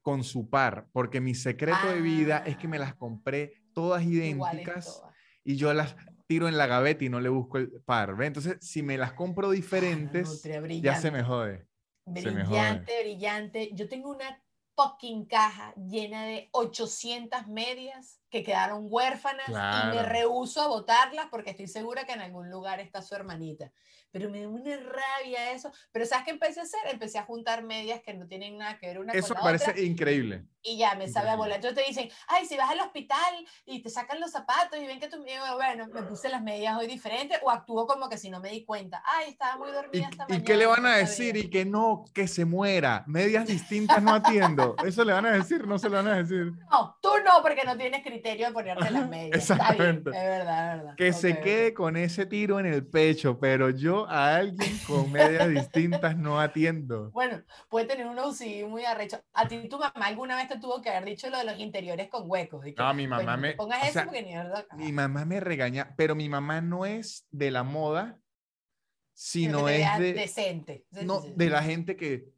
con 0.01 0.23
su 0.23 0.49
par, 0.49 0.87
porque 0.91 1.21
mi 1.21 1.35
secreto 1.35 1.87
de 1.87 2.01
vida 2.01 2.43
es 2.45 2.57
que 2.57 2.67
me 2.67 2.79
las 2.79 2.91
Ah. 2.91 2.95
compré 2.97 3.53
todas 3.73 4.03
idénticas 4.03 4.85
todas. 4.85 5.13
y 5.43 5.55
yo 5.55 5.73
las 5.73 5.95
tiro 6.33 6.47
en 6.47 6.57
la 6.57 6.65
gaveta 6.65 7.03
y 7.03 7.09
no 7.09 7.19
le 7.19 7.29
busco 7.29 7.57
el 7.59 7.69
par, 7.85 8.15
¿ve? 8.15 8.25
Entonces, 8.25 8.57
si 8.59 8.81
me 8.81 8.97
las 8.97 9.13
compro 9.13 9.49
Ah, 9.49 9.51
diferentes, 9.51 10.27
nutria, 10.27 10.55
ya 10.55 10.59
se 10.59 10.61
brillante. 10.61 11.11
me 11.11 11.23
jode. 11.23 11.67
se 12.15 12.31
me 12.31 12.43
jode. 12.43 12.59
Brillante, 12.59 13.01
brillante. 13.03 13.69
Yo 13.73 13.87
tengo 13.87 14.09
una 14.09 14.43
fucking 14.75 15.25
caja 15.25 15.73
llena 15.75 16.23
de 16.25 16.49
800 16.51 17.47
medias 17.47 18.19
que 18.33 18.41
quedaron 18.43 18.87
huérfanas 18.89 19.47
y 19.47 19.51
me 19.51 19.57
Claro. 19.59 20.09
rehuso 20.09 20.59
a 20.59 20.67
botarlas 20.67 21.27
porque 21.29 21.51
estoy 21.51 21.67
segura 21.67 22.03
que 22.05 22.13
en 22.13 22.21
algún 22.21 22.49
lugar 22.49 22.79
está 22.79 23.03
su 23.03 23.13
hermanita. 23.13 23.71
Pero 24.09 24.29
me 24.29 24.41
da 24.41 24.47
una 24.47 24.75
rabia 24.77 25.51
eso. 25.51 25.71
Pero 25.91 26.05
¿sabes 26.05 26.25
qué 26.25 26.31
empecé 26.31 26.59
a 26.59 26.63
hacer? 26.63 26.79
Empecé 26.91 27.17
a 27.19 27.23
juntar 27.25 27.63
medias 27.63 28.01
que 28.01 28.13
no 28.13 28.27
tienen 28.27 28.57
nada 28.57 28.77
que 28.79 28.87
ver 28.87 28.99
una 28.99 29.13
Eso 29.13 29.29
con 29.29 29.37
la 29.37 29.43
parece 29.43 29.71
otra 29.71 29.81
increíble. 29.81 30.45
y 30.61 30.77
ya 30.77 30.93
me 30.95 31.07
sabe 31.09 31.29
a 31.29 31.33
Increíble. 31.33 31.37
bola. 31.37 31.55
Entonces 31.55 31.83
te 31.83 31.87
dicen, 31.89 32.09
ay, 32.27 32.45
si 32.45 32.55
vas 32.57 32.69
al 32.69 32.79
hospital 32.79 33.45
y 33.65 33.81
te 33.81 33.89
sacan 33.89 34.19
los 34.19 34.31
zapatos 34.31 34.79
y 34.79 34.85
ven 34.85 34.99
que 34.99 35.07
tú, 35.09 35.17
y 35.25 35.53
bueno, 35.55 35.87
me 35.87 36.03
puse 36.03 36.29
las 36.29 36.41
medias 36.43 36.77
hoy 36.77 36.85
diferentes 36.87 37.39
o 37.43 37.49
actúo 37.51 37.85
como 37.87 38.07
que 38.07 38.17
si 38.17 38.29
no 38.29 38.39
me 38.39 38.49
di 38.51 38.63
cuenta. 38.65 39.01
Ay, 39.05 39.31
estaba 39.31 39.57
muy 39.57 39.69
¿Y, 39.69 39.73
dormida 39.73 40.07
esta 40.11 40.23
y 40.25 40.31
mañana. 40.33 40.45
qué 40.45 40.57
le 40.57 40.65
van 40.67 40.85
a 40.85 40.89
sabía". 40.89 40.97
decir? 41.07 41.37
Y 41.37 41.49
que 41.49 41.65
no, 41.65 42.05
que 42.13 42.27
se 42.27 42.45
muera. 42.45 43.03
Medias 43.07 43.47
distintas 43.47 44.01
no 44.03 44.13
atiendo. 44.13 44.75
Eso 44.85 45.03
le 45.03 45.13
van 45.13 45.25
a 45.25 45.31
decir, 45.31 45.65
no 45.67 45.79
se 45.79 45.89
lo 45.89 45.97
van 45.97 46.07
a 46.07 46.17
decir. 46.17 46.51
No, 46.71 46.97
tú 47.01 47.09
no, 47.25 47.41
porque 47.41 47.63
no 47.63 47.75
tienes 47.77 48.03
criterio. 48.03 48.22
Criterio 48.23 48.47
de 48.47 48.53
ponerte 48.53 48.89
las 48.89 49.09
medias. 49.09 49.49
Está 49.49 49.71
bien, 49.73 49.97
es 49.97 50.03
verdad, 50.03 50.75
es 50.75 50.77
verdad. 50.77 50.95
Que 50.95 51.13
se 51.13 51.39
quede 51.41 51.73
con 51.73 51.97
ese 51.97 52.25
tiro 52.25 52.59
en 52.59 52.65
el 52.65 52.85
pecho, 52.87 53.37
pero 53.39 53.69
yo 53.69 54.07
a 54.09 54.35
alguien 54.35 54.77
con 54.87 55.11
medias 55.11 55.49
distintas 55.49 56.17
no 56.17 56.39
atiendo. 56.39 57.11
Bueno, 57.11 57.43
puede 57.69 57.85
tener 57.85 58.07
un 58.07 58.17
OCD 58.17 58.65
muy 58.67 58.85
arrecho. 58.85 59.21
A 59.33 59.47
ti 59.47 59.67
tu 59.67 59.77
mamá 59.77 60.05
alguna 60.05 60.37
vez 60.37 60.47
te 60.47 60.59
tuvo 60.59 60.81
que 60.81 60.89
haber 60.89 61.05
dicho 61.05 61.29
lo 61.29 61.37
de 61.37 61.43
los 61.43 61.59
interiores 61.59 62.07
con 62.09 62.29
huecos. 62.29 62.65
no, 62.77 62.93
mi 62.93 63.07
mamá 63.07 63.37
me... 63.37 63.53
Pongas 63.53 63.89
eso 63.89 64.01
porque 64.05 64.23
ni 64.23 64.35
verdad. 64.35 64.65
Mi 64.77 64.91
mamá 64.91 65.25
me 65.25 65.39
regaña, 65.39 65.93
pero 65.97 66.15
mi 66.15 66.29
mamá 66.29 66.61
no 66.61 66.85
es 66.85 67.27
de 67.31 67.51
la 67.51 67.63
moda, 67.63 68.19
sino 69.13 69.67
es 69.67 69.97
de... 69.99 70.13
Decente. 70.13 70.85
no, 70.91 71.21
de 71.21 71.49
la 71.49 71.61
gente 71.61 71.95
que 71.95 72.31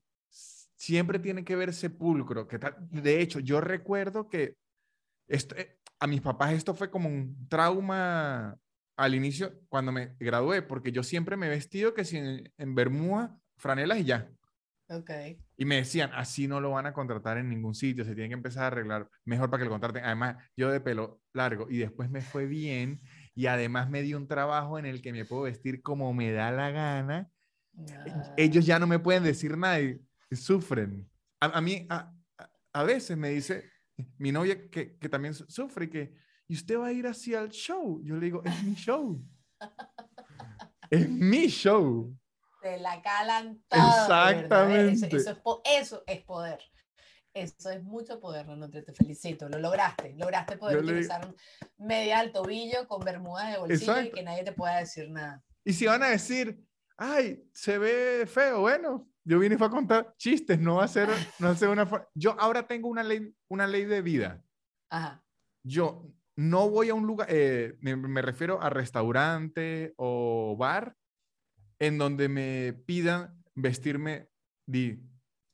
siempre 0.76 1.20
tiene 1.20 1.44
que 1.44 1.56
ver 1.56 1.74
sepulcro. 1.74 2.48
Que 2.48 2.60
de 2.92 3.22
hecho, 3.22 3.40
yo 3.40 3.62
recuerdo 3.62 4.28
que 4.28 4.56
esto, 5.28 5.56
eh, 5.56 5.80
a 6.00 6.08
mis 6.08 6.22
papás 6.22 6.54
esto 6.54 6.74
fue 6.74 6.90
como 6.90 7.10
un 7.10 7.48
trauma 7.48 8.58
al 8.98 9.16
inicio 9.16 9.60
cuando 9.70 9.92
me 9.92 10.16
gradué, 10.20 10.62
porque 10.62 10.92
yo 10.92 11.04
siempre 11.04 11.38
me 11.38 11.48
he 11.48 11.50
vestido 11.50 11.94
que 11.94 12.06
si 12.06 12.18
en, 12.18 12.54
en 12.58 12.76
Bermuda, 12.76 13.38
franelas 13.58 14.00
y 14.00 14.06
ya. 14.06 14.30
Okay. 14.88 15.40
Y 15.58 15.66
me 15.66 15.78
decían, 15.78 16.12
así 16.14 16.48
no 16.48 16.62
lo 16.62 16.72
van 16.72 16.86
a 16.86 16.94
contratar 16.94 17.40
en 17.40 17.50
ningún 17.50 17.74
sitio, 17.74 18.06
se 18.06 18.14
tiene 18.14 18.30
que 18.30 18.36
empezar 18.36 18.66
a 18.66 18.68
arreglar 18.68 19.10
mejor 19.24 19.50
para 19.50 19.60
que 19.60 19.66
lo 19.66 19.72
contraten. 19.72 20.04
Además, 20.04 20.38
yo 20.56 20.70
de 20.70 20.80
pelo 20.80 21.22
largo 21.34 21.68
y 21.70 21.78
después 21.78 22.10
me 22.10 22.22
fue 22.22 22.46
bien 22.46 23.02
y 23.34 23.48
además 23.48 23.90
me 23.90 24.04
di 24.04 24.14
un 24.14 24.28
trabajo 24.28 24.78
en 24.78 24.86
el 24.86 25.02
que 25.02 25.12
me 25.12 25.26
puedo 25.26 25.44
vestir 25.44 25.82
como 25.82 26.14
me 26.14 26.32
da 26.32 26.52
la 26.52 26.70
gana. 26.70 27.30
Ah. 27.78 28.34
Ellos 28.38 28.66
ya 28.66 28.78
no 28.78 28.86
me 28.86 29.00
pueden 29.00 29.24
decir 29.24 29.58
nada 29.58 29.82
y 29.82 30.00
sufren. 30.32 31.10
A, 31.40 31.62
mí, 31.62 31.88
a, 31.90 32.14
a, 32.72 32.84
veces 32.84 33.18
me 33.18 33.30
dice 33.30 33.66
mi 34.18 34.32
novia 34.32 34.70
que, 34.70 34.98
que 34.98 35.10
también 35.10 35.34
sufre 35.34 35.90
que, 35.90 36.14
¿y 36.48 36.56
usted 36.56 36.78
va 36.78 36.88
a 36.88 36.92
ir 36.92 37.08
hacia 37.08 37.42
el 37.42 37.50
show? 37.50 38.02
Yo 38.04 38.16
le 38.16 38.26
digo, 38.26 38.42
es 38.44 38.64
mi 38.64 38.76
show. 38.76 39.22
es 40.90 41.10
mi 41.10 41.48
show. 41.48 42.16
Te 42.62 42.80
la 42.80 43.02
calan 43.02 43.64
todo. 43.68 43.80
Exactamente. 43.80 45.16
Eso, 45.16 45.62
eso, 45.66 46.04
es, 46.08 46.24
poder. 46.24 46.60
Eso 47.34 47.70
es 47.70 47.84
mucho 47.84 48.20
poder, 48.20 48.48
no 48.48 48.70
te, 48.70 48.84
felicito. 48.94 49.48
Lo 49.50 49.60
lograste. 49.60 50.16
Lograste 50.16 50.58
poder 50.58 50.80
utilizar 50.80 51.34
media 51.78 52.20
al 52.20 52.32
tobillo 52.32 52.88
con 52.88 53.02
bermudas 53.02 53.52
de 53.52 53.60
bolsillo 53.60 54.02
y 54.02 54.12
que 54.12 54.24
nadie 54.24 54.44
te 54.44 54.52
pueda 54.52 54.78
decir 54.78 55.10
nada. 55.10 55.44
Y 55.64 55.74
si 55.74 55.86
van 55.86 56.04
a 56.04 56.10
decir, 56.10 56.64
ay, 56.98 57.48
se 57.54 57.78
ve 57.78 58.26
feo, 58.26 58.62
bueno, 58.62 59.08
yo 59.26 59.40
vine 59.40 59.56
y 59.56 59.58
fue 59.58 59.68
a 59.68 59.72
contar 59.72 60.14
chistes, 60.18 60.60
no 60.60 60.76
va 60.76 60.86
a 60.86 60.88
ser, 60.88 61.10
no 61.40 61.54
va 61.54 61.70
una... 61.70 62.08
Yo 62.14 62.36
ahora 62.40 62.68
tengo 62.68 62.88
una 62.88 63.04
ley, 63.04 63.34
una 63.48 63.66
ley 63.66 63.86
de 63.86 64.02
vida. 64.02 64.44
Ajá. 64.90 65.24
Yo 65.64 66.08
no 66.36 66.70
voy 66.70 66.90
a 66.90 66.94
un 66.94 67.08
lugar, 67.08 67.28
eh, 67.32 67.76
me, 67.82 68.22
refiero 68.22 68.62
a 68.62 68.70
restaurante 68.70 69.94
o 69.98 70.56
bar, 70.58 70.96
en 71.80 71.98
donde 71.98 72.30
me 72.30 72.74
pidan 72.86 73.44
vestirme 73.56 74.30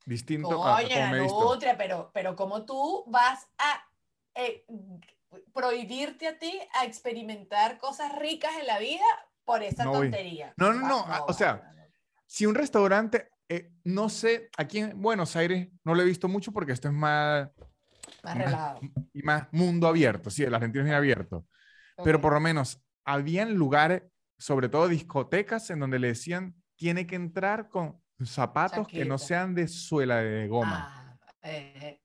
distinto 0.04 0.62
a 0.64 0.82
como 0.82 1.10
me 1.10 1.26
Nutria, 1.26 1.76
pero, 1.76 2.10
pero 2.12 2.36
como 2.36 2.64
tú 2.64 3.04
vas 3.06 3.48
a 3.58 3.88
eh, 4.34 4.66
prohibirte 5.54 6.28
a 6.28 6.38
ti 6.38 6.60
a 6.74 6.84
experimentar 6.84 7.78
cosas 7.78 8.16
ricas 8.18 8.52
en 8.60 8.66
la 8.66 8.78
vida 8.78 9.04
por 9.44 9.62
esa 9.62 9.84
tontería. 9.84 10.52
No, 10.56 10.72
no, 10.72 10.88
no, 10.88 11.24
o 11.26 11.32
sea, 11.32 11.72
si 12.26 12.46
un 12.46 12.54
restaurante, 12.54 13.30
eh, 13.54 13.70
no 13.84 14.08
sé, 14.08 14.48
aquí 14.56 14.78
en 14.78 15.02
Buenos 15.02 15.36
Aires 15.36 15.68
no 15.84 15.94
lo 15.94 16.00
he 16.00 16.06
visto 16.06 16.26
mucho 16.26 16.52
porque 16.52 16.72
esto 16.72 16.88
es 16.88 16.94
más... 16.94 17.50
Más, 18.24 18.38
relajado. 18.38 18.80
Y 19.12 19.22
más 19.22 19.48
mundo 19.52 19.86
abierto, 19.86 20.30
sí, 20.30 20.42
el 20.42 20.54
argentino 20.54 20.84
es 20.84 20.88
muy 20.88 20.96
abierto. 20.96 21.46
Pero 22.02 22.20
por 22.20 22.32
lo 22.32 22.40
menos 22.40 22.82
habían 23.04 23.54
lugares, 23.54 24.04
sobre 24.38 24.70
todo 24.70 24.88
discotecas, 24.88 25.68
en 25.70 25.80
donde 25.80 25.98
le 25.98 26.08
decían, 26.08 26.54
tiene 26.76 27.06
que 27.06 27.16
entrar 27.16 27.68
con 27.68 28.00
zapatos 28.24 28.88
que 28.88 29.04
no 29.04 29.18
sean 29.18 29.54
de 29.54 29.68
suela 29.68 30.16
de 30.22 30.48
goma. 30.48 30.88
Ah, 30.88 31.18
eh, 31.42 32.00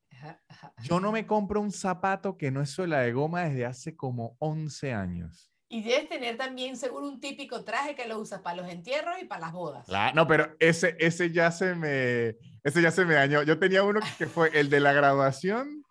Yo 0.84 1.00
no 1.00 1.14
me 1.14 1.26
compro 1.26 1.62
un 1.62 1.72
zapato 1.72 2.38
que 2.38 2.52
no 2.52 2.62
es 2.62 2.72
suela 2.72 3.00
de 3.00 3.14
goma 3.14 3.43
desde 3.43 3.66
hace 3.66 3.95
como 3.95 4.36
11 4.39 4.93
años. 4.93 5.52
Y 5.70 5.84
debes 5.84 6.07
tener 6.07 6.38
también 6.38 6.78
seguro 6.78 7.07
un 7.07 7.20
típico 7.20 7.65
traje 7.65 7.93
que 7.93 8.07
lo 8.07 8.20
usas 8.20 8.41
para 8.41 8.57
los 8.57 8.70
entierros 8.70 9.15
y 9.22 9.26
para 9.26 9.41
las 9.41 9.51
bodas. 9.51 9.86
no, 10.15 10.26
pero 10.26 10.55
ese, 10.59 10.95
ese 10.99 11.32
ya 11.32 11.51
se 11.51 11.76
me, 11.76 12.38
ese 12.63 12.82
ya 12.82 12.91
se 12.91 13.03
me 13.03 13.15
dañó. 13.15 13.43
Yo 13.43 13.59
tenía 13.59 13.84
uno 13.84 13.99
que 14.18 14.28
fue 14.28 14.49
el 14.53 14.70
de 14.70 14.80
la 14.80 14.93
graduación. 14.93 15.84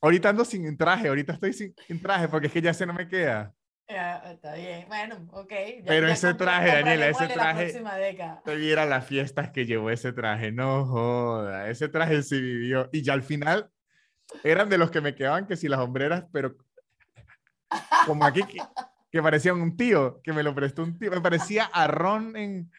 Ahorita 0.00 0.30
ando 0.30 0.44
sin 0.44 0.76
traje, 0.76 1.08
ahorita 1.08 1.34
estoy 1.34 1.52
sin, 1.52 1.74
traje 2.02 2.28
porque 2.28 2.48
es 2.48 2.52
que 2.52 2.62
ya 2.62 2.74
se 2.74 2.86
no 2.86 2.94
me 2.94 3.08
queda. 3.08 3.52
está 3.86 4.54
bien, 4.54 4.86
bueno, 4.88 5.26
ok. 5.32 5.52
pero 5.86 6.08
ese 6.08 6.34
traje, 6.34 6.68
Daniela, 6.68 7.08
ese 7.08 7.28
traje. 7.28 7.80
Te 8.44 8.56
viera 8.56 8.86
las 8.86 9.06
fiestas 9.06 9.50
que 9.50 9.66
llevó 9.66 9.90
ese 9.90 10.12
traje, 10.12 10.50
no 10.52 10.84
joda, 10.84 11.68
ese 11.68 11.88
traje 11.88 12.22
sí 12.22 12.40
vivió. 12.40 12.88
Y 12.92 13.02
ya 13.02 13.12
al 13.12 13.22
final 13.22 13.70
eran 14.44 14.68
de 14.68 14.78
los 14.78 14.90
que 14.90 15.00
me 15.00 15.14
quedaban 15.14 15.46
que 15.46 15.56
si 15.56 15.68
las 15.68 15.80
hombreras, 15.80 16.24
pero 16.32 16.56
como 18.06 18.24
aquí, 18.24 18.42
que, 19.10 19.22
parecía 19.22 19.54
un 19.54 19.76
tío, 19.76 20.20
que 20.22 20.32
me 20.32 20.42
lo 20.42 20.54
prestó 20.54 20.82
un 20.82 20.98
tío. 20.98 21.10
Me 21.10 21.20
parecía 21.20 21.64
a 21.64 21.86
Ron 21.86 22.36
en, 22.36 22.70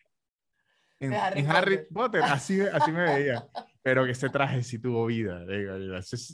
en, 0.99 1.13
Harry, 1.49 1.85
Potter. 1.91 2.23
Así, 2.23 2.61
así 2.61 2.91
me 2.91 3.03
veía. 3.03 3.45
Pero 3.81 4.05
que 4.05 4.11
ese 4.11 4.29
traje 4.29 4.63
sí 4.63 4.79
tuvo 4.79 5.05
vida. 5.05 5.45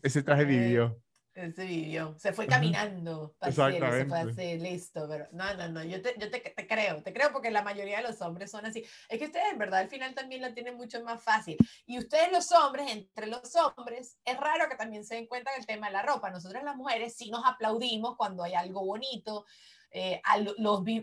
Ese, 0.03 0.23
traje 0.23 0.43
eh, 0.43 0.45
vivió. 0.45 0.99
Ese 1.35 1.65
vivió. 1.65 2.15
Se 2.17 2.31
fue 2.31 2.47
caminando. 2.47 3.35
Exactamente. 3.41 3.97
se 3.97 4.05
fue 4.05 4.19
así, 4.19 4.57
listo. 4.57 5.05
Pero 5.09 5.27
no, 5.33 5.53
no, 5.55 5.67
no. 5.67 5.83
Yo, 5.83 6.01
te, 6.01 6.15
yo 6.17 6.31
te, 6.31 6.39
te, 6.39 6.67
creo. 6.67 7.03
Te 7.03 7.11
creo 7.11 7.33
porque 7.33 7.51
la 7.51 7.61
mayoría 7.61 7.97
de 7.97 8.03
los 8.03 8.21
hombres 8.21 8.49
son 8.49 8.65
así. 8.65 8.85
Es 9.09 9.19
que 9.19 9.25
ustedes, 9.25 9.51
en 9.51 9.57
verdad, 9.57 9.81
al 9.81 9.89
final 9.89 10.15
también 10.15 10.41
la 10.41 10.53
tienen 10.53 10.77
mucho 10.77 11.03
más 11.03 11.21
fácil. 11.21 11.57
Y 11.85 11.99
ustedes, 11.99 12.31
los 12.31 12.49
hombres, 12.53 12.89
entre 12.89 13.27
los 13.27 13.53
hombres, 13.55 14.17
es 14.23 14.37
raro 14.37 14.69
que 14.69 14.77
también 14.77 15.03
se 15.03 15.15
den 15.15 15.27
cuenta 15.27 15.51
del 15.51 15.65
tema 15.65 15.87
de 15.87 15.93
la 15.93 16.03
ropa. 16.03 16.29
Nosotros, 16.29 16.63
las 16.63 16.77
mujeres, 16.77 17.15
sí 17.17 17.29
nos 17.29 17.45
aplaudimos 17.45 18.15
cuando 18.15 18.41
hay 18.41 18.53
algo 18.53 18.85
bonito. 18.85 19.45
Eh, 19.91 20.19
a 20.25 20.37
los, 20.37 20.55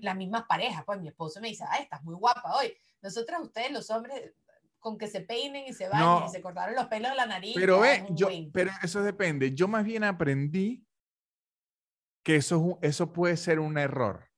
las 0.02 0.16
mismas 0.16 0.44
parejas. 0.46 0.82
Pues 0.84 1.00
mi 1.00 1.08
esposo 1.08 1.40
me 1.40 1.48
dice, 1.48 1.64
ah, 1.68 1.76
estás 1.78 2.02
muy 2.02 2.14
guapa 2.14 2.56
hoy. 2.56 2.74
Nosotros, 3.02 3.40
ustedes, 3.42 3.70
los 3.70 3.90
hombres, 3.90 4.32
con 4.82 4.98
que 4.98 5.06
se 5.06 5.20
peinen 5.20 5.64
y 5.66 5.72
se 5.72 5.88
bañen 5.88 6.26
y 6.26 6.28
se 6.28 6.42
cortaron 6.42 6.74
los 6.74 6.86
pelos 6.86 7.12
de 7.12 7.16
la 7.16 7.24
nariz. 7.24 7.54
Pero 7.54 7.80
ve, 7.80 8.04
yo, 8.10 8.28
pero 8.52 8.72
eso 8.82 9.00
depende. 9.02 9.54
Yo 9.54 9.68
más 9.68 9.84
bien 9.84 10.02
aprendí 10.02 10.84
que 12.24 12.36
eso, 12.36 12.80
eso 12.82 13.12
puede 13.12 13.36
ser 13.36 13.60
un 13.60 13.78
error. 13.78 14.28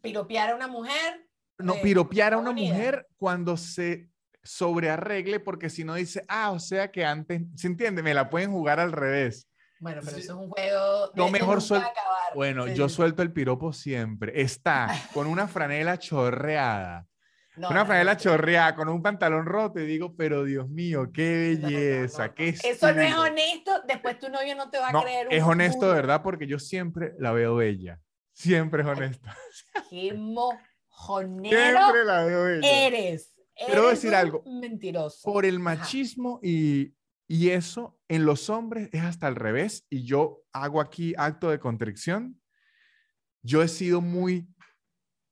Piropear 0.00 0.50
a 0.50 0.56
una 0.56 0.66
mujer. 0.66 1.28
No, 1.58 1.76
eh, 1.76 1.80
piropear 1.84 2.34
a 2.34 2.38
una 2.38 2.50
mujer 2.50 3.06
cuando 3.16 3.56
se 3.56 4.10
sobrearregle, 4.42 5.38
porque 5.38 5.70
si 5.70 5.84
no 5.84 5.94
dice, 5.94 6.24
ah, 6.26 6.50
o 6.50 6.58
sea 6.58 6.90
que 6.90 7.04
antes, 7.04 7.42
¿se 7.54 7.68
entiende? 7.68 8.02
Me 8.02 8.14
la 8.14 8.28
pueden 8.28 8.50
jugar 8.50 8.80
al 8.80 8.90
revés. 8.90 9.48
Bueno, 9.78 10.00
pero 10.04 10.16
eso 10.16 10.32
es 10.32 10.38
un 10.38 10.50
juego. 10.50 11.12
No, 11.14 11.28
mejor 11.28 11.62
suelto. 11.62 11.88
Bueno, 12.34 12.66
yo 12.66 12.88
suelto 12.88 13.22
el 13.22 13.32
piropo 13.32 13.72
siempre. 13.72 14.42
Está 14.42 14.88
con 15.14 15.28
una 15.28 15.46
franela 15.46 15.96
chorreada 15.96 17.06
una 17.56 17.84
franela 17.84 18.16
chorreada 18.16 18.74
con 18.74 18.88
un 18.88 19.02
pantalón 19.02 19.44
roto 19.44 19.78
y 19.78 19.86
digo, 19.86 20.14
pero 20.16 20.44
Dios 20.44 20.68
mío, 20.68 21.10
qué 21.12 21.58
belleza, 21.60 22.32
qué 22.34 22.48
Eso 22.48 22.92
no 22.92 23.02
es 23.02 23.14
honesto, 23.14 23.82
después 23.86 24.18
tu 24.18 24.28
novio 24.30 24.54
no 24.56 24.70
te 24.70 24.78
va 24.78 24.88
a 24.88 25.02
creer. 25.02 25.28
Es 25.30 25.42
honesto, 25.42 25.88
de 25.88 25.94
verdad, 25.94 26.22
porque 26.22 26.46
yo 26.46 26.58
siempre 26.58 27.14
la 27.18 27.32
veo 27.32 27.56
bella. 27.56 28.00
Siempre 28.32 28.82
es 28.82 28.88
honesto. 28.88 29.28
Qué 29.90 30.14
mojonero 30.14 31.78
siempre 31.78 32.04
la 32.04 32.24
veo 32.24 32.44
bella. 32.44 32.86
eres. 32.86 33.34
Quiero 33.54 33.88
decir 33.90 34.14
algo. 34.14 34.42
Mentiroso. 34.46 35.20
Por 35.30 35.44
el 35.44 35.58
machismo 35.58 36.40
y, 36.42 36.94
y 37.28 37.50
eso, 37.50 37.98
en 38.08 38.24
los 38.24 38.48
hombres 38.48 38.88
es 38.92 39.02
hasta 39.02 39.26
al 39.26 39.36
revés. 39.36 39.84
Y 39.90 40.04
yo 40.04 40.42
hago 40.52 40.80
aquí 40.80 41.14
acto 41.18 41.50
de 41.50 41.60
contrición. 41.60 42.40
Yo 43.42 43.62
he 43.62 43.68
sido 43.68 44.00
muy 44.00 44.48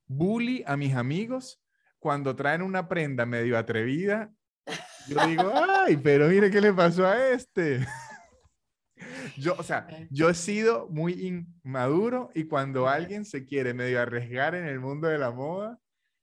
bully 0.06 0.62
a 0.66 0.76
mis 0.76 0.94
amigos 0.94 1.60
cuando 2.00 2.34
traen 2.34 2.62
una 2.62 2.88
prenda 2.88 3.26
medio 3.26 3.56
atrevida, 3.56 4.32
yo 5.08 5.26
digo, 5.26 5.52
ay, 5.54 5.96
pero 5.98 6.28
mire 6.28 6.50
qué 6.50 6.60
le 6.60 6.72
pasó 6.72 7.06
a 7.06 7.30
este. 7.30 7.86
Yo, 9.38 9.54
o 9.56 9.62
sea, 9.62 9.86
yo 10.10 10.28
he 10.28 10.34
sido 10.34 10.86
muy 10.90 11.14
inmaduro 11.64 12.30
y 12.34 12.44
cuando 12.44 12.86
alguien 12.86 13.24
se 13.24 13.46
quiere 13.46 13.72
medio 13.72 13.98
arriesgar 13.98 14.54
en 14.54 14.66
el 14.66 14.78
mundo 14.78 15.08
de 15.08 15.16
la 15.16 15.30
moda, 15.30 15.78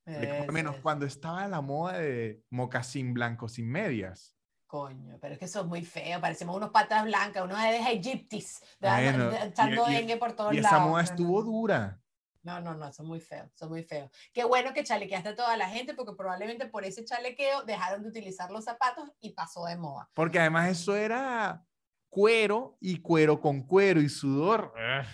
al 0.05 0.51
menos 0.51 0.75
cuando 0.83 1.07
estaba 1.07 1.47
la 1.47 1.59
moda 1.61 1.97
de 1.97 2.43
mocasín 2.51 3.15
blanco 3.15 3.49
sin 3.49 3.67
medias. 3.67 4.35
Coño, 4.67 5.17
pero 5.19 5.33
es 5.33 5.39
que 5.39 5.45
eso 5.45 5.61
es 5.61 5.65
muy 5.65 5.83
feo, 5.83 6.21
parecemos 6.21 6.55
unos 6.55 6.69
patas 6.69 7.05
blancas, 7.05 7.43
unos 7.43 7.59
de 7.59 7.77
egiptis, 7.77 8.61
echando 8.79 9.85
dengue 9.85 10.17
por 10.17 10.33
todos 10.33 10.53
lados. 10.53 10.71
Y 10.71 10.75
esa 10.75 10.79
moda 10.79 11.01
estuvo 11.01 11.41
dura. 11.41 11.99
No, 12.43 12.59
no, 12.61 12.75
no, 12.75 12.91
son 12.93 13.07
muy 13.07 13.19
feos, 13.19 13.49
son 13.53 13.69
muy 13.69 13.83
feos. 13.83 14.09
Qué 14.33 14.43
bueno 14.43 14.73
que 14.73 14.83
chalequeaste 14.83 15.29
a 15.29 15.35
toda 15.35 15.57
la 15.57 15.69
gente 15.69 15.93
porque 15.93 16.15
probablemente 16.15 16.67
por 16.67 16.85
ese 16.85 17.03
chalequeo 17.03 17.63
dejaron 17.63 18.03
de 18.03 18.09
utilizar 18.09 18.51
los 18.51 18.63
zapatos 18.65 19.09
y 19.19 19.31
pasó 19.31 19.65
de 19.65 19.77
moda. 19.77 20.09
Porque 20.13 20.39
además 20.39 20.69
eso 20.69 20.95
era 20.95 21.63
cuero 22.09 22.77
y 22.79 23.01
cuero 23.01 23.39
con 23.39 23.61
cuero 23.61 24.01
y 24.01 24.09
sudor. 24.09 24.73
ah, 24.77 25.05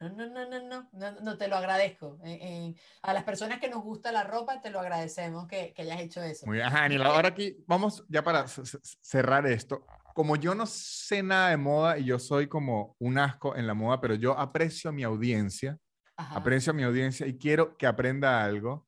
No, 0.00 0.10
no, 0.10 0.26
no, 0.28 0.46
no, 0.48 0.60
no, 0.60 0.88
no, 0.92 1.20
no, 1.22 1.38
te 1.38 1.48
lo 1.48 1.56
agradezco. 1.56 2.18
Eh, 2.22 2.38
eh, 2.42 2.74
a 3.02 3.14
las 3.14 3.24
personas 3.24 3.60
que 3.60 3.68
nos 3.70 3.82
gusta 3.82 4.12
la 4.12 4.24
ropa, 4.24 4.60
te 4.60 4.68
lo 4.70 4.78
agradecemos 4.80 5.46
que, 5.46 5.72
que 5.72 5.82
hayas 5.82 6.00
hecho 6.00 6.22
eso. 6.22 6.44
Muy 6.46 6.56
bien. 6.56 6.66
Ajá, 6.66 6.80
Daniela, 6.82 7.06
ahora 7.06 7.28
aquí 7.28 7.56
vamos 7.66 8.04
ya 8.08 8.22
para 8.22 8.46
cerrar 8.46 9.46
esto. 9.46 9.86
Como 10.14 10.36
yo 10.36 10.54
no 10.54 10.66
sé 10.66 11.22
nada 11.22 11.50
de 11.50 11.56
moda 11.56 11.98
y 11.98 12.04
yo 12.04 12.18
soy 12.18 12.46
como 12.46 12.94
un 12.98 13.18
asco 13.18 13.56
en 13.56 13.66
la 13.66 13.74
moda, 13.74 14.00
pero 14.00 14.14
yo 14.14 14.38
aprecio 14.38 14.90
a 14.90 14.92
mi 14.92 15.02
audiencia, 15.02 15.78
Ajá. 16.16 16.36
aprecio 16.36 16.70
a 16.70 16.74
mi 16.74 16.82
audiencia 16.82 17.26
y 17.26 17.36
quiero 17.36 17.76
que 17.76 17.86
aprenda 17.86 18.44
algo. 18.44 18.86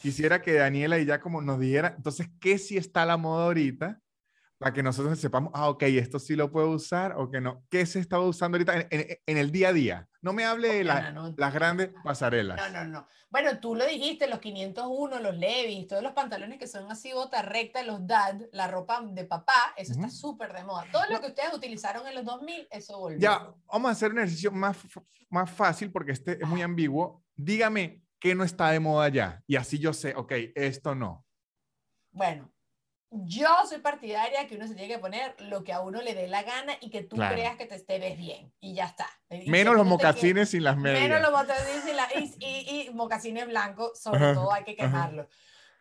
Quisiera 0.00 0.40
que 0.40 0.54
Daniela 0.54 0.98
y 0.98 1.04
ya 1.04 1.20
como 1.20 1.42
nos 1.42 1.58
dijera, 1.60 1.94
entonces, 1.96 2.28
¿qué 2.40 2.58
sí 2.58 2.76
está 2.76 3.04
la 3.04 3.16
moda 3.16 3.46
ahorita? 3.46 4.00
Para 4.60 4.74
que 4.74 4.82
nosotros 4.82 5.18
sepamos, 5.18 5.50
ah, 5.54 5.70
ok, 5.70 5.84
esto 5.84 6.18
sí 6.18 6.36
lo 6.36 6.52
puedo 6.52 6.68
usar 6.72 7.14
o 7.16 7.30
que 7.30 7.40
no. 7.40 7.64
¿Qué 7.70 7.86
se 7.86 7.98
está 7.98 8.20
usando 8.20 8.56
ahorita 8.56 8.76
en, 8.76 8.86
en- 8.90 9.18
en 9.24 9.36
el 9.38 9.50
día 9.50 9.70
a 9.70 9.72
día? 9.72 10.06
No 10.20 10.34
me 10.34 10.44
hable 10.44 10.68
de 10.68 10.84
la- 10.84 11.12
No, 11.12 11.30
no, 11.30 11.34
las 11.38 11.54
grandes 11.54 11.88
pasarelas. 12.04 12.58
No, 12.70 12.84
no, 12.84 12.90
no. 12.90 13.06
Bueno, 13.30 13.58
tú 13.58 13.74
lo 13.74 13.86
dijiste, 13.86 14.26
los 14.28 14.38
501, 14.38 15.18
los 15.18 15.34
Levi's, 15.34 15.86
todos 15.86 16.02
los 16.02 16.12
pantalones 16.12 16.58
que 16.58 16.66
son 16.66 16.90
así 16.92 17.10
bota 17.10 17.40
recta, 17.40 17.82
los 17.84 18.06
dad, 18.06 18.38
la 18.52 18.68
ropa 18.68 19.00
de 19.02 19.24
papá, 19.24 19.72
eso 19.78 19.92
está 19.92 20.08
Ujú. 20.08 20.14
súper 20.14 20.52
de 20.52 20.62
moda. 20.62 20.84
Todo 20.92 21.04
lo 21.10 21.22
que 21.22 21.28
ustedes 21.28 21.54
utilizaron 21.54 22.06
en 22.06 22.16
los 22.16 22.26
2000, 22.26 22.68
eso 22.70 22.98
volvió. 22.98 23.18
Ya, 23.18 23.54
vamos 23.72 23.88
a 23.88 23.92
hacer 23.92 24.10
un 24.12 24.18
ejercicio 24.18 24.52
más, 24.52 24.76
más 25.30 25.50
fácil 25.50 25.90
porque 25.90 26.12
este 26.12 26.32
es 26.32 26.46
muy 26.46 26.60
ambiguo. 26.60 27.24
Dígame 27.34 28.02
qué 28.18 28.34
no 28.34 28.44
está 28.44 28.68
de 28.72 28.80
moda 28.80 29.08
ya. 29.08 29.42
Y 29.46 29.56
así 29.56 29.78
yo 29.78 29.94
sé, 29.94 30.14
ok, 30.14 30.32
esto 30.54 30.94
no. 30.94 31.24
Bueno, 32.12 32.52
yo 33.10 33.48
soy 33.68 33.78
partidaria 33.78 34.46
que 34.46 34.56
uno 34.56 34.66
se 34.68 34.74
tiene 34.74 34.92
que 34.94 34.98
poner 35.00 35.34
lo 35.40 35.64
que 35.64 35.72
a 35.72 35.80
uno 35.80 36.00
le 36.00 36.14
dé 36.14 36.28
la 36.28 36.42
gana 36.44 36.74
y 36.80 36.90
que 36.90 37.02
tú 37.02 37.16
Claro. 37.16 37.34
creas 37.34 37.56
que 37.56 37.66
te, 37.66 37.78
te 37.80 37.98
ves 37.98 38.16
bien. 38.16 38.52
Y 38.60 38.74
ya 38.74 38.84
está. 38.86 39.06
Y 39.30 39.50
Menos 39.50 39.74
los 39.74 39.84
no 39.84 39.90
mocasines 39.90 40.50
sin 40.50 40.62
las 40.64 40.76
medias. 40.76 41.02
Menos 41.02 41.20
los 41.20 41.32
mocasines 41.32 41.86
y, 41.88 41.92
la- 41.92 42.08
y, 42.14 42.34
y- 42.38 42.80
y 42.88 42.90
mocasines 42.90 43.46
blancos, 43.46 44.00
sobre 44.00 44.24
Ajá, 44.24 44.34
todo 44.34 44.52
hay 44.52 44.64
que 44.64 44.76
quemarlos. 44.76 45.26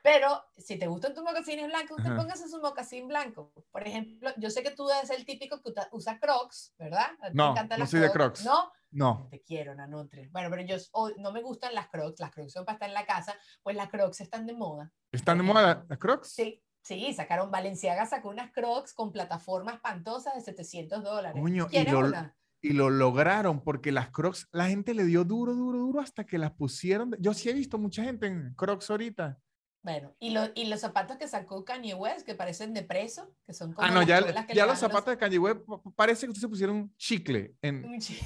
Pero 0.01 0.43
si 0.57 0.79
te 0.79 0.87
gustan 0.87 1.13
tus 1.13 1.23
mocasines 1.23 1.67
blancos, 1.67 1.97
te 2.01 2.07
Ajá. 2.07 2.15
pongas 2.15 2.41
un 2.53 2.61
mocasín 2.61 3.07
blanco. 3.07 3.51
Por 3.69 3.85
ejemplo, 3.85 4.31
yo 4.37 4.49
sé 4.49 4.63
que 4.63 4.71
tú 4.71 4.87
ser 5.05 5.17
el 5.19 5.25
típico 5.25 5.61
que 5.61 5.71
usa 5.91 6.17
crocs, 6.19 6.73
¿verdad? 6.79 7.09
Ti 7.21 7.27
te 7.27 7.33
No, 7.33 7.53
no 7.53 7.77
las 7.77 7.89
soy 7.89 7.99
de 7.99 8.09
Crocs. 8.09 8.45
No, 8.45 8.71
No. 8.91 9.27
te 9.29 9.41
quiero, 9.43 9.75
Nanutri. 9.75 10.27
Bueno, 10.29 10.49
pero 10.49 10.61
yo 10.63 10.77
o- 10.93 11.11
no 11.17 11.31
me 11.33 11.41
gustan 11.41 11.75
las 11.75 11.89
crocs, 11.89 12.19
las 12.21 12.31
crocs 12.31 12.53
son 12.53 12.63
para 12.65 12.75
estar 12.77 12.87
en 12.87 12.93
la 12.95 13.05
casa, 13.05 13.35
pues 13.61 13.75
las 13.75 13.89
crocs 13.89 14.21
están 14.21 14.47
de 14.47 14.53
moda. 14.53 14.91
¿Están 15.11 15.37
de 15.37 15.43
moda 15.43 15.61
las, 15.61 15.89
las 15.89 15.97
Crocs? 15.99 16.29
Sí, 16.31 16.63
sí, 16.89 17.13
sacaron, 17.13 17.51
Valenciaga 17.51 18.05
sacó 18.07 18.29
unas 18.29 18.51
crocs 18.51 18.93
con 18.93 19.11
plataformas 19.11 19.75
espantosas 19.75 20.33
de 20.35 20.41
700 20.41 21.03
dólares. 21.03 21.41
Coño, 21.41 21.67
y 21.67 21.69
¿Quieres 21.69 21.93
lo- 21.93 21.99
una? 21.99 22.35
Y 22.61 22.73
lo 22.73 22.89
lograron 22.89 23.61
porque 23.63 23.91
las 23.93 24.09
Crocs, 24.09 24.49
la 24.51 24.67
gente 24.67 24.93
le 24.93 25.05
dio 25.05 25.23
duro, 25.23 25.53
duro, 25.53 25.77
duro 25.79 26.01
hasta 26.01 26.25
que 26.25 26.37
las 26.37 26.51
pusieron. 26.51 27.15
Yo 27.17 27.33
sí 27.33 27.49
he 27.49 27.53
visto 27.53 27.77
mucha 27.77 28.03
gente 28.03 28.27
en 28.27 28.53
Crocs 28.55 28.89
ahorita. 28.89 29.39
Bueno, 29.81 30.13
y, 30.19 30.31
lo- 30.31 30.49
y 30.55 30.65
los 30.65 30.81
zapatos 30.81 31.15
que 31.15 31.25
sacó 31.29 31.63
Kanye 31.63 31.93
West, 31.93 32.25
que 32.25 32.35
parecen 32.35 32.73
de 32.73 32.83
preso, 32.83 33.33
que 33.45 33.53
son 33.53 33.71
como 33.71 33.87
Ah, 33.87 33.91
no, 33.91 34.03
ya, 34.03 34.19
los 34.19 34.77
zapatos 34.79 35.11
de 35.11 35.17
Kanye 35.17 35.39
West 35.39 35.61
pa- 35.65 35.81
pa- 35.81 35.91
parece 35.95 36.27
que 36.27 36.33
se 36.35 36.49
pusieron 36.49 36.93
chicle 36.97 37.55
en, 37.61 37.85
Un 37.85 37.99
chi- 37.99 38.19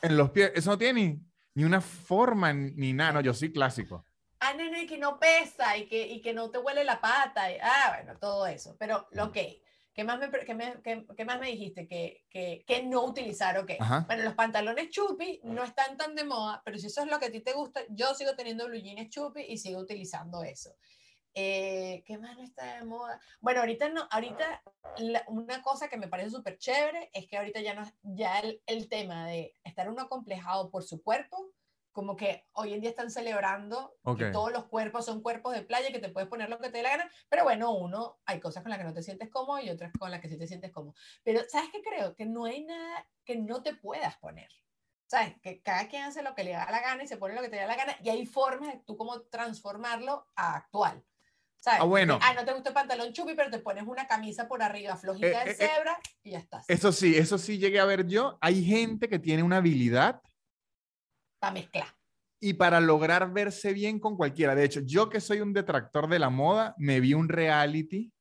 en 0.00 0.16
los 0.16 0.30
pies. 0.30 0.52
Eso 0.54 0.70
no 0.70 0.78
tiene 0.78 1.02
ni, 1.04 1.20
ni 1.54 1.64
una 1.64 1.82
forma 1.82 2.54
ni, 2.54 2.70
ni 2.70 2.92
nada. 2.94 3.12
No, 3.12 3.20
yo 3.20 3.34
sí 3.34 3.52
clásico. 3.52 4.02
Ah, 4.62 4.70
no, 4.70 4.86
que 4.88 4.98
no 4.98 5.18
pesa 5.18 5.76
y 5.76 5.86
que, 5.86 6.06
y 6.06 6.20
que 6.20 6.32
no 6.32 6.50
te 6.50 6.58
huele 6.58 6.84
la 6.84 7.00
pata. 7.00 7.50
y- 7.52 7.58
ah, 7.62 7.94
bueno, 7.96 8.18
todo 8.18 8.46
eso. 8.46 8.76
Pero, 8.78 9.08
que, 9.32 9.62
¿qué 9.92 10.04
más 10.04 10.18
me, 10.18 10.30
qué 10.30 10.54
me, 10.54 10.82
qué- 10.82 11.06
qué 11.16 11.24
más 11.24 11.38
me 11.40 11.48
dijiste? 11.48 11.86
Que, 11.86 12.24
que, 12.30 12.64
que 12.66 12.82
no 12.82 13.04
utilizar, 13.04 13.58
ok. 13.58 13.72
Ajá. 13.78 14.04
Bueno, 14.06 14.24
los 14.24 14.34
pantalones 14.34 14.90
chupi 14.90 15.40
no 15.44 15.64
están 15.64 15.96
tan 15.96 16.14
de 16.14 16.24
moda, 16.24 16.62
pero 16.64 16.78
si 16.78 16.86
eso 16.86 17.02
es 17.02 17.08
lo 17.08 17.18
que 17.18 17.26
a 17.26 17.30
ti 17.32 17.40
te 17.40 17.52
gusta, 17.52 17.80
yo 17.90 18.14
sigo 18.14 18.34
teniendo 18.36 18.66
blue 18.66 18.78
jeans 18.80 19.10
chupi 19.10 19.42
y 19.42 19.58
sigo 19.58 19.80
utilizando 19.80 20.42
eso. 20.44 20.74
Eh, 21.36 22.04
¿Qué 22.06 22.16
más 22.16 22.36
no 22.36 22.44
está 22.44 22.76
de 22.76 22.84
moda? 22.84 23.20
Bueno, 23.40 23.58
ahorita 23.60 23.88
no, 23.88 24.06
ahorita 24.10 24.62
la- 24.98 25.24
una 25.26 25.62
cosa 25.62 25.88
que 25.88 25.96
me 25.96 26.06
parece 26.06 26.30
súper 26.30 26.58
chévere 26.58 27.10
es 27.12 27.26
que 27.26 27.36
ahorita 27.36 27.60
ya 27.60 27.74
no, 27.74 27.82
ya 28.04 28.38
el, 28.38 28.62
el 28.66 28.88
tema 28.88 29.26
de 29.26 29.52
estar 29.64 29.88
uno 29.90 30.02
acomplejado 30.02 30.70
por 30.70 30.84
su 30.84 31.02
cuerpo, 31.02 31.50
como 31.94 32.16
que 32.16 32.44
hoy 32.52 32.74
en 32.74 32.80
día 32.80 32.90
están 32.90 33.08
celebrando 33.08 33.96
que 34.18 34.26
Ok. 34.26 34.32
todos 34.32 34.52
los 34.52 34.64
cuerpos 34.64 35.06
son 35.06 35.22
cuerpos 35.22 35.54
de 35.54 35.62
playa, 35.62 35.92
que 35.92 36.00
te 36.00 36.08
puedes 36.08 36.28
poner 36.28 36.50
lo 36.50 36.58
que 36.58 36.68
te 36.68 36.78
dé 36.78 36.82
la 36.82 36.90
gana, 36.90 37.10
pero 37.30 37.44
bueno, 37.44 37.72
uno, 37.72 38.18
hay 38.26 38.40
cosas 38.40 38.64
con 38.64 38.70
las 38.70 38.78
que 38.80 38.84
no 38.84 38.92
te 38.92 39.02
sientes 39.02 39.30
cómodo 39.30 39.60
y 39.60 39.70
otras 39.70 39.92
con 39.96 40.10
las 40.10 40.20
que 40.20 40.28
sí 40.28 40.36
te 40.36 40.48
sientes 40.48 40.72
cómodo. 40.72 40.94
Pero, 41.22 41.42
¿sabes 41.48 41.70
qué 41.72 41.82
creo? 41.82 42.16
Que 42.16 42.26
no 42.26 42.46
hay 42.46 42.64
nada 42.64 43.06
que 43.24 43.36
no 43.36 43.62
te 43.62 43.74
puedas 43.74 44.16
poner. 44.18 44.50
¿Sabes? 45.06 45.34
Que 45.40 45.62
cada 45.62 45.86
quien 45.86 46.02
hace 46.02 46.22
lo 46.22 46.34
que 46.34 46.42
le 46.42 46.50
da 46.50 46.68
la 46.70 46.80
gana 46.80 47.04
y 47.04 47.06
se 47.06 47.16
pone 47.16 47.36
lo 47.36 47.42
que 47.42 47.48
te 47.48 47.56
da 47.56 47.66
la 47.66 47.76
gana 47.76 47.96
y 48.02 48.08
hay 48.08 48.26
formas 48.26 48.72
de 48.72 48.80
tú 48.84 48.96
cómo 48.96 49.20
transformarlo 49.22 50.26
a 50.34 50.56
actual. 50.56 51.04
¿Sabes? 51.60 51.80
Ah, 51.80 51.84
bueno. 51.84 52.18
Ah, 52.20 52.34
no 52.34 52.44
te 52.44 52.52
gusta 52.52 52.70
el 52.70 52.74
pantalón 52.74 53.12
chupi, 53.12 53.34
pero 53.34 53.50
te 53.50 53.60
pones 53.60 53.84
una 53.86 54.08
camisa 54.08 54.48
por 54.48 54.62
arriba 54.62 54.96
flojita 54.96 55.28
Eh, 55.28 55.44
de 55.44 55.50
eh, 55.52 55.56
eh, 55.60 55.68
cebra 55.68 55.98
y 56.24 56.30
ya 56.32 56.38
estás. 56.38 56.68
Eso 56.68 56.90
sí, 56.90 57.16
eso 57.16 57.38
sí 57.38 57.58
llegué 57.58 57.78
a 57.78 57.84
ver 57.84 58.06
yo. 58.08 58.36
Hay 58.40 58.64
gente 58.64 59.08
que 59.08 59.18
tiene 59.18 59.42
una 59.42 59.58
habilidad 59.58 60.20
Para 61.44 61.52
mezclar. 61.54 61.86
y 62.40 62.54
para 62.54 62.80
lograr 62.80 63.32
verse 63.32 63.72
bien 63.72 63.98
con 63.98 64.16
cualquiera. 64.16 64.54
De 64.54 64.64
hecho, 64.64 64.80
yo 64.80 65.08
que 65.08 65.20
soy 65.20 65.40
un 65.40 65.52
detractor 65.52 66.08
de 66.08 66.18
la 66.18 66.30
moda, 66.30 66.74
me 66.78 67.00
vi 67.00 67.14
un 67.14 67.28
reality 67.28 68.12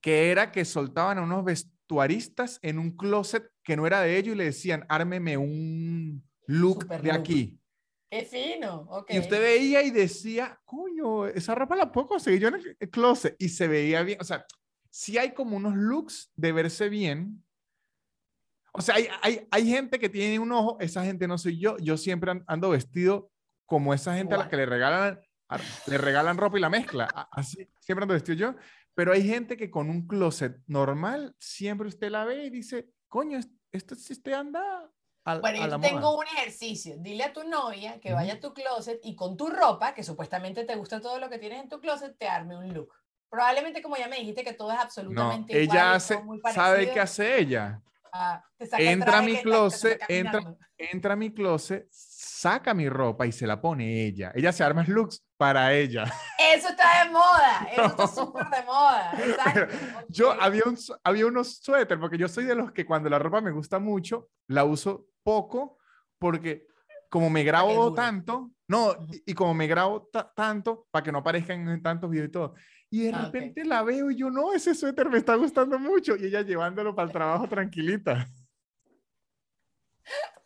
que 0.00 0.30
era 0.30 0.50
que 0.52 0.64
soltaban 0.64 1.18
a 1.18 1.22
unos 1.22 1.44
vestuaristas 1.44 2.58
en 2.62 2.78
un 2.78 2.96
closet 2.96 3.50
que 3.62 3.76
no 3.76 3.86
era 3.86 4.00
de 4.00 4.16
ellos 4.16 4.34
y 4.34 4.38
le 4.38 4.44
decían, 4.44 4.84
ármeme 4.88 5.36
un 5.36 6.24
look 6.46 6.82
Super 6.82 7.02
de 7.02 7.08
look. 7.12 7.20
aquí. 7.20 7.60
Qué 8.10 8.24
fino. 8.24 8.86
ok. 8.88 9.10
Y 9.10 9.18
usted 9.18 9.40
veía 9.40 9.82
y 9.82 9.90
decía, 9.90 10.60
coño, 10.64 11.26
esa 11.26 11.54
ropa 11.54 11.74
la 11.76 11.90
puedo 11.90 12.06
conseguir 12.08 12.40
yo 12.40 12.48
en 12.48 12.60
el 12.78 12.90
closet. 12.90 13.34
Y 13.38 13.48
se 13.48 13.66
veía 13.68 14.02
bien. 14.02 14.18
O 14.20 14.24
sea, 14.24 14.44
sí 14.90 15.18
hay 15.18 15.34
como 15.34 15.56
unos 15.56 15.74
looks 15.74 16.30
de 16.36 16.52
verse 16.52 16.88
bien. 16.88 17.44
O 18.78 18.82
sea, 18.82 18.96
hay, 18.96 19.08
hay, 19.22 19.48
hay 19.50 19.66
gente 19.68 19.98
que 19.98 20.08
tiene 20.08 20.38
un 20.38 20.52
ojo, 20.52 20.76
esa 20.80 21.02
gente 21.04 21.26
no 21.26 21.38
soy 21.38 21.58
yo. 21.58 21.76
Yo 21.78 21.96
siempre 21.96 22.30
an- 22.30 22.44
ando 22.46 22.70
vestido 22.70 23.30
como 23.64 23.94
esa 23.94 24.14
gente 24.14 24.34
a 24.34 24.38
la 24.38 24.42
Igual. 24.44 24.50
que 24.50 24.56
le 24.56 24.66
regalan, 24.66 25.20
a- 25.48 25.58
le 25.86 25.98
regalan 25.98 26.36
ropa 26.36 26.58
y 26.58 26.60
la 26.60 26.68
mezcla. 26.70 27.06
Así, 27.32 27.68
siempre 27.80 28.02
ando 28.04 28.14
vestido 28.14 28.36
yo. 28.36 28.54
Pero 28.94 29.12
hay 29.12 29.26
gente 29.26 29.56
que 29.56 29.70
con 29.70 29.88
un 29.90 30.06
closet 30.06 30.58
normal, 30.66 31.34
siempre 31.38 31.88
usted 31.88 32.10
la 32.10 32.24
ve 32.24 32.44
y 32.44 32.50
dice, 32.50 32.88
coño, 33.08 33.38
es- 33.38 33.48
esto 33.72 33.94
sí 33.94 34.12
usted 34.12 34.32
anda 34.32 34.60
a, 35.24 35.38
Bueno, 35.38 35.62
a 35.64 35.68
yo 35.68 35.80
tengo 35.80 36.00
moda. 36.00 36.18
un 36.18 36.24
ejercicio. 36.38 36.96
Dile 36.98 37.24
a 37.24 37.32
tu 37.32 37.44
novia 37.44 37.98
que 38.00 38.12
vaya 38.12 38.34
a 38.34 38.40
tu 38.40 38.52
closet 38.54 39.00
y 39.02 39.16
con 39.16 39.36
tu 39.36 39.48
ropa, 39.48 39.92
que 39.94 40.02
supuestamente 40.04 40.64
te 40.64 40.76
gusta 40.76 41.00
todo 41.00 41.18
lo 41.18 41.28
que 41.30 41.38
tienes 41.38 41.62
en 41.62 41.68
tu 41.68 41.80
closet, 41.80 42.16
te 42.18 42.28
arme 42.28 42.56
un 42.56 42.72
look. 42.74 42.92
Probablemente, 43.28 43.82
como 43.82 43.96
ya 43.96 44.06
me 44.08 44.16
dijiste, 44.18 44.44
que 44.44 44.52
todo 44.52 44.70
es 44.70 44.76
No, 44.76 44.82
absolutamente 44.82 45.52
igual 45.62 45.76
y 45.76 45.80
ella 45.80 45.94
hace, 45.94 46.18
¿sabe 46.54 46.92
qué 46.92 47.00
hace 47.00 47.38
ella? 47.40 47.82
Ah, 48.18 48.44
te 48.56 48.66
saca 48.66 48.82
el 48.82 48.88
Entra 48.88 49.18
a 49.18 49.22
mi 49.22 49.36
closet, 49.42 50.00
entra- 50.08 50.56
entra 50.78 51.12
a 51.12 51.16
mi 51.16 51.32
closet, 51.32 51.86
saca 51.90 52.74
mi 52.74 52.88
ropa 52.88 53.26
y 53.26 53.32
se 53.32 53.46
la 53.46 53.60
pone 53.60 54.04
ella. 54.06 54.32
Ella 54.34 54.52
se 54.52 54.62
arma 54.64 54.84
looks 54.86 55.22
para 55.36 55.72
ella. 55.74 56.04
Eso 56.54 56.68
está 56.68 57.04
de 57.04 57.10
moda. 57.10 57.68
Eso 57.72 57.84
está 57.86 58.06
súper 58.06 58.46
de 58.48 58.62
moda. 58.64 59.12
Exacto. 59.18 59.76
Yo 60.08 60.32
había, 60.32 60.62
un, 60.66 60.76
había 61.04 61.26
unos 61.26 61.56
suéter, 61.58 61.98
porque 61.98 62.16
yo 62.18 62.28
soy 62.28 62.44
de 62.44 62.54
los 62.54 62.72
que 62.72 62.86
cuando 62.86 63.08
la 63.10 63.18
ropa 63.18 63.40
me 63.40 63.50
gusta 63.50 63.78
mucho, 63.78 64.28
la 64.48 64.64
uso 64.64 65.06
poco, 65.22 65.78
porque 66.18 66.66
como 67.10 67.28
me 67.30 67.44
grabo 67.44 67.92
tanto, 67.94 68.50
no, 68.68 68.92
y, 69.10 69.30
y 69.30 69.34
como 69.34 69.54
me 69.54 69.66
grabo 69.66 70.08
ta- 70.12 70.32
tanto, 70.34 70.86
para 70.90 71.02
que 71.02 71.12
no 71.12 71.18
aparezcan 71.18 71.68
en 71.68 71.82
tantos 71.82 72.10
videos 72.10 72.28
y 72.28 72.32
todo. 72.32 72.54
Y 72.90 73.02
de 73.04 73.12
Ah, 73.12 73.22
repente 73.24 73.64
la 73.64 73.82
veo 73.82 74.10
y 74.10 74.16
yo, 74.16 74.30
no, 74.30 74.52
ese 74.52 74.74
suéter 74.74 75.08
me 75.10 75.18
está 75.18 75.34
gustando 75.34 75.78
mucho. 75.78 76.16
Y 76.16 76.26
ella 76.26 76.42
llevándolo 76.42 76.94
para 76.94 77.06
el 77.06 77.12
trabajo 77.12 77.48
tranquilita. 77.48 78.26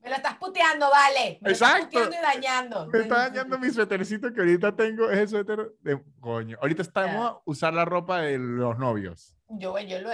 Me 0.00 0.10
lo 0.10 0.16
estás 0.16 0.36
puteando, 0.36 0.90
vale. 0.90 1.38
Me 1.40 1.48
lo 1.48 1.52
estás 1.54 1.76
Exacto. 1.76 1.86
puteando 2.04 2.16
y 2.16 2.20
dañando. 2.20 2.86
Me 2.88 2.98
está 3.00 3.16
dañando 3.30 3.58
mi 3.58 3.70
suétercito 3.70 4.30
que 4.34 4.40
ahorita 4.40 4.76
tengo, 4.76 5.10
es 5.10 5.18
el 5.18 5.28
suéter 5.30 5.72
de 5.80 5.98
coño. 6.20 6.58
Ahorita 6.60 6.82
de 6.82 7.06
Ya. 7.06 7.12
moda 7.14 7.40
usar 7.46 7.72
la 7.72 7.86
ropa 7.86 8.20
de 8.20 8.36
los 8.36 8.78
novios. 8.78 9.34
Yo, 9.48 9.78
yo 9.78 10.00
lo, 10.00 10.10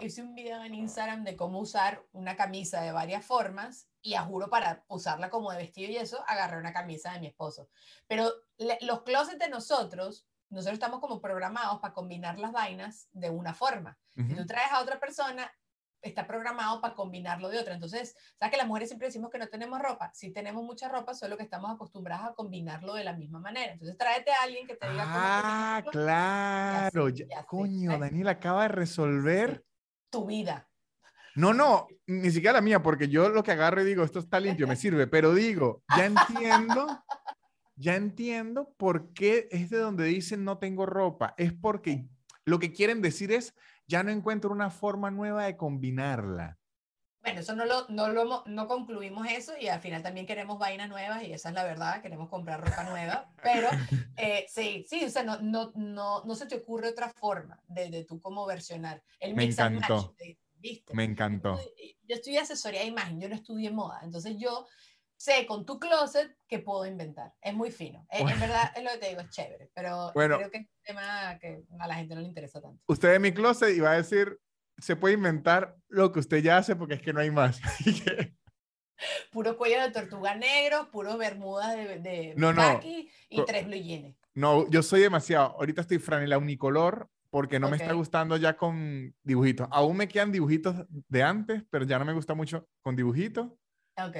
hice 0.00 0.20
un 0.22 0.34
video 0.34 0.62
en 0.62 0.74
Instagram 0.74 1.24
de 1.24 1.36
cómo 1.36 1.58
usar 1.60 2.04
una 2.12 2.36
camisa 2.36 2.82
de 2.82 2.92
varias 2.92 3.24
formas 3.24 3.88
y 4.02 4.12
a 4.14 4.22
juro 4.22 4.50
para 4.50 4.84
usarla 4.88 5.30
como 5.30 5.50
de 5.52 5.56
vestido 5.58 5.90
y 5.90 5.96
eso, 5.96 6.22
agarré 6.26 6.58
una 6.58 6.74
camisa 6.74 7.12
de 7.12 7.20
mi 7.20 7.26
esposo. 7.28 7.70
Pero 8.08 8.30
le- 8.58 8.78
los 8.82 9.02
closets 9.04 9.38
de 9.38 9.48
nosotros, 9.48 10.26
nosotros 10.50 10.74
estamos 10.74 11.00
como 11.00 11.20
programados 11.20 11.80
para 11.80 11.94
combinar 11.94 12.38
las 12.38 12.52
vainas 12.52 13.08
de 13.12 13.30
una 13.30 13.54
forma. 13.54 13.98
Si 14.14 14.22
Ujú. 14.22 14.36
tú 14.36 14.46
traes 14.46 14.70
a 14.72 14.80
otra 14.82 14.98
persona, 15.00 15.50
está 16.02 16.26
programado 16.26 16.80
para 16.80 16.94
combinarlo 16.94 17.48
de 17.50 17.58
otra. 17.58 17.74
Entonces, 17.74 18.16
¿sabes 18.38 18.50
que 18.52 18.56
las 18.56 18.66
mujeres 18.66 18.88
siempre 18.88 19.08
decimos 19.08 19.30
que 19.30 19.38
no 19.38 19.48
tenemos 19.48 19.80
ropa? 19.80 20.10
Sí 20.14 20.32
tenemos 20.32 20.64
mucha 20.64 20.88
ropa, 20.88 21.14
solo 21.14 21.36
que 21.36 21.42
estamos 21.42 21.70
acostumbradas 21.70 22.30
a 22.30 22.34
combinarlo 22.34 22.94
de 22.94 23.04
la 23.04 23.12
misma 23.12 23.38
manera. 23.38 23.72
Entonces, 23.72 23.96
tráete 23.98 24.32
a 24.32 24.42
alguien 24.44 24.66
que 24.66 24.76
te 24.76 24.90
diga 24.90 25.04
cómo 25.04 25.14
Ah, 25.24 25.82
claro. 25.90 27.08
ya- 27.10 27.26
sé, 27.40 27.46
coño, 27.46 27.90
¿ves? 27.92 28.00
Daniel 28.00 28.28
acaba 28.28 28.62
de 28.62 28.68
resolver. 28.68 29.64
tu 30.10 30.26
vida. 30.26 30.66
No, 31.36 31.54
no, 31.54 31.86
ni 32.06 32.30
siquiera 32.32 32.54
la 32.54 32.60
mía, 32.60 32.82
porque 32.82 33.06
yo 33.08 33.28
lo 33.28 33.44
que 33.44 33.52
agarro 33.52 33.80
y 33.80 33.84
digo, 33.84 34.02
esto 34.02 34.18
está 34.18 34.40
limpio, 34.40 34.66
me 34.66 34.74
sirve, 34.74 35.06
pero 35.06 35.32
digo, 35.32 35.84
ya 35.86 36.06
entiendo, 36.06 36.88
ya 37.80 37.96
entiendo 37.96 38.74
por 38.76 39.14
qué 39.14 39.48
es 39.50 39.70
de 39.70 39.78
donde 39.78 40.04
dicen 40.04 40.44
no 40.44 40.58
tengo 40.58 40.84
ropa. 40.84 41.34
Es 41.38 41.52
porque 41.54 42.06
lo 42.44 42.58
que 42.58 42.72
quieren 42.72 43.00
decir 43.00 43.32
es, 43.32 43.54
ya 43.86 44.02
no 44.02 44.10
encuentro 44.10 44.50
una 44.50 44.70
forma 44.70 45.10
nueva 45.10 45.46
de 45.46 45.56
combinarla. 45.56 46.58
Bueno, 47.22 47.40
eso 47.40 47.54
no 47.54 47.64
lo, 47.64 47.86
no 47.88 48.08
lo 48.08 48.44
no 48.46 48.66
concluimos 48.66 49.26
eso 49.28 49.52
y 49.58 49.68
al 49.68 49.80
final 49.80 50.02
también 50.02 50.26
queremos 50.26 50.58
vainas 50.58 50.88
nuevas 50.88 51.22
y 51.22 51.32
esa 51.32 51.50
es 51.50 51.54
la 51.54 51.64
verdad, 51.64 52.00
queremos 52.00 52.30
comprar 52.30 52.62
ropa 52.62 52.84
nueva, 52.84 53.30
pero 53.42 53.68
eh, 54.16 54.46
sí, 54.48 54.86
sí, 54.88 55.04
o 55.04 55.10
sea, 55.10 55.22
no, 55.22 55.40
no, 55.40 55.72
no, 55.74 56.24
no 56.24 56.34
se 56.34 56.46
te 56.46 56.56
ocurre 56.56 56.88
otra 56.88 57.10
forma 57.10 57.62
de, 57.66 57.90
de 57.90 58.04
tú 58.04 58.20
cómo 58.20 58.46
versionar. 58.46 59.02
El 59.18 59.34
Me 59.34 59.44
encantó. 59.44 60.14
¿viste? 60.54 60.94
Me 60.94 61.04
encantó. 61.04 61.58
Yo 62.04 62.16
estudié 62.16 62.40
asesoría 62.40 62.80
de 62.80 62.86
imagen, 62.86 63.20
yo 63.20 63.28
no 63.28 63.34
estudié 63.34 63.70
moda, 63.70 64.00
entonces 64.02 64.36
yo 64.38 64.66
sé 65.20 65.44
con 65.46 65.66
tu 65.66 65.78
closet 65.78 66.34
que 66.48 66.60
puedo 66.60 66.86
inventar. 66.86 67.34
Es 67.42 67.52
muy 67.52 67.70
fino. 67.70 68.06
En 68.10 68.26
verdad, 68.40 68.72
es 68.74 68.82
lo 68.82 68.90
que 68.92 68.96
te 68.96 69.08
digo, 69.10 69.20
es 69.20 69.28
chévere, 69.28 69.70
pero 69.74 70.12
creo 70.14 70.50
que 70.50 70.58
es 70.58 70.62
un 70.62 70.82
tema 70.82 71.38
que 71.38 71.62
a 71.78 71.86
la 71.86 71.94
gente 71.94 72.14
no 72.14 72.22
le 72.22 72.28
interesa 72.28 72.60
tanto. 72.60 72.82
Usted 72.86 73.14
en 73.14 73.22
mi 73.22 73.32
closet 73.32 73.76
iba 73.76 73.90
a 73.90 73.96
decir, 73.96 74.40
se 74.78 74.96
puede 74.96 75.14
inventar 75.14 75.76
lo 75.88 76.10
que 76.10 76.20
usted 76.20 76.38
ya 76.38 76.56
hace 76.56 76.74
porque 76.74 76.94
es 76.94 77.02
que 77.02 77.12
no 77.12 77.20
hay 77.20 77.30
más. 77.30 77.60
puro 79.30 79.58
cuello 79.58 79.82
de 79.82 79.90
tortuga 79.90 80.34
negro, 80.36 80.90
puro 80.90 81.18
bermudas 81.18 81.76
de, 81.76 81.98
de 81.98 82.34
no, 82.38 82.54
no. 82.54 82.80
y 82.82 83.10
tres 83.46 83.66
blue 83.66 83.76
jeans. 83.76 84.16
No, 84.32 84.70
yo 84.70 84.82
soy 84.82 85.02
demasiado. 85.02 85.48
Ahorita 85.58 85.82
estoy 85.82 85.98
franela 85.98 86.38
unicolor 86.38 87.10
porque 87.28 87.60
no 87.60 87.68
me 87.68 87.76
está 87.76 87.92
gustando 87.92 88.38
ya 88.38 88.56
con 88.56 89.14
dibujitos. 89.22 89.68
Aún 89.70 89.98
me 89.98 90.08
quedan 90.08 90.32
dibujitos 90.32 90.76
de 90.88 91.22
antes, 91.22 91.62
pero 91.68 91.84
ya 91.84 91.98
no 91.98 92.06
me 92.06 92.14
gusta 92.14 92.32
mucho 92.32 92.66
con 92.80 92.96
dibujitos. 92.96 93.48
Ok. 93.98 94.16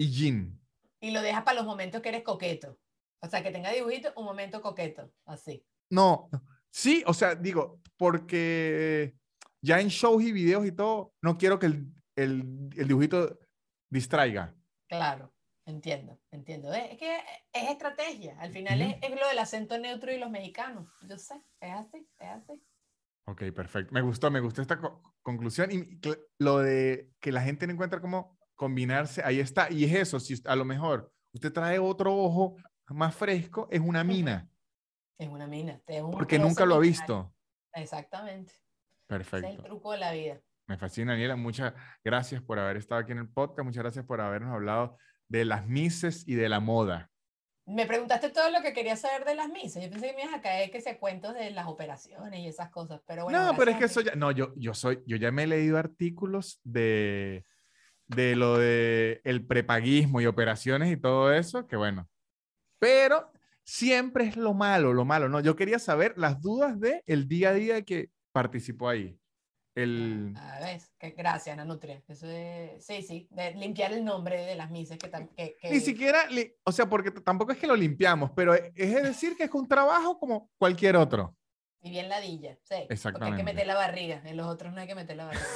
Y 0.00 0.10
jean. 0.10 0.58
Y 0.98 1.10
lo 1.10 1.20
dejas 1.20 1.42
para 1.42 1.58
los 1.58 1.66
momentos 1.66 2.00
que 2.00 2.08
eres 2.08 2.22
coqueto. 2.22 2.78
O 3.20 3.28
sea, 3.28 3.42
que 3.42 3.50
tenga 3.50 3.70
dibujitos, 3.70 4.14
un 4.16 4.24
momento 4.24 4.62
coqueto, 4.62 5.12
así. 5.26 5.62
No, 5.90 6.30
sí, 6.70 7.04
o 7.06 7.12
sea, 7.12 7.34
digo, 7.34 7.82
porque 7.98 9.14
ya 9.60 9.78
en 9.78 9.88
shows 9.88 10.22
y 10.22 10.32
videos 10.32 10.64
y 10.64 10.72
todo, 10.72 11.12
no 11.20 11.36
quiero 11.36 11.58
que 11.58 11.66
el, 11.66 11.92
el, 12.16 12.70
el 12.78 12.88
dibujito 12.88 13.38
distraiga. 13.90 14.54
Claro, 14.88 15.34
entiendo, 15.66 16.18
entiendo. 16.30 16.72
Es 16.72 16.96
que 16.96 17.18
es 17.52 17.70
estrategia. 17.70 18.40
Al 18.40 18.52
final 18.52 18.80
es, 18.80 18.96
es, 19.02 19.10
lo 19.10 19.28
del 19.28 19.38
acento 19.38 19.76
neutro 19.76 20.10
y 20.10 20.18
los 20.18 20.30
mexicanos. 20.30 20.88
Yo 21.06 21.18
sé, 21.18 21.34
es 21.60 21.72
así, 21.72 22.08
es 22.18 22.28
así. 22.28 22.62
Ok, 23.26 23.42
perfecto. 23.54 23.92
Me 23.92 24.00
gustó, 24.00 24.30
me 24.30 24.40
gustó 24.40 24.62
esta 24.62 24.80
conclusión 25.20 25.70
y 25.70 26.00
lo 26.38 26.60
de 26.60 27.10
que 27.20 27.32
la 27.32 27.42
gente 27.42 27.66
no 27.66 27.74
encuentra 27.74 28.00
cómo 28.00 28.39
combinarse, 28.60 29.22
ahí 29.24 29.40
está. 29.40 29.72
Y 29.72 29.84
es 29.84 29.94
eso, 29.94 30.20
si 30.20 30.38
a 30.44 30.54
lo 30.54 30.66
mejor 30.66 31.10
usted 31.32 31.50
trae 31.50 31.78
otro 31.78 32.14
ojo 32.14 32.56
más 32.88 33.14
fresco, 33.14 33.66
es 33.70 33.80
una 33.80 34.04
mina. 34.04 34.50
Es 35.16 35.30
una 35.30 35.46
mina. 35.46 35.80
Porque 36.12 36.38
nunca 36.38 36.66
lo 36.66 36.74
ha 36.74 36.78
visto. 36.78 37.34
Exactamente. 37.72 38.52
Perfecto. 39.06 39.48
es 39.48 39.56
el 39.56 39.62
truco 39.62 39.92
de 39.92 39.98
la 39.98 40.12
vida. 40.12 40.42
Me 40.66 40.76
fascina, 40.76 41.12
Daniela. 41.12 41.36
Muchas 41.36 41.72
gracias 42.04 42.42
por 42.42 42.58
haber 42.58 42.76
estado 42.76 43.00
aquí 43.00 43.12
en 43.12 43.18
el 43.18 43.30
podcast. 43.30 43.64
Muchas 43.64 43.82
gracias 43.82 44.04
por 44.04 44.20
habernos 44.20 44.52
hablado 44.52 44.98
de 45.26 45.46
las 45.46 45.66
mises 45.66 46.28
y 46.28 46.34
de 46.34 46.50
la 46.50 46.60
moda. 46.60 47.10
Me 47.64 47.86
preguntaste 47.86 48.28
todo 48.28 48.50
lo 48.50 48.60
que 48.60 48.74
quería 48.74 48.96
saber 48.96 49.24
de 49.24 49.36
las 49.36 49.48
mises. 49.48 49.82
Yo 49.82 49.90
pensé 49.90 50.08
que 50.08 50.16
me 50.16 50.24
ibas 50.24 50.34
a 50.34 50.42
caer 50.42 50.70
que 50.70 50.82
se 50.82 50.98
cuentos 50.98 51.32
de 51.32 51.50
las 51.50 51.66
operaciones 51.66 52.40
y 52.40 52.46
esas 52.46 52.68
cosas, 52.68 53.00
pero 53.06 53.24
bueno. 53.24 53.42
No, 53.42 53.56
pero 53.56 53.70
es 53.70 53.78
que 53.78 53.84
eso 53.86 54.02
ya, 54.02 54.14
no, 54.16 54.30
yo, 54.32 54.52
yo 54.56 54.74
soy, 54.74 55.02
yo 55.06 55.16
ya 55.16 55.32
me 55.32 55.44
he 55.44 55.46
leído 55.46 55.78
artículos 55.78 56.60
de, 56.62 57.46
de 58.14 58.36
lo 58.36 58.58
de 58.58 59.20
el 59.24 59.46
prepaguismo 59.46 60.20
y 60.20 60.26
operaciones 60.26 60.92
y 60.92 60.96
todo 60.96 61.32
eso, 61.32 61.66
que 61.66 61.76
bueno. 61.76 62.08
Pero 62.78 63.30
siempre 63.64 64.24
es 64.24 64.36
lo 64.36 64.54
malo, 64.54 64.92
lo 64.92 65.04
malo, 65.04 65.28
¿no? 65.28 65.40
Yo 65.40 65.56
quería 65.56 65.78
saber 65.78 66.14
las 66.16 66.40
dudas 66.40 66.78
de 66.80 67.02
el 67.06 67.28
día 67.28 67.50
a 67.50 67.54
día 67.54 67.82
que 67.82 68.10
participó 68.32 68.88
ahí. 68.88 69.16
El... 69.76 70.34
A 70.36 70.56
ah, 70.56 70.60
ver, 70.60 70.80
que, 70.98 71.10
gracias, 71.10 71.56
Nanutria. 71.56 72.02
Eso 72.08 72.26
es, 72.26 72.84
sí, 72.84 73.02
sí, 73.02 73.28
de 73.30 73.54
limpiar 73.54 73.92
el 73.92 74.04
nombre 74.04 74.44
de 74.44 74.56
las 74.56 74.70
misas. 74.70 74.98
Que, 74.98 75.56
que, 75.60 75.70
Ni 75.70 75.80
siquiera, 75.80 76.24
o 76.64 76.72
sea, 76.72 76.88
porque 76.88 77.12
tampoco 77.12 77.52
es 77.52 77.58
que 77.58 77.68
lo 77.68 77.76
limpiamos, 77.76 78.32
pero 78.34 78.54
es 78.54 78.74
decir 78.74 79.36
que 79.36 79.44
es 79.44 79.54
un 79.54 79.68
trabajo 79.68 80.18
como 80.18 80.50
cualquier 80.58 80.96
otro. 80.96 81.36
Y 81.82 81.90
bien 81.90 82.08
ladilla, 82.08 82.56
sí. 82.62 82.74
Exactamente. 82.88 83.10
Porque 83.10 83.24
hay 83.26 83.36
que 83.36 83.44
meter 83.44 83.66
la 83.66 83.74
barriga, 83.74 84.20
en 84.24 84.36
los 84.36 84.46
otros 84.46 84.72
no 84.74 84.80
hay 84.80 84.86
que 84.86 84.94
meter 84.94 85.16
la 85.16 85.26
barriga. 85.26 85.46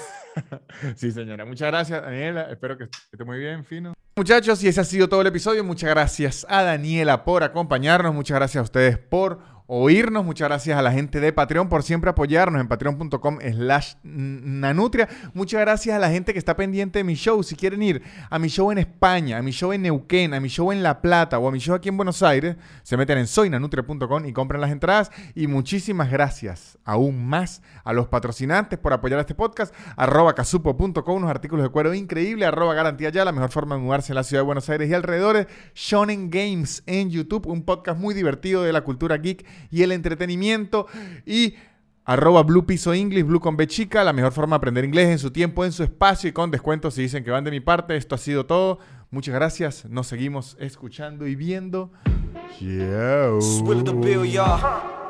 sí, 0.97 1.11
señora. 1.11 1.45
Muchas 1.45 1.69
gracias, 1.69 2.03
Daniela. 2.03 2.51
Espero 2.51 2.79
que 2.79 2.85
esté 2.85 3.25
muy 3.25 3.39
bien, 3.39 3.65
fino. 3.65 3.93
Muchachos, 4.17 4.63
y 4.63 4.69
ese 4.69 4.81
ha 4.81 4.85
sido 4.85 5.09
todo 5.09 5.21
el 5.21 5.27
episodio. 5.27 5.65
Muchas 5.65 5.91
gracias 5.91 6.47
a 6.49 6.63
Daniela 6.63 7.25
por 7.25 7.43
acompañarnos. 7.43 8.15
Muchas 8.15 8.37
gracias 8.37 8.61
a 8.61 8.63
ustedes 8.63 8.97
por 8.97 9.54
oírnos. 9.67 10.25
Muchas 10.25 10.49
gracias 10.49 10.79
a 10.79 10.83
la 10.83 10.93
gente 10.93 11.21
de 11.21 11.33
Patreon 11.33 11.69
por 11.69 11.83
siempre 11.83 12.11
apoyarnos 12.11 12.61
en 12.61 12.69
patreon.com 12.69 13.39
slash 13.41 13.95
nanutria. 14.03 15.09
Muchas 15.33 15.61
gracias 15.61 15.97
a 15.97 15.99
la 15.99 16.11
gente 16.11 16.33
que 16.33 16.39
está 16.39 16.57
pendiente 16.57 16.99
de 16.99 17.05
mi 17.05 17.15
show. 17.15 17.43
Si 17.43 17.57
quieren 17.57 17.83
ir 17.83 18.03
a 18.29 18.39
mi 18.39 18.49
show 18.49 18.71
en 18.71 18.79
España, 18.79 19.39
a 19.39 19.43
mi 19.43 19.53
show 19.53 19.73
en 19.73 19.83
Neuquén, 19.83 20.35
a 20.35 20.41
mi 20.41 20.49
show 20.49 20.73
en 20.73 20.83
La 20.83 21.01
Plata 21.01 21.39
o 21.39 21.49
a 21.49 21.53
mi 21.53 21.59
show 21.59 21.75
aquí 21.75 21.89
en 21.89 21.97
Buenos 21.97 22.23
Aires, 22.23 22.57
se 22.83 22.97
meten 22.97 23.19
en 23.19 23.27
soynanutria.com 23.27 24.27
y 24.27 24.33
compren 24.33 24.61
las 24.61 24.71
entradas. 24.71 25.11
Y 25.35 25.47
muchísimas 25.47 26.11
gracias 26.11 26.79
aún 26.85 27.27
más 27.27 27.63
a 27.85 27.93
los 27.93 28.09
patrocinantes 28.09 28.79
por 28.79 28.93
apoyar 28.93 29.21
este 29.21 29.35
podcast. 29.35 29.75
Arroba 29.97 30.35
casupo.com, 30.35 31.17
unos 31.17 31.31
artículos 31.31 31.65
de 31.65 31.71
cuero 31.71 31.95
increíbles. 31.95 32.49
Arroba 32.49 32.75
garantía 32.75 33.11
ya, 33.11 33.25
la 33.25 33.33
mejor 33.33 33.51
forma 33.51 33.77
de 33.77 33.83
mudarse 33.83 34.13
en 34.13 34.17
la 34.17 34.25
ciudad 34.25 34.43
de 34.43 34.47
Buenos 34.47 34.69
Aires 34.69 34.91
y 34.91 34.95
alrededores. 34.95 35.47
Shonen 35.75 36.31
Games 36.31 36.83
en 36.87 37.11
YouTube, 37.11 37.47
un 37.47 37.65
podcast 37.65 37.99
muy 37.99 38.15
divertido 38.15 38.63
de 38.63 38.73
la 38.73 38.83
cultura 38.83 39.17
geek 39.17 39.54
y 39.71 39.83
el 39.83 39.93
entretenimiento. 39.93 40.87
Y 41.27 41.55
arroba 42.05 42.43
Blue 42.43 42.67
Piso 42.67 42.93
English, 42.93 43.25
Blue 43.25 43.41
con 43.41 43.57
B 43.57 43.67
chica, 43.67 44.05
la 44.05 44.13
mejor 44.13 44.33
forma 44.33 44.57
de 44.57 44.59
aprender 44.59 44.85
inglés 44.85 45.09
en 45.09 45.19
su 45.19 45.31
tiempo, 45.31 45.65
en 45.65 45.73
su 45.73 45.83
espacio 45.83 46.29
y 46.29 46.33
con 46.33 46.51
descuentos 46.51 46.95
si 46.95 47.03
dicen 47.03 47.25
que 47.25 47.31
van 47.31 47.45
de 47.45 47.51
mi 47.51 47.61
parte. 47.61 47.97
Esto 47.97 48.15
ha 48.15 48.19
sido 48.19 48.47
todo. 48.47 48.79
Muchas 49.11 49.35
gracias. 49.35 49.85
Nos 49.87 50.07
seguimos 50.07 50.57
escuchando 50.61 51.27
y 51.27 51.35
viendo. 51.35 51.93
Chao. 52.59 53.41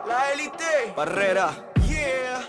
La 0.07 0.33
élite. 0.33 0.95
Barrera. 0.97 1.73
Yeah. 1.89 2.41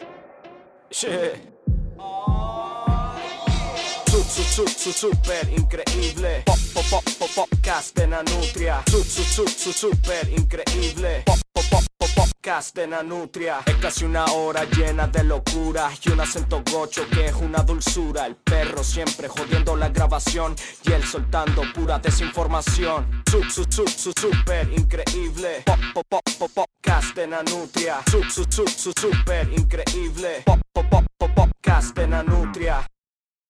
Su, 4.15 4.43
su, 4.43 4.65
su, 4.65 4.93
super 4.93 5.49
increíble. 5.51 6.43
Pop, 6.45 6.57
pop, 6.73 6.85
pop, 6.89 7.03
pop, 7.19 7.29
podcast 7.35 7.93
de 7.97 8.07
Nanutria. 8.07 8.81
Su, 8.89 9.03
su, 9.03 9.21
su, 9.21 9.45
su, 9.45 9.73
super 9.73 10.29
increíble. 10.29 11.23
Pop, 11.25 11.37
pop, 11.51 11.65
pop, 11.69 11.83
pop, 11.97 12.09
podcast 12.15 12.73
de 12.73 12.87
Nanutria. 12.87 13.59
Es 13.65 13.75
casi 13.75 14.05
una 14.05 14.23
hora 14.27 14.63
llena 14.63 15.07
de 15.07 15.21
locura 15.25 15.91
y 16.01 16.09
un 16.11 16.21
acento 16.21 16.63
gocho 16.71 17.05
que 17.09 17.25
es 17.25 17.33
una 17.33 17.61
dulzura. 17.63 18.25
El 18.25 18.37
perro 18.37 18.85
siempre 18.85 19.27
jodiendo 19.27 19.75
la 19.75 19.89
grabación 19.89 20.55
y 20.85 20.93
él 20.93 21.03
soltando 21.03 21.63
pura 21.73 21.99
desinformación. 21.99 23.21
Su, 23.29 23.43
su, 23.43 23.65
su, 23.69 23.85
su, 23.85 24.13
super 24.17 24.71
increíble. 24.71 25.63
Pop, 25.65 25.79
pop, 25.93 26.05
pop, 26.07 26.23
pop, 26.39 26.51
podcast 26.53 27.13
de 27.15 27.27
Nanutria. 27.27 27.97
Su, 28.09 28.23
su, 28.23 28.45
su, 28.49 28.65
su, 28.65 28.93
super 28.97 29.51
increíble. 29.51 30.41
Pop, 30.45 30.61
pop, 30.71 30.85
pop, 30.89 31.05
pop, 31.17 31.31
podcast 31.35 31.93
de 31.97 32.07
Nanutria. 32.07 32.87